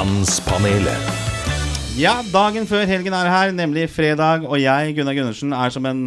Mannspanelet. 0.00 1.08
Ja, 2.00 2.22
dagen 2.32 2.64
før 2.64 2.86
helgen 2.88 3.12
er 3.12 3.26
her, 3.28 3.50
nemlig 3.52 3.82
fredag, 3.92 4.46
og 4.48 4.56
jeg, 4.56 4.94
Gunnar 4.96 5.12
Gundersen, 5.12 5.52
er 5.52 5.68
som 5.74 5.84
en 5.84 5.98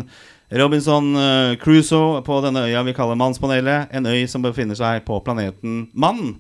Robinson 0.50 1.12
eh, 1.14 1.54
Crusoe 1.62 2.24
på 2.26 2.40
denne 2.42 2.64
øya 2.66 2.82
vi 2.88 2.96
kaller 2.98 3.20
Mannspanelet. 3.22 3.94
En 3.94 4.10
øy 4.10 4.26
som 4.26 4.42
befinner 4.42 4.80
seg 4.80 5.04
på 5.06 5.20
planeten 5.22 5.92
Mann. 5.94 6.40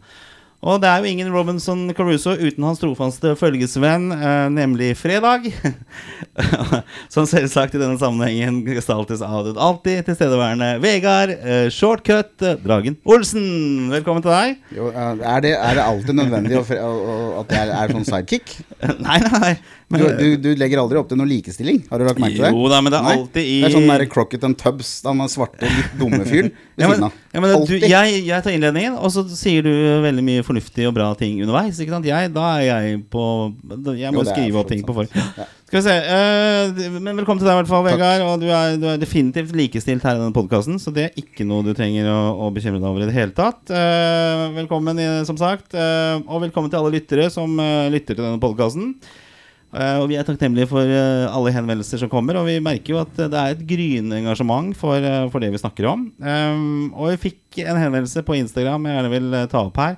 Og 0.63 0.79
det 0.79 0.87
er 0.87 1.01
jo 1.03 1.09
ingen 1.11 1.27
Robinson 1.33 1.89
Caruso 1.91 2.37
uten 2.39 2.63
hans 2.63 2.79
trofaste 2.79 3.33
følgesvenn, 3.35 4.13
eh, 4.15 4.45
nemlig 4.53 4.93
Fredag. 4.95 5.49
som 7.13 7.27
selvsagt 7.27 7.75
i 7.75 7.81
denne 7.81 7.99
sammenhengen 7.99 8.61
gestaltes 8.69 9.21
av 9.25 9.49
den 9.49 9.59
alltid 9.59 10.05
tilstedeværende 10.07 10.77
Vegard 10.83 11.33
eh, 11.35 11.67
Shortcut 11.73 12.45
eh, 12.47 12.55
Dragen 12.63 12.95
Olsen. 13.03 13.91
Velkommen 13.91 14.23
til 14.23 14.31
deg. 14.31 14.55
Jo, 14.77 14.87
er, 14.95 15.43
det, 15.43 15.51
er 15.57 15.79
det 15.81 15.83
alltid 15.83 16.19
nødvendig 16.21 16.61
å, 16.61 16.63
å, 16.63 16.93
å, 16.93 17.17
at 17.43 17.51
jeg 17.57 17.75
er 17.81 17.95
sånn 17.97 18.07
sidekick? 18.07 18.55
nei, 19.07 19.19
nei, 19.27 19.43
nei. 19.43 19.53
Du, 19.93 19.99
Men, 19.99 20.07
du, 20.17 20.27
du 20.41 20.49
legger 20.57 20.79
aldri 20.81 20.97
opp 20.97 21.11
til 21.11 21.19
noe 21.19 21.29
likestilling? 21.29 21.83
Har 21.91 21.99
du 21.99 22.07
lagt 22.07 22.23
merke 22.23 22.39
til 22.39 22.47
det? 22.47 22.53
Jo 22.55 22.71
da, 22.71 22.79
men 22.81 22.95
det 22.95 23.03
er 23.03 23.11
alltid 23.17 23.43
i 23.43 23.59
Det 23.59 23.67
er 23.67 23.75
sånn 23.75 23.91
der 23.91 24.07
Crocket 24.15 24.47
and 24.47 24.57
Tubbs, 24.63 24.95
han 25.05 25.21
er 25.27 25.29
svarte, 25.35 25.67
litt 25.67 25.99
dumme 25.99 26.23
fyren 26.23 26.53
ved 26.55 26.87
Ja, 26.87 26.89
siden 26.95 27.09
av. 27.11 27.19
ja, 27.33 27.41
men 27.41 27.63
du, 27.65 27.71
jeg, 27.81 28.17
jeg 28.27 28.45
tar 28.45 28.53
innledningen, 28.53 28.93
og 28.93 29.09
så 29.09 29.23
sier 29.33 29.65
du 29.65 29.71
veldig 30.03 30.21
mye 30.25 30.43
fornuftig 30.45 30.85
og 30.85 30.93
bra 30.93 31.07
ting 31.17 31.39
underveis. 31.41 31.79
Ikke 31.81 31.95
sant? 31.95 32.05
Jeg, 32.05 32.29
da 32.35 32.43
er 32.59 32.65
jeg 32.67 32.99
på 33.09 33.23
Jeg 33.97 34.13
må 34.13 34.21
Jo, 34.21 34.27
skrive 34.29 34.61
opp 34.61 34.69
ting 34.69 34.83
sant. 34.83 34.89
på 34.91 34.95
forhånd. 34.99 35.33
Ja. 35.41 35.47
Skal 35.65 35.79
vi 35.79 35.83
se. 35.87 35.95
Uh, 36.05 36.99
men 37.01 37.17
velkommen 37.17 37.41
til 37.41 37.49
deg, 37.49 37.55
i 37.55 37.59
hvert 37.63 37.71
fall, 37.71 37.87
Vegard. 37.87 38.21
Og 38.27 38.43
du 38.43 38.45
er, 38.53 38.77
du 38.77 38.85
er 38.91 39.01
definitivt 39.01 39.55
likestilt 39.57 40.05
her 40.05 40.19
i 40.19 40.21
denne 40.21 40.35
podkasten, 40.35 40.77
så 40.77 40.93
det 40.93 41.07
er 41.07 41.17
ikke 41.23 41.47
noe 41.49 41.65
du 41.65 41.73
trenger 41.73 42.11
å, 42.13 42.19
å 42.45 42.51
bekymre 42.53 42.77
deg 42.77 42.91
over 42.91 43.01
i 43.01 43.09
det 43.09 43.17
hele 43.17 43.33
tatt. 43.33 43.65
Uh, 43.73 44.53
velkommen, 44.59 45.01
som 45.25 45.41
sagt. 45.41 45.73
Uh, 45.73 46.21
og 46.27 46.45
velkommen 46.45 46.69
til 46.69 46.83
alle 46.83 46.93
lyttere 46.99 47.31
som 47.33 47.57
lytter 47.57 48.13
til 48.13 48.27
denne 48.27 48.41
podkasten. 48.43 48.93
Eh, 49.73 49.95
og 49.97 50.09
vi 50.11 50.17
er 50.19 50.25
takknemlige 50.27 50.69
for 50.69 50.85
eh, 50.85 51.25
alle 51.25 51.53
henvendelser 51.55 52.03
som 52.03 52.09
kommer, 52.11 52.37
og 52.37 52.45
vi 52.45 52.59
merker 52.61 52.93
jo 52.93 52.99
at 53.01 53.17
eh, 53.17 53.29
det 53.31 53.39
er 53.39 53.55
et 53.55 53.63
gryende 53.65 54.19
engasjement 54.19 54.75
for, 54.77 55.05
for 55.33 55.41
det 55.41 55.49
vi 55.53 55.61
snakker 55.61 55.87
om. 55.89 56.05
Um, 56.21 56.91
og 56.93 57.13
vi 57.15 57.21
fikk 57.29 57.61
en 57.63 57.77
henvendelse 57.77 58.21
på 58.25 58.35
Instagram 58.37 58.85
jeg 58.85 58.97
gjerne 58.97 59.11
vil 59.13 59.37
ta 59.49 59.63
opp 59.65 59.79
her. 59.81 59.97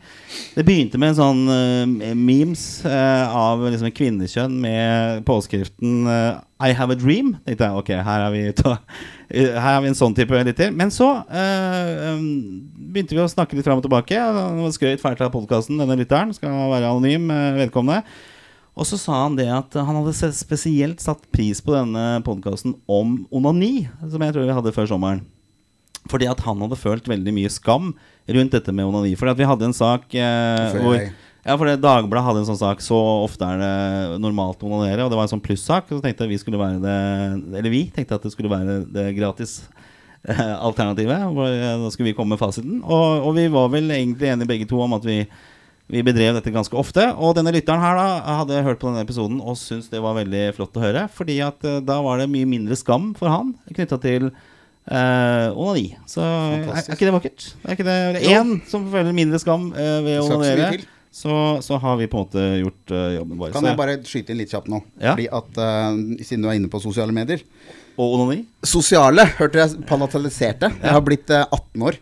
Det 0.56 0.64
begynte 0.67 1.00
med 1.00 1.12
en 1.12 1.17
sånn 1.17 1.42
uh, 1.52 2.16
memes 2.16 2.64
uh, 2.88 3.36
av 3.36 3.64
liksom 3.67 3.92
kvinnekjønn 3.95 4.56
med 4.64 5.23
påskriften 5.28 6.08
uh, 6.08 6.38
I 6.64 6.76
have 6.76 6.95
a 6.95 7.00
dream. 7.00 7.34
Tenkte 7.48 7.67
jeg, 7.67 7.82
ok, 7.82 7.92
her 8.08 8.26
er 8.28 8.36
vi, 8.36 8.44
vi 9.32 9.89
en 9.92 10.00
sånn 10.00 10.16
type 10.16 10.44
lytter. 10.48 10.72
Men 10.76 10.92
så 10.92 11.10
um, 11.20 12.23
begynte 12.92 13.16
vi 13.16 13.23
å 13.23 13.28
snakke 13.32 13.60
litt 13.60 13.67
fram 13.67 13.84
og 13.84 13.88
tilbake. 13.88 14.20
Han 14.20 14.72
skrøt 14.76 15.04
fælt 15.04 15.23
av 15.23 15.36
podkasten, 15.36 15.80
denne 15.84 16.00
lytteren. 16.00 16.32
Skal 16.36 16.56
være 16.72 16.92
anonym, 16.92 17.28
Velkomne. 17.60 18.04
Og 18.76 18.88
så 18.90 18.98
sa 19.00 19.22
han 19.23 19.38
det 19.38 19.48
at 19.52 19.76
han 19.80 19.95
hadde 20.02 20.31
spesielt 20.36 21.00
satt 21.04 21.23
pris 21.31 21.62
på 21.64 21.72
denne 21.72 22.20
podkasten 22.26 22.76
om 22.92 23.22
onani, 23.32 23.86
som 24.04 24.20
jeg 24.22 24.36
tror 24.36 24.48
vi 24.50 24.58
hadde 24.58 24.73
før 24.76 24.90
sommeren. 24.92 25.22
Fordi 26.12 26.28
at 26.30 26.42
han 26.45 26.59
hadde 26.62 26.78
følt 26.78 27.08
veldig 27.09 27.34
mye 27.34 27.50
skam 27.50 27.94
rundt 28.36 28.58
dette 28.58 28.73
med 28.76 28.86
onani. 28.86 29.16
Fordi 29.17 29.32
at 29.32 29.40
vi 29.40 29.48
hadde 29.48 29.70
en 29.70 29.78
sak 29.78 30.12
eh, 30.20 30.76
hvor 30.84 31.00
ja, 31.45 31.54
for 31.54 31.70
det 31.70 31.78
Dagbladet 31.78 32.26
hadde 32.26 32.40
en 32.42 32.48
sånn 32.48 32.58
sak 32.58 32.80
Så 32.82 32.98
ofte 32.98 33.45
er 33.45 33.59
det 33.62 34.20
normalt 34.22 34.64
å 34.66 34.70
onanere. 34.70 35.06
Og 35.06 35.12
det 35.14 35.17
var 35.20 35.28
en 35.28 35.34
sånn 35.36 35.44
plussak. 35.45 35.92
Så 35.92 36.02
tenkte 36.02 36.26
vi 36.30 36.39
skulle 36.42 36.58
være 36.58 36.82
det 36.82 37.60
Eller 37.60 37.70
vi 37.73 37.84
tenkte 37.94 38.17
at 38.17 38.26
det 38.26 38.34
skulle 38.34 38.50
være 38.50 38.80
det 38.89 39.12
gratis 39.17 39.60
eh, 40.26 40.56
alternativet. 40.58 41.22
Eh, 41.22 41.76
Da 41.84 41.92
skulle 41.94 42.10
vi 42.10 42.16
komme 42.17 42.34
med 42.34 42.42
fasiten. 42.42 42.80
Og, 42.82 43.30
og 43.30 43.38
vi 43.38 43.45
var 43.54 43.70
vel 43.73 43.94
egentlig 43.94 44.32
enige 44.34 44.52
begge 44.56 44.70
to 44.70 44.82
om 44.82 44.98
at 44.98 45.06
vi 45.06 45.20
vi 45.91 46.02
bedrev 46.02 46.33
dette 46.39 46.52
ganske 46.53 46.73
ofte. 46.80 47.03
Og 47.22 47.36
denne 47.38 47.52
lytteren 47.53 47.81
her 47.83 48.00
da 48.00 48.08
hadde 48.41 48.64
hørt 48.66 48.80
på 48.81 48.89
denne 48.89 49.03
episoden 49.05 49.38
og 49.44 49.58
syntes 49.59 49.92
det 49.92 50.02
var 50.02 50.16
veldig 50.17 50.47
flott 50.58 50.75
å 50.80 50.83
høre. 50.86 51.05
Fordi 51.14 51.39
at 51.45 51.64
eh, 51.67 51.80
da 51.86 52.00
var 52.05 52.19
det 52.23 52.30
mye 52.33 52.47
mindre 52.50 52.77
skam 52.80 53.11
for 53.17 53.30
han 53.30 53.53
knytta 53.69 54.00
til 54.02 54.31
eh, 54.31 55.48
onani. 55.54 55.92
Så 56.10 56.23
er, 56.26 56.33
er 56.33 56.65
Fantastisk. 56.71 56.95
ikke 56.98 57.05
det 57.11 57.15
vakkert? 57.20 57.48
Er 57.70 57.77
ikke 57.77 57.87
det 57.87 57.95
er 58.02 58.20
én 58.39 58.55
som 58.71 58.89
føler 58.93 59.14
mindre 59.17 59.39
skam 59.43 59.70
eh, 59.77 59.99
ved 60.05 60.20
å 60.21 60.26
Skal 60.26 60.36
ikke 60.36 60.36
så 60.36 60.42
mye 60.42 60.58
onanere? 60.58 60.76
til. 60.82 60.92
Så, 61.15 61.32
så 61.64 61.77
har 61.80 61.95
vi 61.95 62.10
på 62.11 62.17
en 62.20 62.26
måte 62.26 62.42
gjort 62.60 62.92
eh, 62.92 63.05
jobben 63.15 63.37
vår. 63.39 63.54
Kan 63.54 63.64
Så- 63.64 63.70
jeg 63.71 63.80
bare 63.80 63.93
skyte 64.04 64.33
inn 64.33 64.42
litt 64.42 64.52
kjapt 64.52 64.67
nå? 64.73 64.81
Ja. 64.99 65.14
Fordi 65.14 65.30
at, 65.31 65.61
eh, 65.64 66.26
Siden 66.27 66.43
du 66.43 66.49
er 66.52 66.58
inne 66.60 66.67
på 66.73 66.81
sosiale 66.83 67.14
medier. 67.15 67.45
Og 67.95 68.17
onani? 68.17 68.42
Sosiale, 68.67 69.23
hørte 69.37 69.61
jeg 69.61 69.86
palataliserte. 69.87 70.67
Jeg 70.81 70.92
har 70.98 71.05
blitt 71.05 71.31
eh, 71.31 71.45
18 71.55 71.86
år. 71.87 72.02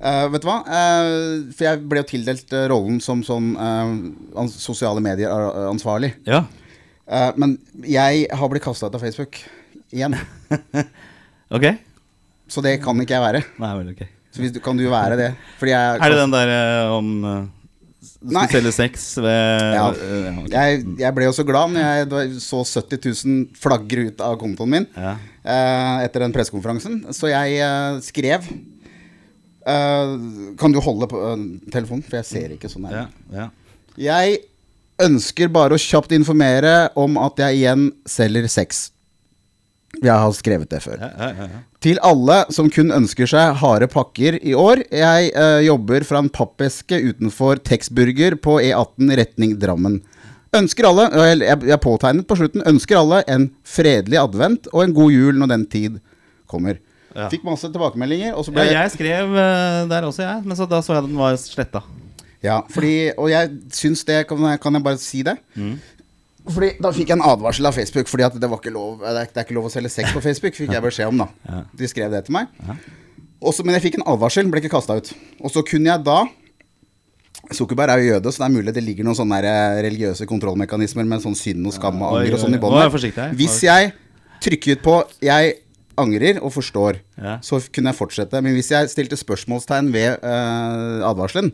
Eh, 0.00 0.26
vet 0.32 0.42
du 0.42 0.48
hva? 0.48 0.58
Uh, 0.64 1.50
for 1.52 1.66
jeg 1.66 1.82
ble 1.90 2.00
jo 2.00 2.08
tildelt 2.08 2.54
uh, 2.56 2.64
rollen 2.72 3.00
som 3.04 3.20
sånn 3.26 3.52
sosiale 4.54 5.02
medier-ansvarlig. 5.04 6.14
Ja. 6.28 6.46
Men 7.36 7.56
jeg 7.82 8.28
har 8.30 8.48
blitt 8.52 8.62
kasta 8.62 8.86
ut 8.86 8.94
av 8.94 9.02
Facebook 9.02 9.40
igjen. 9.90 10.14
Ok? 11.50 11.64
Så 12.46 12.62
det 12.62 12.76
kan 12.78 12.98
ikke 13.02 13.16
jeg 13.16 13.22
være. 13.24 13.40
Nei 13.58 13.70
vel, 13.80 13.88
ok. 13.90 14.02
Så 14.30 14.44
du, 14.46 14.60
kan 14.62 14.78
du 14.78 14.84
være 14.86 15.16
det? 15.18 15.30
Jeg 15.66 15.74
Er 15.74 16.12
det 16.12 16.18
den 16.20 16.34
der 16.34 16.50
eh, 16.54 16.92
om 16.94 17.08
uh, 17.26 17.40
Du 18.22 18.30
Nei. 18.36 18.44
selge 18.52 18.70
sex 18.70 19.08
ved 19.18 19.64
Ja. 19.74 19.88
ja, 19.90 20.62
jeg, 20.70 20.84
jeg 21.00 21.16
ble 21.16 21.26
jo 21.26 21.34
så 21.34 21.42
glad 21.46 21.74
når 21.74 22.20
jeg 22.22 22.38
så 22.44 22.60
70 22.62 23.02
000 23.26 23.58
flagre 23.58 24.06
ut 24.12 24.22
av 24.22 24.38
kontoen 24.38 24.70
min 24.76 24.86
Ja. 24.94 25.16
uh, 25.18 25.96
etter 26.06 26.22
den 26.22 26.34
pressekonferansen. 26.36 27.00
Så 27.16 27.32
jeg 27.32 27.58
uh, 27.66 27.98
skrev 28.06 28.46
eh, 29.66 30.14
Kan 30.60 30.72
du 30.72 30.80
holde 30.80 31.08
på 31.10 31.20
eh, 31.32 31.42
telefonen, 31.72 32.04
for 32.06 32.20
jeg 32.20 32.28
ser 32.28 32.54
ikke 32.56 32.70
sånn 32.72 32.88
Ja, 32.90 33.06
her. 33.06 33.10
ja. 33.34 33.48
Jeg 34.00 34.38
ønsker 35.00 35.48
bare 35.52 35.74
å 35.76 35.80
kjapt 35.80 36.12
informere 36.12 36.90
om 36.98 37.16
at 37.20 37.40
jeg 37.40 37.60
igjen 37.62 37.90
selger 38.08 38.46
sex. 38.52 38.90
Jeg 39.98 40.14
har 40.14 40.32
skrevet 40.36 40.70
det 40.70 40.78
før. 40.84 41.00
Ja, 41.02 41.08
ja, 41.18 41.28
ja, 41.34 41.46
ja. 41.50 41.60
Til 41.82 41.98
alle 42.06 42.44
som 42.54 42.68
kun 42.70 42.92
ønsker 42.94 43.26
seg 43.26 43.56
harde 43.58 43.88
pakker 43.90 44.36
i 44.38 44.52
år. 44.54 44.84
Jeg 44.92 45.32
uh, 45.34 45.58
jobber 45.64 46.04
fra 46.06 46.20
en 46.22 46.28
pappeske 46.30 47.00
utenfor 47.00 47.58
Texburger 47.66 48.36
på 48.38 48.58
E18 48.62 49.10
retning 49.18 49.56
Drammen. 49.60 49.98
Ønsker 50.56 50.86
alle, 50.88 51.08
jeg 51.30 51.58
jeg 51.70 51.82
påtegnet 51.82 52.26
på 52.26 52.36
slutten, 52.38 52.62
ønsker 52.66 52.98
alle 53.00 53.20
en 53.30 53.48
fredelig 53.66 54.18
advent 54.18 54.70
og 54.72 54.84
en 54.84 54.94
god 54.94 55.12
jul 55.14 55.36
når 55.38 55.52
den 55.56 55.66
tid 55.70 55.98
kommer. 56.50 56.78
Ja. 57.14 57.28
Fikk 57.32 57.42
masse 57.46 57.66
tilbakemeldinger, 57.70 58.36
og 58.38 58.46
så 58.46 58.54
ja, 58.54 58.82
jeg 58.82 58.92
skrev 58.94 59.32
eh, 59.34 59.80
der 59.90 60.06
også, 60.06 60.22
jeg. 60.22 60.44
Men 60.46 60.58
så 60.58 60.66
da 60.70 60.78
så 60.84 60.94
jeg 60.94 61.08
den 61.08 61.16
var 61.18 61.38
sletta. 61.40 61.82
Ja, 62.44 62.60
fordi, 62.72 63.10
og 63.20 63.28
jeg 63.28 63.50
syns 63.76 64.00
det 64.08 64.22
Kan 64.28 64.40
kan 64.62 64.78
jeg 64.78 64.84
bare 64.84 64.96
si 64.96 65.18
det? 65.26 65.34
Mm. 65.54 65.74
Fordi 66.48 66.70
Da 66.80 66.92
fikk 66.96 67.10
jeg 67.12 67.18
en 67.18 67.26
advarsel 67.28 67.68
av 67.68 67.76
Facebook, 67.76 68.08
Fordi 68.08 68.24
at 68.24 68.38
det 68.40 68.48
var 68.48 68.56
ikke 68.62 68.72
lov 68.72 69.02
Det 69.02 69.10
er, 69.10 69.28
det 69.28 69.42
er 69.42 69.44
ikke 69.44 69.58
lov 69.58 69.68
å 69.68 69.72
selge 69.74 69.90
sex 69.92 70.14
på 70.16 70.22
Facebook, 70.24 70.56
fikk 70.56 70.72
jeg 70.72 70.86
beskjed 70.86 71.12
om, 71.12 71.20
da. 71.20 71.28
Ja. 71.44 71.62
De 71.76 71.90
skrev 71.90 72.10
det 72.14 72.24
til 72.24 72.38
meg. 72.38 72.48
Også, 73.40 73.64
men 73.64 73.76
jeg 73.76 73.88
fikk 73.88 74.00
en 74.00 74.06
advarsel, 74.08 74.48
ble 74.52 74.60
ikke 74.62 74.72
kasta 74.72 74.98
ut. 75.00 75.12
Og 75.40 75.52
så 75.52 75.62
kunne 75.64 75.88
jeg 75.92 76.04
da 76.04 76.22
Zuckerberg 77.56 77.94
er 77.94 78.02
jo 78.02 78.10
jøde, 78.12 78.32
så 78.32 78.42
det 78.42 78.46
er 78.46 78.52
mulig 78.54 78.74
det 78.76 78.82
ligger 78.84 79.06
noen 79.06 79.16
sånne 79.16 79.38
eh, 79.42 79.78
religiøse 79.86 80.26
kontrollmekanismer 80.28 81.06
med 81.08 81.22
sånn 81.24 81.34
synd 81.38 81.66
og 81.66 81.74
skam 81.74 82.02
og 82.04 82.20
anger 82.20 82.36
og 82.36 82.42
sånn 82.44 82.54
i 82.54 82.60
her. 82.60 83.32
Hvis 83.38 83.56
jeg 83.64 83.92
trykket 84.44 84.84
på 84.84 85.00
'jeg 85.24 85.56
angrer 86.00 86.38
og 86.42 86.52
forstår', 86.54 87.00
Ja. 87.20 87.38
så 87.42 87.60
kunne 87.72 87.92
jeg 87.92 87.98
fortsette. 88.00 88.42
Men 88.42 88.54
hvis 88.56 88.70
jeg 88.72 88.88
stilte 88.90 89.16
spørsmålstegn 89.20 89.92
ved 89.92 90.18
uh, 90.24 91.06
advarselen, 91.08 91.52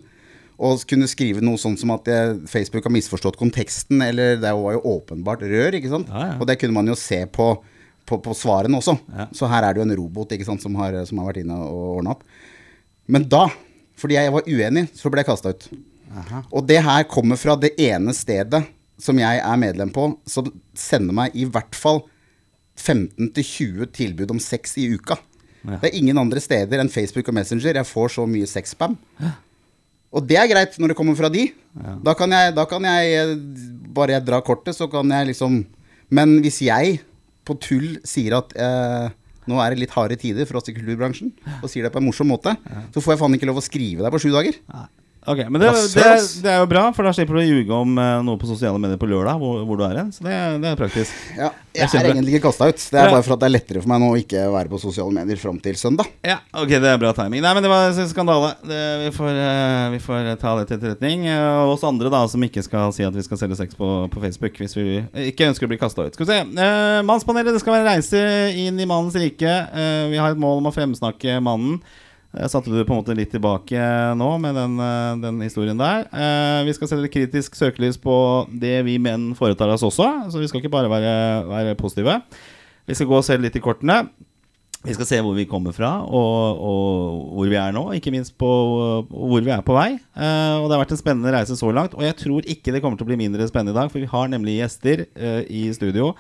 og 0.59 0.81
kunne 0.89 1.05
skrive 1.07 1.43
noe 1.45 1.59
sånn 1.61 1.77
som 1.77 1.91
at 1.93 2.07
jeg, 2.09 2.37
Facebook 2.49 2.85
har 2.89 2.93
misforstått 2.95 3.37
konteksten, 3.37 4.01
eller 4.01 4.39
det 4.41 4.53
var 4.57 4.73
jo 4.73 4.81
åpenbart 4.97 5.43
rør, 5.45 5.75
ikke 5.77 5.91
sant? 5.93 6.09
Ja, 6.09 6.31
ja. 6.33 6.37
Og 6.41 6.47
det 6.49 6.57
kunne 6.63 6.73
man 6.73 6.87
jo 6.89 6.95
se 6.97 7.27
på, 7.27 7.51
på, 8.09 8.19
på 8.25 8.33
svarene 8.35 8.79
også. 8.81 8.97
Så 9.37 9.51
her 9.53 9.63
er 9.69 9.75
det 9.75 9.83
jo 9.83 9.89
en 9.91 9.97
robot 10.01 10.33
ikke 10.33 10.47
sant, 10.49 10.63
som 10.65 10.75
har, 10.81 10.97
som 11.05 11.19
har 11.21 11.29
vært 11.29 11.43
inne 11.45 11.59
og 11.61 11.99
ordna 11.99 12.15
opp. 12.17 12.23
Men 13.07 13.29
da, 13.29 13.51
fordi 14.01 14.17
jeg 14.17 14.33
var 14.33 14.49
uenig, 14.49 14.87
så 14.97 15.13
ble 15.13 15.21
jeg 15.21 15.29
kasta 15.29 15.53
ut. 15.53 15.69
Og 16.51 16.65
det 16.67 16.81
her 16.87 17.05
kommer 17.05 17.37
fra 17.37 17.55
det 17.61 17.75
ene 17.77 18.15
stedet 18.17 18.63
som 18.99 19.19
jeg 19.21 19.43
er 19.45 19.57
medlem 19.61 19.91
på, 19.93 20.09
som 20.25 20.49
sender 20.73 21.13
meg 21.13 21.35
i 21.37 21.45
hvert 21.45 21.77
fall 21.77 22.01
15-20 22.77 23.91
tilbud 23.97 24.31
om 24.35 24.41
sex 24.43 24.77
i 24.81 24.87
uka. 24.95 25.19
Ja. 25.67 25.81
Det 25.83 25.91
er 25.91 25.99
ingen 25.99 26.19
andre 26.21 26.41
steder 26.43 26.81
enn 26.83 26.93
Facebook 26.93 27.29
og 27.31 27.35
Messenger 27.35 27.81
jeg 27.81 27.89
får 27.89 28.15
så 28.19 28.27
mye 28.31 28.47
sexspam. 28.49 28.95
Og 30.17 30.25
det 30.29 30.39
er 30.39 30.49
greit 30.51 30.77
når 30.79 30.93
det 30.93 30.99
kommer 30.99 31.17
fra 31.19 31.31
de. 31.33 31.49
Da 32.07 32.15
kan 32.17 32.33
jeg, 32.33 32.55
da 32.57 32.65
kan 32.69 32.87
jeg 32.89 33.17
eh, 33.21 33.35
Bare 33.97 34.15
jeg 34.15 34.25
drar 34.25 34.45
kortet, 34.45 34.77
så 34.77 34.87
kan 34.89 35.11
jeg 35.13 35.29
liksom 35.33 35.59
Men 36.13 36.39
hvis 36.45 36.63
jeg 36.65 37.01
på 37.47 37.55
tull 37.63 37.99
sier 38.07 38.39
at 38.39 38.55
eh, 38.59 39.11
nå 39.47 39.59
er 39.63 39.73
det 39.73 39.85
litt 39.85 39.93
harde 39.95 40.17
tider 40.19 40.49
for 40.49 40.59
oss 40.59 40.67
i 40.71 40.75
kulturbransjen, 40.75 41.31
og 41.61 41.69
sier 41.71 41.87
det 41.87 41.93
på 41.95 42.01
en 42.01 42.07
morsom 42.09 42.27
måte, 42.27 42.57
så 42.91 42.99
får 42.99 43.13
jeg 43.15 43.21
faen 43.21 43.37
ikke 43.37 43.47
lov 43.47 43.61
å 43.61 43.63
skrive 43.63 44.03
deg 44.03 44.11
på 44.11 44.19
sju 44.25 44.33
dager. 44.35 44.57
Nei. 44.73 44.87
Ok, 45.27 45.41
Men 45.51 45.59
det, 45.61 45.71
det, 45.95 46.03
det 46.45 46.51
er 46.53 46.61
jo 46.63 46.67
bra, 46.71 46.85
for 46.95 47.03
da 47.09 47.11
slipper 47.17 47.35
du 47.35 47.41
å 47.41 47.47
ljuge 47.47 47.75
om 47.75 47.97
eh, 47.99 48.19
noe 48.23 48.39
på 48.39 48.47
sosiale 48.47 48.79
medier 48.79 48.99
på 49.01 49.09
lørdag, 49.11 49.41
hvor, 49.43 49.65
hvor 49.67 49.81
du 49.81 49.83
er 49.89 49.97
hen. 49.99 50.13
Så 50.15 50.23
det, 50.23 50.37
det 50.63 50.69
er 50.71 50.77
praktisk. 50.79 51.17
Ja, 51.35 51.49
Jeg 51.75 51.89
jeg 51.91 52.01
er 52.01 52.09
egentlig 52.13 52.37
ikke 52.37 52.45
kasta 52.47 52.69
ut. 52.71 52.79
Det 52.79 53.01
er 53.01 53.09
Ja. 53.09 53.15
bare 53.17 53.25
for 53.27 53.35
at 53.35 53.41
det 53.43 53.49
er 53.49 53.55
lettere 53.57 53.83
for 53.83 53.91
meg 53.91 54.01
nå 54.05 54.11
å 54.15 54.21
ikke 54.21 54.45
være 54.55 54.71
på 54.71 54.79
sosiale 54.81 55.11
medier 55.17 55.41
fram 55.43 55.59
til 55.65 55.75
søndag. 55.81 56.07
Ja, 56.25 56.39
ok, 56.55 56.71
det 56.79 56.93
er 56.93 57.01
bra 57.03 57.11
timing. 57.19 57.43
Nei, 57.43 57.53
men 57.59 57.67
det 57.67 57.73
var 57.73 57.91
en 57.91 58.09
skandale. 58.13 58.53
Det, 58.63 58.81
vi, 59.03 59.11
får, 59.19 59.43
eh, 59.43 59.89
vi 59.97 60.01
får 60.07 60.31
ta 60.45 60.55
det 60.61 60.69
til 60.71 60.79
etterretning. 60.79 61.27
Eh, 61.27 61.59
Og 61.67 61.75
oss 61.75 61.85
andre 61.91 62.11
da 62.15 62.23
som 62.31 62.47
ikke 62.47 62.63
skal 62.65 62.95
si 62.95 63.03
at 63.05 63.15
vi 63.19 63.27
skal 63.27 63.43
selge 63.43 63.59
sex 63.59 63.75
på, 63.75 63.91
på 64.13 64.23
Facebook 64.23 64.57
hvis 64.63 64.79
vi 64.79 64.87
ikke 65.33 65.51
ønsker 65.51 65.67
å 65.67 65.75
bli 65.75 65.81
kasta 65.83 66.07
ut. 66.07 66.15
Skal 66.15 66.27
vi 66.27 66.33
se. 66.33 66.41
Eh, 66.71 67.03
mannspanelet, 67.07 67.51
det 67.59 67.61
skal 67.67 67.81
være 67.81 67.91
reise 67.97 68.23
inn 68.63 68.79
i 68.79 68.87
mannens 68.89 69.19
rike. 69.19 69.51
Eh, 69.75 70.07
vi 70.15 70.23
har 70.23 70.33
et 70.33 70.41
mål 70.41 70.63
om 70.63 70.71
å 70.71 70.75
fremsnakke 70.79 71.41
mannen. 71.43 71.81
Jeg 72.37 72.53
satte 72.53 72.69
du 72.69 72.83
på 72.85 72.93
en 72.93 73.01
måte 73.01 73.17
litt 73.17 73.31
tilbake 73.33 73.81
nå 74.19 74.29
med 74.43 74.57
den, 74.59 74.77
eh, 74.83 75.17
den 75.23 75.41
historien 75.41 75.79
der. 75.81 76.05
Eh, 76.13 76.65
vi 76.69 76.75
skal 76.77 76.91
sette 76.91 77.11
kritisk 77.13 77.57
søkelys 77.57 77.97
på 77.97 78.47
det 78.53 78.83
vi 78.85 78.99
menn 79.01 79.31
foretar 79.39 79.73
oss 79.73 79.87
også, 79.87 80.31
så 80.31 80.43
vi 80.43 80.49
skal 80.51 80.61
ikke 80.61 80.73
bare 80.75 80.91
være, 80.93 81.15
være 81.49 81.77
positive. 81.81 82.21
Vi 82.87 82.95
skal 82.95 83.09
gå 83.09 83.17
og 83.19 83.25
se 83.25 83.39
litt 83.41 83.57
i 83.57 83.65
kortene. 83.65 84.03
Vi 84.87 84.95
skal 84.95 85.09
se 85.09 85.19
hvor 85.25 85.35
vi 85.35 85.49
kommer 85.51 85.75
fra, 85.75 86.05
og, 86.05 86.61
og 86.63 87.23
hvor 87.35 87.49
vi 87.51 87.57
er 87.59 87.73
nå. 87.75 87.89
Ikke 87.97 88.13
minst 88.15 88.37
på 88.39 88.51
hvor 89.09 89.43
vi 89.43 89.51
er 89.51 89.65
på 89.67 89.75
vei. 89.75 89.97
Eh, 89.97 90.57
og 90.61 90.69
Det 90.69 90.77
har 90.77 90.83
vært 90.85 90.95
en 90.95 91.01
spennende 91.01 91.33
reise 91.35 91.57
så 91.59 91.73
langt. 91.75 91.97
Og 91.97 92.05
jeg 92.07 92.19
tror 92.21 92.47
ikke 92.47 92.75
det 92.75 92.83
kommer 92.85 93.01
til 93.01 93.09
å 93.09 93.11
bli 93.11 93.19
mindre 93.25 93.49
spennende 93.51 93.75
i 93.75 93.81
dag, 93.81 93.91
for 93.91 94.03
vi 94.05 94.13
har 94.13 94.31
nemlig 94.31 94.61
gjester 94.61 95.07
eh, 95.09 95.41
i 95.49 95.65
studio. 95.75 96.13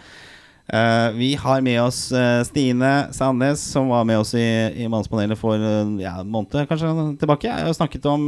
Eh, 0.66 1.10
vi 1.14 1.34
har 1.38 1.60
med 1.62 1.78
oss 1.82 2.12
uh, 2.12 2.42
Stine 2.42 3.06
Sandnes, 3.14 3.60
som 3.62 3.88
var 3.88 4.04
med 4.04 4.18
oss 4.18 4.34
i, 4.34 4.46
i 4.82 4.88
Mannspanelet 4.90 5.38
for 5.38 5.62
uh, 5.62 5.92
ja, 6.02 6.16
en 6.24 6.32
måned 6.32 6.66
kanskje 6.66 6.90
tilbake. 7.20 7.46
Jeg 7.46 7.68
har 7.68 7.76
snakket 7.76 8.08
om, 8.10 8.26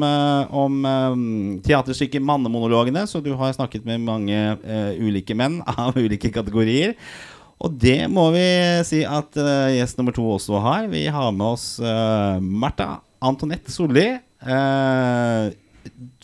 om 0.50 0.76
um, 0.84 1.24
teaterstykket 1.66 2.22
'Mannemonologene', 2.22 3.06
så 3.10 3.18
du 3.24 3.32
har 3.34 3.56
snakket 3.56 3.84
med 3.88 4.06
mange 4.06 4.38
ulike 5.02 5.34
menn 5.34 5.60
av 5.74 5.98
ulike 5.98 6.30
kategorier. 6.30 6.94
Og 7.58 7.74
det 7.74 8.06
må 8.06 8.28
vi 8.30 8.46
si 8.86 9.02
at 9.02 9.34
gjest 9.74 9.98
nummer 9.98 10.14
to 10.14 10.22
også 10.22 10.62
har. 10.62 10.86
Vi 10.92 11.08
har 11.10 11.34
med 11.34 11.56
oss 11.58 11.66
uh, 11.82 12.38
Martha 12.38 13.00
Antonette 13.18 13.72
Solli. 13.74 14.06
eh, 14.46 15.50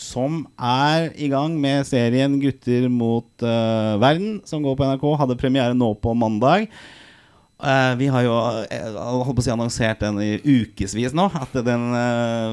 som 0.00 0.42
er 0.58 1.10
i 1.16 1.28
gang 1.32 1.54
med 1.60 1.86
serien 1.88 2.36
'Gutter 2.40 2.88
mot 2.92 3.28
uh, 3.42 3.94
verden', 4.02 4.42
som 4.48 4.62
går 4.64 4.76
på 4.78 4.86
NRK. 4.88 5.06
Hadde 5.20 5.40
premiere 5.40 5.76
nå 5.76 5.94
på 6.00 6.14
mandag. 6.16 6.68
Uh, 7.64 7.94
vi 7.96 8.08
har 8.10 8.24
jo 8.26 8.34
uh, 8.34 9.40
si 9.40 9.52
annonsert 9.52 10.02
den 10.02 10.18
i 10.20 10.30
ukevis 10.42 11.14
nå. 11.16 11.28
At 11.38 11.54
den, 11.66 11.84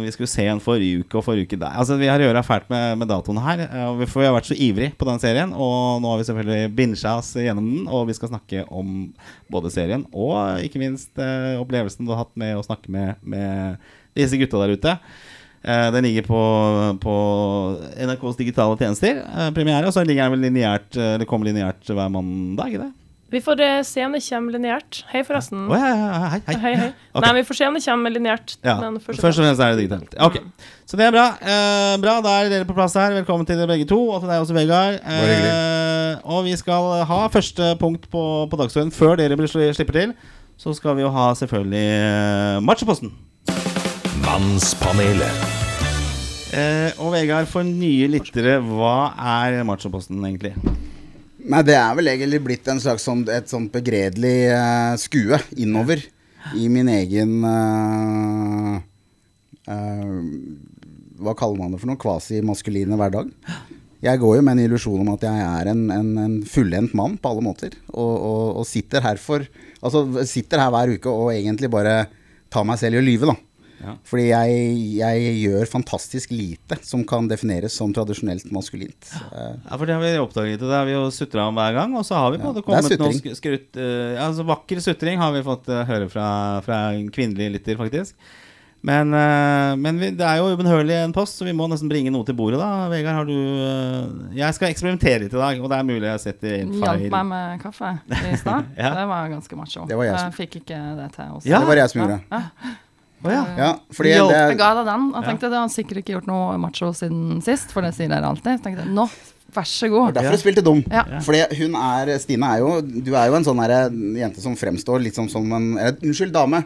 vi 0.03 0.11
skulle 0.13 0.31
se 0.31 0.45
den 0.47 0.61
forrige 0.63 1.01
uke 1.01 1.19
og 1.19 1.25
forrige 1.25 1.49
uke 1.49 1.59
der. 1.59 1.73
Altså 1.73 1.97
Vi 1.99 2.07
har 2.11 2.21
gjort 2.21 2.45
fælt 2.47 2.69
med, 2.69 3.01
med 3.01 3.09
datoen 3.09 3.41
her. 3.41 3.65
for 4.05 4.21
vi 4.21 4.29
har 4.29 4.37
vært 4.37 4.51
så 4.51 4.57
ivrig 4.57 4.91
på 4.97 5.09
den 5.09 5.19
serien. 5.19 5.53
Og 5.53 6.01
nå 6.01 6.13
har 6.13 6.21
vi 6.21 6.29
selvfølgelig 6.29 6.75
binsja 6.77 7.17
oss 7.19 7.33
gjennom 7.35 7.67
den. 7.67 7.89
Og 7.89 8.07
vi 8.07 8.15
skal 8.17 8.31
snakke 8.31 8.65
om 8.69 9.11
både 9.51 9.73
serien 9.73 10.05
og 10.13 10.63
ikke 10.63 10.79
minst 10.79 11.11
opplevelsen 11.17 12.05
du 12.05 12.13
har 12.13 12.23
hatt 12.23 12.37
med 12.39 12.55
å 12.55 12.63
snakke 12.63 12.93
med, 12.93 13.19
med 13.21 13.81
disse 14.17 14.39
gutta 14.39 14.61
der 14.63 14.77
ute. 14.77 14.97
Eh, 15.61 15.91
den 15.93 16.03
ligger 16.07 16.25
på, 16.25 16.39
på 17.03 17.15
NRKs 18.01 18.39
digitale 18.39 18.77
tjenester. 18.79 19.21
eh, 19.25 19.51
premiere. 19.53 19.85
Og 19.85 19.93
så 19.93 20.01
ligger 20.05 20.25
den 20.25 20.33
vel 20.39 20.47
lineært 20.49 20.97
eh, 20.97 21.13
Eller 21.15 21.29
kommer 21.29 21.45
lineært 21.51 21.85
hver 21.85 22.09
mandag? 22.09 22.71
ikke 22.71 22.81
det? 22.87 22.91
Vi 23.31 23.39
får 23.39 23.61
eh, 23.63 23.77
se 23.87 24.01
om 24.03 24.11
det 24.11 24.19
kommer 24.25 24.51
lineært. 24.57 25.03
Hei, 25.07 25.21
forresten. 25.23 25.61
Oh, 25.71 25.77
ja, 25.77 25.91
ja, 25.95 26.07
hei, 26.33 26.39
hei. 26.49 26.55
Hei, 26.65 26.73
hei. 26.81 26.89
Okay. 27.15 27.23
Nei, 27.27 27.31
vi 27.37 27.43
får 27.47 27.57
se 27.59 27.67
om 27.69 27.77
det 27.77 27.83
kommer 27.85 28.11
lineært. 28.11 28.57
Ja, 28.63 28.73
men 28.81 28.97
først 29.03 29.21
og 29.21 29.37
fremst 29.37 29.61
er 29.63 29.71
det 29.75 29.79
digitalt. 29.85 30.17
Ok, 30.27 30.37
Så 30.87 30.97
det 30.99 31.05
er 31.07 31.15
bra. 31.15 31.25
Eh, 31.39 31.93
bra, 32.03 32.17
Da 32.25 32.35
er 32.41 32.51
dere 32.51 32.67
på 32.67 32.75
plass 32.75 32.95
her. 32.99 33.13
Velkommen 33.21 33.47
til 33.47 33.59
dere 33.61 33.69
begge 33.71 33.87
to, 33.87 34.01
og 34.11 34.19
til 34.23 34.31
deg 34.33 34.43
også, 34.43 34.55
Vegard. 34.57 34.99
Eh, 35.03 36.19
og 36.25 36.43
vi 36.49 36.57
skal 36.59 37.05
ha 37.07 37.21
første 37.31 37.73
punkt 37.79 38.09
på, 38.11 38.23
på 38.51 38.59
dagsordenen 38.59 38.91
før 38.95 39.15
dere 39.21 39.37
slipper 39.47 39.95
til. 40.01 40.13
Så 40.59 40.73
skal 40.77 40.95
vi 40.99 41.05
jo 41.05 41.11
ha 41.13 41.29
selvfølgelig 41.39 41.85
eh, 41.87 42.59
Machoposten. 42.67 43.13
Mannspanelet. 44.31 45.39
Eh, 46.55 46.93
og 47.03 47.09
Vegard, 47.11 47.49
for 47.51 47.67
nye 47.67 48.05
lyttere, 48.07 48.53
hva 48.63 49.11
er 49.19 49.57
Machoposten 49.67 50.21
egentlig? 50.23 50.53
Nei, 51.51 51.59
det 51.67 51.75
er 51.75 51.97
vel 51.97 52.07
egentlig 52.13 52.39
blitt 52.45 52.69
en 52.71 52.79
slags 52.79 53.03
sånn, 53.09 53.25
et 53.27 53.51
sånt 53.51 53.73
begredelig 53.73 54.53
uh, 54.55 54.93
skue 55.01 55.41
innover 55.59 56.05
i 56.55 56.69
min 56.71 56.87
egen 56.93 57.43
uh, 57.43 58.77
uh, 59.67 60.15
Hva 61.19 61.35
kaller 61.35 61.59
man 61.59 61.75
det 61.75 61.81
for 61.83 61.91
noe? 61.91 61.99
Kvasimaskuline 61.99 63.01
hverdag. 63.03 63.35
Jeg 63.99 64.23
går 64.23 64.39
jo 64.39 64.47
med 64.47 64.55
en 64.55 64.65
illusjon 64.69 65.03
om 65.03 65.11
at 65.17 65.27
jeg 65.27 65.43
er 65.49 65.73
en, 65.75 65.85
en, 65.91 66.11
en 66.23 66.41
fullendt 66.47 66.95
mann 66.95 67.19
på 67.19 67.35
alle 67.35 67.49
måter. 67.51 67.75
Og, 67.91 68.15
og, 68.15 68.47
og 68.63 68.69
sitter 68.69 69.03
her 69.03 69.19
for 69.19 69.43
Altså 69.81 70.05
sitter 70.29 70.61
her 70.61 70.71
hver 70.71 70.95
uke 70.95 71.11
og 71.11 71.33
egentlig 71.35 71.67
bare 71.73 72.05
tar 72.53 72.63
meg 72.69 72.79
selv 72.79 72.99
i 72.99 73.01
å 73.01 73.09
lyve, 73.11 73.33
da. 73.33 73.50
Ja. 73.81 73.95
Fordi 74.07 74.27
jeg, 74.29 74.61
jeg 74.99 75.33
gjør 75.41 75.69
fantastisk 75.71 76.33
lite 76.35 76.77
som 76.85 77.03
kan 77.07 77.27
defineres 77.31 77.73
som 77.77 77.93
tradisjonelt 77.95 78.51
maskulint. 78.53 79.09
Ja, 79.33 79.73
for 79.73 79.87
det 79.89 79.97
har 79.97 80.03
vi 80.05 80.13
oppdaget, 80.21 80.61
det 80.61 80.75
har 80.75 80.85
vi 80.87 80.93
jo 80.95 81.07
sutra 81.13 81.47
om 81.49 81.57
hver 81.57 81.73
gang. 81.79 81.97
Og 81.97 82.05
så 82.07 82.19
har 82.19 82.31
vi 82.35 82.41
på 82.41 82.51
ja, 82.51 82.55
det 82.59 82.65
kommet 82.67 82.99
noe 83.01 83.35
skrutt 83.37 83.81
Uh, 83.81 84.19
altså 84.19 84.45
Vakker 84.47 84.79
sutring 84.83 85.19
har 85.21 85.33
vi 85.33 85.41
fått 85.45 85.69
eh, 85.71 85.83
høre 85.87 86.07
fra, 86.11 86.27
fra 86.65 86.77
en 86.95 87.07
kvinnelig 87.13 87.49
lytter, 87.55 87.77
faktisk. 87.79 88.17
Men, 88.81 89.13
uh, 89.13 89.77
men 89.77 89.99
vi, 90.01 90.09
det 90.17 90.25
er 90.25 90.39
jo 90.41 90.49
ubønnhørlig 90.55 90.95
en 91.03 91.13
post, 91.15 91.37
så 91.37 91.45
vi 91.45 91.53
må 91.55 91.67
nesten 91.69 91.89
bringe 91.91 92.11
noe 92.13 92.25
til 92.27 92.35
bordet, 92.37 92.59
da. 92.61 92.87
Vegard, 92.91 93.19
har 93.21 93.29
du 93.29 94.33
Jeg 94.37 94.57
skal 94.57 94.71
eksperimentere 94.73 95.23
litt 95.25 95.35
i 95.35 95.41
dag, 95.41 95.61
og 95.61 95.69
det 95.71 95.77
er 95.79 95.87
mulig 95.87 96.09
jeg 96.09 96.23
setter 96.25 96.55
en 96.59 96.73
Hjalp 96.81 97.07
meg 97.13 97.27
med 97.31 97.65
kaffe 97.65 97.93
i 98.09 98.37
stad. 98.41 98.71
Ja. 98.81 98.93
Det 98.97 99.07
var 99.13 99.33
ganske 99.35 99.59
macho. 99.59 99.85
Det 99.89 99.99
var 99.99 100.09
jeg 100.09 100.23
som- 100.23 100.37
fikk 100.37 100.61
ikke 100.63 100.79
det 101.01 101.11
til. 101.17 101.35
Også. 101.37 101.49
Ja. 101.49 101.61
Det 101.61 101.71
var 101.71 101.83
jeg 101.83 101.93
som 101.93 102.01
gjorde 102.01 102.21
det. 102.21 102.45
Å, 103.21 103.29
ja. 103.29 103.41
Ja, 103.57 103.69
fordi 103.93 104.15
Hjalp 104.15 104.31
det 104.31 104.39
Jeg 104.39 104.53
er, 104.55 104.57
ga 104.57 104.71
deg 104.79 104.87
den. 104.89 105.03
Jeg 105.13 105.27
tenkte 105.29 105.51
det 105.53 105.59
har 105.59 105.69
sikkert 105.69 106.01
ikke 106.01 106.15
gjort 106.15 106.29
noe 106.31 106.57
macho 106.61 106.89
siden 106.97 107.41
sist, 107.45 107.73
for 107.73 107.85
det 107.85 107.93
sier 107.97 108.09
dere 108.09 108.31
alltid. 108.31 108.55
Jeg 108.55 108.63
tenkte 108.65 108.87
nå, 108.89 109.05
vær 109.53 109.67
så 109.69 109.89
god. 109.91 110.13
derfor 110.17 110.37
du 110.37 110.41
spilte 110.41 110.63
dum. 110.65 110.81
Ja. 110.89 111.05
Fordi 111.25 111.43
hun 111.59 111.77
er 111.77 112.13
Stine 112.23 112.49
er 112.55 112.63
jo 112.63 112.77
Du 112.81 113.11
er 113.13 113.29
jo 113.29 113.37
en 113.37 113.45
sånn 113.45 113.61
derre 113.61 113.83
jente 114.21 114.41
som 114.43 114.57
fremstår 114.57 115.03
litt 115.05 115.17
som, 115.17 115.29
som 115.29 115.45
en 115.57 115.73
eller, 115.77 115.99
Unnskyld, 116.01 116.33
dame. 116.33 116.63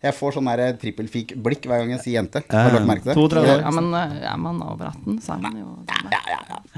Jeg 0.00 0.16
får 0.16 0.38
sånn 0.38 0.46
derre 0.48 0.70
trippelfik-blikk 0.80 1.66
hver 1.68 1.82
gang 1.82 1.90
jeg 1.92 2.04
sier 2.06 2.16
jente. 2.20 2.40
Har 2.48 2.70
du 2.70 2.78
lagt 2.78 2.88
merke 2.88 3.04
til 3.04 3.10
det? 3.12 3.16
32. 3.18 3.58
Ja, 3.60 3.72
men 3.76 3.90
eh, 3.98 4.14
er 4.30 4.38
man 4.40 4.62
over 4.64 4.88
18, 4.94 5.18
så 5.20 5.34
er 5.34 5.42
man 5.44 5.58
jo 5.60 5.74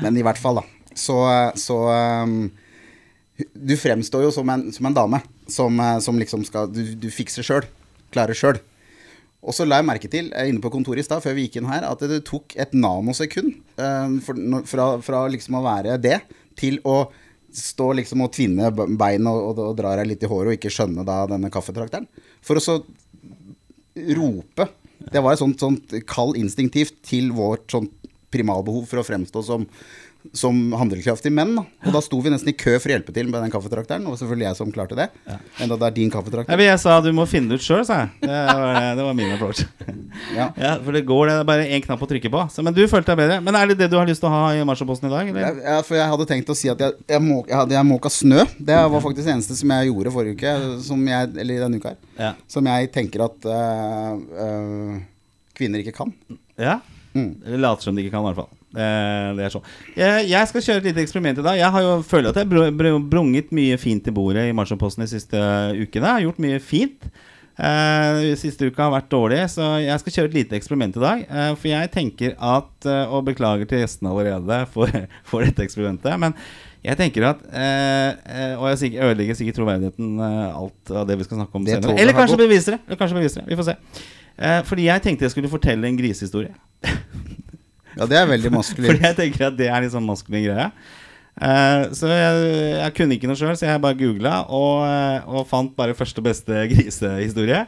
Men 0.02 0.18
i 0.18 0.24
hvert 0.26 0.40
fall, 0.42 0.58
da. 0.58 0.64
Så, 0.98 1.14
så 1.56 1.76
um, 2.26 2.50
Du 3.54 3.76
fremstår 3.80 4.26
jo 4.26 4.32
som 4.34 4.50
en, 4.52 4.66
som 4.74 4.88
en 4.90 4.96
dame 4.96 5.22
som, 5.48 5.78
eh, 5.80 6.00
som 6.04 6.18
liksom 6.18 6.42
skal 6.48 6.72
Du, 6.72 6.82
du 6.98 7.08
fikser 7.14 7.46
sjøl. 7.46 7.68
Klarer 8.12 8.36
sjøl. 8.36 8.60
Og 9.42 9.56
så 9.56 9.66
la 9.66 9.80
jeg 9.80 9.88
merke 9.88 10.10
til 10.10 10.30
inne 10.30 10.62
på 10.62 10.70
kontoret 10.70 11.02
i 11.02 11.06
stad, 11.06 11.22
før 11.24 11.34
vi 11.34 11.48
gikk 11.48 11.58
inn 11.58 11.70
her, 11.70 11.86
at 11.88 12.02
det 12.06 12.20
tok 12.28 12.54
et 12.62 12.74
nanosekund 12.78 13.56
eh, 13.74 14.12
fra, 14.70 14.86
fra 15.02 15.24
liksom 15.32 15.58
å 15.58 15.64
være 15.64 15.96
det 16.02 16.20
til 16.58 16.78
å 16.86 17.08
stå 17.52 17.90
liksom 17.98 18.22
og 18.24 18.30
tvinne 18.32 18.70
bein 18.72 19.26
og, 19.28 19.40
og, 19.50 19.62
og 19.66 19.74
dra 19.76 19.96
deg 19.98 20.12
litt 20.12 20.22
i 20.24 20.30
håret 20.30 20.52
og 20.52 20.56
ikke 20.56 20.72
skjønne 20.72 21.04
da 21.08 21.24
denne 21.28 21.50
kaffetrakteren. 21.52 22.06
For 22.44 22.58
å 22.58 22.64
så 22.64 22.78
rope 24.16 24.70
Det 25.12 25.20
var 25.20 25.34
et 25.34 25.40
sånt, 25.42 25.60
sånt 25.60 25.90
kall 26.08 26.36
instinktivt 26.38 26.94
til 27.04 27.32
vårt 27.34 27.66
sånt 27.74 27.90
primalbehov 28.32 28.86
for 28.88 29.02
å 29.02 29.04
fremstå 29.04 29.42
som, 29.44 29.66
som 30.36 30.56
handlekraftige 30.78 31.34
menn. 31.34 31.54
Da. 31.58 31.64
Og 31.88 31.96
da 31.96 32.00
sto 32.04 32.20
vi 32.22 32.30
nesten 32.32 32.52
i 32.52 32.56
kø 32.56 32.76
for 32.78 32.90
å 32.90 32.94
hjelpe 32.94 33.14
til 33.14 33.28
med 33.30 33.42
den 33.42 33.52
kaffetrakteren. 33.52 34.06
Og 34.08 34.18
selvfølgelig 34.20 34.46
jeg 34.48 34.58
som 34.58 34.72
klarte 34.74 34.98
det. 34.98 35.08
Enda 35.62 35.78
det 35.80 35.88
er 35.88 35.96
din 35.96 36.12
kaffetrakter. 36.12 36.56
men 36.56 36.68
jeg 36.68 36.80
sa 36.82 37.00
du 37.04 37.10
må 37.16 37.26
finne 37.28 37.52
det 37.52 37.60
ut 37.60 37.66
sjøl, 37.66 37.82
sa 37.88 38.04
jeg. 38.04 38.12
Det 38.22 38.38
var, 38.62 38.78
det 38.98 39.06
var 39.08 39.18
min 39.18 39.34
approach. 39.36 39.64
Ja. 40.36 40.50
Ja, 40.60 40.74
For 40.84 40.92
det 40.92 41.02
går, 41.08 41.26
det 41.28 41.34
er 41.40 41.46
bare 41.48 41.64
én 41.72 41.82
knapp 41.84 42.02
å 42.04 42.06
trykke 42.08 42.30
på. 42.32 42.42
Så, 42.52 42.62
men 42.64 42.74
du 42.76 42.82
følte 42.88 43.12
deg 43.12 43.20
bedre. 43.22 43.38
Men 43.44 43.56
er 43.56 43.70
det 43.70 43.78
det 43.80 43.88
du 43.92 43.96
har 43.98 44.08
lyst 44.08 44.20
til 44.22 44.28
å 44.28 44.32
ha 44.32 44.42
i 44.56 44.64
Marsjaposten 44.68 45.08
i 45.08 45.12
dag? 45.12 45.28
Eller? 45.32 45.46
Jeg, 45.46 45.62
jeg, 45.64 45.86
for 45.88 45.98
jeg 45.98 46.12
hadde 46.12 46.26
tenkt 46.28 46.52
å 46.52 46.56
si 46.56 46.70
at 46.72 46.84
jeg, 46.84 46.96
jeg, 47.08 47.22
må, 47.24 47.38
jeg, 47.48 47.56
hadde, 47.56 47.76
jeg 47.76 47.88
måka 47.88 48.12
snø. 48.12 48.44
Det 48.60 48.76
var 48.94 49.04
faktisk 49.04 49.28
det 49.28 49.34
eneste 49.38 49.56
som 49.58 49.72
jeg 49.74 49.88
gjorde 49.90 50.14
forrige 50.14 50.36
uke. 50.36 50.54
Som 50.84 51.04
jeg, 51.08 51.32
eller 51.44 51.64
denne 51.64 51.80
uka 51.80 51.94
her. 51.94 52.00
Ja. 52.20 52.32
Som 52.52 52.68
jeg 52.70 52.92
tenker 52.94 53.24
at 53.26 53.48
øh, 53.56 54.24
øh, 54.46 54.96
kvinner 55.58 55.82
ikke 55.84 55.96
kan. 55.96 56.12
Ja? 56.60 56.78
Mm. 57.16 57.32
Eller 57.44 57.64
later 57.66 57.88
som 57.88 57.96
de 57.96 58.04
ikke 58.04 58.14
kan, 58.14 58.24
i 58.24 58.30
hvert 58.30 58.44
fall. 58.44 58.61
Eh, 58.72 59.32
det 59.36 59.44
er 59.44 59.52
sånn. 59.52 59.66
Jeg, 59.96 60.28
jeg 60.30 60.48
skal 60.48 60.64
kjøre 60.68 60.80
et 60.82 60.86
lite 60.90 61.02
eksperiment 61.04 61.38
i 61.42 61.44
dag. 61.44 61.58
Jeg 61.60 61.70
har 61.74 61.82
jo 61.84 61.90
føler 62.08 62.30
at 62.32 62.38
jeg 62.40 62.46
har 62.48 62.52
br- 62.54 62.72
br- 62.78 63.02
brunget 63.12 63.52
mye 63.52 63.76
fint 63.80 64.06
i 64.08 64.14
bordet 64.16 64.46
i 64.48 64.54
Marshallposten 64.56 65.04
de 65.04 65.10
siste 65.12 65.36
ukene. 65.76 66.06
Jeg 66.08 66.16
har 66.16 66.24
gjort 66.28 66.40
mye 66.46 66.60
fint. 66.64 67.10
Eh, 67.60 68.30
siste 68.40 68.64
uka 68.72 68.86
har 68.86 68.94
vært 68.94 69.10
dårlig, 69.12 69.42
så 69.52 69.74
jeg 69.84 70.00
skal 70.00 70.14
kjøre 70.14 70.30
et 70.30 70.36
lite 70.38 70.56
eksperiment 70.56 70.96
i 70.96 71.02
dag. 71.04 71.24
Eh, 71.28 71.50
for 71.60 71.68
jeg 71.68 71.90
tenker 71.92 72.32
at 72.40 72.88
eh, 72.88 73.12
Og 73.12 73.26
beklager 73.28 73.68
til 73.68 73.82
gjestene 73.84 74.08
allerede 74.08 74.62
for, 74.72 74.88
for 75.28 75.44
dette 75.44 75.60
eksperimentet. 75.66 76.16
Men 76.18 76.32
jeg 76.82 76.96
tenker 76.98 77.28
at 77.28 77.44
eh, 77.52 78.08
eh, 78.24 78.54
Og 78.56 78.72
jeg 78.72 78.96
ødelegger 78.96 79.36
sikkert 79.38 79.60
troverdigheten 79.60 80.16
eh, 80.16 80.56
alt 80.64 80.94
av 80.96 81.04
det 81.12 81.20
vi 81.20 81.28
skal 81.28 81.42
snakke 81.42 81.60
om 81.60 81.68
senere. 81.68 82.00
Eller 82.00 82.16
kanskje 82.16 82.40
beviser 82.40 82.78
det. 82.78 82.80
Eller 82.88 83.02
kanskje 83.04 83.20
beviser 83.20 83.44
det. 83.44 83.52
Vi 83.52 83.60
får 83.60 83.68
se. 83.68 83.76
Eh, 84.40 84.58
fordi 84.72 84.88
jeg 84.88 85.04
tenkte 85.04 85.28
jeg 85.28 85.36
skulle 85.36 85.52
fortelle 85.52 85.92
en 85.92 86.00
grisehistorie. 86.00 86.56
Ja, 87.98 88.08
det 88.08 88.18
er 88.18 88.28
veldig 88.30 88.52
Fordi 88.58 88.98
jeg 89.02 89.16
tenker 89.18 89.48
at 89.50 89.56
det 89.58 89.70
er 89.70 89.84
litt 89.84 89.94
sånn 89.94 90.06
maskulin 90.06 90.46
greie. 90.48 90.68
Uh, 91.32 91.88
så 91.96 92.10
jeg, 92.12 92.44
jeg 92.76 92.92
kunne 92.98 93.16
ikke 93.16 93.30
noe 93.30 93.38
sjøl, 93.40 93.56
så 93.56 93.64
jeg 93.70 93.80
bare 93.80 93.96
googla 93.96 94.34
og, 94.52 94.82
eh, 94.84 95.30
og 95.32 95.46
fant 95.48 95.72
bare 95.78 95.96
første 95.96 96.20
beste 96.24 96.64
grisehistorie. 96.74 97.64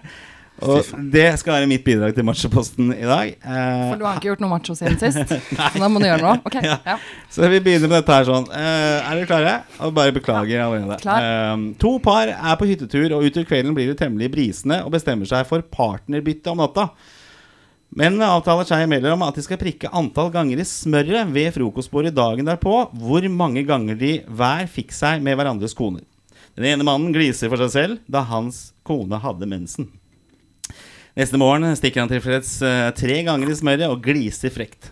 Og 0.62 0.86
det 1.10 1.24
skal 1.40 1.56
være 1.56 1.66
mitt 1.66 1.82
bidrag 1.82 2.12
til 2.14 2.22
machoposten 2.28 2.92
i 2.94 3.06
dag. 3.08 3.32
Uh, 3.42 3.88
For 3.90 3.98
du 3.98 4.04
har 4.06 4.20
ikke 4.20 4.28
gjort 4.28 4.44
noe 4.44 4.52
macho 4.52 4.76
siden 4.78 5.00
sist, 5.00 5.32
så 5.72 5.80
da 5.82 5.88
må 5.90 5.98
du 5.98 6.06
gjøre 6.06 6.22
noe. 6.22 6.36
Ok, 6.46 6.60
Ja. 6.62 6.76
ja. 6.86 6.94
Så 7.32 7.48
vi 7.50 7.58
begynner 7.64 7.90
med 7.90 7.96
dette 7.98 8.14
her 8.20 8.28
sånn. 8.28 8.46
Uh, 8.52 9.00
er 9.00 9.18
dere 9.18 9.26
klare? 9.32 9.56
Og 9.82 9.96
bare 9.96 10.14
beklager 10.14 10.62
allerede. 10.62 11.00
Eh, 11.02 11.64
to 11.82 11.96
par 12.04 12.30
er 12.30 12.60
på 12.60 12.68
hyttetur, 12.70 13.16
og 13.16 13.26
utover 13.26 13.48
kvelden 13.50 13.74
blir 13.74 13.90
det 13.90 13.98
temmelig 13.98 14.30
brisende 14.36 14.78
og 14.86 14.94
bestemmer 14.94 15.26
seg 15.28 15.48
for 15.50 15.64
partnerbytte 15.74 16.54
om 16.54 16.62
natta. 16.62 16.90
Mennene 17.94 18.26
avtaler 18.26 18.66
seg 18.66 18.88
imellom 18.88 19.22
at 19.22 19.36
de 19.38 19.42
skal 19.44 19.60
prikke 19.60 19.90
antall 19.94 20.32
ganger 20.34 20.58
i 20.58 20.66
smøret 20.66 21.28
ved 21.30 21.52
frokostbordet 21.54 22.10
dagen 22.16 22.48
derpå, 22.48 22.72
hvor 22.90 23.26
mange 23.30 23.62
ganger 23.68 23.98
de 23.98 24.16
hver 24.26 24.66
fikk 24.66 24.90
seg 24.94 25.22
med 25.22 25.38
hverandres 25.38 25.76
koner. 25.78 26.02
Den 26.58 26.66
ene 26.72 26.86
mannen 26.86 27.14
gliser 27.14 27.50
for 27.52 27.62
seg 27.62 27.70
selv 27.70 28.00
da 28.10 28.24
hans 28.26 28.72
kone 28.86 29.18
hadde 29.22 29.46
mensen. 29.46 29.86
Neste 31.14 31.38
morgen 31.38 31.70
stikker 31.78 32.02
han 32.02 32.10
tilfreds 32.10 32.56
eh, 32.66 32.90
tre 32.98 33.20
ganger 33.26 33.52
i 33.52 33.58
smøret 33.60 33.86
og 33.86 34.02
gliser 34.02 34.50
frekt. 34.50 34.90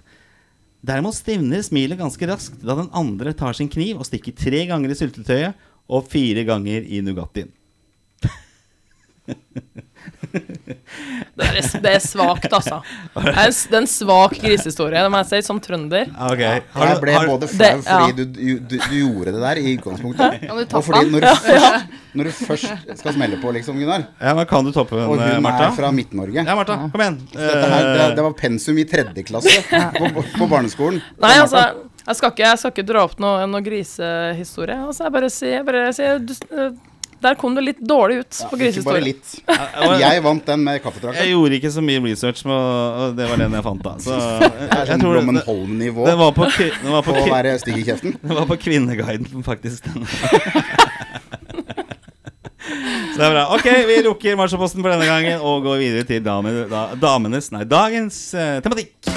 Derimot 0.86 1.18
stivner 1.18 1.62
smilet 1.66 1.98
ganske 1.98 2.26
raskt 2.30 2.62
da 2.62 2.78
den 2.78 2.90
andre 2.94 3.34
tar 3.34 3.58
sin 3.58 3.70
kniv 3.70 3.98
og 3.98 4.06
stikker 4.06 4.34
tre 4.38 4.62
ganger 4.70 4.94
i 4.94 4.98
syltetøyet 4.98 5.58
og 5.90 6.06
fire 6.10 6.46
ganger 6.46 6.86
i 6.86 7.02
Nugattien. 7.02 7.50
Det 11.32 11.46
er, 11.48 11.56
det 11.82 11.90
er 11.96 12.02
svakt, 12.04 12.52
altså. 12.52 12.78
Det 13.14 13.30
er 13.32 13.46
en, 13.48 13.54
det 13.70 13.76
er 13.76 13.78
en 13.80 13.86
svak 13.88 14.34
grisehistorie, 14.42 15.00
det 15.04 15.10
må 15.12 15.20
jeg 15.22 15.28
si, 15.30 15.38
som 15.46 15.58
trønder. 15.64 16.10
Okay. 16.28 16.60
Har 16.74 16.90
jeg 16.90 16.98
ble 17.02 17.14
har, 17.16 17.28
både 17.30 17.48
flau 17.48 17.80
Det- 17.80 17.86
fordi 17.86 18.12
du, 18.18 18.22
du, 18.36 18.42
du, 18.68 18.76
du 18.76 18.96
gjorde 18.98 19.32
det 19.34 19.42
der 19.42 19.60
i 19.62 19.72
utgangspunktet, 19.78 20.36
ja, 20.46 20.56
og 20.58 20.84
fordi 20.84 21.10
når 21.14 21.24
du, 21.24 21.30
først, 21.46 21.96
når 22.20 22.28
du 22.28 22.32
først 22.36 22.98
skal 23.00 23.16
smelle 23.16 23.40
på, 23.42 23.54
liksom, 23.56 23.80
Gunnar 23.80 24.04
ja, 24.20 24.34
men 24.36 24.46
Kan 24.52 24.68
du 24.68 24.72
toppe 24.76 24.96
Og 25.00 25.16
den, 25.16 25.24
Og 25.24 25.34
hun 25.38 25.46
Martha? 25.48 25.70
er 25.70 25.76
fra 25.80 25.90
Midt-Norge. 25.96 26.44
Ja, 26.44 26.56
Martha, 26.60 26.76
kom 26.92 27.04
igjen. 27.06 27.18
Her, 27.32 27.56
det, 27.56 27.98
Eh, 28.02 28.14
det 28.18 28.22
var 28.28 28.36
pensum 28.38 28.78
i 28.78 28.84
tredje 28.88 29.24
klasse 29.26 29.56
på, 29.98 30.12
på 30.36 30.48
barneskolen. 30.52 31.00
Nei, 31.22 31.34
altså, 31.40 31.64
jeg 32.06 32.18
skal 32.18 32.32
ikke, 32.34 32.46
jeg 32.50 32.60
skal 32.62 32.72
ikke 32.76 32.86
dra 32.92 33.04
opp 33.08 33.18
noe, 33.22 33.44
noe 33.48 33.64
grisehistorie. 33.64 34.76
Altså, 34.86 35.08
jeg 35.08 35.14
bare 35.16 35.32
sier, 35.32 36.22
jeg 36.22 36.72
Der 37.22 37.36
kom 37.38 37.54
du 37.54 37.62
litt 37.62 37.78
dårlig 37.78 38.22
ut 38.22 38.40
ja, 38.40 38.48
på 38.50 38.58
Ikke 38.58 38.84
bare 38.86 39.02
litt. 39.04 39.34
jeg, 40.02 40.22
vant 40.24 40.46
den 40.48 40.64
med 40.66 40.80
jeg 40.82 41.28
gjorde 41.30 41.58
ikke 41.58 41.70
så 41.74 41.84
mye 41.84 42.02
research, 42.02 42.42
og 42.46 43.14
det 43.18 43.28
var 43.30 43.38
den 43.40 43.56
jeg 43.58 43.66
fant, 43.66 43.84
da. 43.84 43.94
Så 44.02 44.16
jeg, 44.16 44.50
Det 44.58 44.66
er 44.66 44.82
jeg 44.82 44.90
sånn 44.90 45.04
tror 45.04 45.16
Blommen 45.16 45.38
det, 45.38 45.44
Holm-nivå 45.46 46.08
det 46.08 46.16
var 46.18 46.34
på, 46.36 46.48
det 46.58 46.90
var 46.96 47.06
på, 47.06 47.14
på 47.14 47.24
å 47.26 47.30
være 47.30 47.54
stygg 47.62 47.78
i 47.82 47.86
kjeften. 47.86 48.16
det 48.24 48.38
var 48.40 48.48
på 48.50 48.58
Kvinneguiden, 48.66 49.46
faktisk. 49.46 49.86
Så 53.12 53.18
det 53.18 53.26
er 53.26 53.34
bra. 53.34 53.46
Ok, 53.52 53.66
vi 53.88 54.02
lukker 54.06 54.38
marsjposten 54.40 54.82
for 54.82 54.94
denne 54.94 55.08
gangen 55.08 55.42
og 55.44 55.66
går 55.66 55.82
videre 55.82 56.08
til 56.08 56.22
dame, 56.24 56.54
da, 56.72 56.86
damenes, 56.98 57.52
nei, 57.54 57.66
dagens 57.68 58.22
eh, 58.34 58.58
tematikk. 58.64 59.12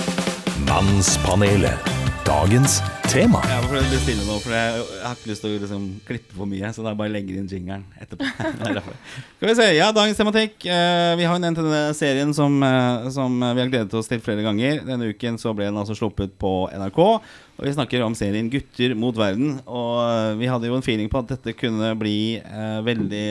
Mannspanelet. 0.67 1.95
Dagens 2.25 2.79
tema. 3.12 3.38
Ja, 3.46 3.60
for 3.62 3.77
det 3.77 3.84
blir 3.86 4.00
stille 4.01 4.24
nå, 4.25 4.36
for 4.41 4.50
jeg, 4.50 4.79
jeg 4.82 5.01
har 5.05 5.13
ikke 5.13 5.29
lyst 5.29 5.44
til 5.46 5.51
å 5.51 5.60
liksom, 5.62 5.84
klippe 6.08 6.34
for 6.34 6.50
mye. 6.50 6.72
Så 6.74 6.82
da 6.82 6.96
bare 6.98 7.13
legger 7.13 7.38
inn 7.38 7.50
jingeren 7.51 7.84
etterpå. 8.01 8.25
Er. 8.65 8.79
Skal 8.82 9.51
vi 9.51 9.55
se, 9.60 9.67
ja, 9.77 9.91
Dagens 9.94 10.17
tematikk. 10.17 10.55
Eh, 10.65 11.12
vi 11.20 11.27
har 11.27 11.38
jo 11.38 11.44
nevnt 11.44 11.62
denne 11.62 11.84
serien 11.98 12.34
som, 12.34 12.58
eh, 12.65 13.05
som 13.13 13.36
vi 13.38 13.62
har 13.62 13.70
gledet 13.70 13.94
oss 14.00 14.10
til 14.10 14.24
flere 14.25 14.41
ganger. 14.46 14.82
Denne 14.88 15.12
uken 15.13 15.38
så 15.41 15.53
ble 15.53 15.70
den 15.70 15.77
altså 15.77 15.94
sluppet 16.00 16.34
på 16.41 16.53
NRK. 16.74 17.00
Og 17.05 17.62
vi 17.62 17.75
snakker 17.77 18.03
om 18.08 18.17
serien 18.17 18.50
'Gutter 18.50 18.98
mot 18.98 19.15
verden'. 19.22 19.62
Og 19.70 20.01
eh, 20.01 20.34
vi 20.41 20.50
hadde 20.50 20.72
jo 20.72 20.79
en 20.79 20.86
feeling 20.86 21.13
på 21.13 21.22
at 21.22 21.36
dette 21.36 21.53
kunne 21.60 21.94
bli 22.00 22.41
veldig 22.89 23.25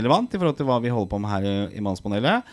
relevant 0.00 0.32
i 0.32 0.40
forhold 0.40 0.56
til 0.56 0.72
hva 0.72 0.80
vi 0.80 0.94
holder 0.94 1.12
på 1.12 1.20
med 1.20 1.34
her 1.36 1.52
i, 1.52 1.56
i 1.76 1.84
Mannspanelet. 1.84 2.48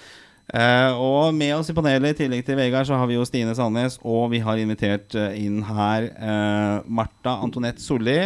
Eh, 0.46 0.92
og 1.02 1.34
med 1.34 1.56
oss 1.56 1.72
i 1.72 1.75
panelet, 1.78 2.14
i 2.14 2.24
tillegg 2.24 2.46
til 2.46 2.60
Vegard, 2.60 2.86
så 2.86 3.00
har 3.00 3.10
vi 3.10 3.18
jo 3.18 3.25
Stine 3.25 3.56
Sandnes, 3.58 3.98
og 4.06 4.30
vi 4.34 4.44
har 4.46 4.62
invitert 4.62 5.16
uh, 5.18 5.32
inn 5.34 5.64
her 5.66 6.12
uh, 6.20 6.86
Marta 6.86 7.40
Antonette 7.42 7.82
Solli. 7.82 8.20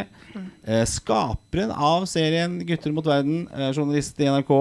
Eh, 0.69 0.85
skaperen 0.85 1.71
av 1.71 2.05
serien 2.05 2.59
'Gutter 2.61 2.93
mot 2.93 3.05
verden', 3.05 3.47
eh, 3.55 3.71
journalist 3.73 4.19
i 4.19 4.27
NRK. 4.29 4.51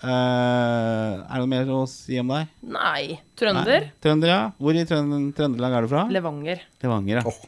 Eh, 0.00 0.08
er 0.08 1.34
det 1.34 1.42
noe 1.42 1.50
mer 1.50 1.66
å 1.74 1.82
si 1.90 2.18
om 2.20 2.28
deg? 2.32 2.48
Nei. 2.62 3.20
Trønder. 3.36 3.84
Nei. 3.84 3.92
Trønder, 4.00 4.28
ja. 4.28 4.40
Hvor 4.56 4.78
i 4.78 4.86
Trønd 4.88 5.34
Trøndelag 5.36 5.72
er 5.76 5.82
du 5.82 5.88
fra? 5.88 6.06
Levanger. 6.08 6.62
Levanger, 6.82 7.20
ja. 7.20 7.22
Oh. 7.26 7.38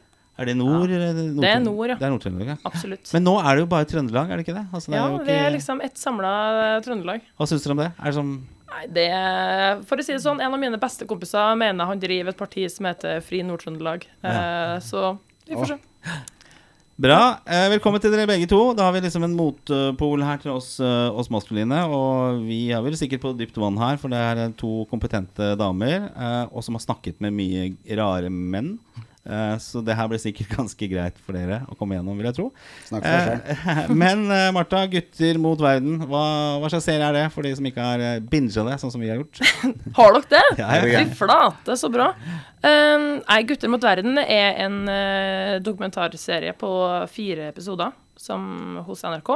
Er 0.40 0.48
det 0.48 0.56
nord? 0.56 0.88
eller 0.88 1.12
Nord 1.12 1.42
Det 1.44 1.48
er 1.52 1.60
nord, 1.60 1.88
ja. 1.88 1.96
Det 2.00 2.06
er 2.06 2.12
Nord-Trøndelag, 2.14 2.46
ja. 2.48 2.56
Absolutt. 2.64 3.12
Men 3.12 3.24
nå 3.24 3.34
er 3.40 3.56
det 3.56 3.60
jo 3.60 3.66
bare 3.66 3.84
Trøndelag, 3.84 4.30
er 4.30 4.36
det 4.36 4.46
ikke 4.46 4.56
det? 4.56 4.66
Altså, 4.72 4.90
det 4.90 4.96
ja, 4.96 5.04
er 5.04 5.12
jo 5.12 5.24
det 5.24 5.36
er 5.36 5.50
liksom 5.52 5.82
ett 5.84 6.00
samla 6.00 6.80
Trøndelag. 6.84 7.26
Hva 7.36 7.48
syns 7.48 7.64
dere 7.64 7.76
om 7.76 7.82
det? 7.84 7.90
Er 8.00 8.08
det 8.08 8.16
som 8.16 8.30
Nei, 8.70 8.84
det 8.94 9.08
For 9.88 10.00
å 10.00 10.04
si 10.04 10.14
det 10.14 10.22
sånn, 10.24 10.40
en 10.42 10.54
av 10.54 10.60
mine 10.60 10.78
beste 10.80 11.08
kompiser 11.08 11.56
mener 11.58 11.88
han 11.90 12.02
driver 12.02 12.34
et 12.34 12.40
parti 12.40 12.66
som 12.72 12.88
heter 12.88 13.22
Fri 13.24 13.42
Nord-Trøndelag. 13.46 14.06
Ja. 14.22 14.78
så 14.84 15.16
vi 15.46 15.56
får 15.58 15.74
se. 15.74 15.80
Bra. 17.00 17.40
Eh, 17.48 17.64
velkommen 17.72 18.00
til 18.02 18.12
dere 18.12 18.28
begge 18.28 18.44
to. 18.50 18.58
Da 18.76 18.84
har 18.84 18.92
vi 18.92 19.00
liksom 19.00 19.24
en 19.24 19.32
motpol 19.32 20.20
her 20.20 20.40
til 20.42 20.52
oss, 20.52 20.74
eh, 20.84 21.08
oss 21.08 21.30
maskuline. 21.32 21.78
Og 21.88 22.42
vi 22.44 22.58
er 22.76 22.82
vel 22.84 22.92
sikkert 22.98 23.22
på 23.22 23.32
dypt 23.38 23.56
vann 23.56 23.78
her, 23.80 23.96
for 23.96 24.12
det 24.12 24.20
er 24.20 24.42
eh, 24.42 24.52
to 24.60 24.84
kompetente 24.90 25.54
damer. 25.56 26.10
Eh, 26.12 26.44
og 26.52 26.60
som 26.66 26.76
har 26.76 26.84
snakket 26.84 27.16
med 27.24 27.32
mye 27.38 27.70
rare 27.96 28.28
menn. 28.28 28.74
Eh, 29.30 29.56
så 29.62 29.78
det 29.84 29.94
her 29.94 30.08
blir 30.10 30.20
sikkert 30.20 30.50
ganske 30.58 30.88
greit 30.90 31.18
for 31.22 31.36
dere 31.36 31.60
å 31.70 31.76
komme 31.78 31.96
gjennom, 31.96 32.18
vil 32.18 32.28
jeg 32.30 32.38
tro. 32.40 32.48
Snakk 32.88 33.06
for 33.06 33.28
seg. 33.28 33.52
Eh, 33.54 33.92
men 34.02 34.24
eh, 34.26 34.48
Martha, 34.54 34.82
'Gutter 34.90 35.40
mot 35.42 35.60
verden', 35.62 36.00
hva, 36.10 36.24
hva 36.62 36.70
slags 36.72 36.88
serie 36.88 37.06
er 37.06 37.18
det 37.18 37.24
for 37.34 37.46
de 37.46 37.54
som 37.58 37.68
ikke 37.70 37.86
har 37.86 38.24
binga 38.32 38.66
det, 38.66 38.78
sånn 38.82 38.94
som 38.94 39.02
vi 39.02 39.10
har 39.12 39.20
gjort? 39.20 39.42
Har 39.98 40.16
dere 40.16 40.26
det? 40.32 40.44
Ja, 40.58 40.70
ja. 40.88 41.02
Fy 41.04 41.18
flate, 41.20 41.76
så 41.78 41.90
bra. 41.92 42.10
Um, 42.64 43.08
nei, 43.22 43.40
'Gutter 43.46 43.72
mot 43.72 43.84
verden' 43.84 44.20
er 44.20 44.58
en 44.66 44.80
dokumentarserie 45.64 46.54
på 46.58 46.70
fire 47.12 47.50
episoder 47.52 47.94
som, 48.18 48.80
hos 48.86 49.04
NRK, 49.06 49.30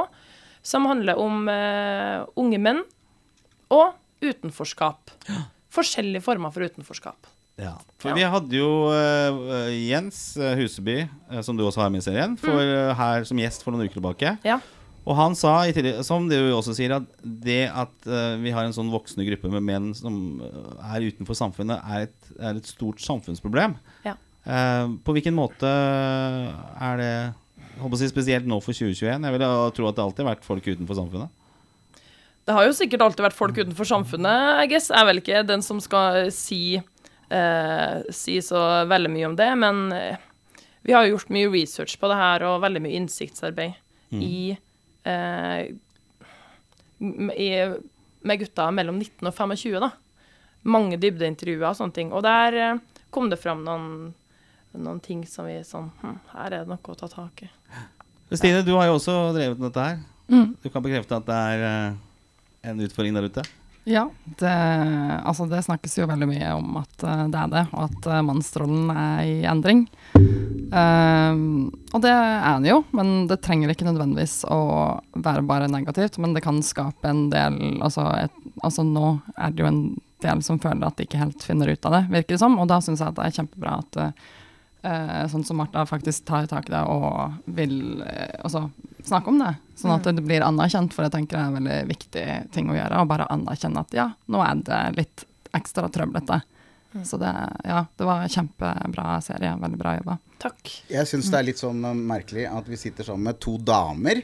som 0.65 0.87
handler 0.89 1.21
om 1.21 1.45
uh, 1.49 2.25
unge 2.41 2.59
menn 2.61 2.83
og 3.73 3.95
utenforskap. 4.25 5.13
Forskjellige 5.73 6.23
former 6.25 6.53
for 6.53 6.65
utenforskap. 6.65 7.34
Ja, 7.55 7.77
for 8.03 8.17
vi 8.17 8.25
hadde 8.27 8.57
jo 8.57 8.69
uh, 8.91 9.69
Jens 9.71 10.35
eh, 10.35 10.57
Huseby, 10.59 11.05
uh, 11.31 11.39
som 11.45 11.55
du 11.55 11.63
også 11.63 11.85
har 11.85 11.91
med 11.93 12.03
i 12.03 12.07
serien, 12.07 12.33
for, 12.39 12.59
eh, 12.59 12.91
her 12.99 13.23
som 13.27 13.39
gjest 13.39 13.63
for 13.63 13.71
noen 13.71 13.87
uker 13.87 14.01
tilbake. 14.01 14.33
Ja. 14.43 14.59
Og 15.05 15.15
han 15.15 15.37
sa, 15.37 15.53
i 15.63 15.71
tillegg, 15.71 16.01
som 16.03 16.27
du 16.27 16.35
også 16.49 16.73
sier, 16.75 16.97
at 16.97 17.07
det 17.23 17.67
at 17.69 18.07
vi 18.41 18.49
har 18.49 18.65
en 18.65 18.73
sånn 18.73 18.89
voksende 18.89 19.27
gruppe 19.27 19.51
med 19.53 19.61
menn 19.61 19.91
som 19.93 20.41
er 20.41 21.05
utenfor 21.05 21.37
samfunnet, 21.37 21.77
er 21.85 22.07
et, 22.07 22.31
er 22.39 22.57
et 22.57 22.71
stort 22.71 23.03
samfunnsproblem. 23.05 23.77
Ja. 24.01 24.15
Eh, 24.45 24.87
på 25.01 25.15
hvilken 25.15 25.33
måte 25.33 25.65
er 25.65 26.99
det 27.01 27.13
håper 27.79 27.97
å 27.97 27.99
si 27.99 28.09
spesielt 28.11 28.45
nå 28.47 28.59
for 28.61 28.77
2021? 28.77 29.25
Jeg 29.25 29.35
vil 29.35 29.45
jo 29.45 29.69
tro 29.75 29.89
at 29.89 29.97
det 29.97 30.05
alltid 30.05 30.23
har 30.23 30.35
vært 30.35 30.47
folk 30.47 30.67
utenfor 30.69 30.99
samfunnet. 30.99 31.41
Det 32.45 32.53
har 32.53 32.67
jo 32.67 32.75
sikkert 32.77 33.01
alltid 33.01 33.25
vært 33.25 33.37
folk 33.39 33.57
utenfor 33.57 33.89
samfunnet, 33.89 34.61
I 34.61 34.67
guess. 34.69 34.91
Jeg 34.91 35.01
er 35.01 35.07
vel 35.09 35.21
ikke 35.21 35.41
den 35.49 35.65
som 35.65 35.79
skal 35.81 36.27
si, 36.33 36.77
eh, 37.29 38.05
si 38.13 38.37
så 38.43 38.61
veldig 38.89 39.11
mye 39.13 39.29
om 39.29 39.37
det, 39.39 39.49
men 39.61 39.81
eh, 39.95 40.21
vi 40.85 40.93
har 40.93 41.05
jo 41.05 41.15
gjort 41.15 41.33
mye 41.33 41.49
research 41.49 41.97
på 41.99 42.09
det 42.11 42.19
her, 42.19 42.45
og 42.45 42.61
veldig 42.61 42.83
mye 42.85 42.99
innsiktsarbeid 42.99 43.73
i, 44.21 44.57
eh, 45.03 45.61
i 47.35 47.49
med 48.25 48.39
gutta 48.39 48.71
mellom 48.71 48.99
19 48.99 49.29
og 49.29 49.33
25, 49.33 49.79
da. 49.81 49.89
Mange 50.65 50.97
dybdeintervjuer 50.97 51.67
og 51.69 51.77
sånne 51.77 51.93
ting. 51.93 52.13
Og 52.13 52.23
der 52.25 52.57
eh, 52.57 53.01
kom 53.13 53.29
det 53.29 53.37
fram 53.41 53.61
noen, 53.65 54.13
noen 54.73 55.01
ting 55.03 55.21
som 55.29 55.45
vi 55.49 55.59
sånn 55.65 55.91
hm, 56.01 56.17
Her 56.33 56.47
er 56.47 56.63
det 56.63 56.71
noe 56.71 56.81
å 56.81 56.97
ta 56.97 57.09
tak 57.11 57.45
i. 57.45 57.51
Stine, 58.33 58.63
du 58.65 58.73
har 58.73 58.89
jo 58.89 58.97
også 58.97 59.13
drevet 59.35 59.59
med 59.59 59.69
dette 59.69 59.85
her. 59.85 59.99
Mm. 60.25 60.55
Du 60.63 60.71
kan 60.73 60.81
bekrefte 60.81 61.19
at 61.19 61.27
det 61.27 61.37
er 61.51 61.65
eh, 61.69 61.99
en 62.71 62.81
utfordring 62.81 63.13
der 63.17 63.29
ute? 63.29 63.45
Ja, 63.85 64.07
det, 64.25 64.53
altså 65.29 65.45
det 65.45 65.61
snakkes 65.61 65.93
jo 65.99 66.07
veldig 66.09 66.27
mye 66.31 66.53
om 66.57 66.79
at 66.81 67.03
eh, 67.05 67.25
det 67.29 67.37
er 67.37 67.51
det, 67.51 67.61
og 67.69 67.83
at 67.85 68.07
uh, 68.09 68.21
mannsrollen 68.25 68.89
er 68.89 69.19
i 69.21 69.35
endring. 69.45 69.83
Ehm, 70.73 71.69
og 71.93 72.01
det 72.01 72.09
er 72.11 72.57
den 72.57 72.65
jo, 72.69 72.79
men 72.97 73.27
det 73.29 73.37
trenger 73.45 73.69
ikke 73.69 73.85
nødvendigvis 73.85 74.39
å 74.49 74.59
være 75.13 75.45
bare 75.45 75.69
negativt. 75.69 76.17
Men 76.17 76.33
det 76.33 76.43
kan 76.45 76.63
skape 76.65 77.11
en 77.11 77.27
del 77.33 77.59
altså, 77.85 78.07
et, 78.25 78.33
altså 78.65 78.87
nå 78.87 79.19
er 79.37 79.53
det 79.53 79.63
jo 79.63 79.69
en 79.69 79.83
del 80.25 80.41
som 80.45 80.59
føler 80.61 80.87
at 80.87 80.97
de 80.97 81.05
ikke 81.05 81.21
helt 81.21 81.45
finner 81.45 81.69
ut 81.69 81.85
av 81.85 81.99
det, 81.99 82.03
virker 82.17 82.35
det 82.35 82.41
som. 82.41 82.57
Og 82.61 82.69
da 82.71 82.81
syns 82.81 83.03
jeg 83.03 83.13
at 83.13 83.19
det 83.19 83.27
er 83.27 83.37
kjempebra 83.37 83.77
at 83.83 84.01
eh, 84.01 84.25
sånn 85.31 85.45
som 85.47 85.59
Martha 85.59 85.85
faktisk 85.89 86.25
tar 86.27 86.47
tak 86.51 86.69
i 86.69 86.73
det 86.73 86.81
og 86.91 87.37
vil 87.57 88.03
eh, 88.05 88.35
altså, 88.43 88.67
snakke 89.05 89.31
om 89.31 89.39
det. 89.41 89.53
Sånn 89.79 89.93
at 89.95 90.07
det 90.07 90.23
blir 90.25 90.45
anerkjent, 90.45 90.93
for 90.95 91.05
jeg 91.05 91.15
tenker 91.15 91.37
det 91.37 91.43
er 91.43 91.51
en 91.51 91.59
veldig 91.59 91.79
viktig 91.91 92.25
ting 92.55 92.71
å 92.71 92.77
gjøre. 92.77 93.01
Å 93.01 93.09
bare 93.09 93.29
anerkjenne 93.33 93.83
at 93.85 93.95
ja, 93.97 94.09
nå 94.31 94.43
er 94.45 94.61
det 94.67 94.81
litt 94.99 95.25
ekstra 95.55 95.89
trøblete. 95.91 96.41
Så 97.03 97.19
det, 97.19 97.31
ja, 97.67 97.81
det 97.97 98.07
var 98.07 98.23
en 98.23 98.31
kjempebra 98.31 99.17
serie. 99.23 99.51
Veldig 99.59 99.79
bra 99.79 99.97
jobba. 99.97 100.17
Takk. 100.39 100.71
Jeg 100.87 101.09
syns 101.09 101.27
det 101.31 101.41
er 101.41 101.47
litt 101.49 101.59
sånn 101.59 101.83
eh, 101.83 102.01
merkelig 102.13 102.47
at 102.47 102.71
vi 102.71 102.79
sitter 102.79 103.07
sammen 103.07 103.31
med 103.31 103.41
to 103.43 103.57
damer 103.59 104.23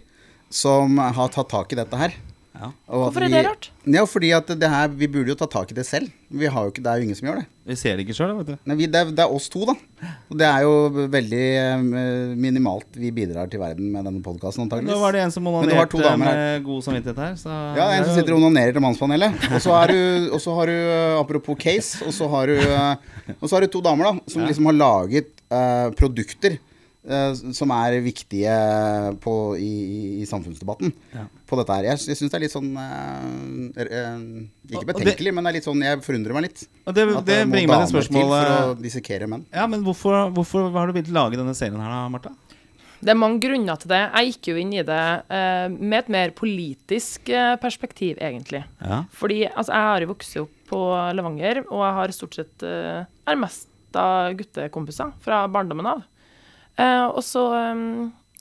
som 0.52 1.00
har 1.00 1.32
tatt 1.32 1.52
tak 1.52 1.74
i 1.74 1.80
dette 1.80 2.00
her. 2.00 2.16
Ja. 2.52 2.68
Og 2.92 3.06
Hvorfor 3.06 3.24
er 3.24 3.32
det 3.32 3.42
rart? 3.48 3.70
Ja, 3.88 4.02
fordi 4.06 4.30
at 4.36 4.50
det 4.60 4.68
her, 4.70 4.90
vi 4.92 5.08
burde 5.10 5.32
jo 5.32 5.36
ta 5.40 5.48
tak 5.50 5.70
i 5.72 5.76
det 5.78 5.86
selv. 5.88 6.10
Vi 6.30 6.50
har 6.52 6.66
jo 6.68 6.72
ikke, 6.74 6.82
det 6.84 6.90
er 6.92 7.00
jo 7.00 7.06
ingen 7.08 7.16
som 7.18 7.28
gjør 7.30 7.38
det. 7.40 7.46
Vi 7.72 7.76
ser 7.80 7.96
det 7.96 8.04
ikke 8.06 8.16
sjøl, 8.18 8.34
vet 8.42 8.50
du. 8.52 8.56
Nei, 8.68 8.76
vi, 8.82 8.88
det, 8.92 9.00
er, 9.06 9.14
det 9.16 9.24
er 9.24 9.32
oss 9.32 9.48
to, 9.54 9.62
da. 9.70 9.76
Og 10.30 10.36
det 10.42 10.48
er 10.50 10.66
jo 10.68 10.74
veldig 11.14 11.42
eh, 11.62 11.86
minimalt 12.44 13.00
vi 13.00 13.12
bidrar 13.16 13.48
til 13.52 13.62
verden 13.64 13.88
med 13.94 14.04
denne 14.10 14.22
podkasten, 14.26 14.66
antakeligvis. 14.68 14.92
Nå 14.94 15.00
var 15.02 15.16
det 15.16 15.22
en 15.26 15.34
som 15.34 15.48
Men 15.48 15.70
du 15.72 15.76
har 15.78 15.90
to 15.92 16.02
onanerte 16.02 16.28
her. 16.28 16.42
med 16.60 16.66
god 16.68 16.84
samvittighet 16.90 17.22
her. 17.24 17.38
Så 17.40 17.52
Ja, 17.80 17.86
en 17.96 18.06
som 18.10 18.18
sitter 18.20 18.36
og 18.36 18.44
onanerer 18.44 18.76
til 18.76 18.84
Mannspanelet. 18.84 19.48
Og 19.56 19.62
så 19.64 19.78
har 19.78 19.94
du, 19.96 20.02
og 20.36 20.42
så 20.44 20.58
har 20.60 20.72
du 20.74 20.76
eh, 20.76 21.20
apropos 21.22 21.58
case, 21.64 22.04
og 22.06 22.12
så 22.20 22.28
har 22.36 22.52
du, 22.52 22.60
og 23.40 23.48
så 23.48 23.56
har 23.58 23.64
du 23.66 23.72
to 23.78 23.82
damer 23.88 24.12
da 24.12 24.14
som 24.28 24.44
Ja. 24.44 24.52
liksom 24.52 24.68
har 24.70 24.78
laget 24.78 25.32
eh, 25.52 25.88
produkter 26.00 26.60
som 27.58 27.72
er 27.74 27.96
viktige 28.06 28.52
på, 29.24 29.32
i, 29.58 30.22
i, 30.22 30.26
samfunnsdebatten 30.30 30.92
Ja. 31.16 31.24
på 31.50 31.58
dette 31.58 31.74
her. 31.74 31.88
Jeg, 31.90 31.98
jeg 32.12 32.18
syns 32.20 32.30
det 32.30 32.38
er 32.38 32.44
litt 32.46 32.54
sånn 32.54 32.70
eh, 32.78 33.82
eh, 33.82 34.20
Ikke 34.70 34.84
og 34.84 34.86
det- 34.86 34.94
betenkelig, 34.94 35.34
men 35.34 35.44
det 35.44 35.50
er 35.50 35.58
litt 35.58 35.66
sånn, 35.66 35.82
jeg 35.82 36.04
forundrer 36.06 36.38
meg 36.38 36.44
litt. 36.50 36.68
Og 36.86 36.94
det, 36.94 37.08
At 37.18 37.26
det 37.26 37.40
bringer 37.50 37.74
meg 37.74 37.88
til 37.88 37.96
spørsmålet 37.96 38.46
for 38.46 38.76
å 38.76 38.78
dissekere 38.84 39.28
menn. 39.28 39.46
Ja, 39.52 39.66
men 39.66 39.82
hvorfor, 39.84 40.30
hvorfor 40.36 40.70
har 40.78 40.88
du 40.88 40.94
begynt 40.94 41.10
å 41.10 41.18
lage 41.18 41.42
denne 41.42 41.56
serien 41.58 41.82
her, 41.82 41.90
da, 41.90 42.08
Martha? 42.14 42.36
Det 43.02 43.10
er 43.10 43.18
mange 43.18 43.42
grunner 43.42 43.80
til 43.82 43.90
det. 43.90 44.04
Jeg 44.14 44.28
gikk 44.36 44.52
jo 44.52 44.58
inn 44.62 44.74
i 44.78 44.84
det 44.86 45.02
eh, 45.34 45.68
med 45.74 45.98
et 46.04 46.10
mer 46.14 46.30
politisk 46.38 47.32
eh, 47.34 47.56
perspektiv, 47.58 48.20
egentlig. 48.22 48.62
Ja. 48.78 49.02
Fordi 49.18 49.48
altså, 49.50 49.74
jeg 49.74 49.88
har 49.90 50.06
jo 50.06 50.12
vokst 50.14 50.38
opp 50.44 50.54
på 50.70 50.84
Levanger, 51.18 51.64
og 51.66 51.82
jeg 51.82 51.96
har 51.98 52.14
stort 52.14 52.38
sett 52.38 52.62
eh, 52.70 53.02
er 53.26 53.42
mest 53.42 53.68
av 53.98 54.38
guttekompiser 54.38 55.16
fra 55.26 55.42
barndommen 55.52 55.90
av. 55.98 56.06
Eh, 56.80 57.06
og 57.06 57.24
så 57.26 57.44
eh, 57.58 57.82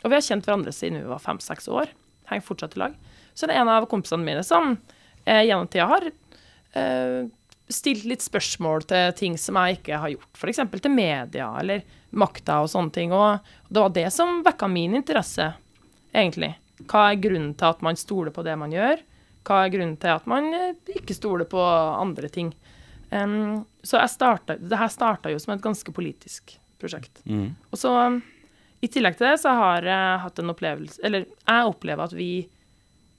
Og 0.00 0.08
vi 0.08 0.16
har 0.16 0.24
kjent 0.24 0.46
hverandre 0.46 0.72
siden 0.74 1.02
vi 1.02 1.10
var 1.10 1.22
fem-seks 1.22 1.68
år. 1.68 1.90
Henger 2.30 2.46
fortsatt 2.46 2.76
i 2.76 2.84
lag. 2.84 2.96
Så 3.34 3.46
det 3.46 3.56
er 3.56 3.62
en 3.64 3.72
av 3.72 3.88
kompisene 3.90 4.24
mine 4.24 4.44
som 4.46 4.74
eh, 5.24 5.44
gjennom 5.48 5.70
tida 5.70 5.90
har 5.90 6.10
stilt 7.70 8.04
litt 8.06 8.22
spørsmål 8.22 8.84
til 8.86 9.14
ting 9.18 9.36
som 9.38 9.56
jeg 9.58 9.80
ikke 9.80 9.98
har 9.98 10.12
gjort. 10.12 10.28
F.eks. 10.38 10.60
til 10.70 10.92
media 10.94 11.48
eller 11.58 11.82
makta 12.14 12.60
og 12.62 12.70
sånne 12.70 12.94
ting. 12.94 13.14
Og 13.14 13.42
det 13.68 13.82
var 13.82 13.94
det 13.94 14.06
som 14.14 14.40
vekka 14.46 14.68
min 14.70 14.94
interesse, 14.98 15.48
egentlig. 16.14 16.52
Hva 16.86 17.08
er 17.10 17.20
grunnen 17.22 17.56
til 17.58 17.70
at 17.70 17.82
man 17.82 17.98
stoler 17.98 18.34
på 18.34 18.44
det 18.46 18.54
man 18.58 18.74
gjør? 18.74 19.02
Hva 19.46 19.64
er 19.64 19.74
grunnen 19.74 19.98
til 20.00 20.14
at 20.14 20.30
man 20.30 20.50
ikke 20.94 21.16
stoler 21.16 21.48
på 21.50 21.60
andre 21.60 22.30
ting? 22.32 22.52
Um, 23.10 23.64
så 23.82 23.98
jeg 23.98 24.14
starta, 24.14 24.54
det 24.54 24.78
her 24.78 24.90
starta 24.92 25.32
jo 25.32 25.38
som 25.42 25.56
et 25.56 25.64
ganske 25.64 25.94
politisk 25.94 26.54
prosjekt. 26.80 27.22
Mm. 27.24 27.52
Og 27.70 27.80
så 27.80 27.92
um, 27.94 28.20
i 28.80 28.88
tillegg 28.88 29.18
til 29.18 29.28
det 29.28 29.38
så 29.42 29.52
har 29.58 29.86
jeg 29.86 30.20
hatt 30.24 30.40
en 30.40 30.52
opplevelse 30.54 31.02
Eller 31.04 31.26
jeg 31.28 31.68
opplever 31.68 32.06
at 32.06 32.16
vi 32.16 32.32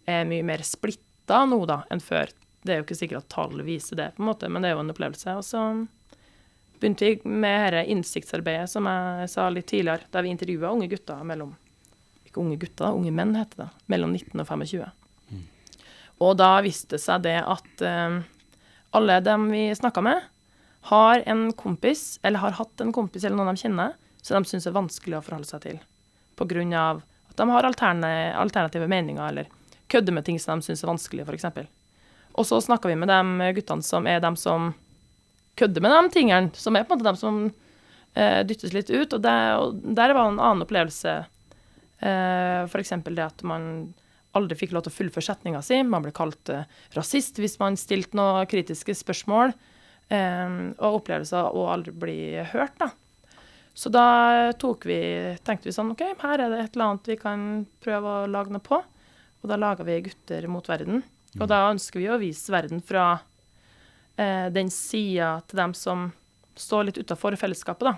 er 0.10 0.25
mye 0.25 0.46
mer 0.46 0.63
splitta 0.65 1.44
nå 1.46 1.60
da 1.70 1.84
enn 1.94 2.01
før. 2.01 2.32
Det 2.62 2.74
er 2.74 2.80
jo 2.80 2.86
ikke 2.88 2.98
sikkert 2.98 3.24
at 3.24 3.34
tall 3.34 3.62
viser 3.65 4.00
det, 4.00 4.08
på 4.15 4.24
en 4.24 4.32
måte, 4.32 4.50
men 4.50 4.63
det 4.63 4.72
er 4.72 4.75
jo 4.75 4.82
en 4.84 4.94
opplevelse. 4.94 5.36
Og 5.38 5.46
så 5.46 5.62
begynte 6.82 7.06
vi 7.06 7.30
med 7.30 7.75
dette 7.75 7.94
innsiktsarbeidet 7.94 8.72
som 8.72 8.89
jeg 8.89 9.30
sa 9.32 9.46
litt 9.53 9.70
tidligere, 9.70 10.10
der 10.13 10.25
vi 10.25 10.34
intervjua 10.34 10.74
unge 10.74 10.89
gutter 10.91 11.22
mellom 11.27 11.53
Ikke 12.25 12.41
unge 12.41 12.58
gutter, 12.58 12.88
da, 12.88 12.96
unge 12.98 13.13
menn 13.13 13.36
heter 13.38 13.65
det. 13.65 13.70
Mellom 13.94 14.18
19 14.18 14.41
og 14.41 14.50
25. 14.50 14.89
Og 16.22 16.38
da 16.38 16.51
viste 16.62 16.96
det 16.96 17.03
seg 17.03 17.24
det 17.25 17.39
at 17.39 17.86
eh, 17.86 18.20
alle 18.98 19.18
dem 19.25 19.48
vi 19.51 19.63
snakka 19.77 20.03
med, 20.06 20.27
har 20.89 21.23
en 21.29 21.51
kompis, 21.53 22.19
eller 22.23 22.41
har 22.41 22.57
hatt 22.57 22.81
en 22.81 22.93
kompis 22.93 23.23
eller 23.23 23.38
noen 23.38 23.53
de 23.53 23.61
kjenner, 23.61 23.95
som 24.21 24.41
de 24.41 24.50
syns 24.50 24.67
er 24.67 24.75
vanskelig 24.75 25.19
å 25.19 25.23
forholde 25.25 25.50
seg 25.50 25.65
til. 25.65 25.81
Av 26.41 27.01
at 27.31 27.38
de 27.38 27.50
har 27.53 27.67
alternative 27.67 28.88
meninger, 28.89 29.21
eller 29.27 29.50
kødder 29.91 30.15
med 30.15 30.25
ting 30.25 30.39
som 30.39 30.59
de 30.59 30.65
syns 30.65 30.83
er 30.83 30.89
vanskelig, 30.89 31.25
f.eks. 31.27 31.45
Og 32.39 32.47
så 32.47 32.61
snakker 32.63 32.89
vi 32.89 32.97
med 32.97 33.11
de 33.11 33.51
guttene 33.57 33.85
som 33.85 34.07
er 34.07 34.21
de 34.23 34.31
som 34.39 34.71
kødder 35.59 35.83
med 35.83 35.93
de 35.93 36.13
tingene, 36.15 36.51
som 36.55 36.75
er 36.75 36.88
på 36.88 36.95
en 36.95 37.01
måte 37.01 37.11
de 37.11 37.19
som 37.21 37.41
eh, 38.15 38.41
dyttes 38.47 38.73
litt 38.73 38.89
ut. 38.89 39.13
Og, 39.13 39.21
det, 39.23 39.38
og 39.59 39.81
der 39.97 40.15
var 40.15 40.29
en 40.29 40.39
annen 40.39 40.65
opplevelse. 40.65 41.17
Eh, 42.01 42.61
F.eks. 42.65 42.95
det 43.09 43.25
at 43.25 43.43
man 43.47 43.93
aldri 44.38 44.55
fikk 44.55 44.72
lov 44.75 44.85
til 44.85 44.94
å 44.94 44.98
fullføre 44.98 45.27
setninga 45.27 45.61
si. 45.65 45.81
Man 45.83 46.05
ble 46.05 46.13
kalt 46.15 46.51
eh, 46.53 46.67
rasist 46.96 47.41
hvis 47.41 47.59
man 47.61 47.79
stilte 47.79 48.17
noen 48.17 48.48
kritiske 48.50 48.96
spørsmål. 49.03 49.53
Eh, 50.11 50.57
og 50.81 51.00
opplevelser 51.01 51.55
å 51.55 51.67
aldri 51.71 51.93
bli 51.95 52.19
hørt, 52.51 52.75
da. 52.81 52.91
Så 53.74 53.87
da 53.89 54.51
vi, 54.83 55.00
tenkte 55.47 55.69
vi 55.69 55.74
sånn 55.74 55.93
OK, 55.93 56.01
her 56.19 56.41
er 56.43 56.51
det 56.51 56.59
et 56.65 56.75
eller 56.75 56.89
annet 56.89 57.07
vi 57.07 57.15
kan 57.21 57.43
prøve 57.83 58.15
å 58.24 58.27
lage 58.27 58.51
noe 58.51 58.63
på. 58.63 58.81
Og 59.41 59.50
da 59.50 59.57
laga 59.57 59.85
vi 59.87 60.01
Gutter 60.05 60.45
mot 60.51 60.67
verden. 60.69 61.01
Og 61.39 61.47
da 61.47 61.63
ønsker 61.71 62.01
vi 62.01 62.09
å 62.11 62.19
vise 62.21 62.51
verden 62.51 62.83
fra 62.83 63.13
eh, 64.19 64.50
den 64.53 64.69
sida 64.69 65.37
til 65.47 65.61
dem 65.63 65.74
som 65.74 66.09
står 66.59 66.89
litt 66.89 67.00
utafor 67.00 67.37
fellesskapet, 67.39 67.87
da. 67.87 67.95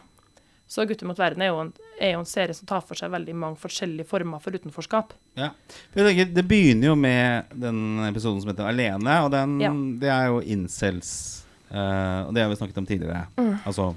Så 0.70 0.86
Gutter 0.88 1.10
mot 1.10 1.20
verden 1.20 1.42
er 1.44 1.52
jo, 1.52 1.60
en, 1.66 1.74
er 2.00 2.14
jo 2.16 2.22
en 2.22 2.30
serie 2.30 2.56
som 2.56 2.70
tar 2.70 2.82
for 2.86 2.98
seg 2.98 3.12
veldig 3.12 3.34
mange 3.36 3.60
forskjellige 3.62 4.08
former 4.08 4.40
for 4.42 4.56
utenforskap. 4.56 5.12
Ja. 5.38 5.50
Tenker, 5.94 6.30
det 6.32 6.46
begynner 6.48 6.94
jo 6.94 6.96
med 6.98 7.52
den 7.66 8.00
episoden 8.08 8.40
som 8.42 8.54
heter 8.54 8.70
Alene, 8.70 9.18
og 9.26 9.34
den, 9.34 9.58
Ja. 9.62 9.74
det 9.74 10.14
er 10.14 10.32
jo 10.32 10.40
incels. 10.56 11.43
Eh, 11.74 12.22
og 12.28 12.34
det 12.38 12.46
har 12.46 12.50
vi 12.54 12.60
snakket 12.62 12.78
om 12.84 12.86
tidligere. 12.90 13.26
Mm. 13.38 13.54
Altså 13.66 13.90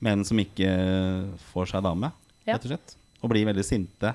menn 0.00 0.24
som 0.24 0.38
ikke 0.40 0.70
får 1.52 1.74
seg 1.74 1.82
dame, 1.84 2.12
Ja. 2.46 2.54
rett 2.56 2.64
og 2.64 2.70
slett. 2.72 2.96
Og 3.20 3.28
blir 3.34 3.44
veldig 3.50 3.64
sinte. 3.66 4.14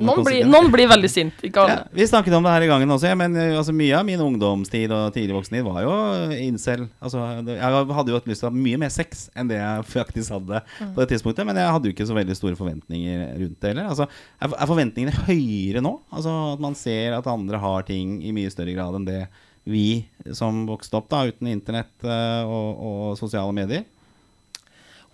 Noen 0.00 0.22
blir, 0.24 0.46
noen 0.48 0.70
blir 0.72 0.88
veldig 0.88 1.08
sint, 1.12 1.42
ikke 1.44 1.60
alle. 1.66 1.72
Ja, 1.82 1.88
vi 1.92 2.04
snakket 2.08 2.32
om 2.32 2.46
det 2.46 2.52
her 2.54 2.64
i 2.64 2.68
gangen 2.70 2.88
også, 2.94 3.10
ja, 3.10 3.16
men 3.18 3.34
eh, 3.36 3.50
altså, 3.58 3.74
mye 3.76 3.92
av 3.98 4.06
min 4.08 4.22
ungdomstid 4.24 4.88
og 4.96 5.10
tidlig 5.12 5.34
voksentid 5.36 5.66
var 5.66 5.82
jo 5.84 5.92
incel. 6.32 6.86
Altså, 7.04 7.20
jeg 7.44 7.60
hadde 7.60 8.08
jo 8.08 8.16
hatt 8.16 8.30
lyst 8.30 8.40
til 8.40 8.48
å 8.48 8.52
ha 8.54 8.56
mye 8.56 8.78
mer 8.80 8.88
sex 8.94 9.26
enn 9.36 9.50
det 9.52 9.58
jeg 9.60 9.84
faktisk 9.98 10.32
hadde 10.32 10.62
Mm. 10.80 10.94
på 10.94 11.02
det 11.02 11.08
tidspunktet, 11.12 11.44
men 11.44 11.60
jeg 11.60 11.74
hadde 11.74 11.90
jo 11.90 11.92
ikke 11.92 12.06
så 12.08 12.16
veldig 12.16 12.36
store 12.38 12.56
forventninger 12.56 13.26
rundt 13.42 13.60
det 13.60 13.68
heller. 13.74 13.90
Altså, 13.92 14.06
er 14.40 14.70
forventningene 14.72 15.26
høyere 15.28 15.82
nå? 15.84 15.92
Altså 16.08 16.32
At 16.54 16.60
man 16.64 16.74
ser 16.78 17.12
at 17.18 17.28
andre 17.28 17.60
har 17.60 17.82
ting 17.84 18.22
i 18.24 18.32
mye 18.32 18.48
større 18.54 18.72
grad 18.72 18.96
enn 18.96 19.04
det 19.10 19.26
vi 19.64 20.04
som 20.34 20.64
vokste 20.66 20.98
opp 20.98 21.10
da 21.12 21.24
uten 21.28 21.50
internett 21.52 22.04
eh, 22.04 22.42
og, 22.46 22.82
og 22.82 23.02
sosiale 23.20 23.54
medier? 23.54 23.84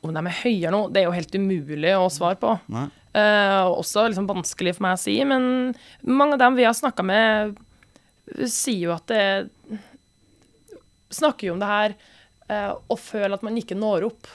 Om 0.00 0.14
de 0.14 0.22
er 0.22 0.40
høyere 0.44 0.72
nå, 0.72 0.82
det 0.94 1.02
er 1.02 1.08
jo 1.08 1.16
helt 1.16 1.34
umulig 1.34 1.94
å 1.98 2.08
svare 2.12 2.38
på. 2.40 2.54
Eh, 2.70 3.60
og 3.66 3.80
også 3.80 4.06
liksom 4.08 4.28
vanskelig 4.30 4.76
for 4.76 4.86
meg 4.86 4.96
å 4.96 5.02
si, 5.02 5.16
men 5.26 5.72
mange 6.06 6.36
av 6.36 6.42
dem 6.44 6.58
vi 6.58 6.66
har 6.68 6.76
snakka 6.76 7.04
med, 7.06 7.58
sier 8.46 8.88
jo 8.88 8.96
at 8.96 9.08
det 9.10 9.22
Snakker 11.08 11.46
jo 11.46 11.54
om 11.54 11.60
det 11.62 11.68
her 11.70 11.92
eh, 12.52 12.68
og 12.68 12.98
føler 13.00 13.32
at 13.38 13.44
man 13.46 13.56
ikke 13.56 13.72
når 13.78 14.04
opp. 14.10 14.26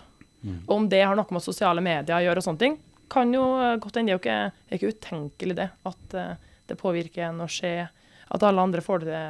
Og 0.65 0.73
om 0.76 0.88
det 0.89 1.04
har 1.04 1.15
noe 1.15 1.36
med 1.36 1.43
sosiale 1.45 1.84
medier 1.86 2.17
å 2.17 2.23
gjøre 2.26 2.41
og 2.41 2.45
sånne 2.47 2.62
ting, 2.63 2.78
kan 3.13 3.30
jo 3.34 3.43
eh, 3.62 3.76
godt 3.82 3.99
hende. 3.99 4.10
Det 4.10 4.13
er 4.13 4.17
jo 4.17 4.21
ikke, 4.23 4.38
er 4.67 4.80
ikke 4.80 4.93
utenkelig, 4.97 5.58
det. 5.60 5.67
At 5.88 6.15
eh, 6.17 6.32
det 6.69 6.80
påvirker 6.80 7.28
en 7.30 7.43
å 7.45 7.49
se 7.52 7.73
at 7.86 8.45
alle 8.47 8.65
andre 8.65 8.82
får 8.84 9.06
det 9.06 9.23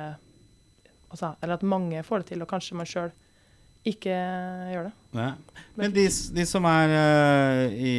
altså, 1.14 1.36
Eller 1.40 1.60
at 1.60 1.64
mange 1.64 2.02
får 2.04 2.24
det 2.24 2.34
til, 2.34 2.44
og 2.44 2.50
kanskje 2.50 2.80
man 2.80 2.90
sjøl 2.90 3.14
ikke 3.84 4.16
gjør 4.72 4.86
det. 4.88 4.92
Nei. 5.18 5.30
Men 5.80 5.96
de, 5.96 6.06
de 6.38 6.46
som 6.48 6.66
er 6.70 6.94
uh, 6.94 7.74
i, 7.74 7.96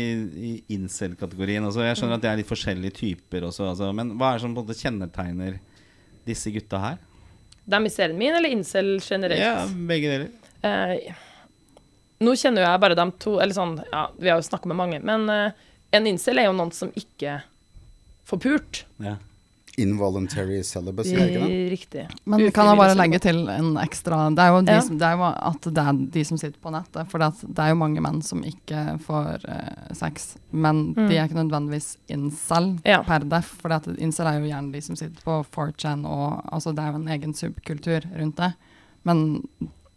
i 0.48 0.52
incel-kategorien 0.74 1.64
altså 1.66 1.84
Jeg 1.84 1.98
skjønner 1.98 2.16
at 2.16 2.24
det 2.24 2.30
er 2.30 2.38
litt 2.40 2.48
forskjellige 2.48 2.96
typer 3.02 3.44
også, 3.50 3.66
altså, 3.74 3.90
men 3.96 4.14
hva 4.16 4.32
er 4.32 4.38
det 4.38 4.44
som 4.46 4.54
på 4.56 4.62
en 4.62 4.68
måte 4.70 4.78
kjennetegner 4.80 5.58
disse 6.24 6.52
gutta 6.54 6.80
her? 6.80 6.96
Dem 7.68 7.88
i 7.88 7.92
serien 7.92 8.16
min, 8.20 8.32
eller 8.32 8.52
incel 8.52 8.96
generelt? 9.04 9.40
Ja, 9.40 9.68
begge 9.92 10.14
deler. 10.14 10.32
Uh, 10.64 11.22
nå 12.24 12.32
kjenner 12.40 12.64
jo 12.64 12.70
jeg 12.70 12.80
bare 12.80 12.96
dem 12.96 13.10
to 13.20 13.34
Eller 13.42 13.52
sånn, 13.52 13.74
ja, 13.90 14.06
vi 14.16 14.30
har 14.32 14.38
jo 14.40 14.46
snakka 14.48 14.70
med 14.70 14.80
mange, 14.80 15.02
men 15.04 15.28
uh, 15.28 15.68
en 15.94 16.08
incel 16.08 16.40
er 16.40 16.48
jo 16.48 16.56
noen 16.56 16.72
som 16.74 16.92
ikke 16.96 17.38
får 18.24 18.40
pult. 18.40 18.84
Ja. 19.04 19.18
Involuntary 19.78 20.62
celibacy, 20.62 21.14
er 21.18 21.28
ikke 21.32 21.46
det? 21.48 21.70
Riktig. 21.72 22.02
Men 22.30 22.44
kan 22.54 22.68
jeg 22.70 22.78
bare 22.78 22.94
legge 22.94 23.18
til 23.24 23.40
en 23.50 23.72
ekstra 23.82 24.18
Det 24.34 24.38
er 24.44 24.52
jo, 24.54 24.60
de 24.62 24.72
Ja. 24.72 24.80
som, 24.80 24.98
det 24.98 25.06
er 25.08 25.16
jo 25.16 25.24
at 25.50 25.60
det 25.62 25.82
er 25.84 25.92
de 26.14 26.24
som 26.24 26.38
sitter 26.38 26.60
på 26.62 26.70
nettet. 26.70 27.08
For 27.10 27.18
det, 27.18 27.58
er 27.58 27.68
jo 27.72 27.74
mange 27.80 28.00
menn 28.00 28.22
som 28.22 28.42
ikke 28.44 28.98
får 29.02 29.44
uh, 29.48 29.94
sex. 29.94 30.36
Men 30.52 30.94
Mm. 30.94 31.08
de 31.08 31.16
er 31.18 31.26
ikke 31.28 31.42
nødvendigvis 31.42 31.96
incel 32.08 32.78
Ja. 32.84 33.02
per 33.02 33.20
def. 33.20 33.44
For 33.60 33.68
incel 33.98 34.26
er 34.26 34.38
jo 34.40 34.46
gjerne 34.52 34.72
de 34.72 34.80
som 34.80 34.96
sitter 34.96 35.20
på 35.24 35.44
4chan, 35.50 36.04
og 36.06 36.44
altså, 36.52 36.72
det 36.74 36.78
er 36.84 36.92
jo 36.92 37.00
en 37.02 37.08
egen 37.08 37.34
subkultur 37.34 38.00
rundt 38.18 38.36
det. 38.36 38.54
Men 39.04 39.48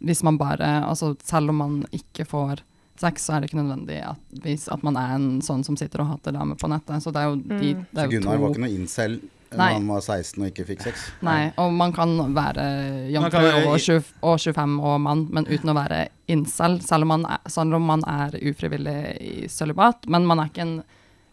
hvis 0.02 0.22
man 0.22 0.36
bare 0.38 0.84
Altså 0.88 1.16
selv 1.24 1.50
om 1.50 1.56
man 1.56 1.84
ikke 1.92 2.26
får 2.26 2.60
sex, 2.98 3.22
så 3.26 3.34
er 3.36 3.40
det 3.40 3.50
ikke 3.52 3.62
nødvendig 3.62 4.02
at, 4.02 4.16
hvis, 4.42 4.66
at 4.72 4.82
man 4.82 4.96
er 4.96 5.14
en 5.14 5.40
sånn 5.40 5.64
som 5.64 5.76
sitter 5.76 6.00
og 6.00 6.06
hater 6.08 6.32
damer 6.32 6.56
på 6.56 6.66
nettet. 6.68 7.00
Så 7.02 7.12
det 7.12 7.22
er 7.22 7.28
jo 7.30 7.36
de 7.36 7.74
Mm. 7.74 7.86
det 7.94 7.98
er 8.02 8.08
jo 8.10 8.20
Gunnar 8.20 8.38
var 8.40 8.48
ikke 8.50 8.58
noe 8.60 8.74
incel 8.74 9.20
Nei. 9.56 9.72
man 9.78 9.88
var 9.94 10.02
16 10.04 10.42
og 10.42 10.50
ikke 10.50 10.66
fikk 10.68 10.84
sex. 10.84 11.06
Nei, 11.24 11.48
og 11.60 11.72
man 11.72 11.94
kan 11.96 12.12
være 12.36 12.66
jomfru 13.14 13.40
og, 13.48 14.04
og 14.28 14.36
25 14.42 14.76
og 14.84 15.00
mann, 15.00 15.24
men 15.32 15.48
uten 15.48 15.72
å 15.72 15.76
være 15.78 16.02
incel, 16.28 16.78
selv 16.84 17.06
om 17.06 17.14
man 17.14 17.26
er, 17.28 17.40
selv 17.48 17.78
om 17.78 17.88
man 17.88 18.04
er 18.08 18.36
ufrivillig 18.50 18.98
i 19.24 19.34
sølibat. 19.52 20.08
Men 20.12 20.28
man 20.28 20.42
er 20.42 20.52
ikke 20.52 20.66
en, 20.66 20.76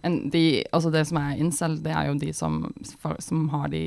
en 0.07 0.17
de, 0.31 0.45
altså 0.71 0.93
Det 0.95 1.03
som 1.09 1.19
er 1.19 1.43
incel, 1.43 1.79
det 1.83 1.91
er 1.91 2.09
jo 2.09 2.17
de 2.23 2.31
som, 2.37 2.61
som 3.19 3.47
har 3.51 3.67
de 3.73 3.83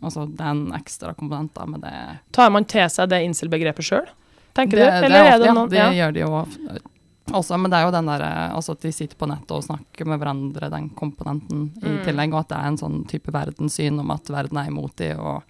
Altså 0.00 0.28
det 0.30 0.44
er 0.44 0.54
en 0.54 0.66
ekstra 0.78 1.14
komponent 1.18 1.54
da 1.58 1.66
med 1.66 1.82
det. 1.82 1.96
Tar 2.36 2.54
man 2.54 2.68
til 2.70 2.86
seg 2.92 3.10
det 3.10 3.24
incel-begrepet 3.26 3.90
sjøl? 3.90 4.06
Tenker 4.54 4.78
det, 4.78 4.86
du? 4.86 5.06
Eller 5.08 5.08
det 5.10 5.48
er 5.50 5.50
ofte, 5.50 5.70
det 5.74 5.80
ja, 5.80 5.88
det 5.90 5.96
ja. 5.98 6.02
gjør 6.04 6.14
de 6.14 6.26
jo 6.28 6.84
også, 7.32 7.56
men 7.60 7.70
det 7.70 7.78
er 7.78 7.84
jo 7.86 7.90
den 7.94 8.06
derre 8.06 8.30
altså 8.54 8.72
at 8.72 8.80
de 8.84 8.92
sitter 8.92 9.16
på 9.16 9.26
nettet 9.30 9.50
og 9.56 9.62
snakker 9.64 10.06
med 10.06 10.18
hverandre, 10.20 10.70
den 10.70 10.90
komponenten 10.90 11.70
i 11.82 11.88
Mm. 11.88 12.04
tillegg, 12.04 12.32
og 12.34 12.40
at 12.40 12.48
det 12.48 12.58
er 12.58 12.66
en 12.66 12.76
sånn 12.76 13.06
type 13.08 13.32
verdenssyn 13.32 13.98
om 14.00 14.10
at 14.10 14.28
verden 14.28 14.58
er 14.58 14.66
imot 14.68 14.96
de, 14.96 15.14
og 15.16 15.42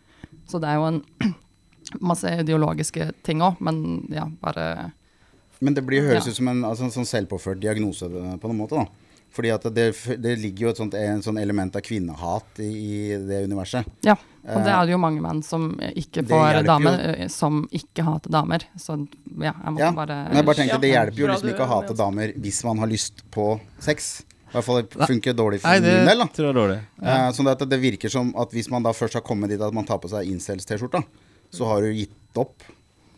Så 0.47 0.61
det 0.61 0.69
er 0.69 0.75
jo 0.77 0.85
en 0.87 1.03
masse 2.01 2.29
ideologiske 2.41 3.13
ting 3.25 3.41
òg, 3.41 3.57
men 3.61 4.07
ja, 4.13 4.27
bare 4.43 4.93
Men 5.61 5.75
det 5.75 5.85
blir, 5.87 6.03
høres 6.03 6.27
Ja. 6.27 6.31
ut 6.31 6.37
som 6.37 6.49
en 6.49 6.63
altså, 6.65 6.85
en 6.85 6.91
sånn 6.91 7.09
selvpåført 7.27 7.61
diagnose 7.61 8.05
eh, 8.05 8.37
på 8.37 8.49
noen 8.51 8.59
måte. 8.59 8.77
da. 8.77 8.87
Fordi 9.33 9.51
at 9.51 9.63
det, 9.75 9.95
det 10.21 10.39
ligger 10.39 10.59
jo 10.67 10.69
et 10.69 10.77
sånt, 10.77 10.95
en 10.95 11.23
sånn 11.23 11.39
element 11.41 11.75
av 11.75 11.81
kvinnehat 11.83 12.61
i, 12.61 12.69
i 12.69 13.17
det 13.19 13.45
universet. 13.49 13.85
Ja. 14.05 14.15
Og 14.45 14.61
det 14.61 14.69
Eh, 14.69 14.77
er 14.79 14.85
det 14.87 14.93
jo 14.93 14.99
mange 15.01 15.23
menn 15.25 15.43
som 15.43 15.71
ikke 15.81 16.23
får 16.29 16.63
damer, 16.67 16.99
jo. 17.01 17.13
eh, 17.25 17.29
som 17.33 17.63
ikke 17.73 18.05
hater 18.05 18.31
damer. 18.31 18.67
Så 18.77 18.99
ja, 19.41 19.55
jeg 19.57 19.73
måtte 19.73 19.81
Ja, 19.81 19.91
bare 19.97 20.17
Men 20.29 20.37
jeg 20.37 20.45
bare 20.51 20.57
tenkte 20.61 20.81
det 20.83 20.91
hjelper 20.93 21.17
jo 21.23 21.27
liksom 21.33 21.49
ikke 21.55 21.65
å 21.65 21.71
hate 21.73 21.97
damer 21.97 22.33
hvis 22.37 22.63
man 22.65 22.79
har 22.79 22.87
lyst 22.93 23.25
på 23.33 23.59
sex. 23.81 24.25
I 24.51 24.53
hvert 24.59 24.65
fall 24.69 24.83
det 24.83 25.09
funker 25.09 25.33
dårlig 25.35 25.61
for 25.65 25.69
Nei, 25.73 25.81
det 25.81 25.95
min 25.97 26.07
del. 26.13 26.19
da. 26.19 26.27
tror 26.27 26.45
jeg 26.47 26.53
er 26.55 26.61
dårlig. 26.61 26.79
Ja. 27.03 27.33
sånn 27.33 27.49
at 27.51 27.65
det 27.69 27.81
virker 27.81 28.09
som 28.13 28.35
at 28.39 28.53
hvis 28.53 28.69
man 28.71 28.83
da 28.85 28.93
først 28.93 29.15
har 29.15 29.23
kommet 29.27 29.51
dit 29.51 29.61
at 29.61 29.73
man 29.75 29.85
tar 29.89 29.99
på 29.99 30.09
seg 30.13 30.29
incels-T-skjorta, 30.31 31.03
så 31.51 31.67
har 31.73 31.81
du 31.83 31.91
gitt 31.93 32.13
opp 32.39 32.63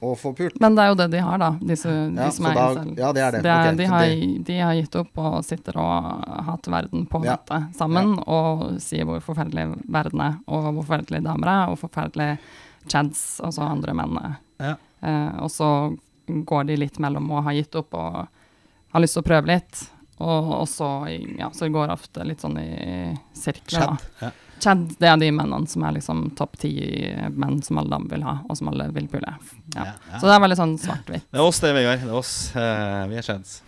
å 0.00 0.12
få 0.18 0.34
pult. 0.36 0.58
Men 0.60 0.74
det 0.76 0.82
er 0.84 0.88
jo 0.90 0.94
det 1.00 1.06
de 1.10 1.20
har, 1.24 1.38
da. 1.38 1.50
Disse, 1.60 1.88
Ja, 1.88 2.24
de 2.26 2.30
som 2.36 2.46
er 2.46 2.54
da- 2.54 2.66
incel. 2.74 2.96
ja, 2.98 3.12
det 3.12 3.22
er 3.22 3.30
det. 3.32 3.42
det 3.42 3.52
okay, 3.52 3.74
de, 3.76 3.84
har, 3.86 4.00
det- 4.04 4.44
de 4.44 4.58
har 4.60 4.74
gitt 4.74 4.96
opp 5.00 5.18
og 5.18 5.44
sitter 5.44 5.78
og 5.78 6.24
hater 6.44 6.70
verden 6.70 7.06
på 7.06 7.24
Ja. 7.24 7.36
nettet 7.36 7.74
sammen 7.76 8.18
og 8.26 8.80
sier 8.80 9.04
hvor 9.04 9.20
forferdelig 9.20 9.66
verden 9.88 10.20
er, 10.20 10.38
og 10.46 10.62
hvor 10.74 10.84
forferdelig 10.84 11.22
damer 11.24 11.48
er, 11.48 11.70
og 11.70 11.78
forferdelig 11.78 12.38
chads, 12.88 13.40
altså 13.40 13.62
andre 13.62 13.94
menn 13.94 14.16
er. 14.18 14.36
Ja. 14.60 14.74
Eh, 15.02 15.42
og 15.42 15.50
så 15.50 15.96
går 16.28 16.66
de 16.66 16.76
litt 16.76 16.98
mellom 16.98 17.28
å 17.30 17.42
ha 17.42 17.50
gitt 17.52 17.74
opp 17.76 17.94
og 17.94 18.26
har 18.92 19.00
lyst 19.00 19.14
til 19.14 19.22
å 19.22 19.26
prøve 19.26 19.46
litt, 19.46 19.90
og, 20.20 20.52
og 20.62 20.66
så, 20.68 20.88
ja, 21.38 21.48
så 21.50 21.68
det 21.88 21.94
ofte 21.98 22.24
litt 22.24 22.40
sånn 22.40 22.56
i 22.58 23.18
sirkler. 23.34 23.98
da. 24.20 24.30
Chad. 24.62 24.86
Det 24.98 25.08
er 25.10 25.20
de 25.20 25.28
mennene 25.34 25.68
som 25.68 25.84
er 25.84 25.96
liksom 25.98 26.30
topp 26.38 26.56
ti 26.62 26.72
menn 27.36 27.60
som 27.62 27.80
alle 27.82 27.92
damer 27.92 28.14
vil 28.14 28.24
ha, 28.26 28.38
og 28.48 28.58
som 28.58 28.70
alle 28.72 28.88
vil 28.96 29.08
pule. 29.12 29.36
Ja. 29.76 29.84
Ja, 29.84 29.92
ja. 29.92 30.18
Så 30.18 30.26
det 30.28 30.34
er 30.34 30.42
veldig 30.46 30.58
sånn 30.62 30.74
svart-hvitt. 30.80 31.28
Det 31.28 31.40
er 31.40 31.44
oss 31.44 31.62
det, 31.62 31.72
Vegard. 31.76 32.02
Det 32.04 32.12
er 32.12 32.18
oss. 32.18 32.34
Uh, 32.56 33.04
vi 33.10 33.20
er 33.20 33.26
chads. 33.26 33.60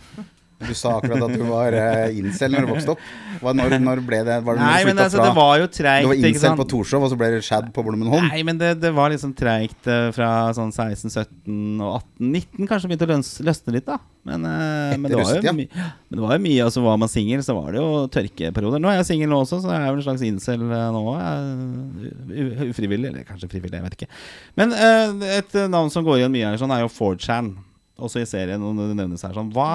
Du 0.59 0.73
sa 0.75 0.97
akkurat 0.97 1.23
at 1.23 1.35
du 1.39 1.43
var 1.47 1.75
uh, 1.75 2.11
incel 2.19 2.51
når 2.51 2.65
du 2.65 2.71
vokste 2.73 2.93
opp. 2.95 3.03
Når, 3.39 3.77
når 3.79 4.01
ble 4.03 4.17
det? 4.27 4.35
Var 4.43 4.57
det 4.57 4.65
Nei, 4.65 4.79
du 4.83 4.89
men 4.89 4.97
altså, 4.99 5.17
fra 5.21 5.27
det 5.29 5.35
var 5.37 5.53
jo 5.61 5.67
Du 5.69 5.75
treigt. 5.77 6.07
var 6.09 6.17
ikke 6.17 6.31
incel 6.33 6.57
på 6.59 6.65
Torshov, 6.73 7.05
og 7.07 7.13
så 7.13 7.17
ble 7.21 7.29
det 7.31 7.39
Shad 7.47 7.69
på 7.75 7.83
Blommenholm? 7.85 8.27
Nei, 8.27 8.41
men 8.43 8.59
det, 8.59 8.73
det 8.83 8.91
var 8.97 9.13
liksom 9.13 9.31
treigt 9.39 9.87
eh, 9.87 10.09
fra 10.15 10.31
sånn 10.57 10.73
16, 10.75 11.13
17 11.13 11.79
og 11.79 11.93
18. 12.01 12.33
19 12.35 12.67
kanskje 12.67 12.91
begynte 12.91 13.07
å 13.07 13.11
løs, 13.13 13.29
løsne 13.47 13.75
litt, 13.77 13.87
da. 13.87 13.95
Men, 14.27 14.43
eh, 14.43 14.97
men, 14.99 15.07
det 15.07 15.21
var 15.21 15.39
mye, 15.39 15.53
my, 15.55 15.65
men 15.71 16.19
det 16.19 16.25
var 16.25 16.33
jo 16.35 16.41
mye 16.43 16.65
Altså, 16.65 16.83
var 16.83 16.97
man 16.99 17.09
singel, 17.09 17.45
så 17.47 17.55
var 17.55 17.71
det 17.71 17.79
jo 17.79 17.87
tørkeperioder. 18.11 18.83
Nå 18.83 18.91
er 18.91 18.99
jeg 18.99 19.07
singel 19.13 19.31
nå 19.31 19.39
også, 19.45 19.61
så 19.63 19.71
jeg 19.71 19.79
er 19.79 19.93
vel 19.95 20.03
en 20.03 20.07
slags 20.09 20.25
incel 20.27 20.67
eh, 20.67 20.85
nå. 20.97 21.05
eh, 21.15 22.67
Ufrivillig, 22.67 23.13
eller 23.13 23.23
kanskje 23.27 23.49
frivillig, 23.55 23.79
jeg 23.79 23.87
vet 23.87 23.97
ikke. 24.01 24.11
Men 24.59 24.75
eh, 24.75 25.39
et 25.39 25.55
eh, 25.55 25.71
navn 25.71 25.91
som 25.93 26.03
går 26.03 26.19
igjen 26.19 26.35
mye 26.35 26.51
her, 26.51 26.59
sånn, 26.59 26.75
er 26.75 26.83
jo 26.83 26.91
4chan. 26.91 27.53
Også 27.99 28.23
i 28.23 28.27
serien, 28.29 28.63
og 28.63 28.77
det 28.79 28.95
nevnes 28.95 29.23
her 29.25 29.35
sånn. 29.35 29.51
Hva 29.55 29.69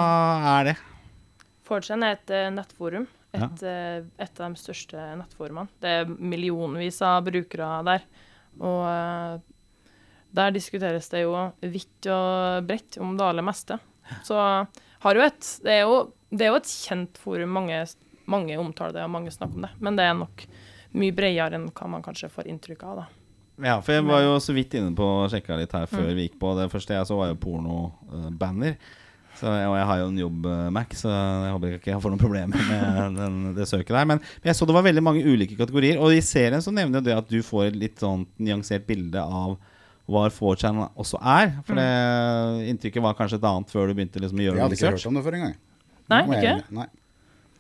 er 0.59 0.71
det? 0.71 0.77
4chan 1.69 2.05
er 2.05 2.17
et 2.17 2.33
eh, 2.33 2.51
nettforum. 2.53 3.07
Et, 3.35 3.63
ja. 3.67 4.05
et 4.23 4.41
av 4.41 4.53
de 4.53 4.61
største 4.61 5.09
nettforumene. 5.19 5.67
Det 5.83 5.91
er 6.01 6.13
millionvis 6.13 7.01
av 7.05 7.25
brukere 7.27 7.71
der. 7.89 8.05
Og 8.63 8.85
eh, 8.87 9.43
der 10.35 10.55
diskuteres 10.55 11.11
det 11.13 11.25
jo 11.25 11.35
vidt 11.63 12.09
og 12.11 12.67
bredt 12.69 12.99
om 13.03 13.15
det 13.19 13.27
aller 13.27 13.47
meste. 13.47 13.79
Så 14.27 14.37
har 14.37 15.19
jo 15.19 15.25
et 15.25 15.51
Det 15.65 15.73
er 15.73 15.83
jo, 15.87 15.99
det 16.31 16.47
er 16.47 16.53
jo 16.53 16.61
et 16.61 16.71
kjent 16.71 17.19
forum. 17.21 17.53
Mange, 17.55 17.83
mange 18.31 18.59
omtaler 18.59 18.99
det, 18.99 19.05
og 19.07 19.15
mange 19.15 19.35
snakker 19.35 19.61
om 19.61 19.69
det. 19.69 19.75
Men 19.79 19.99
det 19.99 20.09
er 20.09 20.17
nok 20.19 20.47
mye 20.95 21.15
bredere 21.15 21.59
enn 21.59 21.69
hva 21.75 21.91
man 21.91 22.05
kanskje 22.05 22.33
får 22.33 22.51
inntrykk 22.51 22.83
av, 22.87 23.03
da. 23.03 23.24
Ja, 23.63 23.79
for 23.85 23.95
jeg 23.95 24.03
var 24.09 24.25
jo 24.25 24.35
så 24.43 24.55
vidt 24.57 24.75
inne 24.75 24.91
på 24.99 25.07
og 25.07 25.31
sjekka 25.31 25.57
litt 25.61 25.73
her 25.77 25.87
før 25.87 26.09
vi 26.17 26.27
gikk 26.27 26.39
på. 26.41 26.55
Det 26.59 26.71
første 26.73 26.97
jeg 26.97 27.07
så, 27.07 27.19
var 27.19 27.31
jo 27.31 27.37
pornobanner. 27.39 28.75
Så 29.35 29.51
jeg, 29.51 29.67
og 29.67 29.75
jeg 29.75 29.87
har 29.89 29.99
jo 29.99 30.09
en 30.11 30.19
jobb-Mac, 30.19 30.93
så 30.95 31.11
jeg 31.11 31.55
håper 31.57 31.77
ikke 31.77 31.91
jeg 31.91 32.03
får 32.03 32.13
noen 32.15 32.23
problemer 32.23 32.67
med 32.71 33.17
den, 33.21 33.39
det 33.57 33.67
søket 33.71 33.95
der. 33.95 34.09
Men, 34.11 34.23
men 34.23 34.51
jeg 34.51 34.59
så 34.59 34.67
det 34.71 34.77
var 34.77 34.87
veldig 34.87 35.03
mange 35.07 35.23
ulike 35.27 35.59
kategorier. 35.59 35.99
Og 36.03 36.15
i 36.15 36.23
serien 36.23 36.63
så 36.63 36.75
nevner 36.75 37.01
jo 37.03 37.07
det 37.09 37.17
at 37.19 37.31
du 37.31 37.41
får 37.47 37.71
et 37.73 37.79
litt 37.79 38.03
sånn 38.03 38.27
nyansert 38.43 38.87
bilde 38.87 39.23
av 39.23 39.57
hva 40.11 40.27
4chan 40.35 40.83
også 41.01 41.19
er. 41.19 41.55
For 41.67 41.79
det 41.79 42.69
inntrykket 42.75 43.07
var 43.07 43.17
kanskje 43.19 43.41
et 43.41 43.49
annet 43.51 43.73
før 43.73 43.91
du 43.91 43.97
begynte 43.97 44.23
liksom 44.23 44.43
å 44.43 44.45
Jeg 44.45 44.55
hadde 44.55 44.79
ikke 44.79 44.91
research. 44.93 45.07
hørt 45.07 45.11
om 45.11 45.19
det 45.19 45.25
før 45.27 45.39
engang. 45.41 45.57
Nei, 46.13 46.21
ikke? 46.27 46.43
jeg 46.43 46.61
ikke? 46.61 46.79
Nei. 46.79 46.89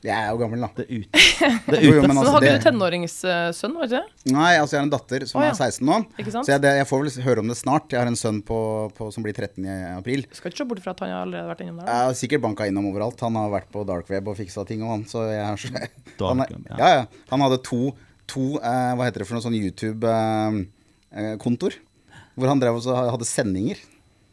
Jeg 0.05 0.21
er 0.21 0.35
jo 0.35 0.39
gammel, 0.43 0.61
da. 0.61 0.69
Det 0.77 0.85
er 0.85 0.99
ute. 1.01 1.17
Det 1.65 1.79
er 1.79 1.83
Jo, 1.87 1.93
men 2.05 2.13
Så 2.13 2.21
altså, 2.21 2.33
hadde 2.35 2.45
det- 2.45 2.61
du 2.61 2.65
tenåringssønn, 2.67 3.73
var 3.79 3.85
ikke 3.87 3.95
det? 3.95 4.05
Nei, 4.35 4.51
altså 4.61 4.75
jeg 4.77 4.81
har 4.83 4.85
en 4.85 4.91
datter 4.93 5.25
som 5.31 5.39
oh, 5.41 5.45
ja. 5.47 5.53
er 5.55 5.57
16 5.57 5.81
nå. 5.89 5.97
Ikke 6.21 6.33
sant? 6.35 6.45
Så 6.45 6.53
jeg, 6.53 6.61
det, 6.61 6.73
jeg 6.77 6.85
får 6.91 6.99
vel 7.01 7.09
høre 7.25 7.41
om 7.41 7.49
det 7.49 7.57
snart. 7.57 7.89
Jeg 7.95 8.01
har 8.03 8.09
en 8.11 8.21
sønn 8.21 8.43
på, 8.45 8.59
på, 8.99 9.09
som 9.15 9.25
blir 9.25 9.33
13 9.33 9.65
i 9.65 9.67
april. 9.95 10.21
Skal 10.37 10.53
ikke 10.53 10.61
se 10.61 10.67
bort 10.75 10.83
fra 10.85 10.93
at 10.93 11.01
han 11.07 11.13
har 11.15 11.25
allerede 11.25 11.49
vært 11.55 11.63
innom 11.65 11.79
der. 11.81 11.89
Jeg 11.89 11.97
har 12.11 12.15
sikkert 12.21 12.45
banka 12.45 12.69
innom 12.69 12.85
overalt. 12.93 13.17
Han 13.25 13.33
har 13.41 13.49
vært 13.55 13.69
på 13.73 13.81
dark 13.89 14.05
web 14.13 14.29
og 14.29 14.37
fiksa 14.43 14.61
ting 14.69 14.85
og 14.85 14.93
han, 14.93 15.09
så 15.09 15.25
jeg 15.31 15.41
har 15.41 15.57
så 15.65 15.73
han, 16.29 16.45
er, 16.45 16.53
ja. 16.69 16.77
ja. 16.85 17.09
Han 17.33 17.41
hadde 17.47 17.65
to, 17.65 17.97
to 18.29 18.61
eh, 18.61 18.93
hva 18.99 19.09
heter 19.09 19.25
det 19.25 19.29
for 19.31 19.37
noe 19.39 19.47
sånn 19.47 19.57
YouTube-kontor. 19.63 21.73
hvor 22.35 22.51
han 22.53 22.61
drev 22.61 22.75
og 22.77 22.85
hadde 23.15 23.25
sendinger 23.31 23.79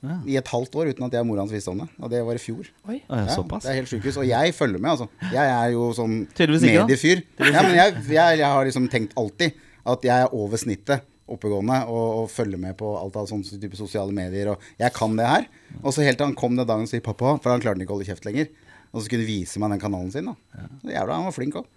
Ja. 0.01 0.15
i 0.25 0.35
et 0.39 0.47
halvt 0.49 0.73
år 0.81 0.89
uten 0.89 1.05
at 1.05 1.13
jeg 1.13 1.21
og 1.21 1.27
mora 1.29 1.43
hans 1.43 1.51
visste 1.53 1.69
om 1.69 1.83
det. 1.83 1.85
Og 2.01 2.09
det 2.09 2.23
var 2.25 2.37
i 2.37 2.41
fjor. 2.41 2.69
Oi. 2.89 2.95
Ja, 3.05 3.19
såpass. 3.35 3.67
det 3.67 3.69
er 3.69 3.79
helt 3.83 3.91
sjukehus. 3.91 4.17
Og 4.17 4.25
jeg 4.25 4.55
følger 4.57 4.81
med, 4.81 4.95
altså. 4.95 5.05
Jeg 5.29 5.51
er 5.53 5.67
jo 5.75 5.91
sånn 5.93 6.15
ikke, 6.25 6.47
mediefyr. 6.57 7.21
Ja, 7.37 7.61
men 7.61 7.77
jeg, 7.77 8.01
jeg, 8.09 8.39
jeg 8.41 8.47
har 8.47 8.65
liksom 8.65 8.89
tenkt 8.89 9.13
alltid 9.19 9.59
at 9.91 10.07
jeg 10.09 10.25
er 10.25 10.33
over 10.33 10.57
snittet 10.61 11.05
oppegående 11.31 11.77
og, 11.87 12.07
og 12.23 12.25
følger 12.31 12.59
med 12.59 12.75
på 12.79 12.89
alt 12.97 13.15
av 13.21 13.29
sånne 13.29 13.61
type 13.61 13.77
sosiale 13.79 14.13
medier. 14.15 14.51
Og 14.55 14.65
jeg 14.81 14.93
kan 14.95 15.13
det 15.19 15.29
her. 15.29 15.47
Og 15.81 15.93
så 15.93 16.03
helt 16.05 16.19
til 16.19 16.27
han 16.31 16.37
kom 16.39 16.57
den 16.57 16.67
dagen 16.67 16.89
og 16.89 16.91
sier 16.91 17.05
pappa, 17.05 17.37
for 17.37 17.53
han 17.53 17.63
klarte 17.63 17.85
ikke 17.85 17.93
å 17.93 17.99
holde 17.99 18.09
kjeft 18.09 18.27
lenger. 18.27 18.49
Og 18.91 19.03
så 19.03 19.11
kunne 19.11 19.23
han 19.23 19.29
vise 19.31 19.61
meg 19.61 19.71
den 19.75 19.83
kanalen 19.85 20.11
sin. 20.11 20.27
da 20.27 20.65
Så 20.81 20.91
Jævla, 20.91 21.19
han 21.21 21.29
var 21.29 21.35
flink 21.37 21.61
òg. 21.61 21.69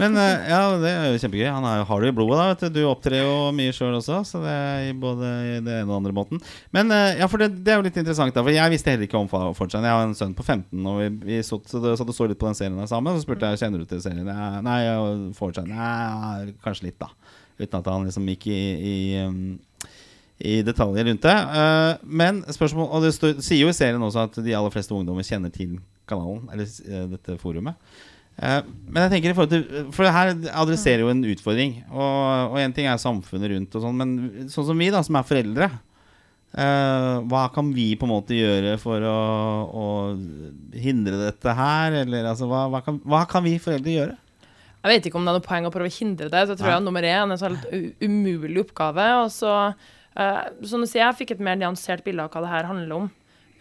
Men 0.00 0.16
eh, 0.16 0.46
ja, 0.48 0.60
det 0.80 0.88
er 0.90 1.10
jo 1.12 1.20
kjempegøy. 1.20 1.46
Han 1.52 1.66
er, 1.68 1.82
har 1.88 2.04
det 2.04 2.12
i 2.12 2.14
blodet, 2.16 2.38
da. 2.38 2.46
vet 2.52 2.72
Du 2.72 2.80
Du 2.80 2.88
opptrer 2.88 3.20
jo 3.20 3.34
mye 3.56 3.74
sjøl 3.76 3.98
også, 3.98 4.22
så 4.28 4.40
det 4.40 4.52
er 4.52 4.86
i 4.88 4.94
både 4.96 5.32
i 5.50 5.58
det 5.66 5.74
ene 5.82 5.90
og 5.90 5.98
andre 5.98 6.14
måten. 6.16 6.40
Men 6.74 6.92
eh, 6.94 7.18
ja, 7.20 7.28
for 7.28 7.42
det, 7.42 7.50
det 7.60 7.74
er 7.74 7.80
jo 7.80 7.86
litt 7.86 7.98
interessant, 8.00 8.32
da. 8.34 8.44
For 8.44 8.54
jeg 8.54 8.72
visste 8.72 8.94
heller 8.94 9.08
ikke 9.08 9.20
om 9.20 9.28
Fa- 9.28 9.52
Jeg 9.52 9.84
har 9.84 10.06
en 10.06 10.16
sønn 10.16 10.36
på 10.38 10.46
15, 10.46 10.80
og 10.80 11.02
vi, 11.02 11.10
vi 11.28 11.42
satt 11.44 11.68
så, 11.68 11.82
så, 11.98 12.28
litt 12.30 12.40
på 12.40 12.48
den 12.48 12.56
serien 12.58 12.80
der 12.80 12.88
sammen. 12.90 13.18
Så 13.18 13.26
spurte 13.26 13.52
jeg 13.52 13.60
kjenner 13.60 13.82
du 13.82 13.90
til 13.90 14.00
serien. 14.04 14.28
Nei, 14.64 14.78
ja, 14.86 14.96
Nei, 15.68 16.54
kanskje 16.64 16.88
litt, 16.88 17.00
da. 17.02 17.12
Uten 17.60 17.78
at 17.82 17.92
han 17.92 18.08
liksom 18.08 18.30
gikk 18.32 18.48
i, 18.48 18.62
i 18.88 18.96
um, 19.26 19.42
i 20.42 20.62
detaljer 20.66 21.06
rundt 21.06 21.22
det. 21.22 21.34
Uh, 21.52 22.00
men 22.02 22.40
spørsmål 22.50 22.88
Og 22.90 23.04
det 23.04 23.12
står, 23.14 23.36
sier 23.44 23.62
jo 23.62 23.70
i 23.70 23.76
serien 23.76 24.02
også 24.02 24.24
at 24.26 24.40
de 24.42 24.56
aller 24.58 24.72
fleste 24.74 24.94
ungdommer 24.96 25.26
kjenner 25.26 25.52
til 25.54 25.76
kanalen, 26.08 26.48
eller 26.50 26.66
uh, 26.66 27.04
dette 27.12 27.36
forumet. 27.38 27.78
Eh, 28.40 28.60
men 28.88 29.04
jeg 29.04 29.12
tenker 29.12 29.32
i 29.32 29.36
forhold 29.36 29.52
til 29.52 29.90
For 29.92 30.06
det 30.06 30.14
her 30.14 30.30
adresserer 30.62 31.04
jo 31.04 31.10
en 31.12 31.24
utfordring. 31.32 31.78
Og 31.92 32.58
en 32.62 32.74
ting 32.76 32.88
er 32.88 33.00
samfunnet 33.00 33.52
rundt, 33.54 33.76
og 33.76 33.84
sånn 33.84 33.98
men 33.98 34.50
sånn 34.52 34.68
som 34.70 34.80
vi, 34.80 34.90
da, 34.94 35.02
som 35.04 35.18
er 35.20 35.28
foreldre 35.28 35.68
eh, 35.68 37.16
Hva 37.28 37.44
kan 37.54 37.70
vi 37.76 37.92
på 37.98 38.08
en 38.08 38.14
måte 38.14 38.38
gjøre 38.38 38.74
for 38.82 39.04
å, 39.04 39.20
å 39.68 39.86
hindre 40.78 41.20
dette 41.26 41.56
her? 41.58 42.02
Eller 42.02 42.28
altså, 42.32 42.48
hva, 42.50 42.66
hva, 42.72 42.82
kan, 42.84 43.00
hva 43.04 43.24
kan 43.30 43.44
vi 43.46 43.58
foreldre 43.62 43.96
gjøre? 43.98 44.18
Jeg 44.82 44.90
vet 44.90 45.04
ikke 45.06 45.20
om 45.20 45.26
det 45.26 45.30
er 45.30 45.38
noe 45.38 45.46
poeng 45.46 45.66
å 45.68 45.70
prøve 45.70 45.90
å 45.92 45.94
hindre 45.94 46.26
det. 46.26 46.40
Så 46.42 46.56
jeg 46.56 46.60
tror 46.62 46.72
jeg 46.72 46.82
nummer 46.82 47.06
én 47.06 47.20
er 47.20 47.28
en 47.30 47.38
sånn 47.38 47.58
helt 47.60 48.00
umulig 48.02 48.64
oppgave. 48.64 49.04
Og 49.20 49.28
så, 49.30 49.52
uh, 50.18 50.40
som 50.66 50.82
du 50.82 50.88
sier, 50.90 51.04
jeg 51.04 51.18
fikk 51.20 51.36
et 51.36 51.44
mer 51.46 51.60
nyansert 51.60 52.02
bilde 52.02 52.24
av 52.26 52.34
hva 52.34 52.42
det 52.42 52.50
her 52.50 52.66
handler 52.66 52.96
om. 52.96 53.06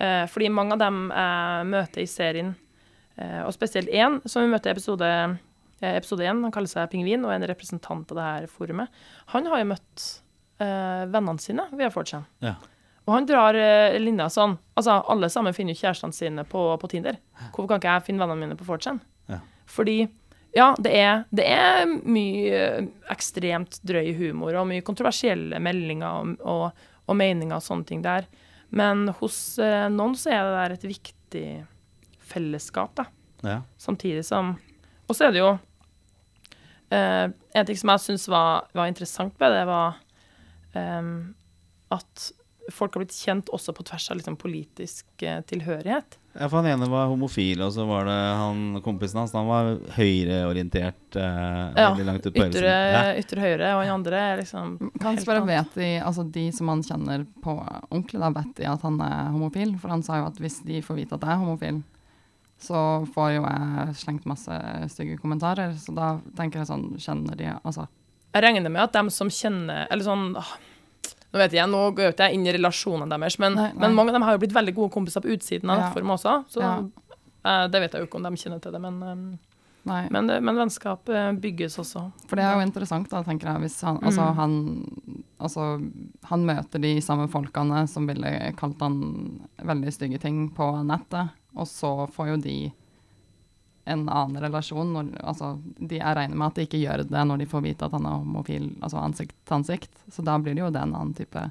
Uh, 0.01 0.25
fordi 0.33 0.49
mange 0.49 0.73
av 0.73 0.81
dem 0.81 1.03
jeg 1.13 1.67
møter 1.75 2.01
i 2.01 2.07
serien, 2.09 2.49
og 3.45 3.53
spesielt 3.55 3.89
én 3.91 4.19
som 4.29 4.43
vi 4.45 4.51
møtte 4.51 4.69
i 4.69 4.75
episode 4.75 5.07
eh, 5.81 5.95
episode 5.97 6.23
én, 6.23 6.43
han 6.45 6.53
kaller 6.53 6.71
seg 6.71 6.89
Pingvin 6.91 7.25
og 7.25 7.33
er 7.33 7.41
en 7.41 7.49
representant 7.51 8.11
av 8.13 8.17
det 8.19 8.27
her 8.27 8.47
forumet, 8.51 8.91
han 9.33 9.49
har 9.51 9.61
jo 9.63 9.69
møtt 9.73 10.05
eh, 10.61 11.03
vennene 11.11 11.41
sine 11.41 11.67
via 11.73 11.89
4chan. 11.91 12.23
Ja. 12.45 12.55
Og 13.07 13.15
han 13.15 13.25
drar 13.25 13.57
eh, 13.57 13.97
linja 13.99 14.27
sånn 14.29 14.57
Altså, 14.77 14.99
alle 15.09 15.29
sammen 15.33 15.55
finner 15.57 15.73
jo 15.73 15.81
kjærestene 15.81 16.15
sine 16.15 16.45
på, 16.47 16.61
på 16.81 16.89
Tinder. 16.91 17.17
Hvorfor 17.49 17.67
kan 17.71 17.81
ikke 17.81 17.95
jeg 17.95 18.05
finne 18.07 18.21
vennene 18.23 18.45
mine 18.45 18.57
på 18.59 18.67
4chan? 18.69 19.01
Ja. 19.31 19.41
Fordi 19.69 19.99
Ja, 20.51 20.73
det 20.83 20.91
er, 20.99 21.21
det 21.31 21.45
er 21.47 21.85
mye 21.87 22.55
eh, 22.59 22.87
ekstremt 23.13 23.79
drøy 23.87 24.11
humor 24.19 24.57
og 24.59 24.67
mye 24.67 24.83
kontroversielle 24.83 25.61
meldinger 25.63 26.09
og, 26.11 26.41
og, 26.43 26.87
og 27.07 27.15
meninger 27.17 27.55
og 27.55 27.63
sånne 27.63 27.87
ting 27.87 28.01
der. 28.03 28.27
Men 28.69 29.07
hos 29.19 29.37
eh, 29.63 29.87
noen 29.91 30.17
så 30.19 30.33
er 30.35 30.43
det 30.43 30.57
der 30.57 30.75
et 30.75 30.87
viktig 30.89 31.45
fellesskap, 32.31 32.95
da. 32.97 33.05
Ja. 33.45 33.59
Samtidig 33.81 34.23
som 34.27 34.55
Og 35.09 35.15
så 35.17 35.25
er 35.27 35.31
det 35.33 35.39
jo 35.41 35.51
eh, 36.91 37.27
En 37.57 37.65
ting 37.67 37.79
som 37.79 37.89
jeg 37.95 38.03
syns 38.05 38.27
var, 38.31 38.67
var 38.77 38.91
interessant 38.91 39.33
med 39.41 39.55
det, 39.55 39.63
var 39.69 39.97
eh, 40.77 41.09
at 41.91 42.29
folk 42.71 42.93
har 42.95 43.01
blitt 43.01 43.15
kjent 43.17 43.49
også 43.51 43.73
på 43.75 43.83
tvers 43.89 44.05
av 44.13 44.19
liksom, 44.19 44.35
politisk 44.39 45.23
eh, 45.25 45.41
tilhørighet. 45.49 46.19
Ja, 46.37 46.45
for 46.47 46.61
Han 46.61 46.69
ene 46.71 46.87
var 46.87 47.09
homofil, 47.11 47.59
og 47.65 47.73
så 47.75 47.83
var 47.89 48.05
det 48.07 48.13
han 48.39 48.77
kompisen 48.85 49.19
hans. 49.19 49.33
Han 49.35 49.49
var 49.49 49.71
høyreorientert. 49.97 51.17
Eh, 51.19 51.57
Ja, 51.75 51.89
veldig 51.89 52.05
langt 52.07 52.25
ut 52.29 52.35
på 52.37 52.45
Ytre. 52.45 52.71
Ja. 52.93 53.01
ytre 53.19 53.41
høyre, 53.43 53.73
og 53.75 53.81
han 53.83 53.91
andre 53.97 54.21
er 54.29 54.39
liksom 54.39 54.77
Kan 54.79 55.09
jeg 55.09 55.17
helt 55.17 55.25
spørre, 55.25 55.41
annet. 55.43 55.73
vet 55.73 55.81
de, 55.81 55.89
altså 56.05 56.23
de 56.37 56.45
som 56.55 56.69
han 56.71 56.83
kjenner 56.87 57.25
på 57.43 57.57
ordentlig, 57.89 58.21
da 58.23 58.29
vet 58.37 58.53
de 58.61 58.69
at 58.71 58.85
han 58.87 59.01
er 59.09 59.31
homofil? 59.33 59.73
For 59.81 59.91
han 59.91 60.03
sa 60.07 60.21
jo 60.21 60.29
at 60.29 60.39
hvis 60.39 60.61
de 60.69 60.79
får 60.85 61.01
vite 61.01 61.17
at 61.17 61.25
jeg 61.27 61.33
er 61.35 61.41
homofil, 61.43 61.81
så 62.61 63.05
får 63.13 63.31
jo 63.35 63.41
jeg 63.47 63.95
slengt 63.97 64.25
masse 64.29 64.57
stygge 64.93 65.17
kommentarer. 65.21 65.73
Så 65.81 65.93
da 65.97 66.19
tenker 66.37 66.61
jeg 66.61 66.69
sånn, 66.69 66.91
kjenner 67.01 67.35
de 67.39 67.49
Altså, 67.65 67.87
Jeg 68.33 68.43
regner 68.43 68.69
med 68.71 68.81
at 68.83 68.93
dem 68.93 69.09
som 69.09 69.27
kjenner 69.27 69.87
Eller 69.91 70.03
sånn 70.05 70.35
åh, 70.37 70.51
Nå 71.33 71.39
vet 71.39 71.51
jeg, 71.55 71.67
nå 71.71 71.81
går 71.95 72.03
jeg 72.09 72.13
ikke 72.15 72.33
inn 72.35 72.45
i 72.47 72.51
relasjonene 72.57 73.09
deres, 73.09 73.37
men, 73.39 73.53
Nei, 73.55 73.69
nei. 73.71 73.79
men 73.85 73.93
mange 73.95 74.09
av 74.11 74.13
dem 74.19 74.25
har 74.27 74.33
jo 74.35 74.41
blitt 74.43 74.53
veldig 74.53 74.73
gode 74.75 74.91
kompiser 74.91 75.21
på 75.23 75.31
utsiden 75.31 75.69
av 75.71 75.77
Ja. 75.79 75.85
nettform 75.87 76.11
også. 76.17 76.33
Så 76.51 76.59
Ja. 76.59 76.73
eh, 77.45 77.67
det 77.71 77.79
vet 77.81 77.91
jeg 77.93 78.01
jo 78.01 78.07
ikke 78.07 78.15
om 78.19 78.23
de 78.23 78.29
kjenner 78.35 78.59
til 78.61 78.71
det, 78.73 78.81
men, 78.81 79.01
um, 79.01 79.39
men, 80.11 80.27
men 80.43 80.55
vennskap 80.59 81.07
eh, 81.09 81.31
bygges 81.31 81.77
også. 81.79 82.11
For 82.27 82.35
det 82.35 82.43
er 82.43 82.53
jo 82.59 82.65
interessant, 82.67 83.09
da, 83.09 83.23
tenker 83.23 83.47
jeg. 83.47 83.61
Hvis 83.63 83.81
han, 83.81 83.97
altså, 84.03 84.27
Mm. 84.27 84.35
han, 84.35 85.23
altså, 85.39 85.91
han 86.25 86.45
møter 86.45 86.81
de 86.81 86.99
samme 87.01 87.29
folkene 87.31 87.87
som 87.87 88.05
ville 88.07 88.53
kalt 88.57 88.79
han 88.81 89.39
veldig 89.63 89.93
stygge 89.95 90.19
ting 90.19 90.49
på 90.53 90.67
nettet, 90.85 91.31
og 91.55 91.67
så 91.67 91.91
får 92.11 92.33
jo 92.33 92.37
de 92.45 92.57
en 93.91 94.03
annen 94.09 94.41
relasjon. 94.43 94.91
Når, 94.93 95.09
altså, 95.23 95.53
de, 95.77 95.97
jeg 95.97 96.17
regner 96.17 96.37
med 96.37 96.47
at 96.51 96.59
de 96.59 96.67
ikke 96.67 96.81
gjør 96.81 97.05
det 97.09 97.23
når 97.27 97.41
de 97.41 97.47
får 97.49 97.63
vite 97.65 97.87
at 97.87 97.95
han 97.97 98.05
er 98.05 98.19
homofil, 98.21 98.69
altså 98.81 99.01
ansikt 99.01 99.35
til 99.41 99.57
ansikt. 99.57 100.05
Så 100.13 100.25
da 100.25 100.37
blir 100.41 100.55
det 100.57 100.63
jo 100.63 100.69
det 100.73 100.83
en 100.83 100.95
annen 100.95 101.15
type 101.17 101.47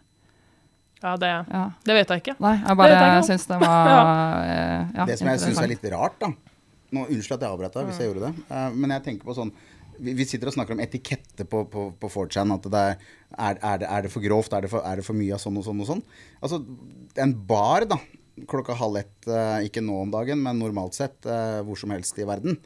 Ja, 1.00 1.16
det, 1.16 1.32
Ja. 1.48 1.64
det 1.84 1.94
vet 1.96 2.10
jeg 2.12 2.22
ikke. 2.22 2.36
Nei, 2.44 2.54
jeg 2.60 2.76
bare 2.76 3.24
syns 3.24 3.46
det 3.48 3.58
var 3.64 3.90
ja. 3.90 4.86
ja, 4.94 5.08
det 5.08 5.18
som 5.18 5.30
jeg 5.32 5.42
syns 5.46 5.60
er 5.62 5.70
litt 5.72 5.90
rart, 5.92 6.18
da 6.20 6.32
Nå, 6.90 7.04
Unnskyld 7.06 7.36
at 7.36 7.44
jeg 7.46 7.54
avbrøt 7.54 7.76
deg 7.76 7.86
hvis 7.86 8.00
jeg 8.02 8.10
gjorde 8.10 8.28
det. 8.28 8.44
uh, 8.50 8.72
men 8.74 8.90
jeg 8.96 9.04
tenker 9.04 9.28
på 9.28 9.36
sånn 9.36 9.52
vi, 10.00 10.14
vi 10.16 10.24
sitter 10.26 10.50
og 10.50 10.54
snakker 10.56 10.74
om 10.74 10.80
etikette 10.82 11.44
på, 11.44 11.64
på, 11.70 11.90
på 12.00 12.08
4chan. 12.08 12.54
At 12.56 12.68
det 12.72 12.80
er, 12.80 12.94
er, 13.36 13.58
er, 13.60 13.80
det, 13.82 13.88
er 13.88 14.06
det 14.06 14.12
for 14.14 14.24
grovt? 14.24 14.54
Er 14.56 14.64
det 14.64 14.70
for, 14.72 14.80
er 14.80 15.00
det 15.00 15.04
for 15.04 15.18
mye 15.18 15.36
av 15.36 15.42
sånn 15.42 15.58
og 15.60 15.66
sånn 15.66 15.82
og 15.84 15.88
sånn? 15.90 16.00
Altså, 16.40 16.60
en 17.20 17.34
bar, 17.50 17.84
da. 17.90 17.98
Klokka 18.48 18.76
halv 18.78 19.00
ett, 19.02 19.26
eh, 19.28 19.66
ikke 19.68 19.82
nå 19.84 19.96
om 20.02 20.12
dagen, 20.12 20.40
men 20.42 20.60
normalt 20.60 20.96
sett 20.96 21.26
eh, 21.26 21.60
hvor 21.66 21.78
som 21.78 21.92
helst 21.94 22.18
i 22.18 22.28
verden. 22.28 22.58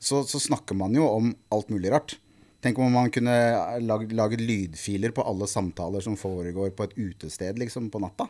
Så, 0.00 0.24
så 0.24 0.40
snakker 0.40 0.78
man 0.78 0.96
jo 0.96 1.06
om 1.06 1.32
alt 1.52 1.70
mulig 1.72 1.92
rart. 1.92 2.16
Tenk 2.60 2.78
om 2.78 2.92
man 2.92 3.12
kunne 3.12 3.34
lage 3.80 4.10
laget 4.16 4.42
lydfiler 4.44 5.14
på 5.16 5.24
alle 5.24 5.48
samtaler 5.48 6.04
som 6.04 6.16
foregår 6.20 6.74
på 6.76 6.88
et 6.88 6.96
utested 6.98 7.60
liksom, 7.60 7.88
på 7.92 8.02
natta. 8.02 8.28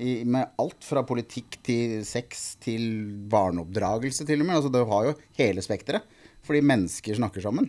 I, 0.00 0.24
med 0.24 0.56
alt 0.60 0.84
fra 0.84 1.02
politikk 1.06 1.58
til 1.64 2.00
sex 2.08 2.54
til 2.60 3.04
barneoppdragelse 3.32 4.26
til 4.28 4.42
og 4.42 4.48
med. 4.48 4.56
Altså, 4.56 4.72
det 4.72 4.86
har 4.92 5.10
jo 5.10 5.18
hele 5.40 5.64
spekteret. 5.64 6.16
Fordi 6.44 6.62
mennesker 6.64 7.16
snakker 7.16 7.44
sammen. 7.44 7.68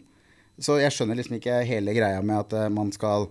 Så 0.61 0.77
jeg 0.79 0.93
skjønner 0.95 1.19
liksom 1.19 1.37
ikke 1.39 1.61
hele 1.67 1.95
greia 1.95 2.21
med 2.23 2.45
at 2.45 2.55
eh, 2.57 2.71
man 2.71 2.91
skal 2.95 3.27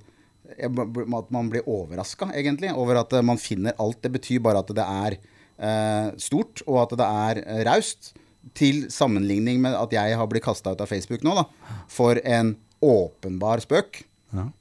At 0.59 1.31
man 1.35 1.51
blir 1.53 1.67
overraska, 1.69 2.31
egentlig, 2.37 2.73
over 2.75 3.03
at 3.03 3.15
eh, 3.17 3.27
man 3.27 3.41
finner 3.41 3.77
alt. 3.79 4.01
Det 4.03 4.13
betyr 4.17 4.43
bare 4.45 4.65
at 4.65 4.73
det 4.77 4.87
er 4.87 5.19
eh, 5.21 6.11
stort, 6.21 6.65
og 6.67 6.83
at 6.85 6.97
det 6.99 7.13
er 7.27 7.45
eh, 7.45 7.63
raust. 7.69 8.13
Til 8.57 8.87
sammenligning 8.89 9.59
med 9.61 9.75
at 9.77 9.93
jeg 9.93 10.17
har 10.17 10.29
blitt 10.31 10.47
kasta 10.47 10.73
ut 10.73 10.81
av 10.81 10.89
Facebook 10.89 11.21
nå, 11.27 11.35
da. 11.37 11.75
For 11.93 12.19
en 12.25 12.55
åpenbar 12.81 13.61
spøk. 13.61 14.01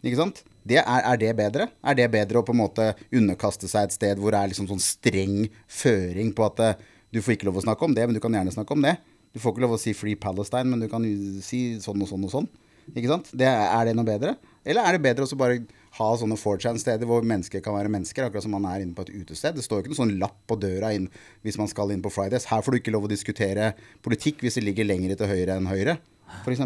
Ikke 0.04 0.19
sant? 0.19 0.43
Det 0.67 0.82
er, 0.82 1.04
er 1.08 1.19
det 1.21 1.32
bedre? 1.38 1.69
Er 1.82 1.97
det 1.97 2.10
bedre 2.13 2.41
å 2.41 2.45
på 2.45 2.54
en 2.54 2.62
måte 2.62 2.91
underkaste 3.15 3.69
seg 3.71 3.88
et 3.88 3.95
sted 3.95 4.19
hvor 4.21 4.36
det 4.36 4.41
er 4.41 4.52
liksom 4.52 4.67
sånn 4.69 4.84
streng 4.84 5.47
føring 5.71 6.34
på 6.36 6.45
at 6.45 6.63
eh, 6.65 6.82
du 7.15 7.21
får 7.23 7.38
ikke 7.38 7.47
lov 7.49 7.62
å 7.62 7.65
snakke 7.65 7.88
om 7.88 7.95
det, 7.97 8.06
men 8.06 8.17
du 8.17 8.21
kan 8.21 8.36
gjerne 8.36 8.54
snakke 8.54 8.75
om 8.75 8.84
det. 8.86 8.97
Du 9.34 9.39
får 9.41 9.54
ikke 9.54 9.63
lov 9.65 9.78
å 9.78 9.82
si 9.82 9.95
Free 9.97 10.19
Palestine, 10.19 10.67
men 10.69 10.84
du 10.84 10.89
kan 10.91 11.06
si 11.45 11.80
sånn 11.82 12.04
og 12.04 12.10
sånn 12.12 12.25
og 12.28 12.34
sånn. 12.34 12.49
Ikke 12.91 13.10
sant? 13.10 13.30
Det, 13.38 13.47
er 13.47 13.88
det 13.88 13.95
noe 13.97 14.06
bedre? 14.06 14.36
Eller 14.65 14.86
er 14.86 14.97
det 14.97 15.06
bedre 15.06 15.25
å 15.25 15.39
bare 15.39 15.62
ha 15.99 16.09
sånne 16.21 16.38
4chan-steder 16.39 17.05
hvor 17.09 17.25
mennesker 17.27 17.62
kan 17.65 17.75
være 17.75 17.91
mennesker, 17.91 18.25
akkurat 18.29 18.45
som 18.45 18.55
man 18.55 18.65
er 18.71 18.85
inne 18.85 18.95
på 18.97 19.03
et 19.07 19.12
utested? 19.21 19.55
Det 19.59 19.65
står 19.65 19.81
jo 19.81 19.85
ikke 19.85 19.93
noen 19.93 20.01
sånn 20.03 20.15
lapp 20.21 20.39
på 20.47 20.57
døra 20.59 20.93
inn, 20.95 21.09
hvis 21.43 21.59
man 21.59 21.67
skal 21.71 21.91
inn 21.95 22.01
på 22.05 22.12
Fridays. 22.13 22.47
Her 22.49 22.63
får 22.63 22.71
du 22.75 22.79
ikke 22.81 22.95
lov 22.95 23.05
å 23.09 23.12
diskutere 23.12 23.73
politikk 24.05 24.41
hvis 24.47 24.57
det 24.59 24.65
ligger 24.65 24.88
lenger 24.89 25.15
til 25.19 25.27
høyre 25.35 25.59
enn 25.59 25.69
høyre, 25.69 25.99
f.eks. 26.45 26.65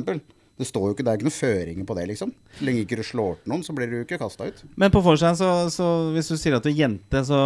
Det 0.53 0.67
står 0.69 0.83
jo 0.85 0.93
ikke, 0.93 1.01
det 1.01 1.09
er 1.09 1.17
ikke 1.17 1.25
noen 1.25 1.33
føringer 1.33 1.85
på 1.89 1.95
det, 1.97 2.03
liksom. 2.11 2.29
Så 2.59 2.65
lenge 2.67 2.83
ikke 2.83 2.97
du 2.99 3.01
slår 3.07 3.39
til 3.41 3.49
noen, 3.49 3.63
så 3.65 3.73
blir 3.73 3.89
du 3.89 3.95
ikke 4.03 4.19
kasta 4.21 4.45
ut. 4.51 4.59
Men 4.77 4.91
på 4.93 5.01
Forstein, 5.01 5.33
så, 5.39 5.47
så 5.73 5.87
hvis 6.13 6.29
du 6.29 6.35
sier 6.37 6.53
at 6.59 6.61
du 6.61 6.69
er 6.69 6.75
jente, 6.77 7.23
så 7.25 7.39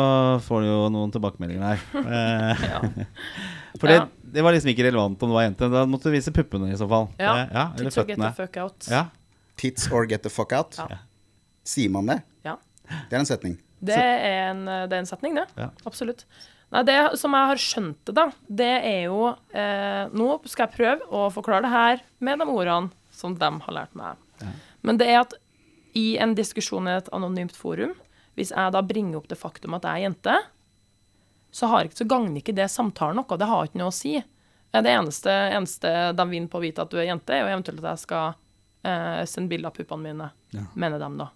får 0.43 0.65
du 0.65 0.67
jo 0.67 0.81
noen 0.91 1.13
tilbakemeldinger 1.15 1.63
her. 1.63 1.85
ja. 2.73 2.81
For 3.79 3.87
det, 3.87 3.95
Ja. 4.01 4.07
det 4.35 4.43
var 4.43 4.51
liksom 4.57 4.73
ikke 4.73 4.89
relevant 4.89 5.23
om 5.23 5.31
du 5.31 5.37
var 5.37 5.47
jente. 5.47 5.69
Da 5.71 5.85
måtte 5.87 6.11
du 6.11 6.17
vise 6.17 6.33
puppene 6.35 6.67
i 6.73 6.75
så 6.79 6.87
fall. 6.91 7.07
Ja, 7.15 7.31
Eh, 7.45 7.55
ja 7.55 7.65
eller 7.79 7.95
føttene. 7.95 8.33
fuck 8.35 8.59
out. 8.65 8.89
Ja. 8.91 9.05
Tits 9.57 9.87
or 9.87 10.03
get 10.05 10.27
the 10.27 10.29
fuck 10.29 10.51
out. 10.53 10.75
Ja. 10.77 10.99
Sier 11.67 11.91
man 11.93 12.07
det? 12.09 12.21
Ja. 12.47 12.55
Det 12.87 13.17
er 13.17 13.19
en 13.23 13.27
setning. 13.29 13.57
Det 13.83 13.97
er 13.97 14.51
en, 14.51 14.61
det 14.65 14.95
er 14.95 15.01
en 15.03 15.09
setning, 15.09 15.35
det. 15.37 15.43
Ja. 15.59 15.67
Absolutt. 15.89 16.23
Nei, 16.73 16.81
det 16.87 16.95
som 17.19 17.35
jeg 17.35 17.47
har 17.51 17.59
skjønt 17.63 17.99
det, 18.09 18.13
da, 18.17 18.25
det 18.51 18.71
er 18.83 19.03
jo 19.05 19.19
eh, 19.55 20.09
Nå 20.11 20.25
skal 20.51 20.65
jeg 20.65 20.75
prøve 20.75 21.05
å 21.15 21.27
forklare 21.31 21.63
det 21.63 21.71
her 21.71 22.01
med 22.27 22.41
de 22.43 22.47
ordene 22.51 22.91
som 23.15 23.35
de 23.39 23.51
har 23.63 23.75
lært 23.75 23.95
meg. 23.97 24.17
Men 24.85 24.99
det 24.99 25.07
er 25.09 25.21
at 25.21 25.35
i 25.97 26.17
en 26.21 26.35
diskusjon 26.37 26.89
i 26.89 26.97
et 26.99 27.07
anonymt 27.15 27.55
forum, 27.57 27.95
hvis 28.37 28.51
jeg 28.53 28.73
da 28.75 28.81
bringer 28.85 29.17
opp 29.21 29.29
det 29.31 29.39
faktum 29.39 29.73
at 29.77 29.87
jeg 29.87 29.95
er 30.03 30.05
jente, 30.09 30.35
så, 31.55 31.69
har 31.71 31.87
ikke, 31.87 31.97
så 32.03 32.09
gagner 32.11 32.41
ikke 32.43 32.53
det 32.57 32.67
samtalen 32.69 33.17
noe. 33.17 33.39
Det 33.39 33.47
har 33.49 33.65
ikke 33.65 33.79
noe 33.81 33.89
å 33.93 33.95
si. 33.95 34.17
Eh, 34.19 34.81
Det 34.83 34.91
eneste, 34.91 35.31
eneste 35.55 35.93
de 36.19 36.27
vinner 36.29 36.51
på 36.51 36.59
å 36.59 36.65
vite 36.67 36.83
at 36.83 36.91
du 36.91 36.99
er 36.99 37.07
jente, 37.09 37.33
er 37.33 37.45
jo 37.45 37.53
eventuelt 37.55 37.79
at 37.81 37.95
jeg 37.95 38.03
skal 38.03 38.35
eh, 38.87 39.23
send 39.29 39.49
bilde 39.51 39.69
av 39.69 39.75
puppene 39.77 40.03
mine, 40.13 40.29
mener 40.75 40.99
de 41.01 41.09
da. 41.19 41.29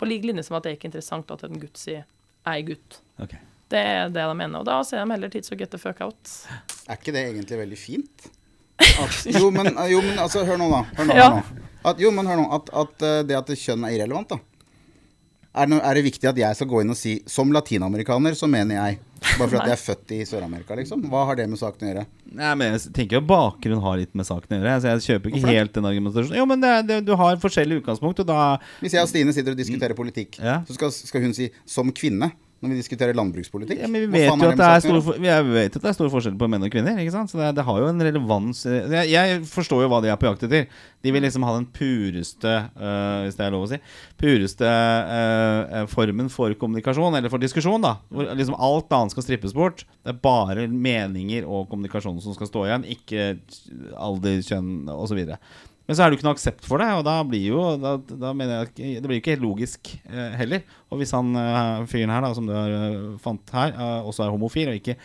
På 0.00 0.08
lik 0.08 0.24
linje 0.26 0.44
som 0.46 0.56
at 0.58 0.64
det 0.66 0.72
er 0.72 0.78
ikke 0.78 0.90
interessant 0.90 1.30
at 1.34 1.44
en 1.46 1.60
gutt 1.60 1.76
sier 1.80 2.04
'jeg 2.44 2.62
er 2.62 2.68
gutt'. 2.68 3.00
Okay. 3.24 3.38
Det 3.68 3.78
er 3.80 4.08
det 4.12 4.22
de 4.28 4.34
mener. 4.36 4.60
Og 4.60 4.66
da 4.68 4.82
sier 4.82 5.04
de 5.04 5.10
heller 5.12 5.28
'tids 5.28 5.52
og 5.52 5.58
get 5.58 5.70
the 5.70 5.78
fuck 5.78 6.00
out'. 6.00 6.46
Er 6.88 6.96
ikke 6.96 7.12
det 7.12 7.24
egentlig 7.30 7.58
veldig 7.58 7.78
fint? 7.78 8.30
At, 8.78 9.26
jo, 9.26 9.50
men, 9.50 9.66
jo, 9.90 10.00
men 10.02 10.18
altså, 10.18 10.44
hør 10.44 10.58
nå, 10.58 10.68
da. 10.70 10.82
Hør 10.98 11.04
nå, 11.06 11.14
Ja. 11.14 11.28
hør 11.30 11.36
nå. 11.40 11.62
At, 11.84 12.00
jo, 12.00 12.10
men 12.10 12.26
hør 12.26 12.36
nå. 12.36 12.46
At, 12.52 12.70
at 12.74 13.02
eh, 13.02 13.22
det 13.28 13.36
at 13.36 13.46
kjønn 13.46 13.84
er 13.84 13.96
irrelevant, 13.96 14.28
da. 14.28 14.38
Er 15.54 15.68
det, 15.70 15.76
er 15.86 15.94
det 15.94 16.02
viktig 16.02 16.26
at 16.26 16.38
jeg 16.40 16.58
skal 16.58 16.66
gå 16.70 16.80
inn 16.82 16.90
og 16.90 16.98
si 16.98 17.12
som 17.30 17.52
latinamerikaner, 17.54 18.34
så 18.34 18.48
mener 18.50 18.74
jeg 18.80 19.02
Bare 19.24 19.46
fordi 19.48 19.56
at 19.56 19.70
jeg 19.70 19.76
er 19.78 19.80
født 19.80 20.12
i 20.12 20.18
Sør-Amerika, 20.28 20.76
liksom? 20.76 21.04
Hva 21.08 21.22
har 21.30 21.38
det 21.38 21.46
med 21.48 21.56
saken 21.56 21.86
å 21.86 21.88
gjøre? 21.88 22.02
Nei, 22.36 22.50
men 22.60 22.74
jeg 22.74 22.90
tenker 22.96 23.16
jo 23.16 23.22
bakgrunn 23.24 23.80
har 23.80 23.96
litt 24.02 24.12
med 24.18 24.26
saken 24.28 24.52
å 24.52 24.58
gjøre. 24.58 24.74
Så 24.82 24.90
jeg 24.90 25.04
kjøper 25.06 25.30
ikke 25.32 25.54
helt 25.54 25.72
den 25.78 25.88
argumentasjonen. 25.88 26.36
Jo, 26.42 26.44
men 26.50 26.60
det, 26.60 26.72
det, 26.90 26.98
du 27.06 27.14
har 27.16 27.40
forskjellig 27.40 27.78
utgangspunkt, 27.80 28.20
og 28.20 28.28
da 28.28 28.40
Hvis 28.82 28.98
jeg 28.98 29.06
og 29.06 29.08
Stine 29.08 29.32
sitter 29.32 29.56
og 29.56 29.62
diskuterer 29.62 29.96
politikk, 29.96 30.36
Ja. 30.42 30.58
så 30.68 30.76
skal, 30.76 30.92
skal 30.92 31.24
hun 31.24 31.32
si 31.32 31.48
'som 31.64 31.88
kvinne' 31.94 32.34
når 32.64 32.72
vi 32.72 32.80
diskuterer 32.80 33.16
landbrukspolitikk. 33.18 33.82
ja, 33.84 33.90
men 33.90 34.06
vi 34.06 34.22
vet 34.22 34.30
jo 34.30 34.48
at 34.48 34.58
det 34.58 34.68
er 34.70 34.82
stor, 34.84 35.12
vi 35.20 35.30
vet 35.52 35.76
at 35.76 35.84
det 35.84 35.90
er 35.90 35.96
stor 35.96 36.10
forskjell 36.12 36.38
på 36.40 36.48
menn 36.50 36.64
og 36.66 36.72
kvinner. 36.72 36.96
Ikke 37.02 37.14
sant? 37.14 37.30
Så 37.30 37.38
det, 37.40 37.52
det 37.58 37.64
har 37.68 37.80
jo 37.82 37.90
en 37.90 38.04
relevans. 38.08 38.64
Jeg, 38.66 39.10
jeg 39.12 39.42
forstår 39.50 39.84
jo 39.84 39.90
hva 39.92 40.00
de 40.04 40.10
er 40.12 40.20
på 40.20 40.28
jakt 40.30 40.46
etter. 40.48 40.66
De 41.04 41.12
vil 41.12 41.24
liksom 41.26 41.44
ha 41.44 41.52
den 41.58 41.66
pureste, 41.76 42.54
øh, 42.80 43.18
hvis 43.26 43.36
det 43.36 43.44
er 43.44 43.52
lov 43.52 43.66
å 43.66 43.70
si, 43.74 43.80
pureste 44.20 44.70
øh, 44.70 45.84
formen 45.92 46.30
for 46.32 46.56
kommunikasjon, 46.60 47.18
eller 47.18 47.32
for 47.32 47.42
diskusjon, 47.42 47.84
da. 47.84 47.98
Hvor 48.08 48.32
liksom 48.32 48.56
alt 48.56 48.96
annet 48.96 49.12
skal 49.12 49.26
strippes 49.26 49.56
bort. 49.56 49.84
Det 50.00 50.14
er 50.14 50.22
bare 50.24 50.64
meninger 50.72 51.44
og 51.44 51.68
kommunikasjon 51.72 52.22
som 52.24 52.36
skal 52.36 52.48
stå 52.48 52.64
igjen, 52.70 52.88
ikke 52.96 53.28
alder, 54.00 54.40
kjønn 54.48 54.88
osv. 54.96 55.20
Men 55.84 55.96
så 55.96 56.00
er 56.04 56.08
det 56.08 56.16
jo 56.16 56.20
ikke 56.20 56.26
noe 56.30 56.36
aksept 56.38 56.64
for 56.64 56.80
det, 56.80 56.86
og 56.96 57.02
da 57.04 57.18
blir 57.28 57.44
jo 57.44 57.64
da, 57.76 57.98
da 58.00 58.30
jeg 58.32 59.02
Det 59.02 59.04
blir 59.04 59.18
jo 59.18 59.22
ikke 59.22 59.34
helt 59.34 59.44
logisk 59.44 59.90
eh, 60.08 60.32
heller. 60.38 60.64
Og 60.88 61.00
hvis 61.00 61.12
han 61.12 61.34
eh, 61.36 61.84
fyren 61.90 62.12
her, 62.14 62.24
da, 62.24 62.30
som 62.36 62.48
du 62.48 62.54
har, 62.56 62.72
eh, 62.72 62.96
fant 63.20 63.52
her, 63.52 63.74
eh, 63.74 64.08
også 64.08 64.24
er 64.24 64.32
homofil 64.32 64.72
og 64.72 64.78
ikke 64.80 64.96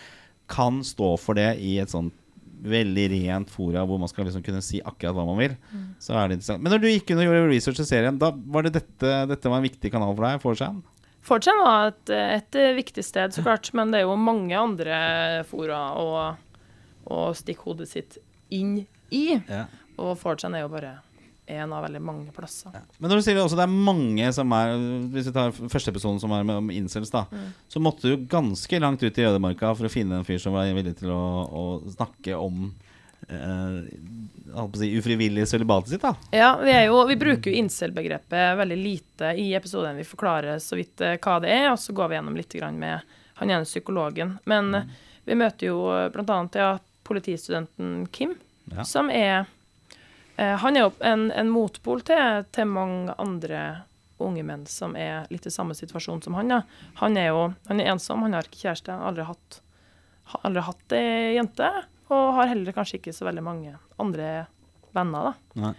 kan 0.50 0.80
stå 0.88 1.12
for 1.22 1.38
det 1.38 1.52
i 1.62 1.76
et 1.84 1.92
sånt 1.92 2.15
veldig 2.60 3.06
rent 3.13 3.52
fora 3.54 3.86
hvor 3.88 4.00
man 4.02 4.10
skal 4.12 4.26
liksom 4.28 4.44
kunne 4.44 4.60
si 4.65 4.82
akkurat 4.84 5.15
hva 5.15 5.24
man 5.28 5.38
vil, 5.39 5.54
så 6.04 6.18
er 6.18 6.28
det 6.28 6.39
interessant. 6.39 6.63
Men 6.63 6.74
når 6.74 6.82
du 6.84 6.88
gikk 6.89 7.13
inn 7.13 7.22
og 7.22 7.28
gjorde 7.30 7.52
research 7.54 7.80
til 7.80 7.88
serien, 7.88 8.18
da 8.20 8.34
var 8.36 8.65
det 8.65 8.74
dette, 8.76 9.13
dette 9.30 9.52
var 9.52 9.62
en 9.62 9.68
viktig 9.68 9.92
kanal 9.94 10.12
for 10.12 10.26
deg? 10.28 10.42
4chan? 10.44 10.82
4chan 11.30 11.62
var 11.63 11.94
et, 11.94 12.12
et 12.18 12.60
viktig 12.76 13.06
sted, 13.06 13.32
så 13.36 13.46
klart, 13.46 13.72
men 13.78 13.94
det 13.94 14.02
er 14.02 14.10
jo 14.10 14.18
mange 14.20 14.60
andre 14.60 15.00
fora 15.48 15.80
å, 16.02 16.10
å 17.08 17.22
stikke 17.38 17.70
hodet 17.70 17.88
sitt 17.94 18.20
inn 18.52 18.82
i. 19.08 19.24
Ja. 19.38 19.68
Og 19.99 20.17
4chan 20.19 20.57
er 20.57 20.65
jo 20.65 20.73
bare 20.73 20.97
én 21.49 21.71
av 21.73 21.81
veldig 21.81 22.01
mange 22.05 22.33
plasser. 22.33 22.75
Men 22.99 23.09
når 23.09 23.19
du 23.19 23.25
sier 23.25 23.39
også 23.41 23.57
det 23.57 23.65
er 23.65 23.73
mange 23.73 24.27
som 24.35 24.51
er 24.53 24.75
Hvis 25.15 25.31
vi 25.31 25.33
tar 25.33 25.55
første 25.55 25.89
episoden 25.89 26.19
som 26.21 26.33
er 26.35 26.45
med 26.45 26.62
om 26.62 26.69
incels, 26.73 27.09
da, 27.13 27.25
så 27.67 27.81
måtte 27.81 28.12
du 28.12 28.27
ganske 28.29 28.81
langt 28.81 29.03
ut 29.03 29.17
i 29.17 29.25
ødemarka 29.25 29.73
for 29.77 29.89
å 29.89 29.93
finne 29.93 30.19
en 30.19 30.27
fyr 30.27 30.38
som 30.41 30.53
var 30.53 30.69
villig 30.77 30.99
til 31.01 31.09
å, 31.13 31.23
å 31.49 31.63
snakke 31.89 32.38
om 32.38 32.69
eh, 33.25 33.89
si, 34.77 34.91
ufrivillig 34.99 35.47
sølibatet 35.49 35.95
sitt, 35.95 36.05
da. 36.05 36.13
Ja, 36.35 36.51
vi, 36.62 36.75
jo, 36.85 37.01
vi 37.09 37.17
bruker 37.19 37.51
jo 37.51 37.63
incel-begrepet 37.63 38.57
veldig 38.62 38.77
lite 38.77 39.33
i 39.41 39.49
episoden. 39.57 39.97
Vi 39.97 40.07
forklarer 40.07 40.62
så 40.63 40.77
vidt 40.77 41.01
eh, 41.01 41.17
hva 41.17 41.39
det 41.43 41.53
er, 41.53 41.71
og 41.73 41.79
så 41.81 41.97
går 41.97 42.12
vi 42.12 42.19
gjennom 42.19 42.38
litt 42.38 42.59
med 42.77 43.15
han 43.39 43.49
ene 43.49 43.65
psykologen. 43.65 44.38
Men 44.49 44.73
mm. 44.75 44.97
vi 45.25 45.38
møter 45.39 45.71
jo 45.71 45.79
annet 45.89 46.59
ja, 46.62 46.73
politistudenten 47.07 48.03
Kim, 48.12 48.38
Ja. 48.69 48.83
som 48.85 49.09
er 49.09 49.39
eh, 49.39 49.55
Han 50.39 50.78
er 50.78 50.86
jo 50.86 50.91
en, 51.04 51.28
en 51.36 51.49
motpol 51.52 52.02
til, 52.08 52.45
til 52.56 52.67
mange 52.69 53.13
andre 53.19 53.62
unge 54.19 54.43
menn 54.43 54.65
som 54.67 54.95
er 54.99 55.28
litt 55.32 55.47
i 55.47 55.52
samme 55.52 55.75
situasjon 55.75 56.21
som 56.23 56.36
han. 56.38 56.52
Ja. 56.52 56.62
Han 57.02 57.17
er 57.19 57.30
jo 57.32 57.41
han 57.67 57.80
er 57.80 57.91
ensom, 57.93 58.23
han 58.25 58.36
har 58.38 58.47
ikke 58.47 58.62
kjæreste, 58.65 58.91
han 58.91 59.04
har 59.04 59.12
aldri 59.13 59.25
hatt, 59.30 59.60
har 60.34 60.47
aldri 60.49 60.63
hatt 60.67 60.95
ei 60.97 61.36
jente. 61.38 61.69
Og 62.10 62.34
har 62.39 62.49
heller 62.49 62.73
kanskje 62.73 62.97
ikke 62.99 63.13
så 63.13 63.28
veldig 63.28 63.43
mange 63.45 63.75
andre 64.02 64.30
venner, 64.97 65.30
da. 65.30 65.71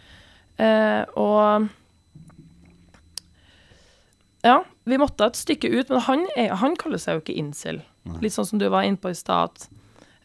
Eh, 0.61 1.05
og 1.19 1.69
Ja, 4.47 4.63
vi 4.89 4.97
måtte 4.97 5.27
et 5.29 5.37
stykke 5.37 5.69
ut, 5.69 5.91
men 5.93 6.01
han, 6.07 6.23
er, 6.39 6.55
han 6.63 6.77
kaller 6.81 7.01
seg 7.03 7.19
jo 7.19 7.25
ikke 7.25 7.37
incel. 7.41 7.83
Litt 8.23 8.33
sånn 8.33 8.47
som 8.49 8.61
du 8.63 8.69
var 8.73 8.87
inne 8.89 8.97
på 9.01 9.11
i 9.13 9.17
stad, 9.19 9.51
at, 9.51 9.67
eh, 9.69 9.80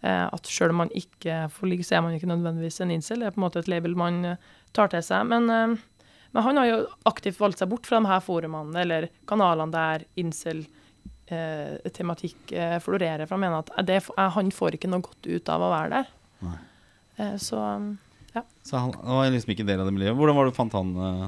at 0.09 0.47
selv 0.49 0.75
om 0.75 0.83
man 0.83 0.93
ikke 0.95 1.45
får 1.53 1.69
ligge, 1.71 1.87
så 1.87 1.97
er 1.97 2.05
man 2.05 2.15
ikke 2.17 2.29
nødvendigvis 2.29 2.81
en 2.83 2.93
incel. 2.93 3.21
Det 3.21 3.29
er 3.29 3.35
på 3.35 3.41
en 3.41 3.47
måte 3.47 3.61
et 3.63 3.71
label 3.71 3.97
man 3.97 4.21
eh, 4.33 4.47
tar 4.75 4.91
til 4.93 5.03
seg. 5.05 5.27
Men, 5.31 5.49
eh, 5.49 5.75
men 6.35 6.45
han 6.45 6.59
har 6.61 6.69
jo 6.69 6.79
aktivt 7.09 7.39
valgt 7.41 7.61
seg 7.63 7.71
bort 7.71 7.87
fra 7.89 8.01
de 8.01 8.11
her 8.11 8.23
forumene, 8.23 8.75
eller 8.83 9.09
kanalene 9.29 9.73
der 9.73 10.05
incel 10.21 10.65
eh, 11.31 11.77
tematikk 11.95 12.53
eh, 12.53 12.77
florerer, 12.83 13.25
for 13.25 13.37
han 13.37 13.45
mener 13.47 13.63
at 13.63 13.87
det, 13.87 14.01
eh, 14.13 14.31
han 14.37 14.51
får 14.53 14.77
ikke 14.77 14.91
noe 14.91 15.05
godt 15.05 15.29
ut 15.31 15.53
av 15.53 15.63
å 15.65 15.71
være 15.73 15.93
der. 15.99 16.11
Nei. 16.45 16.59
Eh, 17.17 17.37
så 17.41 17.61
ja. 18.35 18.43
Så 18.67 18.75
han, 18.75 18.91
han 18.99 19.21
var 19.21 19.31
liksom 19.31 19.53
ikke 19.53 19.67
del 19.67 19.79
av 19.79 19.87
det 19.87 19.95
miljøet. 19.95 20.17
Hvordan 20.19 20.35
var 20.35 20.47
det 20.47 20.51
du 20.51 20.57
fant 20.57 20.75
han 20.75 20.95
eh? 20.99 21.27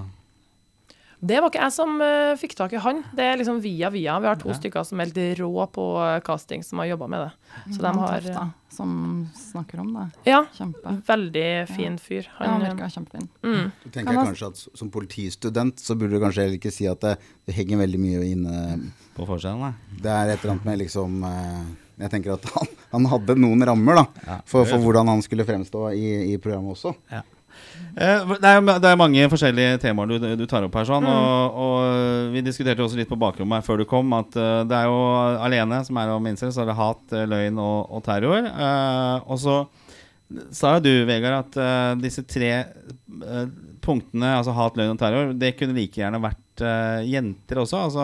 Det 1.19 1.39
var 1.41 1.49
ikke 1.49 1.63
jeg 1.63 1.73
som 1.73 1.95
uh, 1.97 2.36
fikk 2.38 2.51
tak 2.60 2.73
i 2.77 2.82
han. 2.84 2.99
Det 3.17 3.25
er 3.25 3.39
liksom 3.39 3.58
via 3.63 3.89
via. 3.89 4.19
Vi 4.21 4.27
har 4.30 4.36
to 4.38 4.49
Ja. 4.51 4.58
stykker 4.60 4.84
som 4.86 4.99
er 5.01 5.10
helt 5.10 5.39
rå 5.39 5.65
på 5.73 5.86
eh, 6.03 6.19
casting, 6.21 6.62
som 6.63 6.77
har 6.77 6.86
jobba 6.91 7.08
med 7.10 7.19
det. 7.25 7.32
Så 7.73 7.82
de 7.82 7.91
har 7.97 8.21
da, 8.21 8.43
som 8.69 8.91
snakker 9.34 9.80
om 9.82 9.89
det. 9.95 10.03
Ja, 10.30 10.43
Kjempe. 10.53 10.93
veldig 11.08 11.47
fin 11.73 11.97
fyr. 11.97 12.27
Ja, 12.38 12.45
han 12.45 12.62
Han, 12.62 12.77
virka 12.77 12.89
kjempefin. 12.93 13.27
mm, 13.41 13.71
Så 13.84 13.91
tenker 13.95 14.13
jeg 14.13 14.27
kanskje 14.27 14.47
at 14.51 14.62
som 14.77 14.91
politistudent 14.93 15.80
så 15.82 15.95
burde 15.97 16.13
du 16.13 16.21
kanskje 16.21 16.43
heller 16.45 16.60
ikke 16.60 16.71
si 16.71 16.86
at 16.86 17.01
det, 17.01 17.15
det 17.47 17.56
henger 17.58 17.82
veldig 17.82 17.99
mye 17.99 18.21
inne 18.36 18.91
på 19.17 19.25
forskjellen, 19.25 19.60
da. 19.60 19.73
Det 20.03 20.12
er 20.13 20.30
et 20.36 20.43
eller 20.43 20.53
annet 20.53 20.65
med 20.69 20.80
liksom 20.86 21.23
eh, 21.23 21.63
Jeg 22.03 22.12
tenker 22.13 22.34
at 22.38 22.45
han, 22.53 22.67
han 22.91 23.06
hadde 23.10 23.36
noen 23.41 23.65
rammer 23.65 23.95
da 24.03 24.06
Ja. 24.27 24.38
for, 24.45 24.65
for 24.69 24.77
hvordan 24.86 25.08
han 25.10 25.21
skulle 25.25 25.45
fremstå 25.49 25.88
i, 25.97 26.34
i 26.34 26.38
programmet 26.38 26.77
også. 26.77 26.93
Eh, 27.10 27.25
Det 27.98 28.06
er, 28.46 28.62
det 28.62 28.89
er 28.91 29.00
mange 29.00 29.24
forskjellige 29.32 29.80
temaer 29.82 30.12
du, 30.12 30.28
du 30.38 30.43
tar 30.50 30.65
opp 30.67 30.76
her. 30.78 30.86
sånn 30.86 31.06
og, 31.10 31.58
og 31.65 32.34
vi 32.34 32.43
diskuterte 32.46 32.84
også 32.86 33.00
litt 33.00 33.10
på 33.10 33.17
bakrommet 33.17 33.60
her 33.60 33.65
før 33.65 33.82
du 33.82 33.88
kom, 33.89 34.13
at 34.13 34.38
eh, 34.38 34.62
det 34.70 34.78
er 34.78 34.89
jo 34.91 35.00
alene 35.41 35.82
som 35.88 35.98
er 35.98 36.13
om 36.13 36.30
incel, 36.30 36.54
så 36.54 36.62
er 36.62 36.70
det 36.70 36.78
hat, 36.78 37.02
eh, 37.17 37.26
løgn 37.30 37.58
og, 37.63 37.89
og 37.98 38.04
terror. 38.06 38.46
Eh, 38.46 39.26
og 39.26 39.41
så 39.41 39.58
sa 40.54 40.76
jo 40.78 40.86
du, 40.86 40.91
Vegard, 41.10 41.48
at 41.48 41.58
eh, 41.63 41.93
disse 42.04 42.26
tre 42.28 42.52
eh, 42.54 43.48
punktene, 43.88 44.34
altså 44.39 44.54
hat, 44.56 44.76
løgn 44.78 44.93
og 44.93 45.00
terror, 45.02 45.32
det 45.39 45.54
kunne 45.58 45.76
like 45.78 45.97
gjerne 46.00 46.19
vært 46.21 46.63
uh, 46.63 47.00
jenter 47.08 47.62
også. 47.63 47.80
Altså, 47.88 48.04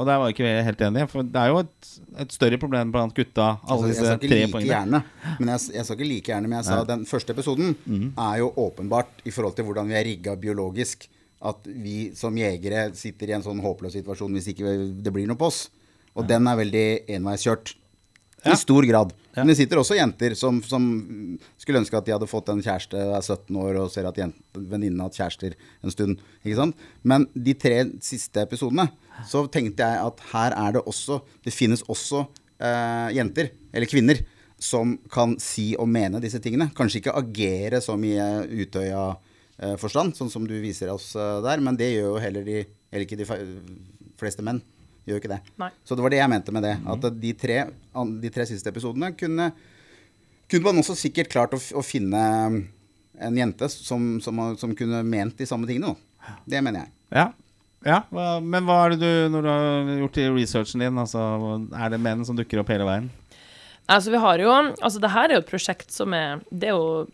og 0.00 0.02
der 0.08 0.20
var 0.20 0.28
jeg 0.28 0.36
ikke 0.36 0.50
helt 0.66 0.84
enig. 0.88 1.06
For 1.12 1.26
det 1.26 1.40
er 1.40 1.52
jo 1.52 1.62
et, 1.62 1.90
et 2.24 2.34
større 2.34 2.60
problem 2.62 2.92
blant 2.94 3.16
gutta, 3.16 3.48
alle 3.62 3.88
Altså, 3.88 3.88
jeg 3.88 3.96
disse 3.96 4.18
tre 4.24 4.40
like 4.42 4.52
poengene. 4.54 4.72
gjerne, 4.74 5.02
men 5.38 5.54
jeg, 5.54 5.64
jeg 5.78 5.86
sa 5.86 5.96
ikke 5.96 6.10
like 6.10 6.34
gjerne, 6.34 6.50
men 6.50 6.58
jeg 6.58 6.68
sa 6.68 6.80
ja. 6.80 6.88
den 6.90 7.06
første 7.08 7.36
episoden 7.36 7.74
mm. 7.78 8.06
er 8.26 8.36
jo 8.42 8.52
åpenbart 8.66 9.24
i 9.24 9.34
forhold 9.34 9.56
til 9.58 9.68
hvordan 9.68 9.90
vi 9.90 9.98
er 10.00 10.06
rigga 10.10 10.36
biologisk. 10.40 11.08
At 11.40 11.64
vi 11.64 12.10
som 12.18 12.36
jegere 12.36 12.90
sitter 12.98 13.30
i 13.30 13.38
en 13.38 13.44
sånn 13.44 13.62
håpløs 13.64 13.94
situasjon 13.96 14.34
hvis 14.36 14.50
ikke 14.52 14.74
det 15.00 15.12
blir 15.14 15.30
noe 15.30 15.40
på 15.40 15.48
oss. 15.48 15.68
Og 16.18 16.26
den 16.28 16.48
er 16.50 16.58
veldig 16.58 16.86
enveiskjørt. 17.16 17.76
Ja. 18.42 18.54
I 18.54 18.56
stor 18.56 18.86
grad. 18.88 19.12
Ja. 19.34 19.42
Men 19.42 19.52
det 19.52 19.58
sitter 19.58 19.78
også 19.80 19.96
jenter 19.98 20.34
som, 20.38 20.62
som 20.64 20.84
skulle 21.60 21.82
ønske 21.82 21.98
at 21.98 22.06
de 22.06 22.14
hadde 22.14 22.28
fått 22.30 22.48
en 22.52 22.62
kjæreste 22.64 22.98
er 22.98 23.20
17 23.20 23.58
år 23.60 23.78
og 23.82 23.92
ser 23.92 24.08
at 24.08 24.18
venninnene 24.18 25.04
har 25.04 25.10
hatt 25.10 25.20
kjærester 25.20 25.56
en 25.84 25.94
stund. 25.94 26.22
Ikke 26.42 26.58
sant? 26.58 26.84
Men 27.04 27.28
de 27.34 27.54
tre 27.58 27.82
siste 28.04 28.42
episodene 28.46 28.88
så 29.28 29.44
tenkte 29.52 29.84
jeg 29.84 30.02
at 30.08 30.22
her 30.30 30.56
er 30.56 30.78
det 30.78 30.84
også 30.88 31.18
Det 31.44 31.52
finnes 31.52 31.82
også 31.92 32.22
eh, 32.24 33.10
jenter, 33.18 33.52
eller 33.72 33.90
kvinner, 33.90 34.22
som 34.60 34.96
kan 35.12 35.36
si 35.40 35.72
og 35.80 35.88
mene 35.88 36.20
disse 36.20 36.40
tingene. 36.42 36.70
Kanskje 36.76 37.00
ikke 37.00 37.16
agere 37.16 37.80
så 37.84 37.96
uh, 37.96 38.42
Utøya-forstand, 38.44 40.16
sånn 40.16 40.32
som 40.32 40.48
du 40.48 40.56
viser 40.60 40.92
oss 40.92 41.14
eh, 41.16 41.38
der, 41.44 41.62
men 41.64 41.78
det 41.80 41.92
gjør 41.94 42.14
jo 42.14 42.20
heller 42.24 42.44
de 42.44 42.60
Eller 42.90 43.06
ikke 43.06 43.20
de 43.20 43.26
fleste 44.18 44.42
menn. 44.42 44.58
Gjør 45.06 45.16
jo 45.16 45.20
ikke 45.22 45.32
det. 45.32 45.40
Nei. 45.60 45.70
Så 45.84 45.96
det 45.96 46.04
var 46.04 46.12
det 46.12 46.20
jeg 46.20 46.32
mente 46.32 46.54
med 46.54 46.66
det. 46.66 46.74
At 46.92 47.06
de 47.22 47.32
tre, 47.38 47.60
de 48.24 48.32
tre 48.32 48.46
siste 48.48 48.70
episodene 48.72 49.12
kunne, 49.16 49.50
kunne 50.50 50.66
man 50.68 50.82
også 50.82 50.96
sikkert 50.98 51.30
klart 51.32 51.56
å, 51.56 51.60
å 51.80 51.84
finne 51.84 52.24
en 53.20 53.36
jente 53.36 53.68
som, 53.72 54.16
som, 54.24 54.42
som 54.60 54.74
kunne 54.76 55.02
ment 55.06 55.38
de 55.38 55.48
samme 55.48 55.68
tingene. 55.68 55.94
Da. 55.94 56.34
Det 56.56 56.64
mener 56.64 56.84
jeg. 56.84 56.92
Ja. 57.16 57.26
ja. 57.86 58.02
Men 58.40 58.68
hva 58.68 58.82
er 58.84 58.94
det 58.94 59.00
du, 59.02 59.32
når 59.34 59.46
du 59.46 59.50
har 59.50 59.94
gjort 60.04 60.20
i 60.20 60.28
researchen 60.36 60.84
din, 60.84 61.00
altså, 61.00 61.24
er 61.76 61.92
det 61.92 62.02
menn 62.02 62.24
som 62.28 62.38
dukker 62.38 62.62
opp 62.62 62.72
hele 62.72 62.88
veien? 62.88 63.08
Altså, 63.90 64.12
vi 64.12 64.20
har 64.22 64.38
jo 64.38 64.52
Altså, 64.52 65.00
det 65.02 65.10
her 65.10 65.30
er 65.30 65.34
jo 65.34 65.42
et 65.42 65.48
prosjekt 65.48 65.90
som 65.90 66.12
er 66.14 66.44
Det 66.46 66.68
er 66.70 66.76
jo 66.76 67.08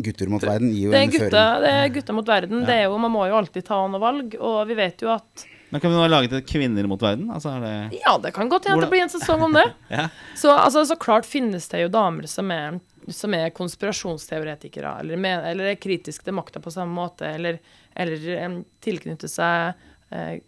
Gutter 0.00 0.30
mot 0.30 0.40
verden 0.46 0.70
gir 0.70 0.86
jo 0.86 0.92
Det 0.94 0.98
er 0.98 1.04
en 1.04 1.12
gutta, 1.12 1.28
føring. 1.28 1.62
det 1.64 1.70
er 1.74 1.92
gutta 1.96 2.14
mot 2.14 2.28
verden. 2.30 2.60
Det 2.64 2.74
er 2.74 2.84
jo, 2.86 2.98
man 3.02 3.10
må 3.10 3.24
jo 3.26 3.34
alltid 3.34 3.66
ta 3.66 3.80
noen 3.82 4.00
valg, 4.00 4.36
og 4.38 4.60
vi 4.70 4.76
vet 4.78 5.02
jo 5.02 5.10
at 5.10 5.42
Men 5.70 5.80
Kan 5.80 5.90
vi 5.90 5.96
nå 5.96 6.02
ha 6.02 6.10
laget 6.10 6.32
et 6.32 6.46
Kvinner 6.48 6.86
mot 6.88 7.02
verden? 7.02 7.30
Altså, 7.34 7.52
det 7.60 8.00
Ja, 8.00 8.16
det 8.22 8.32
kan 8.36 8.48
godt 8.48 8.68
hende 8.68 8.86
det 8.86 8.92
blir 8.92 9.04
en 9.04 9.12
sesong 9.12 9.42
om 9.48 9.56
det. 9.56 9.66
Ja. 9.88 10.08
Så, 10.36 10.52
altså, 10.52 10.84
så 10.86 10.96
klart 10.96 11.26
finnes 11.26 11.68
det 11.68 11.82
jo 11.82 11.90
damer 11.92 12.28
som 12.30 12.50
er, 12.54 12.78
som 13.12 13.34
er 13.36 13.50
konspirasjonsteoretikere, 13.56 14.98
eller, 15.00 15.20
med, 15.20 15.44
eller 15.50 15.72
er 15.72 15.80
kritiske 15.80 16.24
til 16.24 16.36
makta 16.36 16.60
på 16.64 16.72
samme 16.72 16.94
måte, 16.96 17.28
eller, 17.28 17.60
eller 17.96 18.62
tilknytter 18.84 19.30
seg 19.32 19.76
eh, 20.14 20.40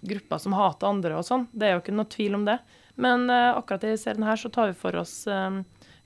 grupper 0.00 0.38
som 0.38 0.56
hater 0.58 0.90
andre 0.90 1.18
og 1.18 1.26
sånn. 1.26 1.46
Det 1.52 1.68
er 1.68 1.76
jo 1.76 1.84
ikke 1.84 1.96
noe 1.96 2.10
tvil 2.10 2.38
om 2.38 2.46
det. 2.48 2.58
Men 2.94 3.28
eh, 3.30 3.50
akkurat 3.56 3.84
i 3.84 3.96
serien 3.98 4.26
her 4.26 4.38
så 4.38 4.50
tar 4.52 4.70
vi 4.70 4.78
for 4.78 4.96
oss 5.00 5.24
eh, 5.26 5.60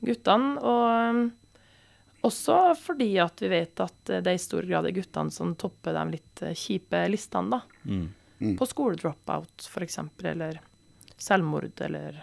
guttene, 0.04 0.56
og 0.62 0.84
em, 0.92 1.24
også 2.26 2.74
fordi 2.80 3.12
at 3.22 3.42
vi 3.42 3.50
vet 3.52 3.82
at 3.84 4.12
eh, 4.12 4.22
det 4.24 4.36
i 4.36 4.42
stor 4.42 4.68
grad 4.68 4.88
er 4.88 4.96
guttene 4.96 5.34
som 5.34 5.54
topper 5.58 5.96
de 5.96 6.16
litt 6.16 6.44
kjipe 6.56 7.04
listene, 7.12 7.58
da. 7.58 7.84
Mm. 7.84 8.06
På 8.58 8.66
skoledropout, 8.70 9.68
eksempel, 9.82 10.26
eller 10.32 10.60
selvmord, 11.18 11.72
eller 11.82 12.18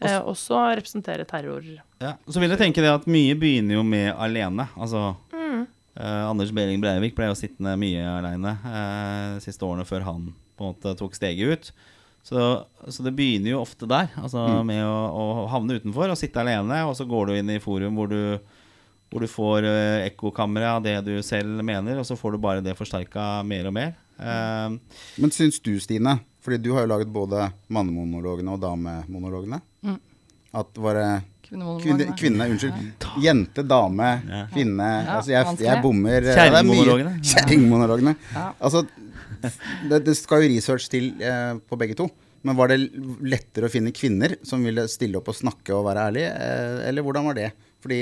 eh, 0.00 0.20
Også 0.24 0.56
representere 0.76 1.24
terror. 1.28 1.62
Ja. 2.00 2.14
Så 2.28 2.40
vil 2.40 2.50
jeg 2.52 2.58
tenke 2.60 2.80
det 2.84 2.92
at 2.94 3.06
mye 3.10 3.34
begynner 3.36 3.76
jo 3.78 3.82
med 3.84 4.14
alene. 4.16 4.68
Altså 4.76 5.14
Mm. 5.32 5.66
eh, 5.96 6.24
Anders 6.30 6.50
Behring 6.52 6.80
Breivik 6.80 7.14
ble 7.16 7.28
jo 7.30 7.34
sittende 7.36 7.76
mye 7.80 8.02
aleine 8.18 8.56
eh, 8.64 9.34
de 9.36 9.44
siste 9.44 9.64
årene 9.64 9.84
før 9.88 10.04
han 10.08 10.30
på 10.56 10.64
en 10.64 10.72
måte 10.74 10.96
tok 10.98 11.14
steget 11.14 11.52
ut. 11.52 11.72
Så, 12.26 12.40
så 12.90 13.04
det 13.06 13.12
begynner 13.14 13.52
jo 13.52 13.60
ofte 13.62 13.86
der, 13.86 14.08
altså 14.18 14.64
med 14.66 14.80
å, 14.82 14.96
å 15.14 15.46
havne 15.52 15.76
utenfor 15.78 16.10
og 16.10 16.18
sitte 16.18 16.40
alene. 16.42 16.80
Og 16.88 16.96
så 16.98 17.04
går 17.06 17.28
du 17.28 17.36
inn 17.36 17.52
i 17.54 17.60
forum 17.62 17.94
hvor 18.00 18.08
du, 18.10 18.38
hvor 19.12 19.22
du 19.22 19.28
får 19.30 19.68
eh, 19.68 20.06
ekkokamre 20.08 20.66
av 20.78 20.82
det 20.82 20.96
du 21.06 21.12
selv 21.22 21.60
mener, 21.62 22.00
og 22.00 22.08
så 22.08 22.16
får 22.18 22.34
du 22.34 22.38
bare 22.42 22.64
det 22.64 22.74
forsterka 22.80 23.44
mer 23.46 23.68
og 23.70 23.76
mer. 23.76 23.94
Eh, 24.18 24.76
Men 25.22 25.30
syns 25.34 25.60
du, 25.60 25.74
Stine, 25.80 26.18
fordi 26.44 26.58
du 26.62 26.70
har 26.76 26.86
jo 26.86 26.92
laget 26.94 27.10
både 27.12 27.50
mannemonologene 27.68 28.52
og 28.56 28.60
damemonologene, 28.62 29.60
Mm. 29.86 29.98
at 30.54 30.78
var 30.78 30.94
det 30.94 31.08
Kvinne, 31.46 32.06
kvinne, 32.18 32.46
unnskyld. 32.50 32.94
Jente, 33.22 33.62
dame, 33.62 34.08
kvinne. 34.50 34.86
Ja, 35.06 35.16
altså 35.20 35.30
jeg, 35.30 35.58
jeg 35.62 35.82
bommer. 35.84 36.16
eh, 36.24 36.32
er 36.32 36.40
Kjerringmonologene. 36.40 37.12
Kjerringmonologene. 37.30 38.14
Ja. 38.34 38.48
Altså, 38.58 38.80
det, 39.86 40.00
det 40.08 40.16
skal 40.18 40.42
jo 40.42 40.48
research 40.50 40.88
til 40.90 41.12
eh, 41.22 41.54
på 41.70 41.78
begge 41.78 41.94
to. 41.94 42.08
Men 42.42 42.58
var 42.58 42.72
det 42.72 42.80
lettere 43.22 43.68
å 43.68 43.72
finne 43.72 43.92
kvinner 43.94 44.34
som 44.46 44.62
ville 44.66 44.88
stille 44.90 45.20
opp 45.20 45.30
og 45.30 45.38
snakke 45.38 45.70
og 45.76 45.86
være 45.86 46.08
ærlige, 46.10 46.32
eh, 46.34 46.88
eller 46.90 47.06
hvordan 47.06 47.28
var 47.30 47.38
det? 47.38 47.52
Fordi 47.84 48.00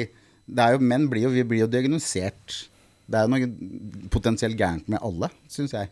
det 0.48 0.64
er 0.64 0.72
jo, 0.78 0.80
menn 0.88 1.06
blir 1.12 1.26
jo, 1.28 1.34
vi 1.36 1.44
blir 1.48 1.62
jo 1.66 1.68
diagnosert 1.72 2.58
Det 3.08 3.16
er 3.16 3.24
jo 3.24 3.32
noe 3.32 4.08
potensielt 4.12 4.56
gærent 4.56 4.88
med 4.88 5.00
alle, 5.04 5.28
syns 5.52 5.72
jeg. 5.76 5.90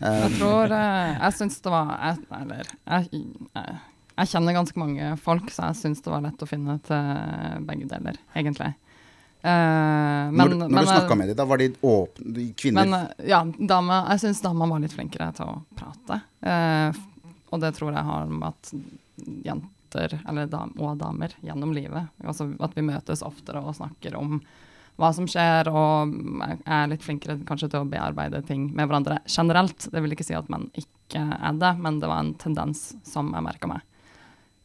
Jeg 0.00 0.28
tror 0.38 0.72
eh, 0.72 1.10
Jeg 1.18 1.36
syns 1.36 1.58
det 1.60 1.72
var 1.72 1.90
jeg, 1.92 2.20
Eller 2.38 2.68
jeg, 2.70 3.24
jeg, 3.52 3.74
jeg 4.14 4.30
kjenner 4.30 4.56
ganske 4.56 4.80
mange 4.80 5.10
folk, 5.20 5.50
så 5.52 5.70
jeg 5.70 5.80
syns 5.80 6.00
det 6.04 6.12
var 6.12 6.24
lett 6.24 6.44
å 6.44 6.48
finne 6.48 6.76
til 6.84 7.66
begge 7.68 7.88
deler, 7.88 8.16
egentlig. 8.36 8.74
Uh, 9.40 9.48
men, 9.48 10.36
når, 10.36 10.48
når 10.54 10.68
men, 10.68 10.84
du 10.84 10.88
snakka 10.90 11.14
med 11.16 11.30
dem, 11.30 11.36
da 11.38 11.44
var 11.48 11.60
de 11.62 11.70
åpne 11.80 12.32
de 12.36 12.42
Kvinner 12.52 12.84
Men 12.84 12.96
eh, 12.98 13.28
ja, 13.30 13.38
dame, 13.56 14.02
jeg 14.10 14.20
syns 14.26 14.42
dama 14.44 14.66
var 14.68 14.82
litt 14.82 14.92
flinkere 14.92 15.30
til 15.38 15.48
å 15.48 15.54
prate. 15.78 16.18
Uh, 16.44 16.92
og 17.48 17.62
det 17.62 17.70
tror 17.78 17.96
jeg 17.96 18.04
har 18.10 18.28
med 18.28 18.50
at 18.50 18.72
jenter, 19.46 20.18
eller 20.28 20.50
dam, 20.52 20.74
og 20.76 21.00
damer, 21.00 21.32
gjennom 21.40 21.72
livet 21.74 22.12
altså 22.20 22.50
At 22.62 22.76
vi 22.76 22.84
møtes 22.84 23.24
oftere 23.26 23.64
og 23.64 23.78
snakker 23.80 24.14
om 24.20 24.36
hva 25.00 25.10
som 25.16 25.26
skjer, 25.28 25.70
og 25.72 26.12
er 26.68 26.90
litt 26.90 27.04
flinkere 27.04 27.38
kanskje 27.48 27.70
til 27.72 27.84
å 27.84 27.88
bearbeide 27.88 28.42
ting 28.46 28.68
med 28.76 28.88
hverandre 28.88 29.20
generelt. 29.26 29.88
Det 29.92 30.02
vil 30.04 30.14
ikke 30.14 30.26
si 30.26 30.36
at 30.36 30.50
menn 30.52 30.68
ikke 30.78 31.22
er 31.38 31.56
det, 31.60 31.72
men 31.80 32.00
det 32.02 32.10
var 32.10 32.22
en 32.22 32.34
tendens 32.40 32.90
som 33.08 33.32
jeg 33.34 33.46
merka 33.46 33.70
meg. 33.70 33.86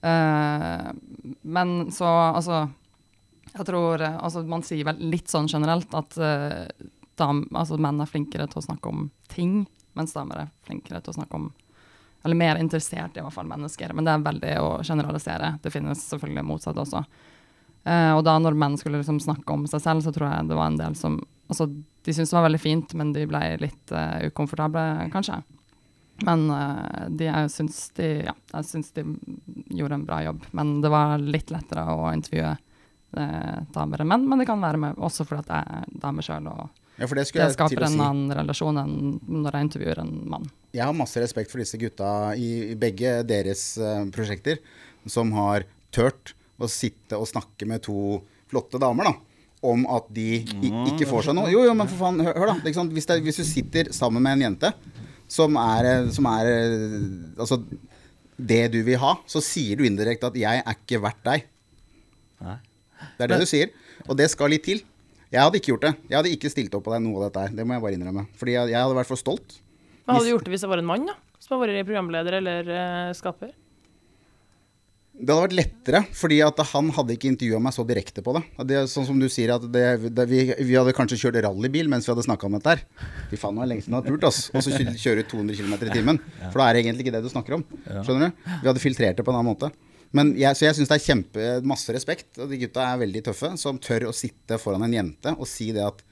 Uh, 0.05 0.91
men 1.41 1.87
så, 1.89 2.05
altså 2.05 2.67
Jeg 3.55 3.65
tror 3.65 4.03
altså, 4.05 4.43
Man 4.45 4.61
sier 4.61 4.85
vel 4.85 4.99
litt 5.01 5.31
sånn 5.31 5.47
generelt 5.49 5.95
at 5.97 6.17
uh, 6.21 6.67
dam, 7.17 7.39
altså, 7.55 7.79
menn 7.81 8.03
er 8.03 8.11
flinkere 8.11 8.45
til 8.51 8.59
å 8.61 8.65
snakke 8.67 8.91
om 8.91 9.07
ting, 9.31 9.63
mens 9.97 10.13
damer 10.13 10.43
er 10.43 10.51
flinkere 10.67 11.01
til 11.01 11.15
å 11.15 11.17
snakke 11.17 11.39
om 11.39 11.47
Eller 12.21 12.37
mer 12.37 12.61
interessert 12.61 13.17
i 13.17 13.23
hvert 13.23 13.33
fall 13.33 13.49
mennesker. 13.49 13.93
Men 13.93 14.05
det 14.05 14.13
er 14.13 14.27
veldig 14.27 14.53
å 14.61 14.69
generalisere. 14.83 15.55
Det 15.61 15.73
finnes 15.73 16.05
selvfølgelig 16.09 16.45
motsatt 16.51 16.79
også. 16.81 17.03
Eh, 17.85 18.11
og 18.17 18.23
da 18.25 18.35
når 18.41 18.57
menn 18.57 18.77
skulle 18.81 18.97
liksom 18.97 19.19
snakke 19.21 19.53
om 19.53 19.67
seg 19.69 19.83
selv, 19.83 20.01
så 20.01 20.13
tror 20.13 20.31
jeg 20.31 20.49
det 20.49 20.57
var 20.57 20.71
en 20.71 20.81
del 20.81 20.99
som 20.99 21.21
Altså, 21.45 21.67
de 21.69 22.09
syntes 22.09 22.31
det 22.31 22.37
var 22.39 22.47
veldig 22.47 22.57
fint, 22.57 22.93
men 22.97 23.11
de 23.13 23.21
ble 23.29 23.39
litt 23.61 23.91
uh, 23.93 24.15
ukomfortable, 24.25 24.81
kanskje. 25.13 25.35
Men 26.25 26.47
uh, 26.49 27.03
de, 27.05 27.27
jeg 27.27 27.51
syns 27.53 27.75
de, 27.99 28.07
ja, 28.25 28.33
jeg 28.49 28.65
syns 28.65 28.87
de 28.95 29.03
gjorde 29.77 29.99
en 29.99 30.07
bra 30.07 30.23
jobb. 30.25 30.47
Men 30.57 30.71
det 30.81 30.89
var 30.89 31.21
litt 31.21 31.53
lettere 31.53 31.83
å 31.85 32.07
intervjue 32.17 32.55
damer 33.13 34.01
enn 34.01 34.09
menn. 34.09 34.25
Men 34.25 34.41
det 34.41 34.47
kan 34.49 34.65
være 34.65 34.79
med, 34.81 34.97
også 34.97 35.27
fordi 35.29 35.53
jeg 35.53 35.75
er 35.77 35.93
dame 36.01 36.25
sjøl, 36.25 36.49
Ja, 36.49 37.05
det 37.05 37.27
det 37.27 37.51
skaper 37.53 37.85
en 37.85 37.93
si. 37.93 38.01
annen 38.07 38.33
relasjon 38.39 38.81
enn 38.81 38.97
når 39.45 39.59
jeg 39.59 39.67
intervjuer 39.67 40.01
en 40.01 40.15
mann. 40.33 40.49
Jeg 40.73 40.81
har 40.81 40.97
masse 40.97 41.21
respekt 41.21 41.53
for 41.53 41.61
disse 41.61 41.77
gutta 41.77 42.33
i, 42.33 42.71
i 42.73 42.79
begge 42.81 43.19
deres 43.29 43.67
prosjekter, 44.17 44.65
som 45.05 45.29
har 45.37 45.69
tørt 45.93 46.33
å 46.61 46.69
sitte 46.71 47.19
og 47.19 47.27
snakke 47.29 47.67
med 47.69 47.83
to 47.85 48.19
flotte 48.51 48.79
damer, 48.81 49.09
da. 49.09 49.41
Om 49.65 49.87
at 49.89 50.07
de 50.13 50.27
i, 50.45 50.69
ikke 50.91 51.07
får 51.09 51.29
seg 51.29 51.37
noe. 51.37 51.49
Jo, 51.49 51.63
jo, 51.65 51.73
men 51.77 51.89
for 51.89 51.97
faen, 52.03 52.21
hør, 52.21 52.35
hør 52.37 52.51
da. 52.53 52.55
Ikke 52.61 52.77
sant? 52.77 52.93
Hvis, 52.93 53.07
det, 53.09 53.19
hvis 53.25 53.41
du 53.41 53.45
sitter 53.47 53.89
sammen 53.95 54.23
med 54.23 54.37
en 54.37 54.45
jente 54.49 54.71
som 55.31 55.57
er, 55.57 55.89
eh, 55.89 56.09
som 56.13 56.27
er 56.29 56.49
eh, 56.51 56.97
Altså 57.41 57.57
det 58.35 58.65
du 58.73 58.81
vil 58.85 58.99
ha, 58.99 59.15
så 59.31 59.41
sier 59.43 59.79
du 59.79 59.85
indirekte 59.87 60.27
at 60.27 60.35
'jeg 60.35 60.59
er 60.59 60.75
ikke 60.75 60.99
verdt 61.01 61.23
deg'. 61.23 61.45
Nei. 62.43 62.57
Det 63.15 63.23
er 63.23 63.31
det 63.31 63.39
du 63.39 63.47
sier. 63.47 63.71
Og 64.09 64.17
det 64.19 64.27
skal 64.29 64.51
litt 64.51 64.65
til. 64.67 64.83
Jeg 65.31 65.41
hadde 65.41 65.57
ikke 65.57 65.71
gjort 65.71 65.85
det. 65.87 65.93
Jeg 66.09 66.17
hadde 66.19 66.33
ikke 66.35 66.51
stilt 66.51 66.75
opp 66.75 66.83
på 66.85 66.91
deg 66.93 67.01
noe 67.03 67.17
av 67.17 67.29
dette 67.29 67.45
her. 67.45 67.55
Det 67.55 67.65
må 67.65 67.75
jeg 67.75 67.83
bare 67.85 67.97
innrømme. 67.97 68.25
Fordi 68.35 68.55
jeg, 68.55 68.71
jeg 68.75 68.81
hadde 68.81 68.97
vært 68.99 69.09
for 69.09 69.19
stolt. 69.19 69.55
Hva 70.05 70.17
hadde 70.17 70.27
du 70.27 70.31
gjort 70.35 70.45
det 70.45 70.53
hvis 70.53 70.65
det 70.65 70.69
var 70.69 70.83
en 70.83 70.89
mann, 70.91 71.07
da? 71.09 71.15
Som 71.39 71.55
har 71.55 71.65
vært 71.65 71.87
programleder 71.87 72.37
eller 72.39 72.69
uh, 72.69 73.15
skaper? 73.17 73.55
Det 75.15 75.31
hadde 75.31 75.43
vært 75.45 75.53
lettere, 75.55 75.99
fordi 76.11 76.37
at 76.43 76.57
han 76.73 76.89
hadde 76.91 77.13
ikke 77.15 77.29
intervjua 77.31 77.59
meg 77.63 77.71
så 77.71 77.85
direkte 77.87 78.19
på 78.25 78.33
det. 78.35 78.41
det 78.67 78.75
er 78.81 78.87
sånn 78.91 79.05
som 79.07 79.19
du 79.21 79.29
sier, 79.31 79.53
at 79.55 79.63
det, 79.71 79.83
det, 80.11 80.25
vi, 80.27 80.41
vi 80.67 80.75
hadde 80.75 80.91
kanskje 80.97 81.15
kjørt 81.21 81.37
rallybil 81.45 81.87
mens 81.91 82.03
vi 82.07 82.11
hadde 82.11 82.25
snakka 82.27 82.49
om 82.49 82.57
dette 82.57 82.73
her. 82.73 82.81
Fy 83.31 83.39
faen, 83.39 83.55
det 83.61 83.69
lenge 83.71 83.85
siden 83.85 83.95
jeg 83.95 84.01
hadde 84.03 84.11
pult, 84.17 84.27
ass. 84.27 84.41
Og 84.51 84.65
så 84.65 84.73
kjø- 84.75 84.95
kjøre 85.05 85.23
200 85.31 85.55
km 85.61 85.73
i 85.87 85.93
timen. 85.95 86.19
For 86.51 86.59
da 86.59 86.67
er 86.67 86.75
det 86.75 86.83
egentlig 86.83 87.05
ikke 87.07 87.15
det 87.15 87.23
du 87.23 87.31
snakker 87.31 87.57
om. 87.61 87.63
Skjønner 88.03 88.33
du? 88.33 88.43
Vi 88.65 88.67
hadde 88.73 88.83
filtrert 88.83 89.15
det 89.21 89.23
på 89.27 89.31
en 89.31 89.39
annen 89.39 89.53
måte. 89.53 89.71
Men 90.15 90.33
jeg, 90.39 90.51
så 90.59 90.67
jeg 90.67 90.75
syns 90.81 90.91
det 90.91 90.97
er 90.99 91.05
kjempe, 91.07 91.47
masse 91.71 91.95
respekt. 91.95 92.29
Og 92.43 92.51
de 92.51 92.59
gutta 92.65 92.83
er 92.91 92.99
veldig 93.05 93.23
tøffe, 93.29 93.53
som 93.59 93.79
tør 93.83 94.09
å 94.11 94.13
sitte 94.15 94.59
foran 94.61 94.83
en 94.89 94.93
jente 94.99 95.31
og 95.39 95.47
si 95.47 95.71
det 95.75 95.83
at 95.87 96.03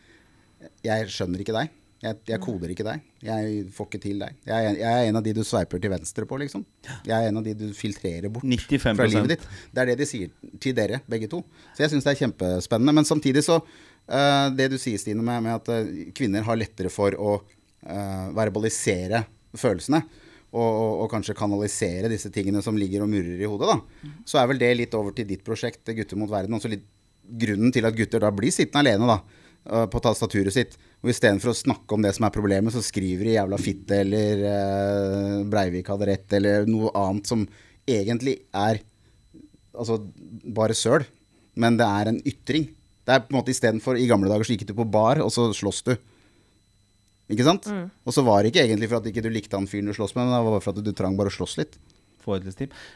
Jeg 0.87 1.09
skjønner 1.11 1.43
ikke 1.43 1.55
deg. 1.59 1.71
Jeg, 2.03 2.17
jeg 2.27 2.39
koder 2.43 2.71
ikke 2.73 2.83
deg. 2.83 3.03
Jeg 3.23 3.59
får 3.71 3.87
ikke 3.87 3.99
til 4.03 4.17
deg. 4.19 4.33
Jeg, 4.49 4.65
er- 4.73 4.79
jeg 4.81 4.91
er 5.03 5.09
en 5.09 5.15
av 5.19 5.23
de 5.23 5.31
du 5.37 5.39
sveiper 5.47 5.79
til 5.79 5.91
venstre 5.93 6.25
på, 6.27 6.35
liksom. 6.41 6.65
Jeg 7.07 7.13
er 7.15 7.29
en 7.31 7.39
av 7.39 7.45
de 7.45 7.53
du 7.55 7.65
filtrerer 7.77 8.27
bort 8.33 8.43
95%. 8.43 8.97
fra 8.99 9.05
livet 9.07 9.31
ditt. 9.37 9.45
Det 9.71 9.81
er 9.85 9.91
det 9.93 9.95
de 10.01 10.07
sier 10.09 10.33
til 10.59 10.75
dere, 10.75 10.99
begge 11.07 11.29
to. 11.31 11.39
Så 11.77 11.85
jeg 11.85 11.93
syns 11.93 12.03
det 12.03 12.11
er 12.11 12.19
kjempespennende. 12.25 12.95
Men 12.99 13.07
samtidig 13.07 13.45
så 13.47 13.61
uh, 13.63 14.49
Det 14.51 14.67
du 14.73 14.77
sier, 14.81 14.99
Stine, 14.99 15.23
med, 15.23 15.45
med 15.47 15.55
at 15.55 15.71
uh, 15.71 15.93
kvinner 16.17 16.43
har 16.43 16.59
lettere 16.59 16.91
for 16.91 17.15
å 17.15 17.37
uh, 17.39 18.27
verbalisere 18.35 19.23
følelsene. 19.55 20.03
Og, 20.53 20.61
og, 20.61 20.91
og 21.05 21.07
kanskje 21.15 21.33
kanalisere 21.39 22.11
disse 22.11 22.29
tingene 22.35 22.59
som 22.61 22.75
ligger 22.77 23.05
og 23.07 23.09
murrer 23.09 23.39
i 23.41 23.47
hodet, 23.49 23.71
da. 23.71 24.11
Så 24.29 24.37
er 24.43 24.51
vel 24.51 24.59
det 24.61 24.73
litt 24.77 24.93
over 24.99 25.15
til 25.17 25.25
ditt 25.31 25.41
prosjekt, 25.47 25.87
Gutter 25.97 26.19
mot 26.19 26.29
verden. 26.29 26.53
Også 26.59 26.69
litt 26.69 26.83
grunnen 27.41 27.71
til 27.73 27.87
at 27.87 27.95
gutter 27.97 28.21
da 28.21 28.29
blir 28.35 28.51
sittende 28.53 28.83
alene, 28.83 29.07
da. 29.07 29.87
På 29.89 30.01
tastaturet 30.03 30.51
sitt. 30.53 30.75
Og 31.03 31.11
istedenfor 31.11 31.51
å 31.51 31.57
snakke 31.57 31.95
om 31.97 32.03
det 32.05 32.13
som 32.15 32.23
er 32.23 32.31
problemet, 32.31 32.71
så 32.71 32.79
skriver 32.83 33.27
de 33.27 33.35
'jævla 33.35 33.59
fitte' 33.59 33.99
eller 34.05 34.43
eh, 34.47 35.43
'Breivik 35.43 35.91
hadde 35.91 36.07
rett' 36.07 36.35
eller 36.39 36.65
noe 36.65 36.93
annet 36.95 37.27
som 37.27 37.43
egentlig 37.83 38.37
er 38.55 38.79
altså 39.75 39.99
bare 40.55 40.77
søl, 40.77 41.03
men 41.59 41.75
det 41.75 41.85
er 41.85 42.07
en 42.07 42.21
ytring. 42.23 42.69
Det 43.03 43.11
er 43.11 43.19
på 43.19 43.33
en 43.33 43.39
måte 43.41 43.51
istedenfor 43.51 43.99
I 43.99 44.07
gamle 44.07 44.31
dager 44.31 44.47
så 44.47 44.55
gikk 44.55 44.67
du 44.69 44.73
på 44.77 44.87
bar, 44.87 45.19
og 45.19 45.31
så 45.33 45.49
slåss 45.51 45.83
du. 45.83 45.95
Ikke 47.33 47.43
sant? 47.47 47.67
Og 48.05 48.15
så 48.15 48.23
var 48.23 48.43
det 48.43 48.53
ikke 48.53 48.63
egentlig 48.63 48.89
for 48.91 49.01
at 49.01 49.09
ikke 49.09 49.23
du 49.25 49.29
likte 49.33 49.57
han 49.59 49.67
fyren 49.67 49.89
du 49.89 49.95
slåss 49.95 50.15
med, 50.15 50.23
men 50.23 50.37
det 50.37 50.43
var 50.45 50.55
bare 50.55 50.63
for 50.63 50.71
at 50.71 50.85
du 50.85 50.93
trang 50.95 51.17
bare 51.19 51.31
å 51.31 51.35
slåss 51.35 51.57
litt. 51.59 51.75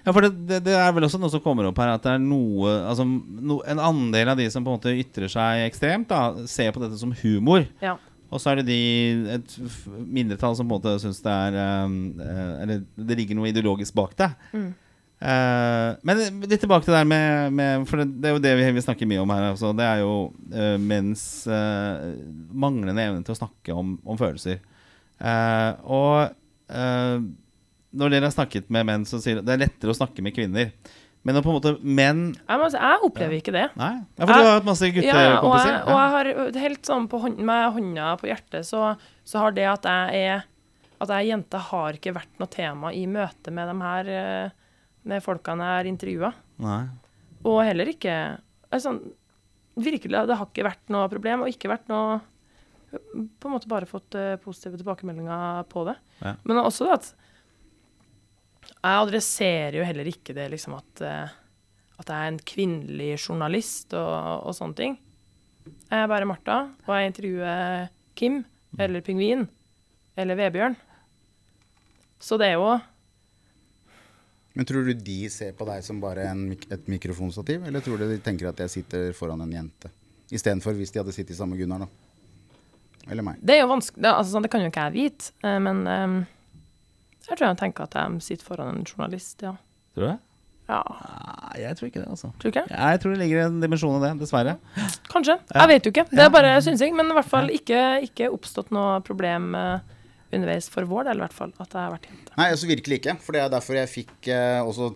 Ja, 0.05 0.11
for 0.13 0.25
det, 0.25 0.33
det, 0.49 0.61
det 0.67 0.75
er 0.79 0.91
vel 0.95 1.07
også 1.07 1.19
noe 1.21 1.31
som 1.33 1.43
kommer 1.43 1.69
opp 1.69 1.79
her, 1.81 1.93
at 1.95 2.05
det 2.05 2.15
er 2.15 2.23
noe 2.23 2.73
Altså 2.87 3.05
no, 3.05 3.61
en 3.67 3.81
andel 3.83 4.33
av 4.33 4.39
de 4.39 4.47
som 4.53 4.65
på 4.65 4.71
en 4.71 4.79
måte 4.79 4.95
ytrer 4.97 5.31
seg 5.31 5.65
ekstremt, 5.67 6.09
da, 6.11 6.47
ser 6.49 6.73
på 6.75 6.83
dette 6.83 6.99
som 6.99 7.15
humor. 7.23 7.67
Ja. 7.83 7.97
Og 8.27 8.41
så 8.43 8.51
er 8.51 8.59
det 8.59 8.67
de, 8.67 8.81
et 9.37 9.53
mindretall 10.03 10.57
som 10.57 10.67
på 10.67 10.75
en 10.75 10.81
måte 10.81 10.97
syns 10.99 11.21
det 11.23 11.31
er 11.31 11.85
um, 11.85 11.95
eh, 12.19 12.51
Eller 12.63 12.83
det 12.83 13.17
ligger 13.21 13.39
noe 13.39 13.51
ideologisk 13.51 13.95
bak 13.95 14.17
det. 14.19 14.29
Eh, 15.17 15.87
men 16.05 16.19
litt 16.43 16.59
tilbake 16.61 16.85
til 16.85 16.93
det 16.93 16.99
der 16.99 17.07
med, 17.09 17.55
med 17.57 17.87
For 17.89 18.03
det, 18.03 18.09
det 18.19 18.29
er 18.29 18.35
jo 18.35 18.43
det 18.43 18.51
vi, 18.59 18.67
vi 18.75 18.83
snakker 18.83 19.09
mye 19.09 19.23
om 19.23 19.31
her. 19.33 19.47
Altså, 19.53 19.71
det 19.77 19.87
er 19.87 20.03
jo 20.03 20.13
uh, 20.53 20.75
menns 20.81 21.23
manglende 21.47 23.07
evne 23.07 23.23
til 23.23 23.37
å 23.37 23.39
snakke 23.39 23.77
om, 23.77 23.95
om 24.03 24.19
følelser. 24.19 24.59
Og 25.87 26.27
når 27.95 28.13
dere 28.13 28.27
har 28.29 28.35
snakket 28.35 28.71
med 28.73 28.87
menn, 28.89 29.05
som 29.07 29.21
sier 29.23 29.39
det 29.41 29.53
er 29.53 29.61
lettere 29.65 29.93
å 29.93 29.97
snakke 29.97 30.23
med 30.25 30.35
kvinner. 30.35 30.73
Men 31.27 31.41
på 31.43 31.49
en 31.51 31.57
måte 31.57 31.73
menn 31.83 32.19
Jeg, 32.37 32.59
må 32.59 32.67
jeg 32.71 32.99
opplever 33.03 33.35
ikke 33.39 33.53
det. 33.55 33.65
Nei? 33.75 33.93
Ja, 34.15 34.21
for 34.23 34.31
du 34.31 34.45
har 34.47 34.59
hatt 34.59 34.67
masse 34.67 34.87
Ja, 34.87 34.93
og 34.93 34.99
guttekompiser. 35.01 35.73
jeg, 35.73 35.81
og 35.87 35.97
jeg 35.97 36.11
har 36.13 36.61
helt 36.63 36.87
sånn 36.87 37.07
på 37.11 37.19
hånd, 37.23 37.41
med 37.49 37.65
hånda 37.75 38.11
på 38.21 38.29
hjertet, 38.29 38.67
så, 38.67 38.93
så 39.27 39.41
har 39.43 39.55
det 39.57 39.65
at 39.67 39.89
jeg 39.89 40.21
er 40.29 40.45
At 41.03 41.11
jeg 41.11 41.17
er 41.17 41.27
jente, 41.33 41.59
har 41.71 41.97
ikke 41.99 42.15
vært 42.15 42.39
noe 42.39 42.49
tema 42.53 42.93
i 42.95 43.03
møte 43.11 43.51
med 43.51 43.67
de 43.69 43.75
her 43.81 44.11
eh, 44.13 44.55
Med 45.07 45.25
folkene 45.25 45.67
jeg 45.67 45.81
har 45.81 45.91
intervjua. 45.91 46.31
Og 47.43 47.59
heller 47.65 47.91
ikke 47.91 48.15
altså, 48.71 48.95
Virkelig, 49.77 50.23
det 50.29 50.39
har 50.39 50.47
ikke 50.47 50.65
vært 50.65 50.87
noe 50.89 51.09
problem, 51.11 51.43
og 51.43 51.51
ikke 51.51 51.69
vært 51.69 51.91
noe 51.91 52.21
På 53.37 53.49
en 53.49 53.57
måte 53.57 53.69
bare 53.69 53.89
fått 53.89 54.15
eh, 54.15 54.37
positive 54.41 54.79
tilbakemeldinger 54.79 55.67
på 55.69 55.83
det. 55.89 55.97
Ja. 56.23 56.37
Men 56.47 56.63
også 56.63 56.87
det 56.87 57.01
at 57.01 57.11
Jeg 58.87 59.03
adresserer 59.03 59.75
jo 59.75 59.85
heller 59.85 60.07
ikke 60.07 60.35
det 60.37 60.47
liksom 60.53 60.77
at 60.77 61.03
eh, 61.03 61.35
At 61.97 62.11
jeg 62.11 62.15
er 62.15 62.31
en 62.31 62.39
kvinnelig 62.39 63.11
journalist 63.17 63.95
og, 63.97 64.47
og 64.47 64.53
sånne 64.55 64.77
ting. 64.77 64.97
Jeg 65.89 65.97
er 65.97 66.07
bare 66.07 66.27
Martha, 66.29 66.59
og 66.85 66.91
jeg 66.93 67.09
intervjuer 67.09 67.87
Kim 68.15 68.43
eller 68.77 69.01
Pingvin 69.03 69.47
eller 70.17 70.37
Vebjørn. 70.37 70.77
Så 72.21 72.37
det 72.39 72.51
er 72.51 72.55
jo 72.61 72.77
Men 74.53 74.69
tror 74.69 74.85
du 74.85 74.93
de 74.93 75.17
ser 75.33 75.57
på 75.57 75.67
deg 75.67 75.83
som 75.85 75.99
bare 76.01 76.29
en, 76.31 76.45
et 76.53 76.87
mikrofonstativ, 76.89 77.65
eller 77.67 77.83
tror 77.83 77.99
du 77.99 78.07
de 78.09 78.21
tenker 78.23 78.49
at 78.49 78.61
jeg 78.63 78.75
sitter 78.77 79.11
foran 79.17 79.41
en 79.43 79.57
jente? 79.57 79.91
Istedenfor 80.29 80.77
hvis 80.77 80.93
de 80.93 81.01
hadde 81.01 81.13
sittet 81.17 81.37
sammen 81.37 81.57
med 81.57 81.65
Gunnar, 81.65 81.85
da. 81.85 83.11
Eller 83.11 83.25
meg. 83.25 83.41
Det 83.41 83.57
er 83.57 83.61
jo 83.65 83.69
vanskelig, 83.73 84.01
det, 84.05 84.13
altså, 84.13 84.31
sånn, 84.33 84.47
det 84.47 84.53
kan 84.53 84.63
jo 84.63 84.71
ikke 84.71 84.87
jeg 84.87 84.97
vite, 84.97 85.35
men 85.43 85.85
men 85.85 86.17
eh, 87.27 87.33
jeg 87.33 87.37
tror 87.37 87.47
jeg 87.49 87.59
tenker 87.59 87.87
at 87.87 87.97
de 87.99 88.23
sitter 88.23 88.47
foran 88.47 88.73
en 88.75 88.87
journalist, 88.87 89.41
ja. 89.43 89.53
Tror 89.93 90.05
du 90.05 90.09
det? 90.11 90.17
Ja, 90.67 90.81
Nei, 90.83 91.61
jeg 91.63 91.77
tror 91.79 91.87
ikke 91.87 92.01
det, 92.01 92.09
altså. 92.11 92.29
tror 92.35 92.51
du 92.51 92.51
ikke? 92.51 92.65
Ja, 92.73 92.87
jeg 92.91 92.99
tror 92.99 93.13
det 93.13 93.19
ligger 93.21 93.45
en 93.45 93.61
dimensjon 93.63 93.93
i 93.97 94.01
det, 94.03 94.09
dessverre. 94.19 94.57
Kanskje. 95.07 95.37
Jeg 95.55 95.69
vet 95.71 95.85
jo 95.87 95.93
ikke. 95.93 96.03
Det 96.11 96.25
er 96.25 96.33
bare 96.33 96.57
synsing, 96.65 96.95
men 96.97 97.07
i 97.07 97.15
hvert 97.15 97.29
fall 97.31 97.47
ikke, 97.55 97.83
ikke 98.03 98.27
oppstått 98.35 98.73
noe 98.75 98.97
problem 99.07 99.55
eh, 99.55 99.77
underveis 100.35 100.67
for 100.71 100.83
vår 100.89 101.07
del, 101.07 101.21
i 101.21 101.23
hvert 101.23 101.37
fall, 101.37 101.53
at 101.55 101.71
jeg 101.71 101.79
har 101.79 101.93
vært 101.93 102.09
jente. 102.09 102.33
Nei, 102.35 102.49
altså 102.51 102.67
virkelig 102.67 102.99
ikke. 102.99 103.15
For 103.23 103.37
det 103.37 103.45
er 103.45 103.53
derfor 103.55 103.79
jeg 103.79 103.91
fikk 103.93 104.27
eh, 104.35 104.59
også 104.59 104.89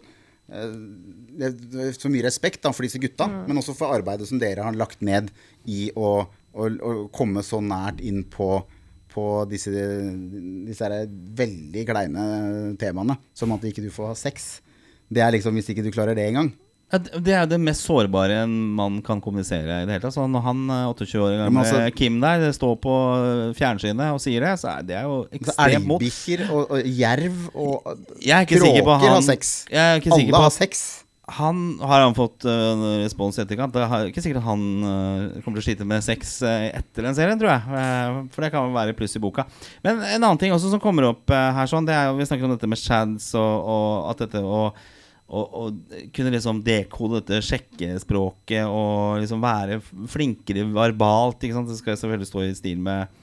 eh, 0.52 1.96
så 1.96 2.12
mye 2.12 2.28
respekt 2.28 2.62
da, 2.68 2.74
for 2.76 2.84
disse 2.84 3.00
gutta, 3.00 3.30
men 3.48 3.64
også 3.64 3.78
for 3.80 3.96
arbeidet 3.96 4.28
som 4.28 4.44
dere 4.44 4.68
har 4.68 4.76
lagt 4.76 5.00
ned 5.08 5.32
i 5.72 5.88
å, 5.96 6.12
å, 6.28 6.68
å 6.68 6.94
komme 7.16 7.44
så 7.48 7.62
nært 7.64 8.04
inn 8.04 8.26
på, 8.28 8.58
på 9.12 9.26
disse, 9.52 9.72
disse 10.68 10.90
veldig 11.38 11.86
kleine 11.88 12.26
temaene, 12.82 13.18
som 13.38 13.54
at 13.56 13.64
ikke 13.68 13.84
du 13.86 13.92
får 13.94 14.14
ha 14.14 14.18
sex. 14.18 14.52
Det 15.12 15.24
er 15.24 15.34
liksom 15.36 15.56
hvis 15.58 15.72
ikke 15.74 15.84
du 15.86 15.92
klarer 15.94 16.16
det 16.18 16.30
engang. 16.32 16.54
Det 16.92 17.32
er 17.32 17.46
jo 17.46 17.52
det 17.54 17.60
mest 17.64 17.86
sårbare 17.88 18.42
en 18.44 18.56
mann 18.76 18.98
kan 19.06 19.22
kommunisere 19.24 19.78
i 19.80 19.86
det 19.88 19.94
hele 19.96 20.04
tatt. 20.04 20.16
Så 20.18 20.26
når 20.28 20.44
han 20.44 20.64
eh, 20.68 20.90
28 20.92 21.22
år 21.24 21.30
men 21.38 21.44
gamle 21.46 21.62
altså- 21.64 21.94
Kim 21.96 22.18
der 22.20 22.52
står 22.52 22.74
på 22.84 22.96
eh, 23.16 23.54
fjernsynet 23.56 24.12
og 24.12 24.20
sier 24.20 24.44
det, 24.44 24.58
så 24.60 24.74
er 24.74 24.90
det 24.90 24.98
er 25.00 25.08
jo 25.08 25.22
ekstremt 25.32 25.88
mot. 25.88 26.04
Elgbikkjer 26.04 26.44
og, 26.50 26.74
og 26.76 26.92
jerv 27.00 27.38
og 27.54 27.94
er 28.20 28.50
kråker 28.50 29.08
har 29.08 29.24
sex. 29.24 29.54
Alle 29.72 30.44
har 30.44 30.52
sex. 30.52 30.84
Han 31.38 31.80
Har 31.80 32.04
han 32.04 32.16
fått 32.18 32.46
uh, 32.46 33.02
respons 33.02 33.38
i 33.38 33.44
etterkant? 33.44 33.74
Det 33.74 33.84
er 33.86 34.10
ikke 34.12 34.24
sikkert 34.24 34.46
han 34.46 34.64
uh, 34.84 35.42
kommer 35.42 35.60
til 35.60 35.64
å 35.64 35.68
slite 35.70 35.88
med 35.88 36.06
sex 36.06 36.38
uh, 36.46 36.70
etter 36.70 37.08
den 37.08 37.18
serien, 37.18 37.40
tror 37.40 37.54
jeg. 37.54 38.24
For 38.34 38.46
det 38.46 38.52
kan 38.54 38.72
være 38.76 38.96
pluss 38.98 39.18
i 39.18 39.24
boka. 39.24 39.46
Men 39.86 40.02
en 40.04 40.22
annen 40.22 40.42
ting 40.42 40.56
også 40.56 40.72
som 40.74 40.82
kommer 40.84 41.10
opp 41.12 41.32
her, 41.32 41.70
sånn 41.70 41.88
Det 41.88 41.96
er 41.96 42.10
jo 42.10 42.18
Vi 42.20 42.28
snakker 42.30 42.48
om 42.48 42.56
dette 42.56 42.70
med 42.70 42.80
shads 42.80 43.32
og, 43.40 43.70
og 43.76 44.10
at 44.12 44.26
dette 44.26 44.42
å 44.42 44.66
kunne 46.12 46.34
liksom 46.34 46.58
dekode 46.66 47.22
dette 47.22 47.38
sjekkespråket 47.48 48.68
og 48.68 49.22
liksom 49.22 49.40
være 49.40 49.78
flinkere 50.12 50.66
verbalt. 50.76 51.46
Ikke 51.46 51.56
sant? 51.56 51.72
Det 51.72 51.78
skal 51.80 51.96
selvfølgelig 51.96 52.28
stå 52.28 52.44
i 52.44 52.58
stil 52.58 52.82
med 52.84 53.21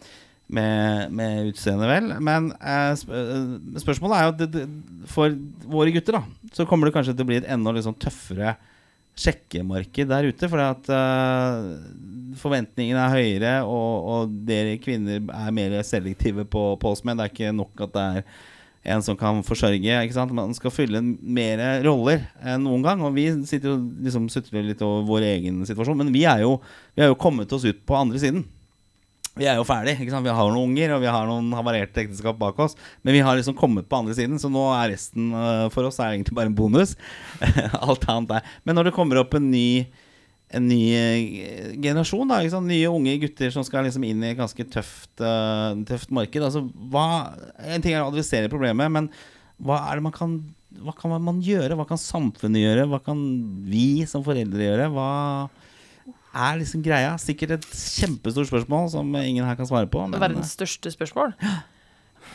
med, 0.49 1.13
med 1.13 1.53
utseendet, 1.53 1.89
vel. 1.91 2.11
Men 2.25 2.51
eh, 2.57 2.93
eh, 2.93 3.55
spørsmålet 3.83 4.17
er 4.17 4.25
jo 4.25 4.33
at 4.33 4.41
det, 4.41 4.49
det, 4.55 4.65
for 5.11 5.37
våre 5.69 5.93
gutter 5.95 6.19
da 6.19 6.25
så 6.57 6.67
kommer 6.69 6.89
det 6.89 6.97
kanskje 6.97 7.15
til 7.15 7.27
å 7.27 7.29
bli 7.29 7.41
et 7.43 7.49
enda 7.53 7.75
liksom 7.77 7.97
tøffere 8.01 8.57
sjekkemarked 9.19 10.09
der 10.09 10.29
ute. 10.31 10.51
For 10.51 10.65
at 10.65 10.93
eh, 10.95 11.73
forventningene 12.41 13.05
er 13.05 13.17
høyere, 13.17 13.57
og, 13.69 14.13
og 14.13 14.37
dere 14.49 14.79
kvinner 14.83 15.21
er 15.21 15.55
mer 15.55 15.81
selektive 15.87 16.47
på, 16.49 16.71
på 16.81 16.95
oss 16.95 17.05
menn. 17.05 17.21
Det 17.21 17.29
er 17.29 17.35
ikke 17.35 17.57
nok 17.57 17.89
at 17.89 17.97
det 17.97 18.07
er 18.07 18.31
en 18.95 19.05
som 19.05 19.19
kan 19.19 19.43
forsørge. 19.45 20.01
Ikke 20.07 20.17
sant? 20.17 20.33
Man 20.33 20.55
skal 20.57 20.73
fylle 20.73 21.03
mer 21.03 21.61
roller 21.85 22.25
enn 22.41 22.65
noen 22.65 22.87
gang. 22.87 23.03
Og 23.05 23.17
vi 23.19 23.29
sitter 23.49 23.75
jo 23.75 23.81
liksom 24.07 24.31
sutrer 24.33 24.65
litt 24.65 24.85
over 24.87 25.05
vår 25.09 25.29
egen 25.35 25.61
situasjon, 25.69 25.99
men 26.01 26.15
vi 26.15 26.25
er 26.31 26.47
jo, 26.47 26.57
vi 26.97 27.05
er 27.05 27.13
jo 27.13 27.19
kommet 27.21 27.53
oss 27.53 27.67
ut 27.69 27.85
på 27.85 27.99
andre 27.99 28.23
siden. 28.23 28.47
Vi 29.39 29.47
er 29.47 29.61
jo 29.61 29.67
ferdig. 29.69 29.95
ikke 29.99 30.13
sant? 30.13 30.27
Vi 30.27 30.35
har 30.35 30.51
noen 30.51 30.73
unger 30.73 30.97
og 30.97 31.05
vi 31.05 31.13
har 31.13 31.29
noen 31.29 31.53
havarerte 31.57 32.03
ekteskap 32.05 32.39
bak 32.41 32.59
oss. 32.65 32.75
Men 33.07 33.17
vi 33.17 33.23
har 33.25 33.39
liksom 33.39 33.57
kommet 33.59 33.89
på 33.89 34.01
andre 34.01 34.17
siden, 34.19 34.41
så 34.43 34.51
nå 34.53 34.65
er 34.75 34.93
resten 34.95 35.31
øh, 35.31 35.69
for 35.75 35.89
oss 35.89 36.01
er 36.03 36.17
egentlig 36.17 36.37
bare 36.39 36.51
en 36.51 36.59
bonus. 36.59 36.97
Alt 37.87 38.09
annet 38.11 38.39
er 38.39 38.53
Men 38.67 38.79
når 38.79 38.91
det 38.91 38.97
kommer 38.99 39.23
opp 39.23 39.39
en 39.39 39.51
ny 39.53 39.87
en 40.49 40.65
ny 40.65 40.83
eh, 40.97 41.73
generasjon, 41.77 42.29
da, 42.31 42.39
ikke 42.41 42.55
sant? 42.55 42.71
nye 42.71 42.89
unge 42.89 43.19
gutter 43.21 43.53
som 43.53 43.65
skal 43.67 43.85
liksom 43.85 44.07
inn 44.09 44.23
i 44.25 44.31
et 44.31 44.39
ganske 44.39 44.65
tøft, 44.73 45.11
uh, 45.21 45.77
tøft 45.89 46.13
marked. 46.15 46.41
Altså, 46.41 46.63
hva, 46.89 47.35
en 47.69 47.85
ting 47.85 47.93
er 47.93 48.01
å 48.01 48.09
adressere 48.09 48.49
problemet, 48.49 48.89
men 48.95 49.11
hva 49.61 49.83
er 49.91 49.99
det 49.99 50.07
man 50.07 50.15
kan 50.17 50.39
hva 50.85 50.93
kan 50.95 51.13
man 51.25 51.41
gjøre? 51.43 51.77
Hva 51.79 51.87
kan 51.89 52.01
samfunnet 52.01 52.63
gjøre? 52.63 52.87
Hva 52.91 53.01
kan 53.03 53.19
vi 53.67 54.05
som 54.09 54.25
foreldre 54.25 54.63
gjøre? 54.63 54.89
Hva 54.95 55.09
er 56.35 56.59
liksom 56.61 56.83
greia? 56.85 57.15
Sikkert 57.21 57.57
et 57.59 57.67
kjempestort 57.73 58.49
spørsmål 58.51 58.91
som 58.93 59.15
ingen 59.21 59.45
her 59.47 59.57
kan 59.59 59.67
svare 59.69 59.89
på. 59.91 60.03
Men 60.09 60.21
Verdens 60.21 60.53
største 60.57 60.93
spørsmål. 60.93 61.35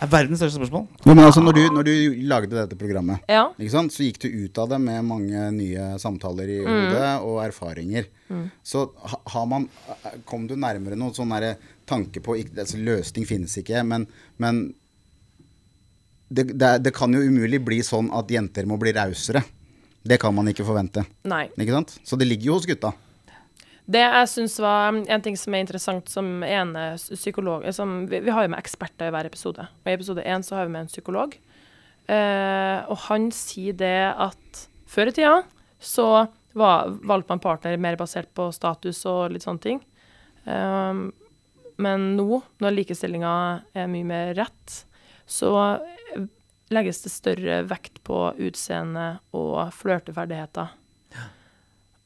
er 0.01 0.09
verdens 0.09 0.39
største 0.41 0.57
spørsmål. 0.57 0.87
Jo, 1.05 1.13
men 1.13 1.23
altså, 1.25 1.43
når 1.45 1.53
du, 1.53 1.61
når 1.75 1.83
du 1.87 1.93
lagde 2.27 2.49
dette 2.55 2.75
programmet, 2.79 3.19
Ja. 3.29 3.49
ikke 3.59 3.71
sant, 3.75 3.93
så 3.93 4.03
gikk 4.03 4.19
du 4.23 4.27
ut 4.45 4.57
av 4.57 4.69
det 4.73 4.79
med 4.81 5.03
mange 5.05 5.51
nye 5.53 5.99
samtaler 6.01 6.49
i 6.49 6.59
hodet 6.65 7.11
og 7.21 7.43
erfaringer. 7.45 8.07
Så 8.65 8.87
har 9.05 9.45
man 9.45 9.67
Kom 10.25 10.47
du 10.49 10.55
nærmere 10.55 10.97
noen 10.97 11.13
sånn 11.13 11.29
derre 11.29 11.57
tanke 11.85 12.19
på 12.23 12.37
ikke, 12.39 12.57
altså, 12.63 12.77
Løsning 12.81 13.27
finnes 13.29 13.53
ikke, 13.59 13.83
men, 13.85 14.07
men 14.41 14.73
det, 16.33 16.47
det, 16.57 16.71
det 16.83 16.93
kan 16.95 17.13
jo 17.13 17.21
umulig 17.21 17.59
bli 17.63 17.81
sånn 17.85 18.09
at 18.15 18.31
jenter 18.31 18.65
må 18.65 18.79
bli 18.81 18.93
rausere. 18.95 19.43
Det 20.03 20.17
kan 20.19 20.33
man 20.35 20.49
ikke 20.49 20.65
forvente. 20.65 21.05
Nei. 21.29 21.45
Ikke 21.55 21.75
sant? 21.75 21.93
Så 22.03 22.17
det 22.19 22.25
ligger 22.27 22.49
jo 22.49 22.55
hos 22.57 22.65
gutta. 22.67 22.89
Det 23.83 23.99
jeg 23.99 24.29
syns 24.31 24.55
var 24.63 24.95
en 24.95 25.23
ting 25.23 25.35
som 25.39 25.55
er 25.55 25.63
interessant 25.65 26.07
som 26.11 26.27
ene 26.47 26.93
psykolog 27.01 27.65
som, 27.75 28.05
vi, 28.07 28.21
vi 28.23 28.31
har 28.31 28.45
jo 28.45 28.53
med 28.53 28.61
eksperter 28.61 29.09
i 29.09 29.15
hver 29.15 29.27
episode. 29.27 29.65
Og 29.83 29.89
I 29.89 29.97
episode 29.97 30.23
én 30.23 30.45
så 30.45 30.55
har 30.55 30.69
vi 30.69 30.75
med 30.75 30.85
en 30.85 30.91
psykolog. 30.91 31.35
Eh, 32.07 32.79
og 32.87 32.97
han 33.09 33.27
sier 33.35 33.75
det 33.79 33.97
at 34.11 34.63
før 34.87 35.11
i 35.11 35.15
tida 35.15 35.35
så 35.83 36.07
var, 36.55 36.93
valgte 37.03 37.35
man 37.35 37.43
partner 37.43 37.79
mer 37.81 37.99
basert 37.99 38.31
på 38.35 38.47
status 38.55 39.03
og 39.09 39.35
litt 39.35 39.43
sånne 39.43 39.65
ting. 39.67 39.83
Eh, 40.47 41.03
men 41.83 42.09
nå, 42.15 42.39
når 42.63 42.77
likestillinga 42.79 43.35
er 43.75 43.91
mye 43.91 44.07
mer 44.07 44.35
rett, 44.39 44.79
så 45.27 45.51
legges 46.73 47.03
det 47.03 47.11
større 47.11 47.63
vekt 47.67 47.99
på 48.07 48.29
utseende 48.47 49.17
og 49.35 49.73
flørteferdigheter. 49.75 50.71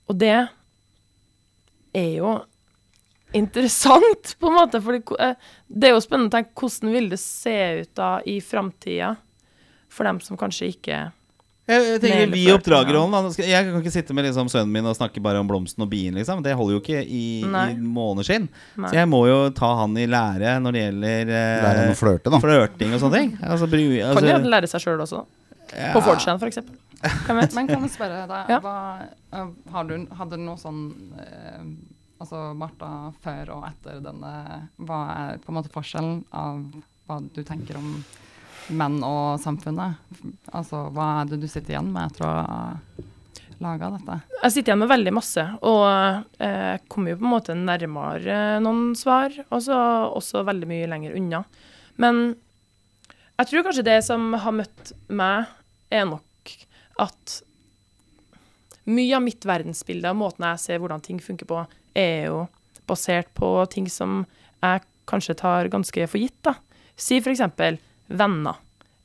Og 0.08 0.18
det 0.18 0.48
er 1.98 2.12
jo 2.22 2.38
interessant, 3.36 4.36
på 4.40 4.48
en 4.52 4.58
måte. 4.58 4.82
For 4.84 4.98
det 5.02 5.90
er 5.90 5.96
jo 5.96 6.02
spennende 6.04 6.32
å 6.32 6.36
tenke 6.38 6.56
hvordan 6.62 6.94
vil 6.96 7.12
det 7.14 7.22
se 7.22 7.58
ut 7.84 7.94
da 7.98 8.18
i 8.26 8.40
framtida 8.44 9.16
for 9.92 10.08
dem 10.08 10.20
som 10.22 10.38
kanskje 10.40 10.68
ikke 10.74 10.98
Jeg, 11.68 11.84
jeg 11.84 12.00
tenker 12.04 12.30
Vi 12.32 12.42
i 12.46 12.52
oppdragerrollen. 12.54 13.28
Jeg 13.44 13.66
kan 13.68 13.80
ikke 13.82 13.92
sitte 13.92 14.16
med 14.16 14.28
liksom 14.28 14.48
sønnen 14.52 14.72
min 14.72 14.88
og 14.88 14.96
snakke 14.96 15.20
bare 15.24 15.42
om 15.42 15.48
blomsten 15.50 15.84
og 15.84 15.90
bien. 15.92 16.16
Liksom. 16.16 16.40
Det 16.46 16.54
holder 16.56 16.78
jo 16.78 16.82
ikke 16.84 17.02
i, 17.04 17.24
i 17.44 17.74
måneskinn. 17.84 18.46
Så 18.78 18.94
jeg 18.96 19.10
må 19.12 19.26
jo 19.28 19.40
ta 19.56 19.74
han 19.82 19.98
i 20.00 20.06
lære 20.08 20.58
når 20.64 20.78
det 20.78 20.84
gjelder 20.86 21.34
eh, 21.34 21.66
Lære 21.66 21.82
han 21.82 21.92
å 21.92 21.98
flørte, 22.00 22.32
da. 22.32 22.40
flørting 22.44 22.96
og 22.96 23.04
sånne 23.04 23.20
ting. 23.20 23.34
Altså, 23.42 23.68
Kan 23.68 24.14
altså, 24.14 24.32
jo 24.32 24.54
lære 24.56 24.72
seg 24.72 24.86
sjøl 24.86 25.04
også. 25.04 25.26
På 25.68 26.00
4chan, 26.06 26.40
for 26.40 26.48
eksempel. 26.48 26.78
Men 27.58 27.68
kan 27.68 27.84
jeg 27.84 27.92
spørre 27.94 28.24
deg, 28.32 28.54
Ja. 28.56 28.62
hva, 28.64 28.78
eh, 29.36 29.50
har 29.76 29.90
du, 29.92 29.98
hadde 30.22 30.40
du 30.40 30.46
noe 30.48 30.56
sånn 30.62 30.80
eh, 31.20 31.66
Altså 32.18 32.52
Martha 32.58 32.92
før 33.24 33.52
og 33.58 33.66
etter 33.68 34.00
denne 34.02 34.32
Hva 34.82 35.02
er 35.14 35.42
på 35.44 35.52
en 35.52 35.60
måte 35.60 35.74
forskjellen 35.74 36.24
av 36.36 36.64
hva 37.08 37.20
du 37.22 37.44
tenker 37.46 37.78
om 37.80 37.92
menn 38.76 38.98
og 39.06 39.38
samfunnet? 39.40 40.02
Altså 40.52 40.88
hva 40.96 41.22
er 41.22 41.30
det 41.30 41.40
du 41.44 41.48
sitter 41.48 41.76
igjen 41.76 41.94
med 41.94 42.10
etter 42.10 42.26
å 42.28 42.32
ha 42.34 42.58
laga 43.64 43.92
dette? 43.96 44.18
Jeg 44.44 44.54
sitter 44.54 44.72
igjen 44.72 44.82
med 44.84 44.92
veldig 44.92 45.14
masse, 45.16 45.44
og 45.66 46.44
eh, 46.44 46.76
kommer 46.92 47.14
jo 47.14 47.22
på 47.22 47.26
en 47.26 47.32
måte 47.32 47.56
nærmere 47.58 48.60
noen 48.64 48.92
svar, 49.00 49.34
og 49.48 49.64
så 49.66 49.80
også 50.12 50.44
veldig 50.48 50.70
mye 50.70 50.90
lenger 50.92 51.16
unna. 51.18 51.42
Men 52.02 52.36
jeg 53.38 53.50
tror 53.50 53.68
kanskje 53.68 53.88
det 53.88 53.98
som 54.06 54.32
har 54.38 54.56
møtt 54.60 54.94
meg, 55.08 55.50
er 55.94 56.08
nok 56.10 56.54
at 57.00 57.40
mye 58.88 59.16
av 59.16 59.24
mitt 59.24 59.46
verdensbilde 59.48 60.12
og 60.12 60.20
måten 60.20 60.46
jeg 60.48 60.64
ser 60.64 60.82
hvordan 60.82 61.04
ting 61.04 61.20
funker 61.24 61.48
på, 61.50 61.64
er 61.98 62.28
jo 62.30 62.44
basert 62.88 63.30
på 63.38 63.50
ting 63.74 63.90
som 63.92 64.22
jeg 64.64 64.84
kanskje 65.10 65.36
tar 65.40 65.70
ganske 65.72 66.08
for 66.10 66.22
gitt. 66.22 66.38
da. 66.44 66.56
Si 66.98 67.20
eksempel 67.20 67.78
venner, 68.08 68.56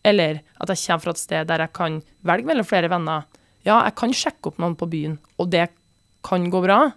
eller 0.05 0.41
at 0.61 0.69
jeg 0.73 0.79
kommer 0.87 1.03
fra 1.07 1.11
et 1.17 1.19
sted 1.23 1.47
der 1.51 1.59
jeg 1.67 1.73
kan 1.77 2.01
velge 2.25 2.47
mellom 2.49 2.67
flere 2.67 2.89
venner. 2.91 3.25
Ja, 3.65 3.83
jeg 3.87 3.95
kan 3.99 4.13
sjekke 4.13 4.51
opp 4.51 4.59
noen 4.59 4.77
på 4.79 4.89
byen, 4.91 5.19
og 5.39 5.51
det 5.51 5.69
kan 6.27 6.49
gå 6.51 6.63
bra. 6.65 6.93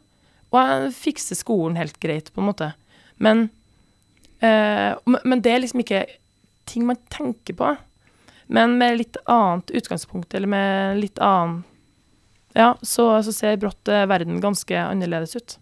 Og 0.54 0.60
jeg 0.62 0.94
fikser 0.94 1.36
skolen 1.38 1.76
helt 1.78 2.00
greit, 2.00 2.32
på 2.34 2.42
en 2.42 2.48
måte. 2.50 2.74
Men, 3.20 3.50
eh, 4.42 4.96
men- 5.06 5.22
men 5.26 5.42
det 5.42 5.52
er 5.52 5.60
liksom 5.60 5.82
ikke 5.84 6.06
ting 6.66 6.86
man 6.86 6.98
tenker 7.10 7.54
på. 7.56 7.78
Men 8.48 8.78
med 8.78 8.98
litt 8.98 9.18
annet 9.28 9.68
utgangspunkt, 9.74 10.34
eller 10.34 10.48
med 10.48 11.00
litt 11.02 11.16
annen 11.20 11.64
Ja, 12.58 12.74
så, 12.82 13.22
så 13.22 13.34
ser 13.34 13.58
brått 13.58 13.88
eh, 13.90 14.06
verden 14.06 14.40
ganske 14.40 14.72
annerledes 14.80 15.36
ut. 15.36 15.58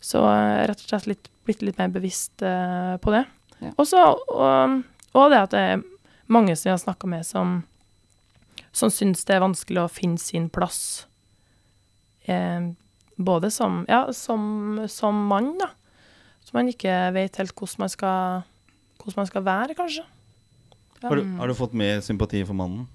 Så 0.00 0.22
eh, 0.24 0.64
rett 0.70 0.80
og 0.80 0.88
slett 0.88 1.08
litt, 1.10 1.30
blitt 1.44 1.64
litt 1.64 1.80
mer 1.80 1.92
bevisst 1.92 2.42
uh, 2.44 2.96
på 3.02 3.12
det. 3.14 3.24
Ja. 3.60 3.72
Også, 3.76 4.00
og, 4.32 4.78
og 5.12 5.32
det 5.32 5.40
at 5.44 5.52
det 5.52 5.64
er 5.74 5.82
mange 6.30 6.54
som 6.56 6.70
jeg 6.70 6.78
har 6.78 6.84
snakka 6.84 7.10
med, 7.10 7.26
som, 7.28 7.58
som 8.72 8.92
syns 8.92 9.26
det 9.28 9.36
er 9.36 9.44
vanskelig 9.44 9.82
å 9.84 9.90
finne 9.92 10.20
sin 10.20 10.48
plass. 10.52 11.06
Eh, 12.24 12.70
både 13.20 13.50
som, 13.52 13.82
ja, 13.90 14.06
som, 14.16 14.80
som 14.88 15.26
mann, 15.28 15.52
da. 15.60 15.68
Så 16.40 16.56
man 16.56 16.70
ikke 16.70 16.94
vet 17.14 17.36
helt 17.36 17.52
hvordan 17.52 17.84
man 17.84 17.92
skal, 17.92 18.46
hvordan 19.02 19.20
man 19.20 19.28
skal 19.28 19.44
være, 19.44 19.76
kanskje. 19.76 20.06
har, 21.02 21.20
du, 21.20 21.36
har 21.36 21.50
du 21.50 21.54
fått 21.58 21.76
mer 21.76 22.00
sympati 22.04 22.40
for 22.48 22.56
mannen? 22.56 22.88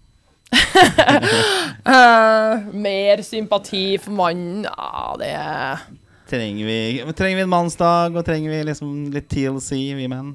uh, 1.85 2.65
mer 2.87 3.21
sympati 3.25 3.99
for 4.01 4.17
mannen, 4.17 4.65
ja, 4.65 5.13
det 5.21 5.29
er 5.35 5.85
Trenger 6.29 6.65
vi, 6.65 6.79
trenger 7.13 7.37
vi 7.37 7.45
en 7.45 7.51
mannsdag, 7.51 8.15
og 8.17 8.25
trenger 8.25 8.49
vi 8.49 8.63
liksom 8.71 8.93
litt 9.13 9.29
TLC, 9.29 9.71
vi 9.99 10.09
menn? 10.09 10.33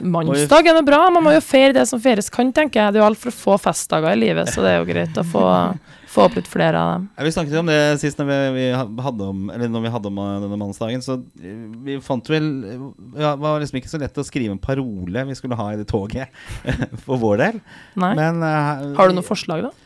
Mannsdagen 0.00 0.78
er 0.80 0.82
bra, 0.82 1.04
man 1.12 1.22
må 1.22 1.34
jo 1.36 1.42
feire 1.44 1.74
det 1.76 1.84
som 1.86 2.00
feires 2.02 2.30
kan, 2.32 2.48
tenker 2.54 2.80
jeg. 2.80 2.94
Det 2.94 2.98
er 2.98 3.04
jo 3.04 3.10
alt 3.10 3.20
for 3.20 3.34
få 3.34 3.58
festdager 3.60 4.16
i 4.16 4.18
livet, 4.18 4.50
så 4.50 4.64
det 4.64 4.72
er 4.72 4.80
jo 4.80 4.88
greit 4.88 5.20
å 5.20 5.24
få, 5.28 5.44
få 6.14 6.24
opp 6.26 6.38
litt 6.38 6.48
flere 6.50 6.80
av 6.80 6.92
dem. 6.94 7.06
Ja, 7.14 7.26
Vi 7.28 7.34
snakket 7.36 7.54
jo 7.54 7.62
om 7.62 7.70
det 7.70 7.78
sist 8.02 8.18
når 8.18 8.30
vi, 8.32 8.40
vi 8.56 8.66
hadde 8.74 9.30
om 9.30 9.46
Eller 9.54 9.70
når 9.70 9.84
vi 9.84 9.94
hadde 9.94 10.10
om 10.10 10.18
uh, 10.18 10.32
denne 10.42 10.58
mannsdagen. 10.58 11.04
Så 11.04 11.20
uh, 11.20 11.64
vi 11.86 12.00
fant 12.02 12.32
vel 12.32 12.50
ja, 12.64 13.36
Det 13.36 13.40
var 13.44 13.62
liksom 13.62 13.80
ikke 13.82 13.92
så 13.92 14.02
lett 14.02 14.18
å 14.18 14.26
skrive 14.26 14.56
en 14.56 14.62
parole 14.62 15.26
vi 15.30 15.38
skulle 15.38 15.58
ha 15.60 15.70
i 15.74 15.78
det 15.78 15.86
toget. 15.92 16.32
For 17.06 17.20
vår 17.22 17.42
del. 17.44 17.60
Nei. 18.00 18.14
Men 18.18 18.42
uh, 18.42 18.96
Har 18.98 19.12
du 19.12 19.20
noen 19.20 19.30
forslag, 19.30 19.68
da? 19.68 19.85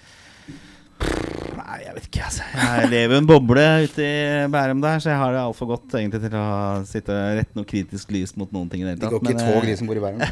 Nei, 1.70 1.78
jeg 1.84 1.94
vet 1.94 2.06
ikke, 2.08 2.22
altså. 2.26 2.46
Jeg 2.50 2.88
lever 2.90 3.20
en 3.20 3.26
boble 3.28 3.64
ute 3.84 4.02
i 4.02 4.46
Bærum 4.50 4.80
der, 4.82 5.02
så 5.02 5.12
jeg 5.12 5.20
har 5.20 5.34
det 5.34 5.42
altfor 5.42 5.68
godt 5.70 5.94
egentlig 6.00 6.20
til 6.24 6.36
å 6.40 6.46
sitte 6.88 7.14
og 7.14 7.38
rette 7.38 7.58
noe 7.58 7.68
kritisk 7.68 8.10
lys 8.14 8.34
mot 8.40 8.50
noen 8.54 8.70
ting 8.72 8.82
i 8.82 8.88
det 8.90 8.98
går 8.98 9.20
ikke 9.20 9.36
ikke 9.36 9.46
tog, 9.46 9.66
de 9.68 9.76
som 9.78 9.90
bor 9.90 10.00
i 10.00 10.02
Bærum. 10.02 10.24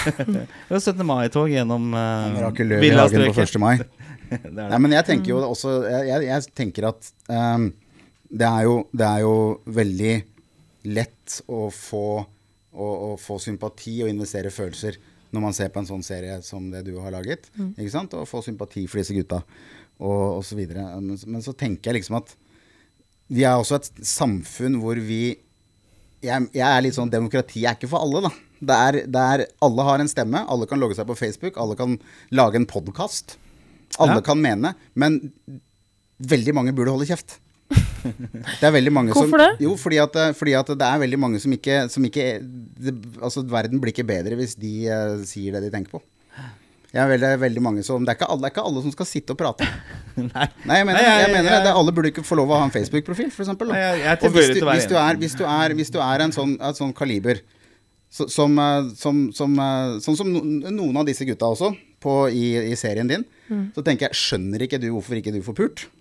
Det 0.34 0.70
var 0.70 0.84
17. 0.84 1.02
mai-tog 1.08 1.50
gjennom 1.50 1.88
uh, 1.96 2.52
villastrøket. 2.54 2.86
i 2.86 2.92
hagen 2.94 3.34
på 3.34 3.46
1. 3.48 3.58
mai. 3.64 3.74
Det 4.44 4.68
Nei, 4.70 4.78
men 4.86 4.94
jeg 4.96 5.06
tenker 5.06 5.34
jo 5.34 5.40
også 5.44 5.72
Jeg, 5.84 6.22
jeg, 6.24 6.46
tenker 6.56 6.86
at 6.88 7.10
um, 7.28 7.66
det, 8.30 8.46
er 8.48 8.62
jo, 8.66 8.78
det 8.94 9.04
er 9.08 9.24
jo 9.26 9.34
veldig 9.66 10.14
lett 10.94 11.36
å 11.50 11.66
få, 11.74 12.06
å, 12.22 12.88
å 13.10 13.10
få 13.20 13.36
sympati 13.42 13.98
og 14.04 14.10
investere 14.10 14.54
følelser 14.54 14.98
når 15.34 15.42
man 15.42 15.54
ser 15.56 15.70
på 15.74 15.82
en 15.82 15.88
sånn 15.88 16.04
serie 16.06 16.38
som 16.46 16.66
det 16.70 16.84
du 16.86 16.92
har 17.02 17.10
laget. 17.10 17.48
Ikke 17.74 17.90
sant? 17.90 18.14
Og 18.14 18.28
få 18.30 18.38
sympati 18.46 18.84
for 18.86 19.02
disse 19.02 19.16
gutta 19.16 19.40
og, 20.00 20.40
osv. 20.40 20.60
Men, 20.74 21.14
men 21.26 21.44
så 21.44 21.54
tenker 21.56 21.90
jeg 21.92 22.00
liksom 22.02 22.18
at 22.20 22.34
vi 23.32 23.44
er 23.46 23.56
også 23.56 23.78
et 23.80 23.90
samfunn 24.04 24.78
hvor 24.82 24.98
vi 25.00 25.36
jeg, 26.24 26.48
jeg 26.56 26.64
er 26.64 26.82
litt 26.84 26.96
sånn 26.96 27.12
Demokrati 27.12 27.64
er 27.66 27.76
ikke 27.76 27.90
for 27.90 28.04
alle, 28.04 28.24
da. 28.24 28.32
Det 28.64 28.76
er, 28.88 28.98
det 29.12 29.22
er, 29.34 29.42
alle 29.64 29.84
har 29.84 30.00
en 30.00 30.08
stemme. 30.08 30.40
Alle 30.48 30.68
kan 30.70 30.80
logge 30.80 30.96
seg 30.96 31.08
på 31.08 31.16
Facebook. 31.18 31.58
Alle 31.60 31.76
kan 31.76 31.98
lage 32.32 32.56
en 32.56 32.68
podkast. 32.68 33.36
Alle 34.00 34.20
Ja. 34.20 34.24
kan 34.24 34.40
mene. 34.40 34.72
Men 34.96 35.18
veldig 36.24 36.54
mange 36.56 36.72
burde 36.72 36.94
holde 36.94 37.08
kjeft. 37.10 37.38
Det 38.04 38.64
er 38.68 38.72
veldig 38.74 38.92
mange 38.92 39.12
Hvorfor 39.16 39.32
som, 39.32 39.40
det? 39.40 39.64
Jo, 39.64 39.76
fordi 39.80 39.98
at, 40.02 40.16
fordi 40.36 40.52
at 40.58 40.72
det 40.76 40.88
er 40.88 40.98
veldig 41.00 41.18
mange 41.20 41.38
som 41.40 41.52
ikke, 41.56 41.76
som 41.88 42.04
ikke 42.04 42.26
det, 42.40 42.92
Altså, 43.16 43.40
verden 43.48 43.80
blir 43.80 43.94
ikke 43.94 44.04
bedre 44.04 44.36
hvis 44.36 44.56
de 44.60 44.72
uh, 44.92 45.22
sier 45.24 45.56
det 45.56 45.62
de 45.64 45.70
tenker 45.72 45.96
på. 45.96 46.02
Jeg 46.94 47.02
er 47.02 47.38
veldig, 47.42 47.62
mange 47.62 47.82
som, 47.82 48.04
det, 48.06 48.12
er 48.12 48.18
ikke 48.20 48.28
alle, 48.30 48.40
det 48.44 48.46
er 48.48 48.52
ikke 48.54 48.64
alle 48.68 48.82
som 48.84 48.92
skal 48.94 49.06
sitte 49.10 49.34
og 49.34 49.38
prate. 49.40 49.66
Nei. 50.16 50.46
Nei, 50.64 50.76
jeg 50.78 50.86
mener, 50.86 51.00
Nei, 51.00 51.02
jeg- 51.08 51.22
jeg 51.24 51.32
mener 51.32 51.50
jeg- 51.50 51.58
det. 51.58 51.64
det. 51.66 51.72
Alle 51.80 51.92
burde 51.96 52.10
ikke 52.12 52.22
få 52.24 52.36
lov 52.38 52.52
å 52.54 52.58
ha 52.60 52.68
en 52.68 52.74
Facebook-profil, 52.74 53.32
f.eks. 53.34 53.48
Er 53.50 53.56
Og 54.22 54.30
hvis 54.36 54.52
du, 54.54 54.60
hvis, 54.68 54.86
du 54.86 54.94
er, 55.00 55.18
hvis, 55.18 55.34
du 55.34 55.44
er, 55.44 55.74
hvis 55.74 55.90
du 55.90 55.98
er 55.98 56.22
en 56.22 56.30
sånn, 56.36 56.54
et 56.62 56.78
sånn 56.78 56.94
kaliber 56.94 57.40
så, 58.14 58.28
som, 58.30 58.54
eh, 58.62 58.92
som, 58.94 59.24
som, 59.34 59.58
eh, 59.58 59.98
Sånn 60.04 60.16
som 60.16 60.30
noen 60.30 60.96
av 60.96 61.04
disse 61.08 61.26
gutta 61.26 61.50
også, 61.50 61.72
på, 62.04 62.14
i, 62.30 62.70
i 62.70 62.76
serien 62.78 63.08
din, 63.10 63.24
Mm. 63.50 63.72
så 63.76 63.82
tenker 63.84 64.06
jeg 64.08 64.16
Skjønner 64.16 64.62
ikke 64.64 64.78
du 64.80 64.86
hvorfor 64.94 65.18
ikke 65.18 65.32
du 65.34 65.42
får 65.44 65.54
pult? 65.58 65.82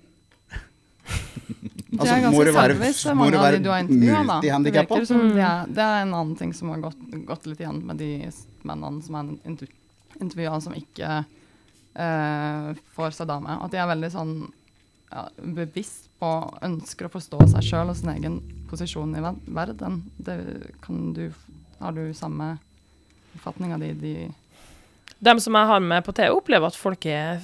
Det 1.93 1.99
Altså, 1.99 2.13
er 2.15 2.21
må 2.21 2.29
ganske 2.29 2.45
det 2.45 2.53
være- 2.55 3.15
mange 3.17 3.35
av 3.37 3.51
de 3.51 3.59
du 3.59 3.69
har 3.69 3.81
intervjua. 3.83 4.37
Det 4.41 4.49
er, 5.43 5.65
det 5.67 5.83
er 5.83 6.01
en 6.05 6.13
annen 6.13 6.37
ting 6.39 6.53
som 6.53 6.69
har 6.69 6.79
gått, 6.85 7.01
gått 7.27 7.45
litt 7.51 7.59
igjen 7.59 7.81
med 7.85 7.97
de 7.99 8.31
mennene 8.63 9.03
som 9.03 9.15
er 9.19 9.33
inter 9.49 9.67
intervjua, 10.21 10.59
som 10.61 10.73
ikke 10.77 11.25
eh, 11.95 12.73
får 12.95 13.15
seg 13.17 13.27
dame. 13.29 13.57
At 13.63 13.71
de 13.73 13.77
er 13.81 13.89
veldig 13.89 14.11
sånn 14.13 14.35
ja, 15.13 15.27
bevisst 15.37 16.09
på 16.19 16.29
ønsker 16.65 17.05
å 17.09 17.13
forstå 17.13 17.41
seg 17.51 17.63
sjøl 17.67 17.89
og 17.91 17.97
sin 17.99 18.09
egen 18.15 18.39
posisjon 18.71 19.13
i 19.17 19.21
verden. 19.53 20.03
Det 20.17 20.37
kan 20.81 21.13
du 21.13 21.27
Har 21.83 21.91
du 21.91 22.13
samme 22.15 22.57
oppfatning 23.35 23.73
av 23.73 23.79
de, 23.83 23.91
de 23.93 24.13
Dem 25.23 25.39
som 25.39 25.53
jeg 25.55 25.67
har 25.67 25.79
med 25.83 26.03
på 26.05 26.13
TV, 26.15 26.29
opplever 26.35 26.67
at 26.67 26.75
folk 26.79 27.05
er 27.05 27.41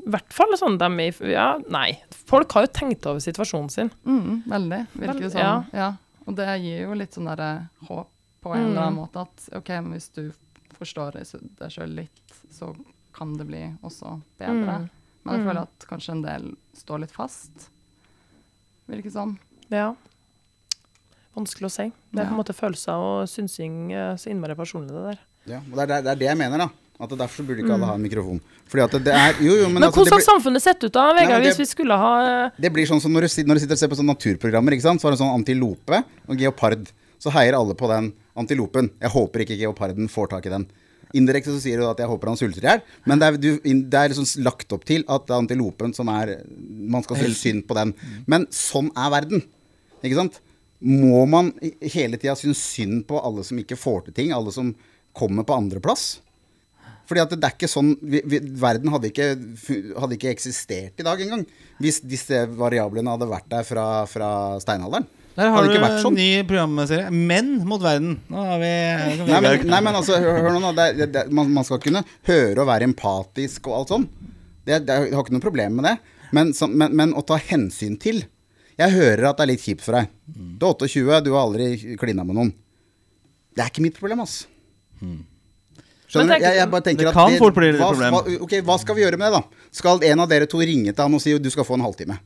I 0.00 0.10
hvert 0.10 0.32
fall 0.32 0.54
sånn 0.58 0.78
dem 0.80 0.98
i 1.04 1.10
Ja, 1.32 1.58
nei. 1.68 1.98
Folk 2.30 2.52
har 2.56 2.64
jo 2.66 2.72
tenkt 2.72 3.06
over 3.10 3.20
situasjonen 3.20 3.70
sin. 3.72 3.90
mm, 4.06 4.42
Veldig, 4.48 4.80
virker 4.94 5.20
det 5.26 5.32
sånn. 5.34 5.42
ja. 5.42 5.64
Ja. 5.76 5.90
Og 6.26 6.36
det 6.38 6.46
gir 6.62 6.84
jo 6.86 6.94
litt 6.96 7.12
sånn 7.16 7.26
derre 7.28 7.68
håp 7.88 8.08
på 8.40 8.54
en 8.54 8.70
eller 8.70 8.80
annen 8.86 8.94
Mm. 8.96 9.00
måte 9.02 9.20
at 9.26 9.48
OK, 9.58 9.68
hvis 9.92 10.08
du 10.14 10.32
forstår 10.80 11.12
deg 11.18 11.26
så- 11.28 11.70
sjøl 11.70 11.94
litt, 11.94 12.22
så 12.50 12.72
kan 13.16 13.36
det 13.36 13.46
bli 13.46 13.62
også 13.84 14.16
bedre. 14.40 14.76
Mm. 14.80 14.88
Men 15.24 15.34
jeg 15.36 15.40
Mm. 15.40 15.46
føler 15.48 15.62
at 15.62 15.86
kanskje 15.88 16.12
en 16.16 16.22
del 16.22 16.56
står 16.74 17.00
litt 17.00 17.12
fast. 17.12 17.68
Virker 18.88 19.10
sånn. 19.12 19.36
Ja. 19.70 19.94
Vanskelig 21.36 21.68
å 21.68 21.70
si. 21.70 21.92
Det 22.10 22.20
er 22.24 22.26
på 22.26 22.34
en 22.34 22.40
måte 22.42 22.54
følelser 22.56 22.92
og 22.98 23.28
synsing 23.30 23.92
eh, 23.94 24.14
så 24.18 24.30
innmari 24.32 24.56
personlig, 24.58 24.90
det 24.90 25.02
der. 25.12 25.18
Ja, 25.54 25.60
og 25.60 25.76
det, 25.78 25.84
er, 25.90 26.02
det 26.02 26.10
er- 26.10 26.16
det 26.24 26.26
jeg 26.32 26.38
mener, 26.40 26.58
da. 26.66 26.68
At 27.00 27.08
Derfor 27.16 27.46
burde 27.48 27.62
ikke 27.62 27.72
alle 27.72 27.86
ha 27.88 27.94
en 27.94 28.02
mikrofon. 28.02 28.40
Fordi 28.68 28.82
at 28.84 28.90
det, 28.92 29.04
det 29.06 29.14
er 29.16 29.32
Jo, 29.40 29.54
jo, 29.56 29.68
men, 29.70 29.74
Men, 29.80 29.82
altså, 29.88 30.02
hvordan 30.02 30.18
har 30.18 30.26
samfunnet 30.26 30.60
sett 30.60 30.84
ut 30.84 30.92
da, 30.92 31.14
Vegard, 31.16 31.42
hvis 31.46 31.56
vi 31.62 31.64
skulle 31.64 31.96
ha 31.96 32.10
eh, 32.44 32.50
Det 32.60 32.70
blir 32.74 32.84
sånn 32.84 33.00
som 33.00 33.10
når 33.14 33.24
du, 33.24 33.44
når 33.48 33.54
du 33.56 33.60
sitter 33.62 33.72
og 33.72 33.78
ser 33.80 33.88
på 33.88 33.96
sånne 33.96 34.12
naturprogrammer, 34.12 34.74
ikke 34.76 34.82
sant? 34.84 35.00
så 35.00 35.08
har 35.08 35.16
du 35.16 35.20
sånn 35.22 35.32
antilope 35.32 36.02
og 36.28 36.36
geopard. 36.36 36.90
Så 37.20 37.32
heier 37.34 37.56
alle 37.58 37.76
på 37.76 37.88
den 37.90 38.12
antilopen. 38.38 38.90
Jeg 39.00 39.12
håper 39.12 39.44
ikke 39.44 39.58
geoparden 39.60 40.08
får 40.10 40.32
tak 40.34 40.48
i 40.48 40.54
den. 40.54 40.66
Indirekte 41.16 41.52
så 41.52 41.60
sier 41.62 41.80
du 41.80 41.88
at 41.88 41.98
jeg 41.98 42.08
håper 42.10 42.30
han 42.30 42.38
sulter 42.38 42.62
i 42.62 42.68
hjel, 42.68 42.82
men 43.10 43.18
det 43.18 43.26
er, 43.26 43.38
du, 43.42 43.48
det 43.66 43.98
er 43.98 44.12
liksom 44.12 44.44
lagt 44.46 44.70
opp 44.76 44.84
til 44.86 45.02
at 45.10 45.24
det 45.26 45.34
er 45.34 45.42
antilopen 45.42 45.94
som 45.96 46.10
er 46.12 46.36
Man 46.46 47.02
skal 47.02 47.18
synes 47.18 47.42
synd 47.42 47.64
på 47.66 47.74
den. 47.78 47.96
Men 48.30 48.46
sånn 48.54 48.92
er 48.94 49.10
verden. 49.16 49.42
Ikke 50.00 50.20
sant? 50.20 50.38
Må 50.80 51.26
man 51.28 51.50
hele 51.82 52.16
tida 52.16 52.36
synes 52.38 52.62
synd 52.62 53.04
på 53.10 53.18
alle 53.20 53.44
som 53.44 53.58
ikke 53.60 53.78
får 53.78 54.06
til 54.06 54.16
ting? 54.16 54.32
Alle 54.32 54.54
som 54.54 54.72
kommer 55.16 55.44
på 55.44 55.56
andreplass? 55.58 56.20
Fordi 57.10 57.24
at 57.24 57.32
det 57.34 57.42
er 57.42 57.56
ikke 57.56 57.68
sånn 57.70 57.96
vi, 57.98 58.20
vi, 58.22 58.38
Verden 58.62 58.92
hadde 58.94 59.10
ikke, 59.10 59.32
hadde 59.98 60.14
ikke 60.14 60.30
eksistert 60.30 61.00
i 61.02 61.06
dag 61.06 61.18
engang 61.24 61.42
hvis 61.82 61.98
disse 62.06 62.44
variablene 62.54 63.16
hadde 63.16 63.26
vært 63.32 63.48
der 63.50 63.66
fra, 63.66 63.86
fra 64.06 64.28
steinalderen. 64.62 65.08
Der 65.36 65.52
har 65.54 65.66
du 65.66 65.74
en 65.76 65.98
sånn. 66.02 66.16
ny 66.18 66.42
programserie. 66.48 67.10
Menn 67.14 67.52
mot 67.68 67.82
verden. 67.82 68.16
Nå 68.30 68.46
har 68.48 68.58
vi 68.60 68.70
Nei, 69.20 69.40
men, 69.40 69.66
nei, 69.70 69.80
men 69.86 69.98
altså, 70.00 70.18
hør, 70.20 70.40
hør 70.46 70.58
nå. 70.62 70.72
Det, 70.76 71.06
det, 71.14 71.24
man, 71.34 71.52
man 71.54 71.66
skal 71.66 71.80
kunne 71.82 72.02
høre 72.28 72.58
og 72.58 72.68
være 72.68 72.88
empatisk 72.90 73.70
og 73.70 73.78
alt 73.78 73.94
sånn. 73.94 74.08
Det, 74.66 74.82
det, 74.86 74.98
jeg 75.06 75.16
har 75.16 75.24
ikke 75.24 75.36
noe 75.36 75.44
problem 75.44 75.78
med 75.78 75.88
det. 75.88 75.96
Men, 76.36 76.52
så, 76.56 76.68
men, 76.70 76.94
men 76.98 77.14
å 77.18 77.24
ta 77.26 77.40
hensyn 77.42 77.96
til 77.98 78.20
Jeg 78.78 78.94
hører 78.94 79.30
at 79.30 79.40
det 79.40 79.46
er 79.46 79.50
litt 79.52 79.64
kjipt 79.64 79.82
for 79.86 79.98
deg. 79.98 80.10
Du 80.26 80.66
er 80.66 80.76
28, 80.86 81.22
du 81.26 81.32
har 81.34 81.42
aldri 81.46 81.96
klina 82.00 82.26
med 82.26 82.38
noen. 82.38 82.52
Det 83.54 83.64
er 83.64 83.72
ikke 83.72 83.84
mitt 83.84 83.98
problem, 83.98 84.22
ass. 84.24 84.42
Skjønner 86.10 86.38
du? 86.38 86.44
Jeg, 86.44 86.58
jeg 86.58 86.70
bare 86.72 86.86
tenker 86.86 87.06
Det 87.06 87.12
at 87.12 87.18
kan 87.18 87.38
fort 87.38 87.56
bli 87.56 87.70
hva, 87.76 87.90
problem. 87.92 88.16
Hva, 88.16 88.36
ok, 88.46 88.54
hva 88.66 88.76
skal 88.82 88.96
vi 88.98 89.04
gjøre 89.04 89.18
med 89.20 89.30
det, 89.30 89.40
da? 89.40 89.66
Skal 89.80 90.02
en 90.10 90.22
av 90.24 90.30
dere 90.30 90.48
to 90.50 90.60
ringe 90.62 90.92
til 90.92 91.02
han 91.02 91.16
og 91.16 91.22
si 91.22 91.34
du 91.38 91.50
skal 91.52 91.66
få 91.66 91.78
en 91.78 91.86
halvtime? 91.86 92.18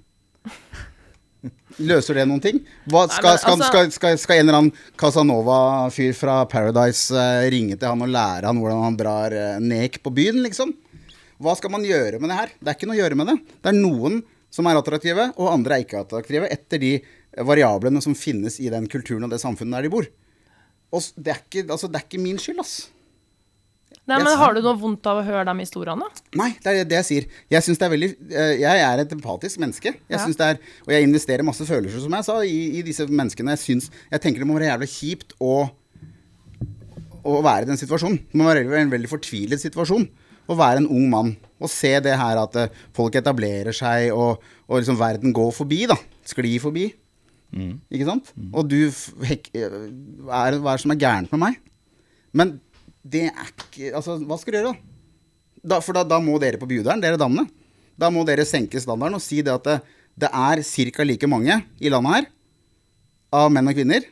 Løser 1.82 2.20
det 2.20 2.26
noen 2.30 2.42
ting? 2.42 2.60
Hva, 2.86 3.06
skal, 3.10 3.34
altså- 3.34 3.68
skal, 3.70 3.90
skal, 3.94 4.18
skal 4.20 4.38
en 4.38 4.46
eller 4.46 4.58
annen 4.60 4.84
Casanova-fyr 5.00 6.14
fra 6.14 6.36
Paradise 6.50 7.14
uh, 7.14 7.46
ringe 7.50 7.74
til 7.74 7.90
han 7.90 8.04
og 8.04 8.12
lære 8.14 8.46
han 8.46 8.60
hvordan 8.62 8.84
han 8.84 8.98
drar 9.00 9.34
uh, 9.34 9.62
nek 9.62 9.98
på 10.04 10.12
byen, 10.14 10.42
liksom? 10.44 10.74
Hva 11.42 11.56
skal 11.58 11.72
man 11.74 11.86
gjøre 11.86 12.20
med 12.22 12.30
det 12.30 12.38
her? 12.38 12.54
Det 12.60 12.70
er 12.70 12.78
ikke 12.78 12.88
noe 12.90 12.96
å 12.96 13.02
gjøre 13.02 13.18
med 13.18 13.30
det. 13.32 13.36
Det 13.58 13.72
er 13.72 13.78
noen 13.80 14.20
som 14.54 14.68
er 14.70 14.78
attraktive, 14.78 15.32
og 15.34 15.50
andre 15.50 15.76
er 15.76 15.86
ikke 15.86 16.04
attraktive, 16.04 16.46
etter 16.54 16.78
de 16.78 16.92
variablene 17.42 18.02
som 18.04 18.14
finnes 18.14 18.60
i 18.62 18.70
den 18.70 18.86
kulturen 18.90 19.26
og 19.26 19.34
det 19.34 19.42
samfunnet 19.42 19.80
der 19.80 19.88
de 19.88 19.94
bor. 19.96 20.06
Og 20.94 21.08
det 21.18 21.32
er 21.34 21.40
ikke, 21.42 21.64
altså, 21.66 21.90
det 21.90 21.98
er 21.98 22.06
ikke 22.06 22.22
min 22.22 22.38
skyld, 22.38 22.62
ass. 22.62 22.76
Nei, 24.04 24.18
men 24.20 24.36
Har 24.36 24.52
du 24.52 24.60
noe 24.60 24.76
vondt 24.76 25.06
av 25.08 25.22
å 25.22 25.24
høre 25.24 25.46
de 25.48 25.54
historiene? 25.62 26.04
Nei, 26.36 26.50
det 26.60 26.72
er 26.72 26.88
det 26.88 26.98
jeg 26.98 27.06
sier. 27.08 27.28
Jeg 27.54 27.64
synes 27.64 27.80
det 27.80 27.86
er 27.86 27.92
veldig 27.94 28.10
eh, 28.28 28.50
Jeg 28.60 28.82
er 28.84 29.00
et 29.00 29.14
empatisk 29.16 29.62
menneske. 29.62 29.94
Jeg 29.96 30.18
Ja. 30.18 30.26
det 30.26 30.48
er 30.50 30.58
Og 30.84 30.92
jeg 30.92 31.06
investerer 31.08 31.42
masse 31.46 31.64
følelser, 31.64 32.02
som 32.04 32.12
jeg 32.12 32.24
sa, 32.24 32.36
i, 32.44 32.58
i 32.80 32.82
disse 32.84 33.06
menneskene. 33.08 33.56
Jeg 33.56 33.62
synes 33.64 33.90
Jeg 34.12 34.20
tenker 34.20 34.44
det 34.44 34.46
må 34.50 34.58
være 34.58 34.68
jævlig 34.74 34.90
kjipt 34.92 35.32
å 35.40 35.70
å 37.24 37.38
være 37.40 37.64
i 37.64 37.68
den 37.70 37.78
situasjonen. 37.80 38.18
Det 38.28 38.36
må 38.36 38.44
være 38.44 38.66
en 38.82 38.90
veldig 38.92 39.08
fortvilet 39.08 39.62
situasjon. 39.62 40.02
Å 40.44 40.56
være 40.58 40.82
en 40.82 40.90
ung 40.92 41.06
mann 41.08 41.30
og 41.64 41.70
se 41.72 41.94
det 42.04 42.18
her 42.20 42.36
at 42.36 42.56
eh, 42.60 42.68
folk 42.92 43.14
etablerer 43.16 43.72
seg, 43.72 44.10
og, 44.12 44.42
og 44.68 44.82
liksom 44.82 44.98
verden 45.00 45.32
går 45.32 45.54
forbi, 45.56 45.86
da. 45.88 45.96
Sklir 46.28 46.60
forbi. 46.60 46.90
Ikke 47.54 48.04
sant? 48.08 48.28
Og 48.52 48.66
du 48.68 48.76
hek, 49.24 49.48
eh, 49.56 49.64
er, 49.64 50.58
Hva 50.58 50.74
er 50.74 50.76
det 50.76 50.82
som 50.82 50.92
er 50.92 51.00
gærent 51.00 51.32
med 51.32 51.40
meg? 51.46 51.60
Men 52.36 52.56
det 53.04 53.28
er 53.28 53.50
ikke 53.52 53.92
Altså, 53.94 54.16
hva 54.24 54.38
skal 54.40 54.54
du 54.54 54.58
gjøre, 54.58 54.72
da? 54.72 54.90
da 55.74 55.80
for 55.84 55.96
da, 55.96 56.04
da 56.08 56.20
må 56.22 56.38
dere 56.40 56.60
på 56.60 56.68
bjuderen, 56.68 57.02
dere 57.02 57.20
damene. 57.20 57.46
Da 58.00 58.10
må 58.12 58.24
dere 58.26 58.46
senke 58.48 58.80
standarden 58.82 59.18
og 59.18 59.22
si 59.22 59.40
det 59.44 59.52
at 59.54 59.68
det, 59.68 59.76
det 60.24 60.30
er 60.30 60.62
ca. 60.64 61.06
like 61.06 61.28
mange 61.30 61.60
i 61.80 61.92
landet 61.92 62.16
her 62.16 62.26
av 63.34 63.52
menn 63.52 63.70
og 63.70 63.76
kvinner. 63.76 64.04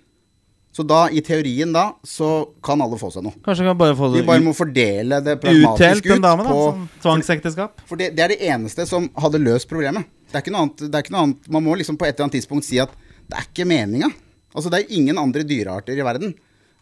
Så 0.72 0.84
da, 0.88 1.04
i 1.12 1.20
teorien 1.20 1.68
da, 1.74 1.90
så 2.00 2.48
kan 2.64 2.80
alle 2.80 2.96
få 2.96 3.10
seg 3.12 3.26
noe. 3.26 3.36
Kanskje 3.44 3.66
vi 3.66 3.68
kan 3.68 3.80
bare 3.82 3.96
få 3.96 4.08
Vi 4.14 4.22
det 4.22 4.28
bare 4.30 4.40
må 4.40 4.54
fordele 4.56 5.18
det 5.20 5.34
pragmatisk 5.42 6.08
ut 6.08 6.22
damen, 6.24 6.48
da. 6.48 6.54
på 6.54 7.02
tvangsekteskap. 7.04 7.82
For 7.90 8.00
det, 8.00 8.14
det 8.16 8.24
er 8.24 8.32
det 8.32 8.40
eneste 8.48 8.86
som 8.88 9.10
hadde 9.20 9.42
løst 9.42 9.68
problemet. 9.68 10.08
Det 10.32 10.40
er 10.40 10.56
annet, 10.56 10.86
det 10.86 10.96
er 10.96 11.04
ikke 11.04 11.12
noe 11.12 11.26
annet 11.26 11.50
Man 11.52 11.66
må 11.66 11.74
liksom 11.76 11.98
på 12.00 12.06
et 12.06 12.14
eller 12.14 12.24
annet 12.24 12.38
tidspunkt 12.38 12.64
si 12.64 12.80
at 12.80 12.94
det 13.28 13.36
er 13.36 13.50
ikke 13.50 13.68
meninga. 13.68 14.08
Altså, 14.56 14.72
det 14.72 14.80
er 14.80 14.96
ingen 14.96 15.20
andre 15.20 15.44
dyrearter 15.44 15.98
i 15.98 16.06
verden 16.06 16.32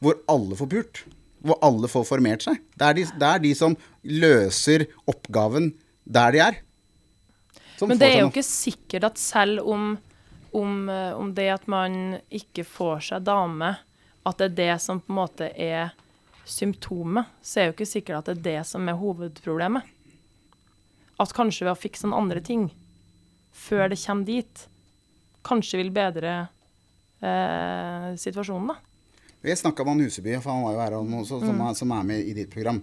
hvor 0.00 0.22
alle 0.30 0.56
får 0.56 0.70
pult. 0.70 1.02
Hvor 1.41 1.57
alle 1.64 1.88
får 1.88 2.05
formert 2.09 2.45
seg. 2.45 2.59
Det 2.76 2.86
er 2.86 2.99
de, 2.99 3.07
det 3.16 3.28
er 3.28 3.43
de 3.43 3.53
som 3.57 3.76
løser 4.05 4.84
oppgaven 5.09 5.70
der 6.05 6.34
de 6.34 6.43
er. 6.45 6.59
Men 7.80 8.01
det 8.01 8.11
er 8.11 8.18
jo 8.20 8.28
ikke 8.28 8.45
sikkert 8.45 9.07
at 9.09 9.20
selv 9.20 9.64
om, 9.64 9.95
om, 10.53 10.74
eh, 10.93 11.14
om 11.16 11.30
det 11.36 11.49
at 11.55 11.64
man 11.70 12.18
ikke 12.28 12.66
får 12.68 13.07
seg 13.09 13.24
dame, 13.24 13.72
at 14.28 14.41
det 14.41 14.51
er 14.51 14.59
det 14.59 14.74
som 14.84 15.01
på 15.01 15.14
en 15.14 15.20
måte 15.22 15.49
er 15.57 15.95
symptomet, 16.45 17.30
så 17.43 17.61
er 17.61 17.70
jo 17.70 17.76
ikke 17.76 17.88
sikkert 17.88 18.20
at 18.20 18.30
det 18.30 18.36
er 18.36 18.61
det 18.61 18.68
som 18.68 18.88
er 18.88 18.99
hovedproblemet. 19.01 19.97
at 21.20 21.34
kanskje 21.36 21.66
ved 21.66 21.74
å 21.74 21.76
fikse 21.76 22.09
noen 22.09 22.22
andre 22.22 22.41
ting 22.41 22.70
før 23.53 23.91
det 23.93 23.99
kommer 24.01 24.24
dit, 24.24 24.62
kanskje 25.45 25.82
vil 25.82 25.91
bedre 25.93 26.32
eh, 27.20 28.07
situasjonen, 28.16 28.72
da. 28.72 28.89
Jeg 29.43 29.57
snakka 29.57 29.84
med 29.84 29.95
han 29.95 30.03
Huseby, 30.05 30.34
for 30.43 30.53
han 30.53 30.64
var 30.66 30.72
jo 30.74 30.80
her 30.84 30.97
også, 31.01 31.38
som, 31.41 31.55
Mm. 31.57 31.68
er, 31.68 31.74
som 31.74 31.93
er 31.93 32.03
med 32.05 32.26
i 32.28 32.34
ditt 32.36 32.51
program. 32.51 32.82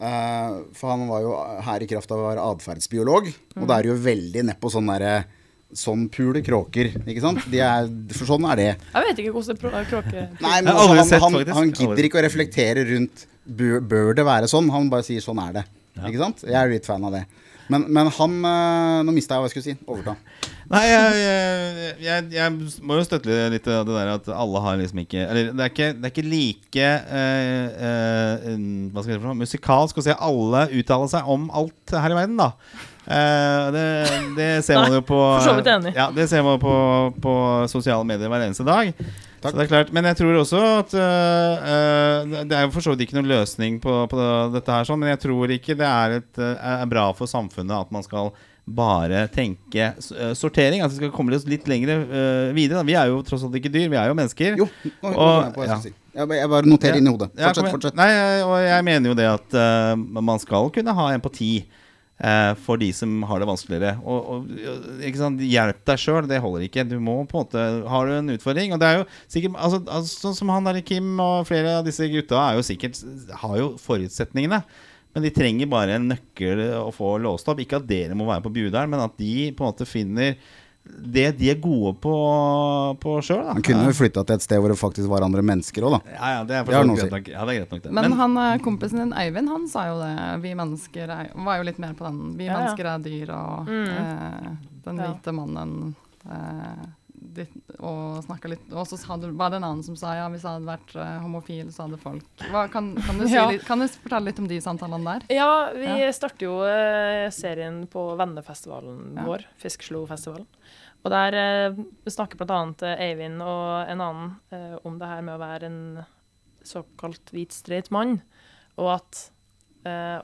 Uh, 0.00 0.62
for 0.72 0.88
han 0.94 1.02
var 1.08 1.20
jo 1.20 1.34
her 1.66 1.82
i 1.84 1.86
kraft 1.86 2.10
av 2.10 2.18
å 2.22 2.28
være 2.30 2.44
atferdsbiolog, 2.54 3.26
og 3.60 3.66
da 3.68 3.76
er 3.78 3.90
jo 3.90 3.94
veldig 4.00 4.44
nedpå 4.48 4.70
sånn 4.72 4.86
derre 4.88 5.24
Sånn 5.70 6.08
puler 6.10 6.42
kråker, 6.42 6.88
ikke 7.06 7.20
sant? 7.22 7.44
De 7.46 7.60
er, 7.62 7.86
for 8.10 8.26
sånn 8.26 8.42
er 8.50 8.56
det. 8.58 8.70
Jeg 8.90 9.04
vet 9.06 9.20
ikke 9.22 9.34
hvordan 9.36 9.84
kråke... 9.86 10.24
Nei, 10.42 10.56
men 10.66 10.72
altså, 10.72 10.96
han, 10.96 11.06
sett, 11.06 11.22
han, 11.22 11.54
han 11.54 11.70
gidder 11.70 12.08
ikke 12.08 12.18
å 12.18 12.24
reflektere 12.24 12.82
rundt 12.88 13.22
bør, 13.46 13.78
bør 13.78 14.10
det 14.18 14.24
være 14.26 14.48
sånn. 14.50 14.66
Han 14.74 14.90
bare 14.90 15.06
sier 15.06 15.22
'sånn 15.22 15.38
er 15.38 15.52
det'. 15.60 15.64
Ikke 16.08 16.18
sant? 16.18 16.42
Jeg 16.42 16.58
er 16.58 16.72
litt 16.72 16.86
fan 16.90 17.04
av 17.06 17.12
det. 17.14 17.22
Men, 17.70 17.86
men 17.92 18.10
han 18.16 18.38
øh, 18.44 19.00
Nå 19.06 19.14
mista 19.14 19.36
jeg 19.36 19.44
hva 19.44 19.48
jeg 19.48 19.54
skulle 19.54 19.68
si. 19.68 19.76
Overta. 19.86 20.16
Nei, 20.70 20.84
jeg, 20.86 21.14
jeg, 21.18 21.94
jeg, 22.04 22.26
jeg 22.36 22.82
må 22.86 22.94
jo 22.94 23.02
støtte 23.06 23.38
litt 23.50 23.64
det 23.66 23.78
der 23.88 24.12
at 24.12 24.28
alle 24.30 24.60
har 24.62 24.76
liksom 24.78 25.00
ikke 25.02 25.24
Eller 25.24 25.48
det 25.50 25.64
er 25.64 25.72
ikke, 25.72 25.88
det 25.96 26.06
er 26.06 26.12
ikke 26.12 26.26
like 26.30 26.90
eh, 27.18 27.80
eh, 27.88 28.44
Hva 28.92 29.02
skal 29.02 29.10
jeg 29.10 29.18
si 29.18 29.22
for 29.24 29.30
noe 29.32 29.40
musikalsk 29.40 29.98
å 29.98 30.04
se 30.06 30.14
alle 30.14 30.68
uttale 30.78 31.10
seg 31.10 31.32
om 31.34 31.48
alt 31.50 31.94
her 31.96 32.14
i 32.14 32.18
verden, 32.20 32.38
da. 32.38 32.52
Eh, 33.10 33.64
det, 33.74 33.86
det 34.36 34.48
ser 34.66 34.78
man 34.78 34.94
jo 34.94 35.02
på 35.02 35.18
for 35.18 35.48
så 35.48 35.56
vidt 35.58 35.72
enig. 35.72 35.94
Ja, 35.96 36.06
det 36.14 36.28
ser 36.30 36.46
man 36.46 36.60
på, 36.62 36.76
på 37.22 37.34
sosiale 37.72 38.06
medier 38.06 38.30
hver 38.30 38.46
eneste 38.46 38.66
dag. 38.66 38.94
Så 39.42 39.56
det 39.56 39.64
er 39.64 39.70
klart, 39.70 39.92
Men 39.96 40.04
jeg 40.04 40.16
tror 40.20 40.36
også 40.42 40.58
at 40.82 40.92
øh, 41.00 42.34
Det 42.44 42.56
er 42.58 42.66
jo 42.66 42.72
for 42.74 42.84
så 42.84 42.92
vidt 42.92 43.06
ikke 43.06 43.16
noen 43.18 43.30
løsning 43.30 43.78
på, 43.82 43.94
på 44.10 44.20
dette 44.54 44.74
her, 44.74 44.84
sånn, 44.88 45.00
men 45.00 45.12
jeg 45.14 45.22
tror 45.24 45.54
ikke 45.56 45.76
det 45.80 45.86
er, 45.88 46.18
et, 46.20 46.30
øh, 46.40 46.54
er 46.74 46.86
bra 46.90 47.06
for 47.16 47.30
samfunnet 47.30 47.72
at 47.86 47.92
man 47.94 48.04
skal 48.06 48.32
bare 48.70 49.24
tenke 49.34 49.88
sortering. 50.38 50.82
At 50.84 50.92
vi 50.92 51.00
skal 51.00 51.10
komme 51.14 51.34
oss 51.34 51.46
litt 51.48 51.66
lenger 51.66 52.04
uh, 52.04 52.52
videre. 52.54 52.78
Da. 52.78 52.86
Vi 52.86 52.94
er 52.94 53.08
jo 53.10 53.16
tross 53.26 53.42
alt 53.42 53.56
ikke 53.58 53.72
dyr, 53.72 53.88
vi 53.90 53.98
er 53.98 54.06
jo 54.12 54.14
mennesker. 54.14 54.60
Jo, 54.60 54.68
nå, 55.02 55.10
Og- 55.10 55.42
jeg 55.42 55.54
på 55.56 55.64
jeg 55.64 55.72
ja. 55.72 55.78
si. 55.82 55.92
Jeg, 56.14 56.26
bare- 56.28 56.38
jeg 56.38 56.50
bare 56.52 56.66
noterer 56.70 56.96
Ja. 56.98 57.02
i 57.02 57.10
hodet. 57.10 57.30
Fortsett. 57.34 57.64
ja, 57.66 57.70
fortsett. 57.72 57.96
Nei, 57.98 58.08
og 58.42 58.54
jeg 58.62 58.84
mener 58.86 59.10
jo 59.10 59.16
det 59.18 59.26
at 59.30 59.56
uh, 59.58 60.22
man 60.22 60.38
skal 60.42 60.70
kunne 60.74 60.94
ha 60.94 61.08
empati 61.16 61.50
eh, 61.64 61.79
for 62.60 62.76
de 62.76 62.90
som 62.92 63.22
har 63.24 63.40
det 63.40 63.48
vanskeligere. 63.48 63.94
Og, 64.04 64.26
og? 64.34 65.40
Hjelp 65.40 65.80
deg 65.88 66.02
sjøl, 66.02 66.28
det 66.28 66.40
holder 66.44 66.66
ikke. 66.66 66.84
Du 66.88 66.98
må 67.00 67.14
på 67.24 67.38
en 67.38 67.46
måte 67.46 67.64
Har 67.88 68.06
du 68.06 68.12
en 68.18 68.34
utfordring 68.34 68.74
Og 68.74 68.80
det 68.82 68.88
er 68.90 68.98
jo 68.98 69.06
sikkert 69.32 69.56
altså, 69.56 69.80
altså, 69.86 70.20
Sånn 70.26 70.36
som 70.36 70.52
han 70.52 70.68
der 70.68 70.82
Kim 70.84 71.14
og 71.22 71.48
flere 71.48 71.78
av 71.78 71.86
disse 71.88 72.08
gutta 72.12 72.42
er 72.42 72.58
jo 72.58 72.66
sikkert 72.66 73.00
har 73.40 73.56
jo 73.56 73.70
forutsetningene. 73.80 74.60
Men 75.14 75.24
de 75.24 75.32
trenger 75.34 75.70
bare 75.70 75.96
en 75.98 76.10
nøkkel 76.12 76.60
å 76.78 76.90
få 76.94 77.16
låst 77.22 77.48
opp. 77.50 77.62
Ikke 77.62 77.80
at 77.80 77.88
dere 77.88 78.16
må 78.18 78.28
være 78.28 78.44
på 78.44 78.52
Bjudalen, 78.54 78.92
men 78.92 79.02
at 79.02 79.16
de 79.18 79.50
på 79.56 79.64
en 79.64 79.72
måte 79.72 79.88
finner 79.88 80.36
det 80.84 81.38
de 81.38 81.50
er 81.52 81.58
gode 81.60 81.92
på, 82.02 82.12
på 83.00 83.12
sjøl. 83.24 83.44
Han 83.52 83.62
kunne 83.62 83.84
jo 83.90 83.94
flytta 83.96 84.24
til 84.26 84.34
et 84.40 84.44
sted 84.44 84.58
hvor 84.62 84.72
det 84.72 84.78
faktisk 84.80 85.08
var 85.12 85.22
andre 85.26 85.42
mennesker 85.46 85.84
òg, 85.86 85.98
da. 85.98 86.14
Ja, 86.16 86.30
ja, 86.34 86.40
det 86.48 86.56
er, 86.56 86.64
Det 86.64 86.72
greit 86.74 87.12
nok. 87.14 87.28
Ja, 87.30 87.44
det 87.46 87.54
er 87.54 87.60
greit 87.60 87.74
nok 87.76 87.82
det. 87.84 87.92
Men, 87.98 88.12
han 88.18 88.36
eh, 88.36 88.58
kompisen 88.64 88.98
din 89.04 89.12
Øyvind, 89.14 89.48
han 89.52 89.68
sa 89.70 89.86
jo 89.90 89.98
det. 90.00 90.14
Vi 90.42 90.54
mennesker 90.58 91.12
er, 91.14 91.30
var 91.46 91.60
jo 91.60 91.68
litt 91.68 91.78
mer 91.82 91.92
på 91.98 92.04
den. 92.08 92.20
Vi 92.40 92.48
Ja, 92.48 92.52
ja. 92.52 92.58
mennesker 92.64 92.90
er 92.94 93.04
dyr, 93.04 93.30
og 93.36 93.68
Mm. 93.70 93.88
eh, 93.88 94.50
den 94.88 94.96
Ja. 94.98 95.12
hvite 95.12 95.32
mannen 95.36 95.94
eh, 96.26 96.86
ditt, 97.36 97.52
Og 97.78 98.20
snakka 98.24 98.50
litt 98.52 98.72
Og 98.72 98.86
så 98.88 98.98
hadde, 99.08 99.30
var 99.38 99.50
det 99.52 99.60
en 99.60 99.66
annen 99.68 99.84
som 99.86 99.96
sa 99.98 100.12
ja, 100.18 100.26
hvis 100.32 100.42
jeg 100.44 100.50
hadde 100.58 100.68
vært 100.68 100.94
uh, 100.98 101.18
homofil, 101.24 101.70
så 101.74 101.86
hadde 101.86 101.98
folk 102.02 102.44
Hva, 102.50 102.64
kan, 102.72 102.92
kan, 102.98 103.18
du 103.20 103.26
si 103.30 103.34
Ja. 103.38 103.46
kan 103.66 103.80
du 103.82 103.86
fortelle 103.88 104.28
litt 104.30 104.38
om 104.42 104.48
de 104.50 104.58
samtalene 104.64 105.16
der? 105.16 105.26
Ja, 105.36 105.48
vi 105.76 105.86
Ja. 105.88 106.12
starter 106.16 106.46
jo 106.48 106.58
uh, 106.64 107.26
serien 107.34 107.82
på 107.90 108.04
vennefestivalen 108.20 109.16
Ja. 109.16 109.26
vår, 109.28 109.44
Fiskeslofestivalen. 109.62 110.46
Og 111.04 111.10
der 111.14 111.38
uh, 111.72 111.82
snakker 112.10 112.36
bl.a. 112.42 112.60
Eivind 113.00 113.40
og 113.40 113.88
en 113.88 114.00
annen 114.04 114.32
uh, 114.52 114.76
om 114.84 114.98
det 115.00 115.08
her 115.08 115.22
med 115.24 115.38
å 115.38 115.42
være 115.44 115.70
en 115.70 115.82
såkalt 116.66 117.30
hvit 117.32 117.54
streit 117.56 117.90
mann. 117.94 118.18
Og 118.76 118.90
at 118.98 119.30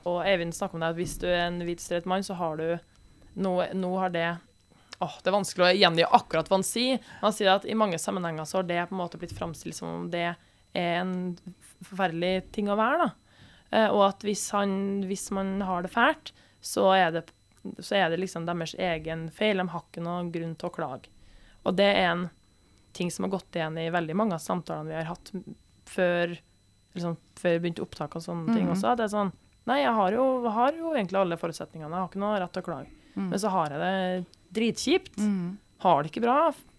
Og 0.05 0.19
Eivind 0.21 0.53
snakker 0.53 0.77
om 0.77 0.83
det 0.83 0.89
at 0.91 0.97
hvis 0.99 1.15
du 1.17 1.25
er 1.25 1.47
en 1.47 1.55
hvit 1.65 1.81
streit 1.81 2.05
mann, 2.05 2.21
så 2.21 2.35
har 2.37 2.59
du 2.59 2.67
Nå, 3.41 3.55
nå 3.73 3.89
har 3.97 4.09
det 4.13 4.27
Åh, 4.99 5.13
Det 5.23 5.29
er 5.29 5.35
vanskelig 5.37 5.65
å 5.67 5.77
gjengi 5.77 6.05
akkurat 6.09 6.47
hva 6.49 6.57
han 6.57 6.63
sier. 6.65 6.99
Han 7.21 7.33
sier 7.35 7.51
at 7.53 7.65
i 7.69 7.75
mange 7.77 7.99
sammenhenger 8.01 8.45
så 8.49 8.57
har 8.59 8.63
det 8.63 8.89
på 8.89 8.95
en 8.95 9.01
måte 9.03 9.19
blitt 9.21 9.35
framstilt 9.37 9.75
som 9.77 9.87
om 9.93 10.09
det 10.09 10.23
er 10.25 10.37
en 11.01 11.37
forferdelig 11.85 12.51
ting 12.51 12.69
å 12.69 12.77
være. 12.79 12.97
da. 13.05 13.09
Eh, 13.71 13.89
og 13.93 14.03
at 14.09 14.19
hvis, 14.25 14.49
han, 14.55 15.03
hvis 15.05 15.29
man 15.31 15.61
har 15.61 15.83
det 15.85 15.91
fælt, 15.93 16.31
så 16.61 16.87
er 16.95 17.11
det, 17.11 17.23
så 17.79 17.95
er 17.99 18.09
det 18.09 18.19
liksom 18.23 18.45
deres 18.47 18.73
egen 18.79 19.29
feil. 19.29 19.57
De 19.61 19.67
har 19.69 19.83
ikke 19.85 20.01
noen 20.03 20.31
grunn 20.33 20.55
til 20.57 20.69
å 20.69 20.73
klage. 20.73 21.09
Og 21.65 21.75
det 21.77 21.89
er 21.93 22.11
en 22.15 22.29
ting 22.93 23.11
som 23.11 23.25
har 23.27 23.35
gått 23.37 23.53
igjen 23.59 23.77
i 23.77 23.89
veldig 23.93 24.15
mange 24.17 24.33
av 24.33 24.41
samtalene 24.41 24.89
vi 24.89 24.95
har 24.97 25.11
hatt 25.11 25.31
før, 25.85 26.37
liksom, 26.95 27.17
før 27.37 27.53
vi 27.59 27.59
begynte 27.67 27.83
opptak 27.85 28.15
og 28.17 28.23
sånne 28.25 28.53
ting 28.55 28.65
Mhm. 28.65 28.73
også. 28.73 28.95
Det 28.97 29.03
er 29.05 29.13
sånn 29.17 29.33
Nei, 29.67 29.81
jeg 29.83 29.91
har 29.93 30.11
jo, 30.15 30.47
har 30.49 30.71
jo 30.71 30.93
egentlig 30.95 31.19
alle 31.19 31.35
forutsetningene. 31.35 31.91
Jeg 31.91 31.99
har 31.99 32.07
ikke 32.07 32.19
noe 32.23 32.39
rett 32.39 32.53
til 32.53 32.61
å 32.61 32.65
klage. 32.65 32.87
Mm. 33.17 33.31
Men 33.31 33.41
så 33.41 33.51
har 33.53 33.73
jeg 33.73 33.81
det 33.81 34.37
dritkjipt. 34.57 35.17
Mm. 35.17 35.57
Har 35.83 36.03
det 36.03 36.11
ikke 36.13 36.23
bra. 36.23 36.37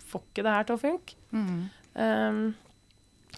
Får 0.09 0.25
ikke 0.31 0.47
det 0.47 0.55
her 0.55 0.69
til 0.69 0.79
å 0.79 0.83
funke. 0.83 1.19
Mm. 1.35 1.59
Um, 1.99 2.41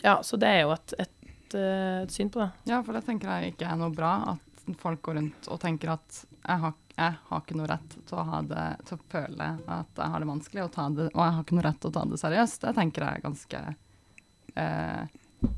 ja, 0.05 0.18
så 0.22 0.38
det 0.40 0.53
er 0.53 0.62
jo 0.62 0.74
et, 0.74 0.94
et, 1.01 1.57
eh, 1.57 2.03
et 2.05 2.12
syn 2.14 2.30
på 2.32 2.42
det. 2.42 2.51
Ja, 2.70 2.82
for 2.84 2.96
det 2.96 3.05
tenker 3.09 3.32
jeg 3.32 3.55
ikke 3.55 3.68
er 3.68 3.80
noe 3.80 3.92
bra. 3.94 4.12
At 4.36 4.76
folk 4.80 5.03
går 5.09 5.18
rundt 5.18 5.48
og 5.51 5.61
tenker 5.62 5.94
at 5.96 6.22
jeg 6.40 6.62
har, 6.62 6.76
jeg 6.94 7.16
har 7.28 7.42
ikke 7.42 7.57
noe 7.59 7.68
rett 7.68 7.96
til 7.96 8.16
å, 8.16 8.26
ha 8.30 8.40
det, 8.46 8.66
til 8.88 8.96
å 8.96 9.09
føle 9.12 9.48
at 9.76 10.01
jeg 10.01 10.12
har 10.14 10.22
det 10.22 10.28
vanskelig, 10.30 10.64
og, 10.64 10.72
ta 10.76 10.86
det, 10.94 11.09
og 11.12 11.20
jeg 11.24 11.36
har 11.36 11.44
ikke 11.44 11.59
noe 11.59 11.66
rett 11.66 11.80
til 11.82 11.90
å 11.90 11.96
ta 11.96 12.05
det 12.09 12.20
seriøst. 12.22 12.64
Det 12.64 12.76
tenker 12.78 13.07
jeg 13.07 13.20
er 13.20 13.26
ganske 13.26 13.62
eh, 14.62 15.51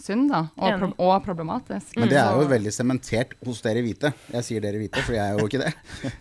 synd, 0.00 0.30
da. 0.32 0.44
Og, 0.56 0.78
pro 0.80 1.08
og 1.08 1.26
problematisk. 1.26 1.96
Men 2.00 2.10
det 2.10 2.18
er 2.20 2.38
jo 2.38 2.48
veldig 2.50 2.72
sementert 2.74 3.34
hos 3.44 3.60
dere 3.64 3.82
hvite. 3.84 4.12
Jeg 4.32 4.48
sier 4.48 4.64
dere 4.64 4.80
hvite, 4.80 5.02
for 5.04 5.16
jeg 5.16 5.24
er 5.24 5.38
jo 5.38 5.48
ikke 5.50 5.62
det. 5.62 5.72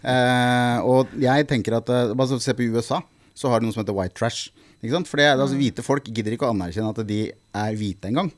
Uh, 0.04 0.78
og 0.92 1.16
jeg 1.22 1.48
tenker 1.50 1.78
at 1.80 1.92
uh, 1.92 2.16
Bare 2.18 2.42
se 2.42 2.56
på 2.58 2.68
USA, 2.74 3.02
så 3.38 3.52
har 3.52 3.62
de 3.62 3.70
noe 3.70 3.76
som 3.76 3.84
heter 3.86 3.98
white 3.98 4.18
trash. 4.18 4.52
Ikke 4.82 4.96
sant? 4.96 5.10
For 5.10 5.22
det, 5.22 5.30
er- 5.30 5.40
altså, 5.40 5.60
hvite 5.60 5.86
folk 5.86 6.08
gidder 6.10 6.36
ikke 6.36 6.50
å 6.50 6.56
anerkjenne 6.56 6.94
at 6.94 7.04
de 7.08 7.24
er 7.32 7.78
hvite 7.80 8.12
engang. 8.12 8.32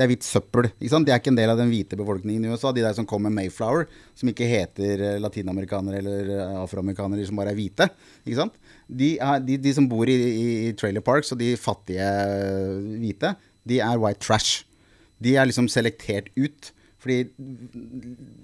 Det 0.00 0.06
er 0.06 0.14
hvitt 0.14 0.24
søppel. 0.24 0.70
ikke 0.78 0.92
sant? 0.94 1.04
De 1.04 1.12
er 1.12 1.18
ikke 1.20 1.28
en 1.28 1.36
del 1.36 1.50
av 1.52 1.58
den 1.60 1.68
hvite 1.68 1.96
befolkningen 2.00 2.46
i 2.46 2.52
USA. 2.54 2.70
De 2.72 2.80
der 2.80 2.94
som 2.96 3.04
kommer 3.04 3.28
med 3.28 3.44
Mayflower, 3.50 3.84
som 4.16 4.30
ikke 4.30 4.48
heter 4.48 5.02
eh, 5.04 5.18
latinamerikanere 5.20 5.98
eller 6.00 6.30
afroamerikanere, 6.62 7.26
som 7.28 7.36
bare 7.36 7.52
er 7.52 7.58
hvite. 7.58 7.90
ikke 8.24 8.38
sant? 8.38 8.56
De, 8.88 9.10
er, 9.20 9.42
de, 9.44 9.58
de 9.60 9.74
som 9.76 9.84
bor 9.90 10.08
i, 10.08 10.16
i, 10.16 10.72
trailer 10.80 11.04
parks, 11.04 11.34
og 11.34 11.42
de 11.42 11.52
fattige 11.60 12.08
hvite, 12.96 13.34
de 13.68 13.82
er 13.84 14.00
white 14.00 14.24
trash. 14.24 14.64
De 15.22 15.34
er 15.36 15.48
liksom 15.48 15.68
selektert 15.72 16.30
ut. 16.38 16.72
Fordi 17.00 17.22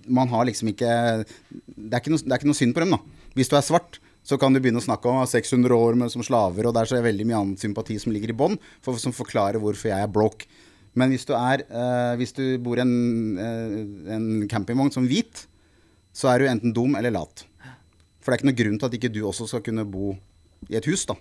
man 0.08 0.30
har 0.32 0.46
liksom 0.48 0.70
ikke 0.70 0.88
Det 0.88 1.90
er 1.92 2.00
ikke 2.00 2.12
noe, 2.14 2.22
det 2.24 2.32
er 2.32 2.38
ikke 2.40 2.48
noe 2.48 2.56
synd 2.56 2.76
på 2.76 2.84
dem, 2.84 2.94
da. 2.96 3.00
Hvis 3.36 3.50
du 3.52 3.56
er 3.58 3.64
svart, 3.66 3.98
så 4.26 4.38
kan 4.40 4.54
du 4.54 4.58
begynne 4.58 4.80
å 4.80 4.84
snakke 4.84 5.10
om 5.10 5.20
600 5.22 5.70
år 5.76 5.98
med, 5.98 6.10
som 6.10 6.24
slaver, 6.24 6.66
og 6.66 6.74
der 6.74 6.88
så 6.88 6.96
er 6.98 7.04
veldig 7.04 7.26
mye 7.28 7.40
annen 7.40 7.58
sympati 7.60 7.98
som 8.02 8.14
ligger 8.14 8.32
i 8.32 8.38
bånn, 8.38 8.56
for, 8.82 8.98
som 8.98 9.14
forklarer 9.14 9.60
hvorfor 9.62 9.92
jeg 9.92 10.02
er 10.02 10.10
broke. 10.10 10.48
Men 10.96 11.12
hvis 11.12 11.28
du, 11.28 11.34
er, 11.36 11.62
eh, 11.68 12.14
hvis 12.18 12.32
du 12.34 12.42
bor 12.64 12.80
i 12.80 12.82
en, 12.82 12.94
eh, 13.38 13.76
en 14.16 14.26
campingvogn 14.50 14.90
som 14.94 15.06
hvit, 15.06 15.44
så 16.16 16.32
er 16.32 16.40
du 16.40 16.48
enten 16.48 16.72
dum 16.74 16.96
eller 16.96 17.12
lat. 17.12 17.44
For 18.18 18.32
det 18.32 18.38
er 18.38 18.40
ikke 18.40 18.48
noe 18.48 18.60
grunn 18.62 18.80
til 18.80 18.88
at 18.88 18.96
ikke 18.98 19.12
du 19.14 19.20
også 19.28 19.46
skal 19.50 19.62
kunne 19.62 19.84
bo 19.86 20.16
i 20.70 20.78
et 20.78 20.88
hus, 20.90 21.06
da. 21.08 21.16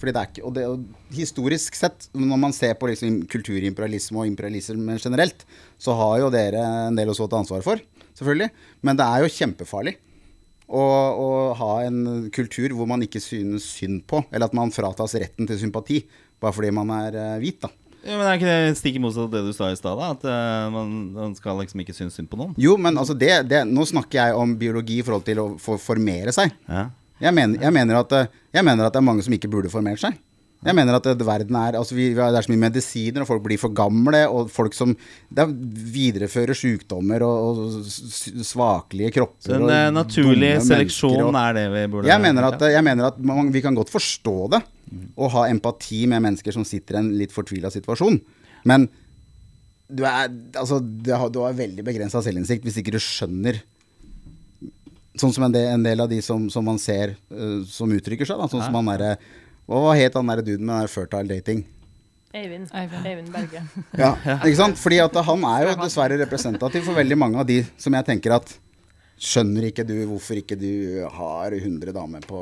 Fordi 0.00 0.14
det 0.16 0.20
er 0.20 0.28
ikke, 0.30 0.44
og 0.48 0.54
det, 0.56 0.66
og 0.70 1.16
historisk 1.16 1.76
sett, 1.76 2.06
når 2.16 2.38
man 2.40 2.54
ser 2.56 2.76
på 2.80 2.88
liksom 2.88 3.20
kulturimperialisme 3.30 4.22
og 4.22 4.30
imperialisme 4.30 4.96
generelt, 4.96 5.44
så 5.76 5.96
har 5.98 6.22
jo 6.22 6.30
dere 6.32 6.62
en 6.88 6.96
del 6.96 7.12
også 7.12 7.28
til 7.28 7.42
ansvar 7.42 7.66
for, 7.66 7.82
selvfølgelig. 8.16 8.48
Men 8.86 8.96
det 8.96 9.08
er 9.08 9.24
jo 9.24 9.34
kjempefarlig 9.34 9.98
å, 10.70 10.80
å 10.80 11.28
ha 11.58 11.74
en 11.84 12.30
kultur 12.32 12.72
hvor 12.78 12.88
man 12.88 13.04
ikke 13.04 13.20
synes 13.22 13.66
synd 13.76 14.06
på, 14.08 14.22
eller 14.30 14.48
at 14.48 14.56
man 14.56 14.72
fratas 14.72 15.18
retten 15.20 15.48
til 15.50 15.60
sympati, 15.60 16.00
bare 16.40 16.56
fordi 16.56 16.72
man 16.72 16.92
er 17.02 17.20
eh, 17.20 17.38
hvit, 17.42 17.60
da. 17.66 17.74
Ja, 18.00 18.16
men 18.16 18.24
Er 18.24 18.38
ikke 18.38 18.48
det 18.48 18.78
stikk 18.78 18.96
motsatt 19.04 19.26
av 19.28 19.34
det 19.34 19.42
du 19.44 19.52
sa 19.52 19.68
i 19.68 19.76
stad? 19.76 19.98
At 20.00 20.22
uh, 20.24 20.70
man, 20.72 20.92
man 21.12 21.34
skal 21.36 21.58
liksom 21.60 21.82
ikke 21.82 21.92
synes 21.92 22.14
synd 22.16 22.30
på 22.32 22.38
noen? 22.40 22.54
Jo, 22.56 22.78
men 22.80 22.96
altså 22.96 23.12
det, 23.12 23.28
det, 23.50 23.60
nå 23.68 23.84
snakker 23.84 24.22
jeg 24.22 24.38
om 24.40 24.54
biologi 24.56 25.00
i 25.00 25.04
forhold 25.04 25.26
til 25.26 25.42
å 25.42 25.76
formere 25.76 26.32
seg. 26.32 26.54
Ja. 26.64 26.86
Jeg 27.20 27.36
mener, 27.36 27.60
jeg, 27.60 27.72
mener 27.76 28.00
at, 28.00 28.12
eh, 28.16 28.26
jeg 28.56 28.64
mener 28.64 28.86
at 28.88 28.94
det 28.96 29.00
er 29.02 29.08
mange 29.10 29.22
som 29.26 29.34
ikke 29.36 29.50
burde 29.52 29.70
formert 29.72 30.00
seg. 30.02 30.16
Jeg 30.60 30.76
mener 30.76 30.92
at 30.98 31.06
det, 31.08 31.24
verden 31.24 31.56
er 31.56 31.76
altså 31.78 31.94
vi, 31.96 32.10
Det 32.12 32.20
er 32.20 32.44
så 32.44 32.52
mye 32.52 32.60
medisiner, 32.66 33.22
og 33.22 33.28
folk 33.30 33.42
blir 33.46 33.56
for 33.60 33.72
gamle. 33.72 34.26
Og 34.28 34.50
folk 34.52 34.74
som 34.76 34.92
er, 35.32 35.48
viderefører 35.48 36.52
sykdommer 36.56 37.24
og, 37.24 37.62
og 37.64 38.44
svakelige 38.44 39.14
kropper. 39.16 39.40
Så 39.46 39.54
en 39.56 39.64
og 39.64 39.72
eh, 39.72 39.86
naturlig 39.94 40.50
seleksjon 40.66 41.16
og- 41.30 41.38
er 41.40 41.56
det 41.56 41.64
vi 41.72 41.86
burde 41.94 42.10
jeg 42.12 42.20
mener 42.20 42.50
at, 42.50 42.60
jeg 42.74 42.84
mener 42.84 43.08
at 43.08 43.18
man, 43.24 43.48
vi 43.54 43.62
kan 43.64 43.74
godt 43.78 43.92
forstå 43.92 44.36
det, 44.52 44.60
og 45.16 45.30
ha 45.36 45.46
empati 45.48 46.02
med 46.10 46.20
mennesker 46.26 46.52
som 46.52 46.64
sitter 46.68 46.98
i 46.98 47.02
en 47.04 47.12
litt 47.16 47.32
fortvila 47.32 47.70
situasjon. 47.72 48.20
Men 48.68 48.88
du 49.90 50.04
er, 50.04 50.28
altså, 50.54 50.78
du 50.80 51.10
har, 51.14 51.28
du 51.32 51.40
har 51.42 51.56
veldig 51.56 51.82
begrensa 51.86 52.20
selvinnsikt 52.22 52.62
hvis 52.66 52.76
ikke 52.82 52.92
du 52.94 53.00
skjønner 53.02 53.62
Sånn 55.20 55.34
som 55.36 55.44
en 55.46 55.52
del, 55.54 55.68
en 55.74 55.84
del 55.84 56.00
av 56.00 56.08
de 56.08 56.20
som, 56.24 56.46
som 56.52 56.64
man 56.64 56.80
ser 56.80 57.14
uh, 57.34 57.60
som 57.68 57.92
uttrykker 57.92 58.28
seg. 58.28 58.40
Da. 58.40 58.48
Sånn 58.48 58.64
som 58.64 58.80
han 58.80 58.88
derre 58.94 59.16
Hva 59.68 59.92
het 59.98 60.16
han 60.16 60.32
derre 60.32 60.44
duden 60.46 60.64
med 60.64 60.74
den 60.74 60.86
der 60.86 60.92
fertile 60.92 61.28
dating? 61.28 61.60
Eivind. 62.30 62.70
Eivind. 62.72 63.06
Eivind 63.06 63.30
Berge. 63.34 63.62
Ja, 64.04 64.14
ikke 64.38 64.56
sant? 64.58 64.80
Fordi 64.80 65.00
at 65.02 65.20
han 65.26 65.46
er 65.50 65.66
jo 65.66 65.76
dessverre 65.82 66.18
representativ 66.20 66.86
for 66.86 66.98
veldig 66.98 67.18
mange 67.18 67.42
av 67.42 67.48
de 67.48 67.60
som 67.80 67.94
jeg 67.98 68.08
tenker 68.08 68.38
at 68.38 68.56
Skjønner 69.20 69.66
ikke 69.68 69.84
du 69.84 69.98
hvorfor 70.08 70.38
ikke 70.40 70.56
du 70.56 71.02
har 71.12 71.52
100 71.52 71.92
damer 71.92 72.24
på 72.24 72.38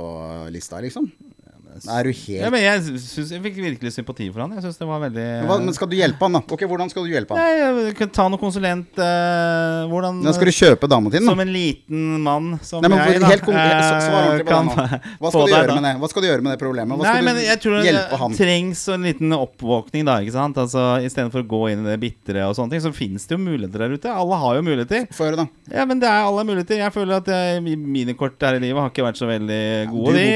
lista, 0.55 0.79
liksom? 0.79 1.09
Er 1.88 2.08
du 2.08 2.10
helt 2.10 2.28
Ja, 2.40 2.48
men 2.50 2.62
jeg, 2.62 2.82
synes, 3.02 3.30
jeg 3.34 3.42
fikk 3.44 3.58
virkelig 3.60 3.92
sympati 3.94 4.28
for 4.32 4.42
han. 4.44 4.54
Jeg 4.56 4.64
synes 4.64 4.78
det 4.80 4.88
var 4.88 5.02
veldig 5.04 5.26
Hva, 5.48 5.58
Men 5.62 5.76
skal 5.76 5.90
du 5.90 5.96
hjelpe 5.98 6.26
han, 6.26 6.38
da? 6.38 6.40
Ok, 6.56 6.64
Hvordan 6.70 6.90
skal 6.92 7.06
du 7.06 7.12
hjelpe 7.12 7.36
han? 7.36 7.42
Nei, 7.44 7.84
jeg 7.88 7.96
kan 7.98 8.12
ta 8.14 8.26
noen 8.30 8.40
konsulent 8.40 9.00
uh, 9.00 9.84
Hvordan 9.90 10.22
Da 10.26 10.34
skal 10.36 10.50
du 10.50 10.54
kjøpe 10.56 10.90
dama 10.90 11.12
din, 11.12 11.26
da? 11.26 11.34
Som 11.34 11.42
en 11.44 11.52
liten 11.52 12.06
mann 12.24 12.50
som 12.66 12.82
Nei, 12.84 12.90
men 12.92 13.02
jeg, 13.04 13.22
da 13.22 13.32
helt 13.32 13.46
kon- 13.46 13.58
Svar 13.58 14.18
ordentlig 14.18 14.46
på 14.48 14.52
kan 14.52 14.70
det 14.70 14.76
nå. 14.78 15.00
Hva 15.22 15.32
skal, 15.32 15.44
du 15.44 15.54
gjøre 15.54 15.76
med 15.76 15.86
det? 15.88 15.92
Hva 16.02 16.10
skal 16.12 16.24
du 16.24 16.28
gjøre 16.28 16.46
med 16.46 16.54
det 16.54 16.60
problemet? 16.62 16.98
Hva 16.98 17.06
Nei, 17.06 17.14
skal 17.14 17.28
men 17.28 17.40
jeg 17.42 17.58
du 17.58 17.64
tror 17.66 17.88
hjelpe 17.88 18.20
det 18.28 18.38
trengs 18.38 18.84
en 18.94 19.06
liten 19.08 19.36
oppvåkning, 19.38 20.06
da. 20.08 20.18
ikke 20.24 20.34
sant? 20.36 20.60
Altså, 20.62 20.84
Istedenfor 21.04 21.44
å 21.44 21.48
gå 21.48 21.62
inn 21.72 21.84
i 21.84 21.90
det 21.92 21.98
bitre 22.02 22.46
og 22.48 22.56
sånne 22.58 22.74
ting, 22.74 22.84
så 22.84 22.92
finnes 22.94 23.26
det 23.28 23.36
jo 23.36 23.40
muligheter 23.42 23.84
der 23.84 23.96
ute. 23.96 24.12
Alle 24.12 24.40
har 24.42 24.58
jo 24.58 24.64
muligheter. 24.66 25.06
Få 25.14 25.28
høre, 25.28 25.44
da. 25.44 25.46
Ja, 25.74 25.86
men 25.88 26.02
det 26.02 26.08
er 26.10 26.26
alle 26.28 26.44
muligheter. 26.48 26.80
Jeg 26.80 26.94
føler 26.94 27.20
at 27.20 27.30
jeg, 27.32 27.62
mine 27.78 28.14
kort 28.18 28.40
her 28.42 28.58
i 28.58 28.62
livet 28.62 28.80
har 28.82 28.92
ikke 28.92 29.06
vært 29.06 29.20
så 29.20 29.28
veldig 29.30 29.62
gode. 29.92 30.14
du 30.14 30.18
de. 30.18 30.26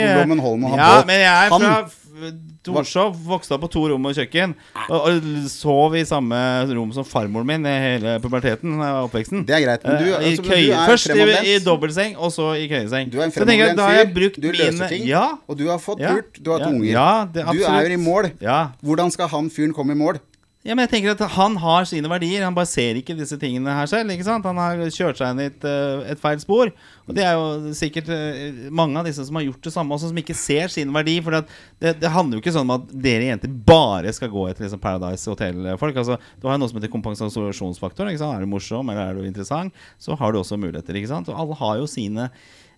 og 0.42 0.76
ja, 0.78 0.92
men 1.08 1.21
jeg 1.22 1.46
er 1.46 1.50
Han- 1.54 1.60
fra 1.62 2.30
Torshov, 2.62 3.16
vokste 3.26 3.56
opp 3.56 3.62
på 3.64 3.68
to 3.72 3.80
rom 3.90 4.04
og 4.06 4.14
kjøkken. 4.14 4.52
Og, 4.84 5.06
og 5.08 5.22
sov 5.50 5.94
i 5.98 6.02
samme 6.06 6.36
rom 6.70 6.92
som 6.94 7.06
farmoren 7.08 7.48
min 7.48 7.64
i 7.66 7.72
hele 7.82 8.12
puberteten. 8.22 8.76
var 8.78 9.00
oppveksten. 9.08 9.44
Det 9.48 9.56
er 9.56 9.64
greit. 9.64 9.82
Men 9.86 9.96
du, 9.98 10.10
Eh, 10.12 10.18
altså, 10.18 10.42
men 10.46 10.50
du 10.68 10.72
er 10.76 10.86
først 10.92 11.14
i, 11.16 11.54
i 11.54 11.58
dobbeltseng, 11.64 12.14
og 12.18 12.30
så 12.34 12.52
i 12.60 12.68
køyeseng. 12.70 13.10
Du 13.10 13.18
er 13.18 13.24
en 13.24 13.32
fremoverlent 13.34 13.76
da 13.80 13.88
har 13.88 13.94
jeg 14.02 14.06
fyr. 14.10 14.14
brukt 14.20 14.40
Du 14.44 14.48
løser 14.52 14.72
mine- 14.76 14.88
ting. 14.92 15.06
Ja, 15.08 15.24
Og 15.48 15.58
du 15.58 15.66
har 15.68 15.78
fått 15.78 15.98
pult. 16.04 16.42
Du 16.42 16.50
har 16.52 16.60
Ja. 16.60 16.68
unger. 16.68 16.90
Ja, 16.92 17.24
du 17.32 17.40
er 17.40 17.88
jo 17.88 17.92
i 17.92 17.96
mål. 17.96 18.30
ja. 18.40 18.68
Hvordan 18.84 19.10
skal 19.10 19.28
han 19.28 19.50
fyren 19.50 19.72
komme 19.74 19.92
i 19.92 19.98
mål? 19.98 20.20
Ja, 20.62 20.76
men 20.76 20.84
jeg 20.84 20.92
tenker 20.92 21.16
at 21.16 21.32
Han 21.34 21.56
har 21.58 21.86
sine 21.90 22.06
verdier. 22.06 22.44
Han 22.46 22.54
bare 22.54 22.70
ser 22.70 22.94
ikke 23.00 23.16
disse 23.18 23.34
tingene 23.40 23.72
her 23.74 23.88
selv. 23.90 24.12
ikke 24.14 24.26
sant? 24.28 24.44
Han 24.46 24.60
har 24.62 24.78
kjørt 24.94 25.18
seg 25.18 25.32
inn 25.32 25.40
i 25.42 25.48
et, 25.50 25.64
eh, 25.66 26.12
et 26.12 26.20
feil 26.22 26.38
spor. 26.38 26.70
Og 27.08 27.16
det 27.16 27.24
er 27.26 27.34
jo 27.34 27.72
sikkert 27.74 28.08
eh, 28.14 28.70
mange 28.70 28.94
av 29.00 29.08
disse 29.08 29.26
som 29.26 29.34
har 29.40 29.42
gjort 29.48 29.66
det 29.66 29.72
samme, 29.74 29.90
også 29.96 30.12
som 30.12 30.22
ikke 30.22 30.38
ser 30.38 30.70
sin 30.70 30.94
verdi. 30.94 31.16
For 31.20 31.34
det, 31.34 31.96
det 31.98 32.14
handler 32.14 32.38
jo 32.38 32.44
ikke 32.44 32.54
sånn 32.54 32.68
om 32.70 32.76
at 32.76 32.94
dere 32.94 33.26
jenter 33.32 33.50
bare 33.50 34.14
skal 34.14 34.30
gå 34.30 34.46
etter 34.52 34.68
liksom 34.68 34.82
Paradise 34.84 35.26
Hotel-folk. 35.34 35.98
Altså, 35.98 36.20
Du 36.38 36.46
har 36.46 36.54
jo 36.54 36.62
noe 36.62 36.70
som 36.70 36.78
heter 36.78 36.94
kompensasjonsfaktor. 36.94 38.06
ikke 38.06 38.22
sant? 38.22 38.36
Er 38.38 38.46
du 38.46 38.52
morsom 38.54 38.88
eller 38.94 39.10
er 39.10 39.18
du 39.18 39.26
interessant, 39.26 39.74
så 39.98 40.14
har 40.14 40.30
du 40.30 40.38
også 40.44 40.60
muligheter. 40.62 40.94
ikke 40.94 41.10
sant? 41.10 41.28
Og 41.28 41.42
alle 41.42 41.58
har 41.58 41.82
jo 41.82 41.90
sine 41.90 42.30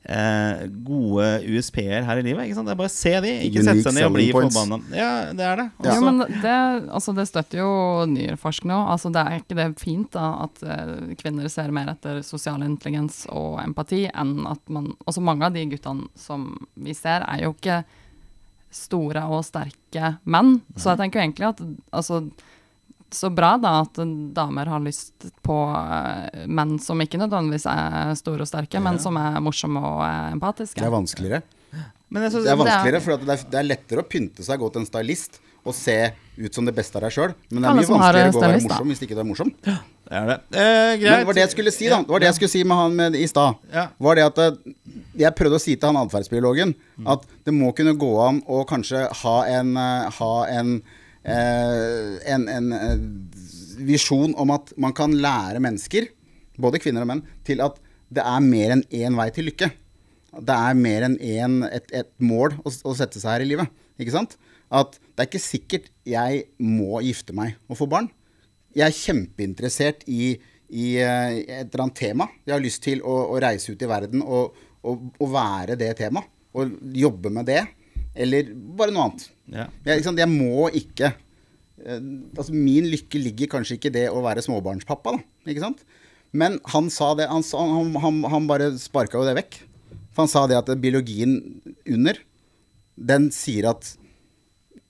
eh, 0.05 0.65
gode 0.87 1.29
USP-er 1.49 2.05
her 2.07 2.21
i 2.21 2.25
livet. 2.27 2.47
ikke 2.47 2.59
sant? 2.59 2.69
Det 2.69 2.75
er 2.75 2.81
bare 2.81 2.93
å 2.93 2.95
se 2.95 3.13
de, 3.25 3.33
ikke 3.49 3.63
Unique 3.63 3.67
sette 3.71 3.87
seg 3.89 3.97
ned 3.97 4.07
og 4.09 4.17
bli 4.17 4.27
forbanna. 4.35 4.79
Ja, 4.95 5.11
det 5.37 5.49
er 5.49 5.63
det. 5.63 5.67
Ja. 5.87 5.97
Jo, 5.97 6.05
men 6.05 6.23
det, 6.43 6.55
altså 6.99 7.15
det 7.17 7.27
støtter 7.31 7.63
jo 7.63 7.73
nyere 8.11 8.39
forskning 8.41 8.75
òg. 8.77 8.87
Altså 8.95 9.13
det 9.15 9.25
er 9.25 9.43
ikke 9.43 9.59
det 9.61 9.69
fint 9.83 10.11
da, 10.15 10.31
at 10.47 10.65
eh, 10.65 10.95
kvinner 11.21 11.51
ser 11.53 11.75
mer 11.75 11.93
etter 11.95 12.23
sosial 12.27 12.65
intelligens 12.67 13.25
og 13.33 13.59
empati 13.65 14.05
enn 14.13 14.41
at 14.51 14.63
man 14.73 14.93
Altså 15.05 15.23
mange 15.25 15.47
av 15.47 15.55
de 15.55 15.63
guttene 15.69 16.07
som 16.19 16.47
vi 16.81 16.93
ser, 16.97 17.25
er 17.29 17.45
jo 17.45 17.53
ikke 17.55 17.83
store 18.75 19.23
og 19.31 19.45
sterke 19.47 20.15
menn. 20.25 20.59
Så 20.77 20.93
jeg 20.93 21.01
tenker 21.01 21.21
jo 21.21 21.25
egentlig 21.29 21.49
at 21.49 21.63
altså 21.95 22.21
så 23.15 23.31
bra 23.35 23.55
da 23.63 23.77
at 23.85 24.01
damer 24.37 24.67
har 24.75 24.83
lyst 24.85 25.29
på 25.47 25.57
eh, 25.79 26.45
menn 26.51 26.77
som 26.83 27.01
ikke 27.05 27.21
nødvendigvis 27.23 27.67
er 27.71 28.13
store 28.19 28.45
og 28.45 28.51
sterke, 28.51 28.83
men 28.83 28.99
som 29.03 29.17
er 29.21 29.41
morsomme 29.45 29.81
og 29.81 30.03
eh, 30.07 30.33
empatiske. 30.35 30.81
Det 30.83 30.89
er 30.91 30.95
vanskeligere. 30.99 31.43
Men 32.15 32.27
jeg 32.29 32.35
synes, 32.37 32.45
Det 32.45 32.53
er 32.53 32.57
Det 32.57 32.61
er- 32.61 32.65
vanskeligere, 32.69 33.03
for 33.03 33.13
at 33.17 33.25
det 33.25 33.33
er, 33.35 33.51
det 33.51 33.59
er 33.59 33.67
lettere 33.73 34.03
å 34.05 34.07
pynte 34.07 34.45
seg, 34.47 34.61
gå 34.61 34.69
til 34.75 34.85
en 34.85 34.87
stylist 34.87 35.41
og 35.65 35.73
se 35.73 35.95
ut 36.37 36.53
som 36.55 36.67
det 36.69 36.75
beste 36.77 36.95
av 36.99 37.03
deg 37.07 37.13
sjøl. 37.15 37.33
Men 37.51 37.63
det 37.65 37.69
er 37.71 37.75
mye 37.79 37.89
vanskeligere 37.89 38.29
å 38.29 38.33
gå 38.35 38.37
og 38.37 38.43
være 38.45 38.53
stylist, 38.53 38.69
da. 38.69 38.75
morsom 38.75 38.91
hvis 38.93 39.03
ikke 39.07 39.15
du 39.17 39.21
er 39.23 39.29
morsom. 39.31 39.53
det 39.65 40.19
er 40.21 40.27
det. 40.29 40.37
Eh, 40.53 40.97
greit. 41.01 41.01
Men 41.01 41.19
det 41.23 41.27
var 41.31 41.39
det 41.39 41.43
jeg 41.45 41.53
skulle 41.55 41.73
si, 41.73 41.89
da. 41.89 41.99
Det 42.05 42.13
var 42.15 42.21
det 42.21 42.29
jeg 42.29 42.37
skulle 42.39 42.53
si 42.55 42.65
med 42.69 42.77
han 42.77 42.97
med, 42.99 43.17
i 43.17 43.27
stad. 43.31 43.57
Ja. 43.73 43.87
Var 44.07 44.15
det 44.21 44.25
at 44.29 44.39
eh, 44.45 44.75
Jeg 45.25 45.35
prøvde 45.39 45.57
å 45.57 45.63
si 45.65 45.75
til 45.77 45.89
han 45.91 45.97
atferdsbiologen 46.05 46.75
at 47.07 47.25
det 47.49 47.55
må 47.57 47.73
kunne 47.75 47.97
gå 47.97 48.13
an 48.29 48.43
å 48.47 48.61
kanskje 48.69 49.07
ha 49.25 49.37
en, 49.57 49.75
ha 50.19 50.33
en, 50.53 50.77
en, 51.25 52.49
en 52.53 52.73
eh, 52.77 53.05
visjon 53.89 54.35
om 54.41 54.53
at 54.55 54.75
man 54.81 54.95
kan 54.97 55.15
lære 55.17 55.63
mennesker, 55.65 56.11
både 56.61 56.81
kvinner 56.83 57.05
og 57.05 57.11
menn, 57.11 57.25
til 57.47 57.63
at 57.65 57.81
det 58.15 58.25
er 58.25 58.45
mer 58.45 58.77
enn 58.77 58.85
én 58.95 59.17
vei 59.19 59.31
til 59.35 59.49
lykke. 59.49 59.71
Det 60.35 60.55
er 60.55 60.77
mer 60.79 61.07
enn 61.07 61.17
en, 61.17 61.63
et, 61.69 61.87
et 61.95 62.11
mål 62.23 62.59
å, 62.63 62.71
å 62.71 62.95
sette 62.99 63.21
seg 63.23 63.37
her 63.37 63.45
i 63.45 63.49
livet. 63.49 63.71
Ikke 64.01 64.15
sant? 64.15 64.37
At 64.75 64.99
det 64.99 65.23
er 65.23 65.31
ikke 65.31 65.43
sikkert 65.43 65.91
jeg 66.09 66.45
må 66.59 67.01
gifte 67.07 67.35
meg 67.37 67.57
og 67.71 67.79
få 67.79 67.89
barn. 67.91 68.11
Jeg 68.75 68.89
er 68.89 68.99
kjempeinteressert 68.99 70.03
i, 70.11 70.35
i 70.75 70.87
eh, 70.99 71.41
et 71.45 71.69
eller 71.69 71.87
annet 71.87 71.99
tema. 72.01 72.29
Jeg 72.43 72.57
har 72.57 72.65
lyst 72.65 72.83
til 72.85 73.03
å, 73.07 73.17
å 73.31 73.41
reise 73.43 73.73
ut 73.73 73.83
i 73.83 73.91
verden 73.91 74.25
og, 74.25 74.59
og, 74.83 75.09
og 75.23 75.31
være 75.35 75.79
det 75.79 75.93
temaet. 76.03 76.31
Og 76.55 76.71
jobbe 76.95 77.33
med 77.35 77.49
det. 77.51 77.65
Eller 78.15 78.51
bare 78.55 78.95
noe 78.95 79.09
annet. 79.09 79.27
Ja. 79.51 79.67
Jeg, 79.87 80.05
jeg 80.07 80.31
må 80.31 80.69
ikke 80.73 81.11
eh, 81.11 82.01
altså 82.39 82.55
Min 82.55 82.87
lykke 82.93 83.21
ligger 83.21 83.51
kanskje 83.57 83.77
ikke 83.77 83.91
i 83.91 83.97
det 83.99 84.05
å 84.11 84.23
være 84.25 84.45
småbarnspappa, 84.47 85.17
da. 85.17 85.51
Ikke 85.51 85.65
sant? 85.65 85.83
Men 86.35 86.59
han 86.73 86.89
sa 86.91 87.13
det 87.19 87.29
Han, 87.31 87.45
han, 87.45 87.91
han, 88.03 88.23
han 88.33 88.47
bare 88.51 88.73
sparka 88.81 89.21
jo 89.21 89.27
det 89.27 89.37
vekk. 89.43 89.59
For 90.15 90.25
han 90.25 90.31
sa 90.31 90.47
det 90.51 90.61
at 90.61 90.71
biologien 90.79 91.37
under, 91.91 92.19
den 92.95 93.29
sier 93.35 93.73
at 93.73 93.97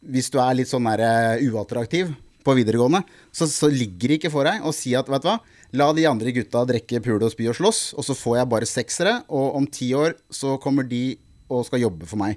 hvis 0.05 0.29
du 0.29 0.37
er 0.43 0.59
litt 0.59 0.69
sånn 0.69 0.85
der, 0.85 1.01
eh, 1.01 1.47
uattraktiv 1.49 2.13
på 2.45 2.55
videregående, 2.59 3.01
så, 3.33 3.49
så 3.49 3.71
ligger 3.73 4.13
det 4.13 4.19
ikke 4.21 4.33
for 4.35 4.45
deg 4.45 4.65
å 4.69 4.73
si 4.77 4.93
at 4.97 5.09
vet 5.09 5.25
du 5.25 5.31
hva, 5.31 5.39
la 5.75 5.87
de 5.97 6.05
andre 6.07 6.35
gutta 6.37 6.67
drikke, 6.69 7.01
pule 7.01 7.25
og 7.25 7.33
spy 7.33 7.49
og 7.51 7.57
slåss, 7.57 7.81
og 7.97 8.05
så 8.05 8.17
får 8.19 8.37
jeg 8.39 8.51
bare 8.53 8.69
seksere, 8.69 9.15
og 9.33 9.57
om 9.57 9.65
ti 9.65 9.89
år 9.97 10.13
så 10.29 10.59
kommer 10.63 10.85
de 10.87 11.17
og 11.49 11.65
skal 11.65 11.87
jobbe 11.87 12.09
for 12.09 12.21
meg. 12.21 12.37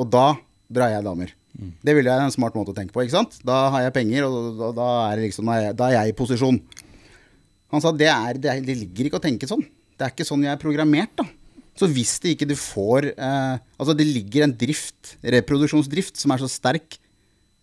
Og 0.00 0.08
da 0.12 0.26
drar 0.72 0.92
jeg 0.94 1.04
damer. 1.04 1.34
Det 1.84 1.94
ville 1.94 2.08
jeg 2.08 2.26
en 2.26 2.32
smart 2.32 2.56
måte 2.56 2.72
å 2.72 2.76
tenke 2.76 2.94
på. 2.94 3.04
ikke 3.04 3.18
sant? 3.18 3.36
Da 3.44 3.66
har 3.74 3.84
jeg 3.84 3.94
penger, 3.98 4.24
og 4.24 4.56
da, 4.58 4.70
da, 4.76 4.88
er, 5.10 5.20
liksom, 5.26 5.50
da, 5.50 5.58
er 5.58 5.66
jeg, 5.68 5.76
da 5.78 5.88
er 5.90 5.96
jeg 5.98 6.12
i 6.12 6.16
posisjon. 6.16 6.58
Han 7.72 7.84
sa 7.84 7.92
det, 7.96 8.08
det, 8.40 8.56
det 8.66 8.78
ligger 8.80 9.08
ikke 9.08 9.20
å 9.20 9.24
tenke 9.24 9.48
sånn. 9.48 9.64
Det 9.96 10.06
er 10.06 10.14
ikke 10.14 10.26
sånn 10.28 10.44
jeg 10.46 10.54
er 10.54 10.62
programmert. 10.62 11.12
da. 11.20 11.28
Så 11.78 11.88
hvis 11.92 12.16
det 12.20 12.34
ikke 12.34 12.50
du 12.50 12.52
får 12.58 13.06
eh, 13.14 13.54
Altså 13.80 13.94
det 13.96 14.04
ligger 14.04 14.44
en 14.44 14.52
drift, 14.60 15.14
reproduksjonsdrift, 15.24 16.18
som 16.20 16.34
er 16.34 16.42
så 16.42 16.50
sterk 16.52 16.98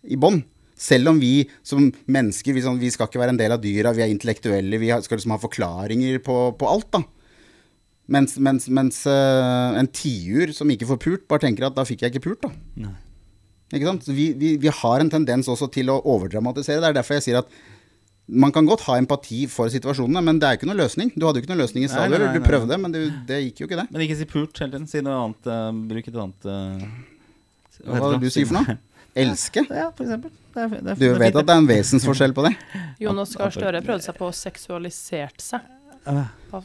i 0.09 0.17
bånn. 0.17 0.41
Selv 0.79 1.11
om 1.11 1.19
vi 1.19 1.43
som 1.65 1.89
mennesker 2.07 2.55
vi, 2.55 2.63
sånn, 2.63 2.79
vi 2.81 2.89
skal 2.93 3.09
ikke 3.09 3.19
være 3.21 3.35
en 3.35 3.41
del 3.41 3.53
av 3.53 3.61
dyra, 3.61 3.91
vi 3.93 4.05
er 4.05 4.13
intellektuelle, 4.13 4.79
vi 4.79 4.93
skal 5.03 5.19
liksom 5.19 5.35
ha 5.35 5.41
forklaringer 5.41 6.21
på, 6.25 6.37
på 6.57 6.69
alt. 6.71 6.87
da. 6.95 7.03
Mens, 8.09 8.37
mens, 8.41 8.65
mens 8.73 9.03
uh, 9.05 9.77
en 9.77 9.87
tiur 9.93 10.49
som 10.57 10.69
ikke 10.73 10.87
får 10.89 10.99
pult, 11.03 11.25
bare 11.29 11.43
tenker 11.45 11.67
at 11.67 11.75
da 11.77 11.83
fikk 11.85 12.01
jeg 12.07 12.15
ikke 12.15 12.23
pult. 12.25 12.47
da. 12.47 12.93
Ikke 13.69 13.85
sant? 13.85 14.07
Så 14.07 14.15
Vi, 14.17 14.31
vi, 14.33 14.55
vi 14.57 14.71
har 14.73 15.03
en 15.03 15.11
tendens 15.13 15.49
også 15.51 15.67
til 15.73 15.91
å 15.93 15.99
overdramatisere. 16.09 16.81
Det 16.81 16.89
er 16.89 16.97
derfor 16.97 17.19
jeg 17.19 17.27
sier 17.27 17.43
at 17.43 17.51
man 18.29 18.51
kan 18.53 18.65
godt 18.69 18.83
ha 18.85 18.95
empati 19.01 19.43
for 19.49 19.69
situasjonene, 19.73 20.21
men 20.25 20.37
det 20.41 20.45
er 20.45 20.53
jo 20.55 20.59
ikke 20.61 20.67
noe 20.69 20.77
løsning. 20.77 21.09
Du 21.17 21.25
hadde 21.25 21.39
jo 21.41 21.45
ikke 21.45 21.53
noe 21.53 21.63
løsning 21.63 21.85
i 21.85 21.87
Nei, 21.87 21.93
stad. 21.93 22.11
nei, 22.13 22.19
Du 22.33 22.39
nei. 22.39 22.45
prøvde, 22.45 22.77
men 22.81 22.93
det, 22.93 23.01
det 23.29 23.39
gikk 23.47 23.63
jo 23.63 23.69
ikke 23.69 23.79
det. 23.83 23.87
Men 23.93 24.03
ikke 24.05 24.17
si 24.19 24.27
pult 24.29 24.61
hele 24.61 24.73
tiden. 24.75 24.85
Si 24.89 25.01
noe 25.05 25.15
annet. 25.23 25.49
Uh, 25.49 25.71
bruk 25.89 26.09
et 26.11 26.19
annet 26.25 26.45
uh, 26.49 26.83
Hva 27.85 28.03
var 28.03 28.13
det 28.17 28.21
du 28.25 28.33
sier 28.33 28.49
for 28.49 28.59
noe? 28.59 28.77
Elske? 29.23 29.63
Ja, 29.65 29.87
for 29.97 30.05
eksempel. 30.05 30.33
Det 30.53 30.61
er, 30.61 30.69
det 30.77 30.93
er, 30.93 30.99
Du 31.01 31.19
vet 31.21 31.35
at 31.41 31.47
det 31.49 31.55
er 31.55 31.61
en 31.63 31.69
vesensforskjell 31.69 32.33
på 32.37 32.45
det? 32.45 32.51
Jonas 33.01 33.33
Gahr 33.37 33.53
Støre 33.53 33.81
prøvde 33.85 34.05
seg 34.05 34.17
på 34.17 34.29
å 34.29 34.33
seksualisert 34.37 35.41
seg. 35.45 35.65
Uh, 36.07 36.23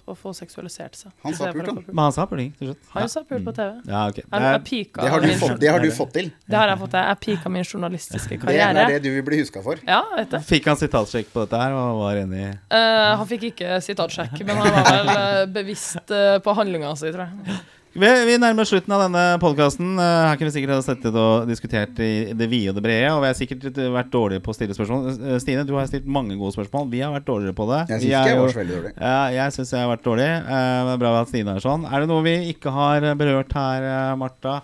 Å 0.08 0.14
få 0.16 0.30
seksualisert 0.32 0.94
seg. 0.96 1.12
Han 1.24 1.34
sa 1.36 1.50
pult, 1.52 1.66
han. 1.68 1.80
Men 1.90 2.02
han 2.06 2.14
sa 2.16 2.24
puling 2.30 2.52
til 2.56 2.70
slutt. 2.70 2.86
Han 2.94 3.10
sa 3.12 3.20
pult 3.28 3.44
på 3.44 3.52
TV. 3.56 3.72
Ja, 3.90 4.04
okay. 4.08 4.22
Jeg, 4.24 4.30
Det 4.32 4.52
jeg 4.54 4.62
pika 4.68 5.02
Det 5.02 5.10
har 5.12 5.20
du 5.20 5.26
min, 5.28 5.38
fått, 5.42 5.56
det 5.60 5.72
har 5.74 5.84
du 5.84 5.90
fått 5.92 6.14
til. 6.16 6.30
det 6.48 6.56
har 6.56 6.72
jeg 6.72 6.80
fått 6.80 6.94
til. 6.94 7.04
Jeg 7.10 7.20
pika 7.26 7.52
min 7.52 7.68
journalistiske 7.68 8.38
karriere. 8.40 8.72
Det 8.78 8.84
er 8.84 8.94
det 8.94 9.02
du 9.04 9.10
vil 9.18 9.26
bli 9.26 9.42
huska 9.42 9.60
for. 9.66 9.82
Ja, 9.84 10.00
vet 10.16 10.32
du. 10.32 10.38
fikk 10.48 10.70
han 10.70 10.80
sitatsjekk 10.80 11.28
på 11.34 11.44
dette 11.44 11.60
her 11.60 11.76
og 11.76 12.00
var 12.00 12.22
enig 12.22 12.40
i 12.46 12.50
Eh, 12.74 13.12
han 13.20 13.28
fikk 13.28 13.50
ikke 13.52 13.76
sitatsjekk, 13.84 14.38
men 14.46 14.62
han 14.62 14.72
var 14.72 14.88
vel 14.88 15.12
eh, 15.14 15.44
bevisst 15.60 16.14
eh, 16.14 16.38
på 16.44 16.56
handlinga 16.56 16.94
si, 16.96 17.12
tror 17.12 17.26
jeg. 17.28 17.58
Vi, 17.94 18.08
vi 18.26 18.34
nærmer 18.42 18.64
oss 18.64 18.72
slutten 18.72 18.92
av 18.96 19.04
denne 19.04 19.22
podkasten. 19.42 19.92
her 20.00 20.38
kunne 20.38 20.50
vi 20.50 20.54
sikkert 20.56 20.74
ha 20.74 20.82
sittet 20.82 21.18
og 21.18 21.46
diskutert 21.46 22.00
i 22.02 22.32
det 22.34 22.48
vide 22.50 22.72
og 22.72 22.78
det 22.78 22.84
brede. 22.86 23.12
Og 23.14 23.22
vi 23.22 23.30
har 23.30 23.36
sikkert 23.38 23.78
vært 23.94 24.10
dårlige 24.14 24.42
på 24.44 24.50
å 24.50 24.56
stille 24.56 24.74
spørsmål. 24.76 25.12
Eh, 25.14 25.36
Stine, 25.42 25.66
du 25.68 25.74
har 25.78 25.86
stilt 25.90 26.08
mange 26.10 26.34
gode 26.40 26.56
spørsmål. 26.56 26.88
Vi 26.90 27.04
har 27.04 27.14
vært 27.14 27.28
dårligere 27.28 27.54
på 27.54 27.68
det. 27.70 27.82
Jeg 27.92 28.02
syns 28.02 28.10
jeg, 28.10 28.32
jeg 28.32 28.40
var 28.40 28.56
veldig 28.58 28.76
dårlig. 28.78 28.94
Ja, 28.98 29.20
jeg 29.36 29.54
syns 29.58 29.74
jeg 29.76 29.84
har 29.84 29.92
vært 29.92 30.08
dårlig. 30.08 30.30
Eh, 30.30 30.80
det 30.88 30.96
er 30.96 31.04
bra 31.04 31.12
at 31.20 31.30
Stine 31.30 31.54
er 31.54 31.64
sånn. 31.64 31.86
Er 31.86 32.02
det 32.02 32.10
noe 32.10 32.26
vi 32.26 32.34
ikke 32.54 32.74
har 32.74 33.08
berørt 33.20 33.54
her, 33.60 33.88
Marta? 34.18 34.58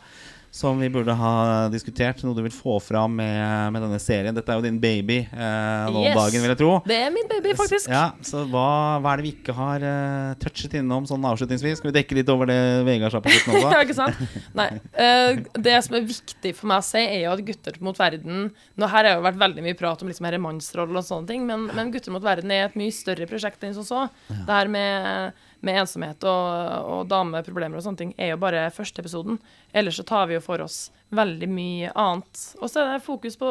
Som 0.50 0.78
vi 0.82 0.88
burde 0.90 1.14
ha 1.14 1.32
diskutert? 1.70 2.22
Noe 2.26 2.34
du 2.34 2.42
vil 2.42 2.54
få 2.54 2.76
fram 2.82 3.14
med, 3.20 3.70
med 3.74 3.84
denne 3.84 4.00
serien? 4.02 4.34
Dette 4.34 4.50
er 4.50 4.58
jo 4.58 4.64
din 4.64 4.80
baby 4.82 5.20
eh, 5.22 5.90
nå 5.94 6.02
Yes. 6.02 6.16
dagen, 6.16 6.42
vil 6.42 6.52
jeg 6.52 6.58
tro. 6.58 6.70
Det 6.90 6.96
er 6.96 7.12
min 7.14 7.28
baby, 7.30 7.52
faktisk. 7.58 7.90
Ja, 7.92 8.10
så 8.26 8.42
hva, 8.50 8.98
hva 9.02 9.12
er 9.12 9.20
det 9.20 9.26
vi 9.28 9.32
ikke 9.36 9.54
har 9.54 9.84
uh, 9.84 10.32
touchet 10.42 10.74
innom 10.80 11.06
sånn 11.08 11.24
avslutningsvis? 11.30 11.78
Skal 11.78 11.92
vi 11.92 11.96
dekke 12.00 12.18
litt 12.18 12.32
over 12.32 12.50
det 12.50 12.58
Vegard 12.88 13.14
sa 13.14 13.22
på 13.22 13.32
slutten 13.34 13.60
Ja, 13.64 13.82
ikke 13.84 13.96
sant? 13.98 14.18
Nei. 14.58 14.68
Uh, 14.96 15.42
det 15.60 15.76
som 15.86 15.98
er 16.00 16.08
viktig 16.08 16.54
for 16.58 16.70
meg 16.72 16.82
å 16.82 16.86
si, 16.88 17.02
er 17.04 17.26
jo 17.26 17.34
at 17.36 17.44
Gutter 17.46 17.78
mot 17.84 17.98
verden 17.98 18.50
Nå 18.80 18.90
Her 18.90 19.06
har 19.06 19.18
jo 19.18 19.26
vært 19.28 19.40
veldig 19.40 19.64
mye 19.64 19.78
prat 19.78 20.02
om 20.02 20.10
liksom 20.10 20.26
her 20.26 20.38
og 20.40 21.04
sånne 21.06 21.28
ting, 21.30 21.44
men, 21.46 21.68
men 21.76 21.92
Gutter 21.94 22.14
mot 22.14 22.24
verden 22.24 22.50
er 22.54 22.66
et 22.66 22.78
mye 22.78 22.92
større 22.94 23.28
prosjekt 23.30 23.62
enn 23.66 23.76
som 23.76 23.86
så. 23.86 24.02
Det 24.28 24.50
her 24.50 24.70
med, 24.72 25.38
med 25.66 25.80
ensomhet 25.82 26.24
og, 26.28 26.90
og 26.90 27.08
dameproblemer 27.10 27.78
og 27.78 27.84
sånne 27.84 28.00
ting 28.00 28.12
er 28.16 28.32
jo 28.32 28.40
bare 28.40 28.68
første 28.74 29.02
episoden. 29.02 29.40
Ellers 29.76 29.98
så 30.00 30.06
tar 30.08 30.30
vi 30.30 30.38
jo 30.38 30.44
for 30.44 30.62
oss 30.64 30.88
veldig 31.14 31.48
mye 31.50 31.92
annet. 31.98 32.44
Og 32.60 32.70
så 32.70 32.84
er 32.84 32.94
det 32.94 33.06
fokus 33.06 33.36
på, 33.40 33.50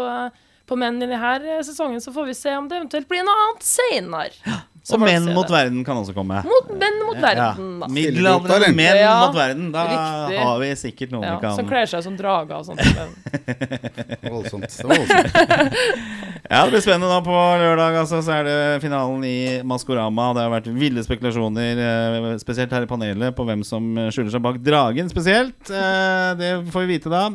på 0.69 0.77
menn 0.79 1.01
i 1.01 1.07
denne 1.09 1.59
sesongen, 1.65 1.99
så 2.03 2.13
får 2.15 2.29
vi 2.29 2.37
se 2.37 2.53
om 2.55 2.67
det 2.69 2.77
eventuelt 2.79 3.09
blir 3.09 3.25
noe 3.25 3.45
annet 3.47 3.65
senere. 3.65 4.59
Så 4.89 4.95
Og 4.95 5.01
Menn 5.03 5.25
mot 5.35 5.45
det. 5.45 5.53
verden 5.53 5.81
kan 5.85 5.97
også 5.99 6.13
komme. 6.15 6.39
Mot 6.47 6.69
menn 6.79 6.95
mot 7.05 7.17
Ja. 7.19 7.21
verden. 7.21 7.65
da. 7.81 7.87
Middelaldrende 7.93 8.69
menn 8.73 8.97
Ja, 8.97 9.11
mot 9.27 9.35
verden. 9.35 9.67
Da 9.75 9.83
riktig. 9.85 10.39
har 10.41 10.59
vi 10.63 10.69
sikkert 10.79 11.11
noen 11.11 11.23
Ja, 11.27 11.35
vi 11.35 11.41
kan 11.43 11.55
som 11.59 11.67
kler 11.69 11.85
seg 11.85 12.01
som 12.07 12.15
drager 12.17 12.55
og 12.57 12.65
sånt. 12.65 12.79
Voldsomt. 14.33 14.69
Det 14.69 14.87
var 14.87 14.95
voldsomt. 14.97 15.35
Ja, 16.49 16.63
det 16.65 16.71
blir 16.73 16.81
spennende 16.81 17.09
da 17.11 17.19
på 17.21 17.33
lørdag. 17.61 17.93
Altså, 17.99 18.23
så 18.25 18.31
er 18.39 18.43
det 18.47 18.81
finalen 18.81 19.21
i 19.27 19.61
Maskorama. 19.67 20.31
Det 20.33 20.41
har 20.41 20.49
vært 20.55 20.69
ville 20.73 21.03
spekulasjoner, 21.05 21.77
eh, 21.83 22.29
spesielt 22.41 22.71
her 22.73 22.87
i 22.87 22.89
panelet, 22.89 23.35
på 23.37 23.45
hvem 23.45 23.61
som 23.67 23.83
skjuler 24.09 24.31
seg 24.33 24.41
bak 24.41 24.57
dragen 24.65 25.11
spesielt. 25.11 25.69
Eh, 25.69 26.33
Det 26.39 26.49
får 26.73 26.87
vi 26.87 26.97
vite 26.97 27.11
da. 27.11 27.27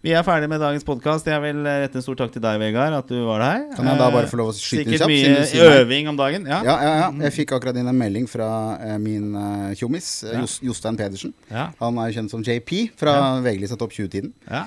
Vi 0.00 0.14
er 0.16 0.22
ferdig 0.24 0.46
med 0.48 0.62
dagens 0.62 0.84
podkast. 0.88 1.26
Jeg 1.28 1.42
vil 1.44 1.58
rette 1.66 1.98
en 2.00 2.04
stor 2.04 2.16
takk 2.16 2.30
til 2.32 2.40
deg, 2.40 2.56
Vegard, 2.62 2.94
at 2.96 3.10
du 3.10 3.18
var 3.26 3.42
her. 3.44 3.64
Kan 3.76 3.84
jeg 3.84 3.98
da 4.00 4.06
Eh, 4.08 4.12
bare 4.14 4.28
få 4.30 4.38
lov 4.40 4.48
å 4.48 4.54
skyte 4.56 4.86
Sikkert 4.86 5.02
kjapt, 5.02 5.10
mye 5.10 5.24
siden 5.26 5.34
du 5.36 5.48
sier 5.50 5.68
meg? 5.68 5.80
øving 5.82 6.08
om 6.08 6.16
dagen. 6.16 6.46
Ja. 6.48 6.60
Ja, 6.64 6.76
ja, 6.86 6.92
ja. 7.02 7.08
Jeg 7.26 7.32
fikk 7.36 7.52
akkurat 7.52 7.76
inn 7.76 7.86
en 7.90 7.98
melding 8.00 8.26
fra 8.26 8.46
eh, 8.80 8.96
min 8.96 9.34
uh, 9.36 9.74
tjommis, 9.76 10.08
eh, 10.24 10.38
Jos 10.40 10.54
Jostein 10.64 10.96
Pedersen. 10.96 11.34
Ja. 11.50 11.66
Han 11.82 11.98
er 12.00 12.08
jo 12.08 12.16
kjent 12.16 12.32
som 12.32 12.40
JP 12.42 12.96
fra 12.96 13.42
VG-lista 13.44 13.76
Topp 13.76 13.92
20-tiden. 13.92 14.32
Ja. 14.48 14.62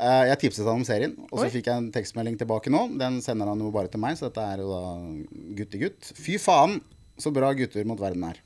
Uh, 0.00 0.24
jeg 0.30 0.38
tipset 0.46 0.64
han 0.64 0.80
om 0.80 0.84
serien, 0.88 1.12
og 1.28 1.42
så 1.42 1.50
fikk 1.52 1.68
jeg 1.68 1.76
en 1.76 1.90
tekstmelding 1.92 2.38
tilbake 2.40 2.72
nå. 2.72 2.86
Den 2.96 3.20
sender 3.20 3.52
han 3.52 3.60
jo 3.60 3.68
bare 3.74 3.92
til 3.92 4.00
meg, 4.00 4.16
så 4.16 4.30
dette 4.30 4.40
er 4.40 4.64
jo 4.64 4.70
da 4.72 4.80
gutt 5.60 5.70
til 5.76 5.84
gutt. 5.84 6.14
Fy 6.16 6.38
faen, 6.40 6.80
så 7.20 7.28
bra 7.36 7.52
gutter 7.52 7.84
mot 7.84 8.00
verden 8.00 8.24
er. 8.32 8.40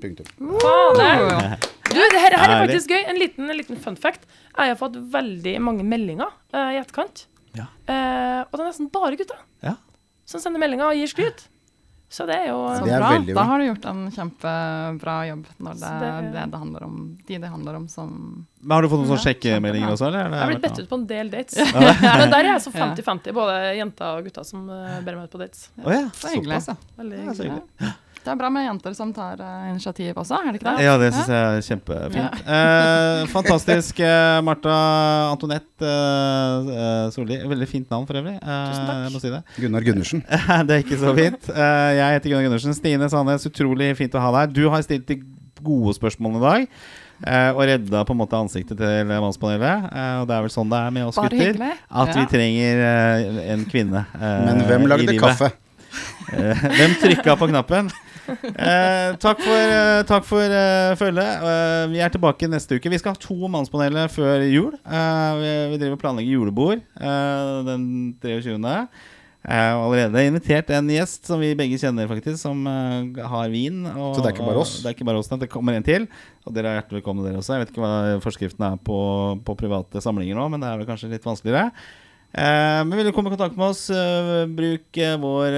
Punktum. 0.00 0.26
Fader. 0.62 1.58
Du, 1.88 1.96
det 1.98 2.20
her, 2.20 2.36
her 2.36 2.54
er 2.54 2.62
faktisk 2.66 2.90
gøy. 2.92 3.02
En 3.08 3.18
liten, 3.20 3.48
en 3.50 3.56
liten 3.58 3.76
fun 3.82 3.96
fact. 3.96 4.26
Jeg 4.56 4.74
har 4.74 4.78
fått 4.80 4.96
veldig 5.12 5.56
mange 5.64 5.84
meldinger 5.88 6.30
uh, 6.54 6.70
i 6.74 6.80
etterkant. 6.80 7.26
Ja. 7.56 7.68
Uh, 7.88 8.42
og 8.48 8.56
det 8.58 8.64
er 8.64 8.66
nesten 8.72 8.90
bare 8.92 9.16
gutter 9.18 9.38
Ja. 9.64 9.76
som 10.28 10.40
sender 10.42 10.60
meldinger 10.62 10.90
og 10.90 10.98
gir 10.98 11.08
skryt. 11.10 11.46
Så 12.08 12.24
det 12.24 12.38
er 12.40 12.46
jo 12.48 12.56
Så 12.72 12.84
Det 12.86 12.92
er 12.96 13.02
bra. 13.02 13.08
veldig 13.18 13.34
Da 13.36 13.42
har 13.44 13.58
du 13.60 13.64
gjort 13.66 13.84
en 13.90 13.98
kjempebra 14.14 15.16
jobb 15.28 15.42
når 15.60 15.74
det 15.76 15.90
det- 16.00 16.32
det 16.32 16.44
det 16.52 16.58
handler 16.62 16.84
om, 16.86 16.94
de 17.28 17.38
det 17.38 17.48
handler 17.52 17.76
om 17.76 17.86
som 17.88 18.46
Men 18.62 18.70
Har 18.74 18.80
du 18.82 18.88
fått 18.88 19.00
noen 19.04 19.10
sånne 19.10 19.18
Ja, 19.18 19.24
sjekkemeldinger 19.34 19.90
også? 19.92 20.06
Eller? 20.08 20.30
Jeg 20.30 20.40
har 20.40 20.48
blitt 20.48 20.62
bedt 20.62 20.78
ut 20.80 20.88
på 20.88 20.94
en 20.94 21.06
del 21.06 21.28
dates. 21.28 21.56
Men 21.76 22.30
der 22.32 22.38
er 22.38 22.48
jeg 22.56 22.62
så 22.66 22.72
50-50, 22.72 23.32
både 23.36 23.76
jenter 23.76 24.06
og 24.16 24.24
gutter 24.24 24.42
som 24.48 24.70
eh, 24.70 25.00
ber 25.04 25.16
meg 25.20 25.24
ut 25.28 25.30
på 25.36 25.38
dates. 25.44 25.68
Å 25.84 25.92
ja, 25.92 26.08
Så 26.16 26.32
hyggelig. 26.32 26.62
Så. 26.64 26.72
ja. 26.72 26.76
Veldig 27.02 27.18
Ja, 27.26 27.32
så 27.34 27.42
hyggelig. 27.44 27.92
Det 28.28 28.34
er 28.34 28.40
bra 28.42 28.48
med 28.52 28.66
jenter 28.66 28.92
som 28.92 29.08
tar 29.16 29.40
uh, 29.40 29.70
initiativ 29.70 30.18
også, 30.20 30.36
er 30.36 30.50
det 30.52 30.58
ikke 30.60 30.66
det? 30.76 30.84
Ja, 30.84 30.96
det 31.00 31.06
syns 31.14 31.30
jeg 31.32 31.44
er 31.56 31.62
kjempefint. 31.64 32.42
Eh, 32.44 33.20
fantastisk, 33.36 34.00
eh, 34.04 34.40
Martha 34.44 34.74
Antoinette 35.32 35.88
eh, 35.88 36.68
eh, 36.74 37.06
Solli. 37.14 37.38
Veldig 37.48 37.68
fint 37.70 37.88
navn 37.94 38.04
for 38.10 38.18
øvrig. 38.20 38.34
Eh, 38.36 38.58
Tusen 38.68 38.84
takk. 38.90 39.00
Jeg 39.06 39.14
må 39.14 39.22
si 39.22 39.30
det. 39.32 39.40
Gunnar 39.64 39.86
Gundersen. 39.86 40.20
det 40.68 40.76
er 40.76 40.84
ikke 40.84 40.98
så 41.00 41.14
fint. 41.16 41.48
Eh, 41.54 41.90
jeg 41.96 42.18
heter 42.18 42.34
Gunnar 42.34 42.44
Gundersen. 42.50 42.76
Stine 42.76 43.08
Sandnes, 43.12 43.46
utrolig 43.48 43.88
fint 44.02 44.18
å 44.20 44.24
ha 44.26 44.32
deg. 44.42 44.52
Du 44.58 44.66
har 44.74 44.84
stilt 44.84 45.08
de 45.08 45.16
gode 45.64 45.94
spørsmålene 45.96 46.42
i 46.42 46.44
dag. 46.44 46.66
eh, 47.24 47.48
og 47.54 47.62
redda 47.70 48.02
på 48.06 48.12
en 48.14 48.20
måte 48.20 48.36
ansiktet 48.44 48.76
til 48.82 49.08
mannspanelet. 49.08 49.88
Og 50.20 50.28
det 50.28 50.36
er 50.36 50.44
vel 50.44 50.52
sånn 50.52 50.68
det 50.68 50.82
er 50.84 50.92
med 50.98 51.08
oss 51.08 51.16
Bare 51.16 51.32
gutter. 51.32 51.54
hyggelig. 51.56 51.72
At 52.04 52.12
vi 52.20 52.26
trenger 52.34 52.84
en 53.56 53.64
kvinne. 53.72 54.04
Men 54.20 54.60
hvem 54.68 54.86
lagde 54.92 55.16
kaffe? 55.24 55.48
Hvem 56.28 56.98
trykka 57.00 57.38
på 57.40 57.48
knappen? 57.54 57.88
Eh, 58.28 59.16
takk 59.22 59.40
for, 59.40 59.56
eh, 59.72 60.02
takk 60.08 60.24
for 60.28 60.44
eh, 60.44 60.94
følget. 61.00 61.44
Eh, 61.48 61.84
vi 61.92 62.00
er 62.04 62.12
tilbake 62.12 62.48
neste 62.50 62.76
uke. 62.76 62.90
Vi 62.92 62.98
skal 63.00 63.14
ha 63.14 63.20
to 63.22 63.36
Mannspanelet 63.50 64.12
før 64.12 64.44
jul. 64.44 64.74
Eh, 64.84 65.30
vi, 65.40 65.52
vi 65.72 65.78
driver 65.80 65.96
og 65.96 66.02
planlegger 66.02 66.34
julebord 66.36 66.82
den 67.68 67.86
23. 68.20 68.58
Jeg 69.48 69.70
har 69.72 69.80
allerede 69.80 70.24
invitert 70.28 70.68
en 70.76 70.90
gjest 70.92 71.28
som 71.30 71.40
vi 71.40 71.54
begge 71.56 71.78
kjenner, 71.80 72.08
faktisk, 72.10 72.36
som 72.42 72.66
har 72.66 73.52
vin. 73.52 73.84
Og, 73.94 74.16
Så 74.16 74.20
det 74.24 74.32
er 74.32 74.34
ikke 74.36 74.48
bare 74.50 74.60
oss? 74.64 74.74
Det 74.82 74.90
er 74.90 74.96
ikke 74.98 75.06
bare 75.08 75.22
oss, 75.22 75.30
det 75.30 75.48
kommer 75.52 75.78
en 75.78 75.86
til. 75.86 76.04
Og 76.44 76.52
dere 76.52 76.72
er 76.74 76.80
hjertelig 76.82 76.98
velkomne, 77.00 77.24
dere 77.24 77.40
også. 77.40 77.54
Jeg 77.56 77.64
vet 77.64 77.72
ikke 77.72 77.86
hva 77.86 78.18
forskriften 78.24 78.66
er 78.68 78.76
på, 78.84 78.98
på 79.46 79.56
private 79.62 80.02
samlinger 80.04 80.36
nå, 80.36 80.50
men 80.52 80.60
det 80.60 80.68
er 80.68 80.82
vel 80.82 80.90
kanskje 80.90 81.12
litt 81.14 81.24
vanskeligere. 81.24 81.70
Eh, 82.28 82.80
men 82.84 82.92
vil 82.92 83.06
du 83.08 83.14
komme 83.16 83.30
i 83.30 83.32
kontakt 83.32 83.56
med 83.56 83.70
oss, 83.70 83.86
eh, 83.88 84.44
bruk 84.52 84.98
eh, 85.00 85.16
vår 85.20 85.54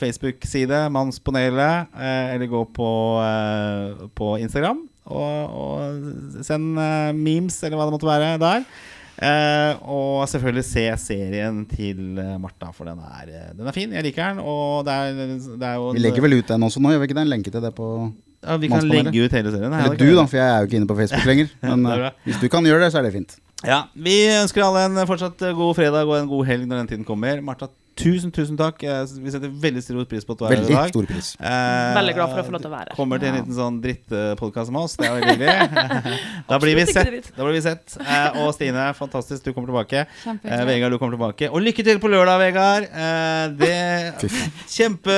Facebook-side, 0.00 0.88
Mannspanelet, 0.90 1.92
eller 1.94 2.50
gå 2.50 2.64
på, 2.74 2.92
på 4.18 4.30
Instagram 4.42 4.82
og, 5.10 5.60
og 5.60 6.40
send 6.46 6.74
memes, 7.18 7.60
eller 7.62 7.78
hva 7.78 7.86
det 7.86 7.94
måtte 7.94 8.10
være, 8.10 8.32
der. 8.42 8.66
Og 9.90 10.24
selvfølgelig 10.30 10.64
se 10.64 10.84
serien 11.02 11.62
til 11.68 12.00
Martha, 12.40 12.70
for 12.72 12.88
den 12.88 13.02
er, 13.04 13.52
den 13.58 13.68
er 13.68 13.76
fin. 13.76 13.92
Jeg 13.92 14.06
liker 14.06 14.32
den. 14.32 14.42
Og 14.42 14.86
det 14.86 14.94
er, 14.94 15.36
det 15.60 15.66
er 15.66 15.76
jo 15.76 15.90
Vi 15.96 16.02
legger 16.02 16.24
vel 16.24 16.38
ut 16.38 16.48
den 16.48 16.66
også 16.68 16.80
nå, 16.80 16.94
gjør 16.94 17.02
vi 17.02 17.10
ikke 17.10 17.18
det? 17.18 17.26
En 17.26 17.34
lenke 17.34 17.52
til 17.52 17.64
det 17.64 17.74
på 17.76 17.90
ja, 18.40 18.56
Vi 18.56 18.70
kan 18.72 18.86
legge 18.88 19.12
ut 19.26 19.36
hele 19.36 19.52
serien. 19.52 19.76
Eller 19.76 19.98
du, 19.98 20.06
da, 20.16 20.24
for 20.24 20.40
jeg 20.40 20.46
er 20.46 20.62
jo 20.62 20.70
ikke 20.70 20.80
inne 20.80 20.88
på 20.88 20.98
Facebook 21.02 21.28
lenger. 21.32 21.52
Men 21.66 21.86
hvis 22.24 22.40
du 22.40 22.48
kan 22.54 22.66
gjøre 22.70 22.86
det, 22.86 22.94
så 22.94 23.02
er 23.02 23.10
det 23.10 23.14
fint. 23.18 23.36
Ja, 23.66 23.82
Vi 23.92 24.14
ønsker 24.32 24.64
alle 24.64 24.86
en 24.88 25.06
fortsatt 25.08 25.42
god 25.56 25.74
fredag 25.76 26.08
og 26.08 26.16
en 26.16 26.30
god 26.30 26.46
helg 26.48 26.68
når 26.68 26.82
den 26.82 26.90
tiden 26.94 27.04
kommer. 27.08 27.42
Martha, 27.44 27.68
tusen 28.00 28.32
tusen 28.32 28.56
takk. 28.58 28.82
Eh, 28.82 29.02
Vi 29.20 29.30
setter 29.34 29.52
veldig 29.62 29.82
stor 29.84 30.04
pris 30.08 30.24
på 30.24 30.32
at 30.36 30.40
du 30.40 30.44
er 30.46 30.48
her 30.48 30.56
i 30.56 30.60
Veldig 30.60 30.76
dag. 30.78 30.92
stor 30.94 31.08
pris. 31.10 31.28
Eh, 31.40 31.94
Veldig 31.98 32.14
glad 32.16 32.30
for 32.32 32.40
å 32.40 32.44
få 32.48 32.54
lov 32.56 32.62
til 32.64 32.70
å 32.70 32.74
være 32.74 32.88
her. 32.90 32.96
Kommer 32.96 33.20
til 33.22 33.28
en 33.30 33.36
liten 33.40 33.56
sånn 33.58 33.80
drittpodkast 33.84 34.72
med 34.74 34.80
oss. 34.86 34.96
Det 34.96 35.08
er 35.08 35.18
veldig 35.18 35.34
hyggelig. 35.36 36.08
da 36.50 36.58
blir 36.64 36.78
vi 36.80 36.86
sett. 36.88 37.30
Da 37.36 37.44
blir 37.46 37.56
vi 37.58 37.62
sett. 37.68 37.96
Eh, 38.00 38.40
og 38.44 38.54
Stine, 38.56 38.86
fantastisk, 38.98 39.44
du 39.44 39.52
kommer 39.52 39.68
tilbake. 39.72 40.06
Eh, 40.32 40.64
Vegard, 40.70 40.92
du 40.96 40.98
kommer 41.02 41.16
tilbake. 41.18 41.50
Og 41.52 41.60
lykke 41.64 41.84
til 41.86 42.00
på 42.02 42.10
lørdag, 42.12 42.40
Vegard. 42.46 42.88
Eh, 42.88 43.44
det. 43.60 44.30
Kjempe 44.70 45.14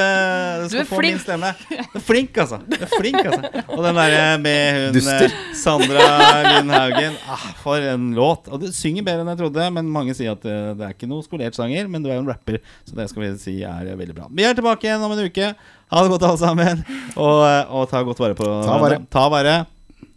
Du 0.72 0.76
er 0.78 0.86
få 0.88 0.98
flink. 0.98 1.14
min 1.16 1.22
stemme. 1.22 1.52
Du 1.92 1.98
er 2.00 2.04
flink, 2.06 2.36
altså. 2.42 2.58
Du 2.66 2.76
er 2.80 2.90
flink, 2.92 3.20
altså. 3.22 3.64
Og 3.76 3.82
den 3.86 3.98
derre 4.00 4.24
med 4.42 4.80
hun 4.86 4.96
Duster. 4.98 5.28
eh, 5.28 5.54
Sandra 5.58 6.06
Lund 6.48 6.70
Haugen. 6.74 7.16
Ah, 7.28 7.46
for 7.62 7.76
en 7.92 8.10
låt. 8.16 8.48
Og 8.52 8.60
du 8.62 8.68
synger 8.74 9.04
bedre 9.06 9.24
enn 9.24 9.32
jeg 9.34 9.40
trodde, 9.44 9.68
men 9.76 9.90
mange 9.92 10.14
sier 10.18 10.32
at 10.36 10.44
eh, 10.48 10.72
det 10.78 10.86
er 10.88 10.94
ikke 10.96 11.08
noe 11.10 11.24
skolert 11.26 11.56
sanger, 11.58 11.88
men 11.92 12.02
du 12.04 12.10
er 12.10 12.16
jo 12.18 12.24
en 12.24 12.30
rapper, 12.32 12.58
så 12.84 12.98
det 12.98 13.08
skal 13.10 13.24
vi 13.24 13.30
si 13.40 13.56
er 13.66 13.92
veldig 13.96 14.16
bra. 14.16 14.28
Vi 14.32 14.44
er 14.48 14.58
tilbake 14.58 14.88
igjen 14.88 15.04
om 15.04 15.14
en 15.14 15.24
uke. 15.26 15.52
Ha 15.92 16.02
det 16.02 16.12
godt, 16.14 16.26
alle 16.28 16.40
sammen. 16.40 16.84
Og, 17.20 17.42
og 17.68 17.88
ta 17.90 18.02
godt 18.06 18.22
vare 18.22 18.38
på 18.38 18.48
Ta 18.66 18.78
vare. 18.82 19.00
Ta 19.12 19.26
vare. 19.32 19.56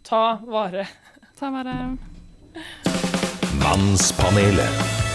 Ta 0.06 0.22
vare. 0.46 0.86
Ta 1.36 1.50
vare. 1.52 1.80
Mannspanelet. 3.60 5.05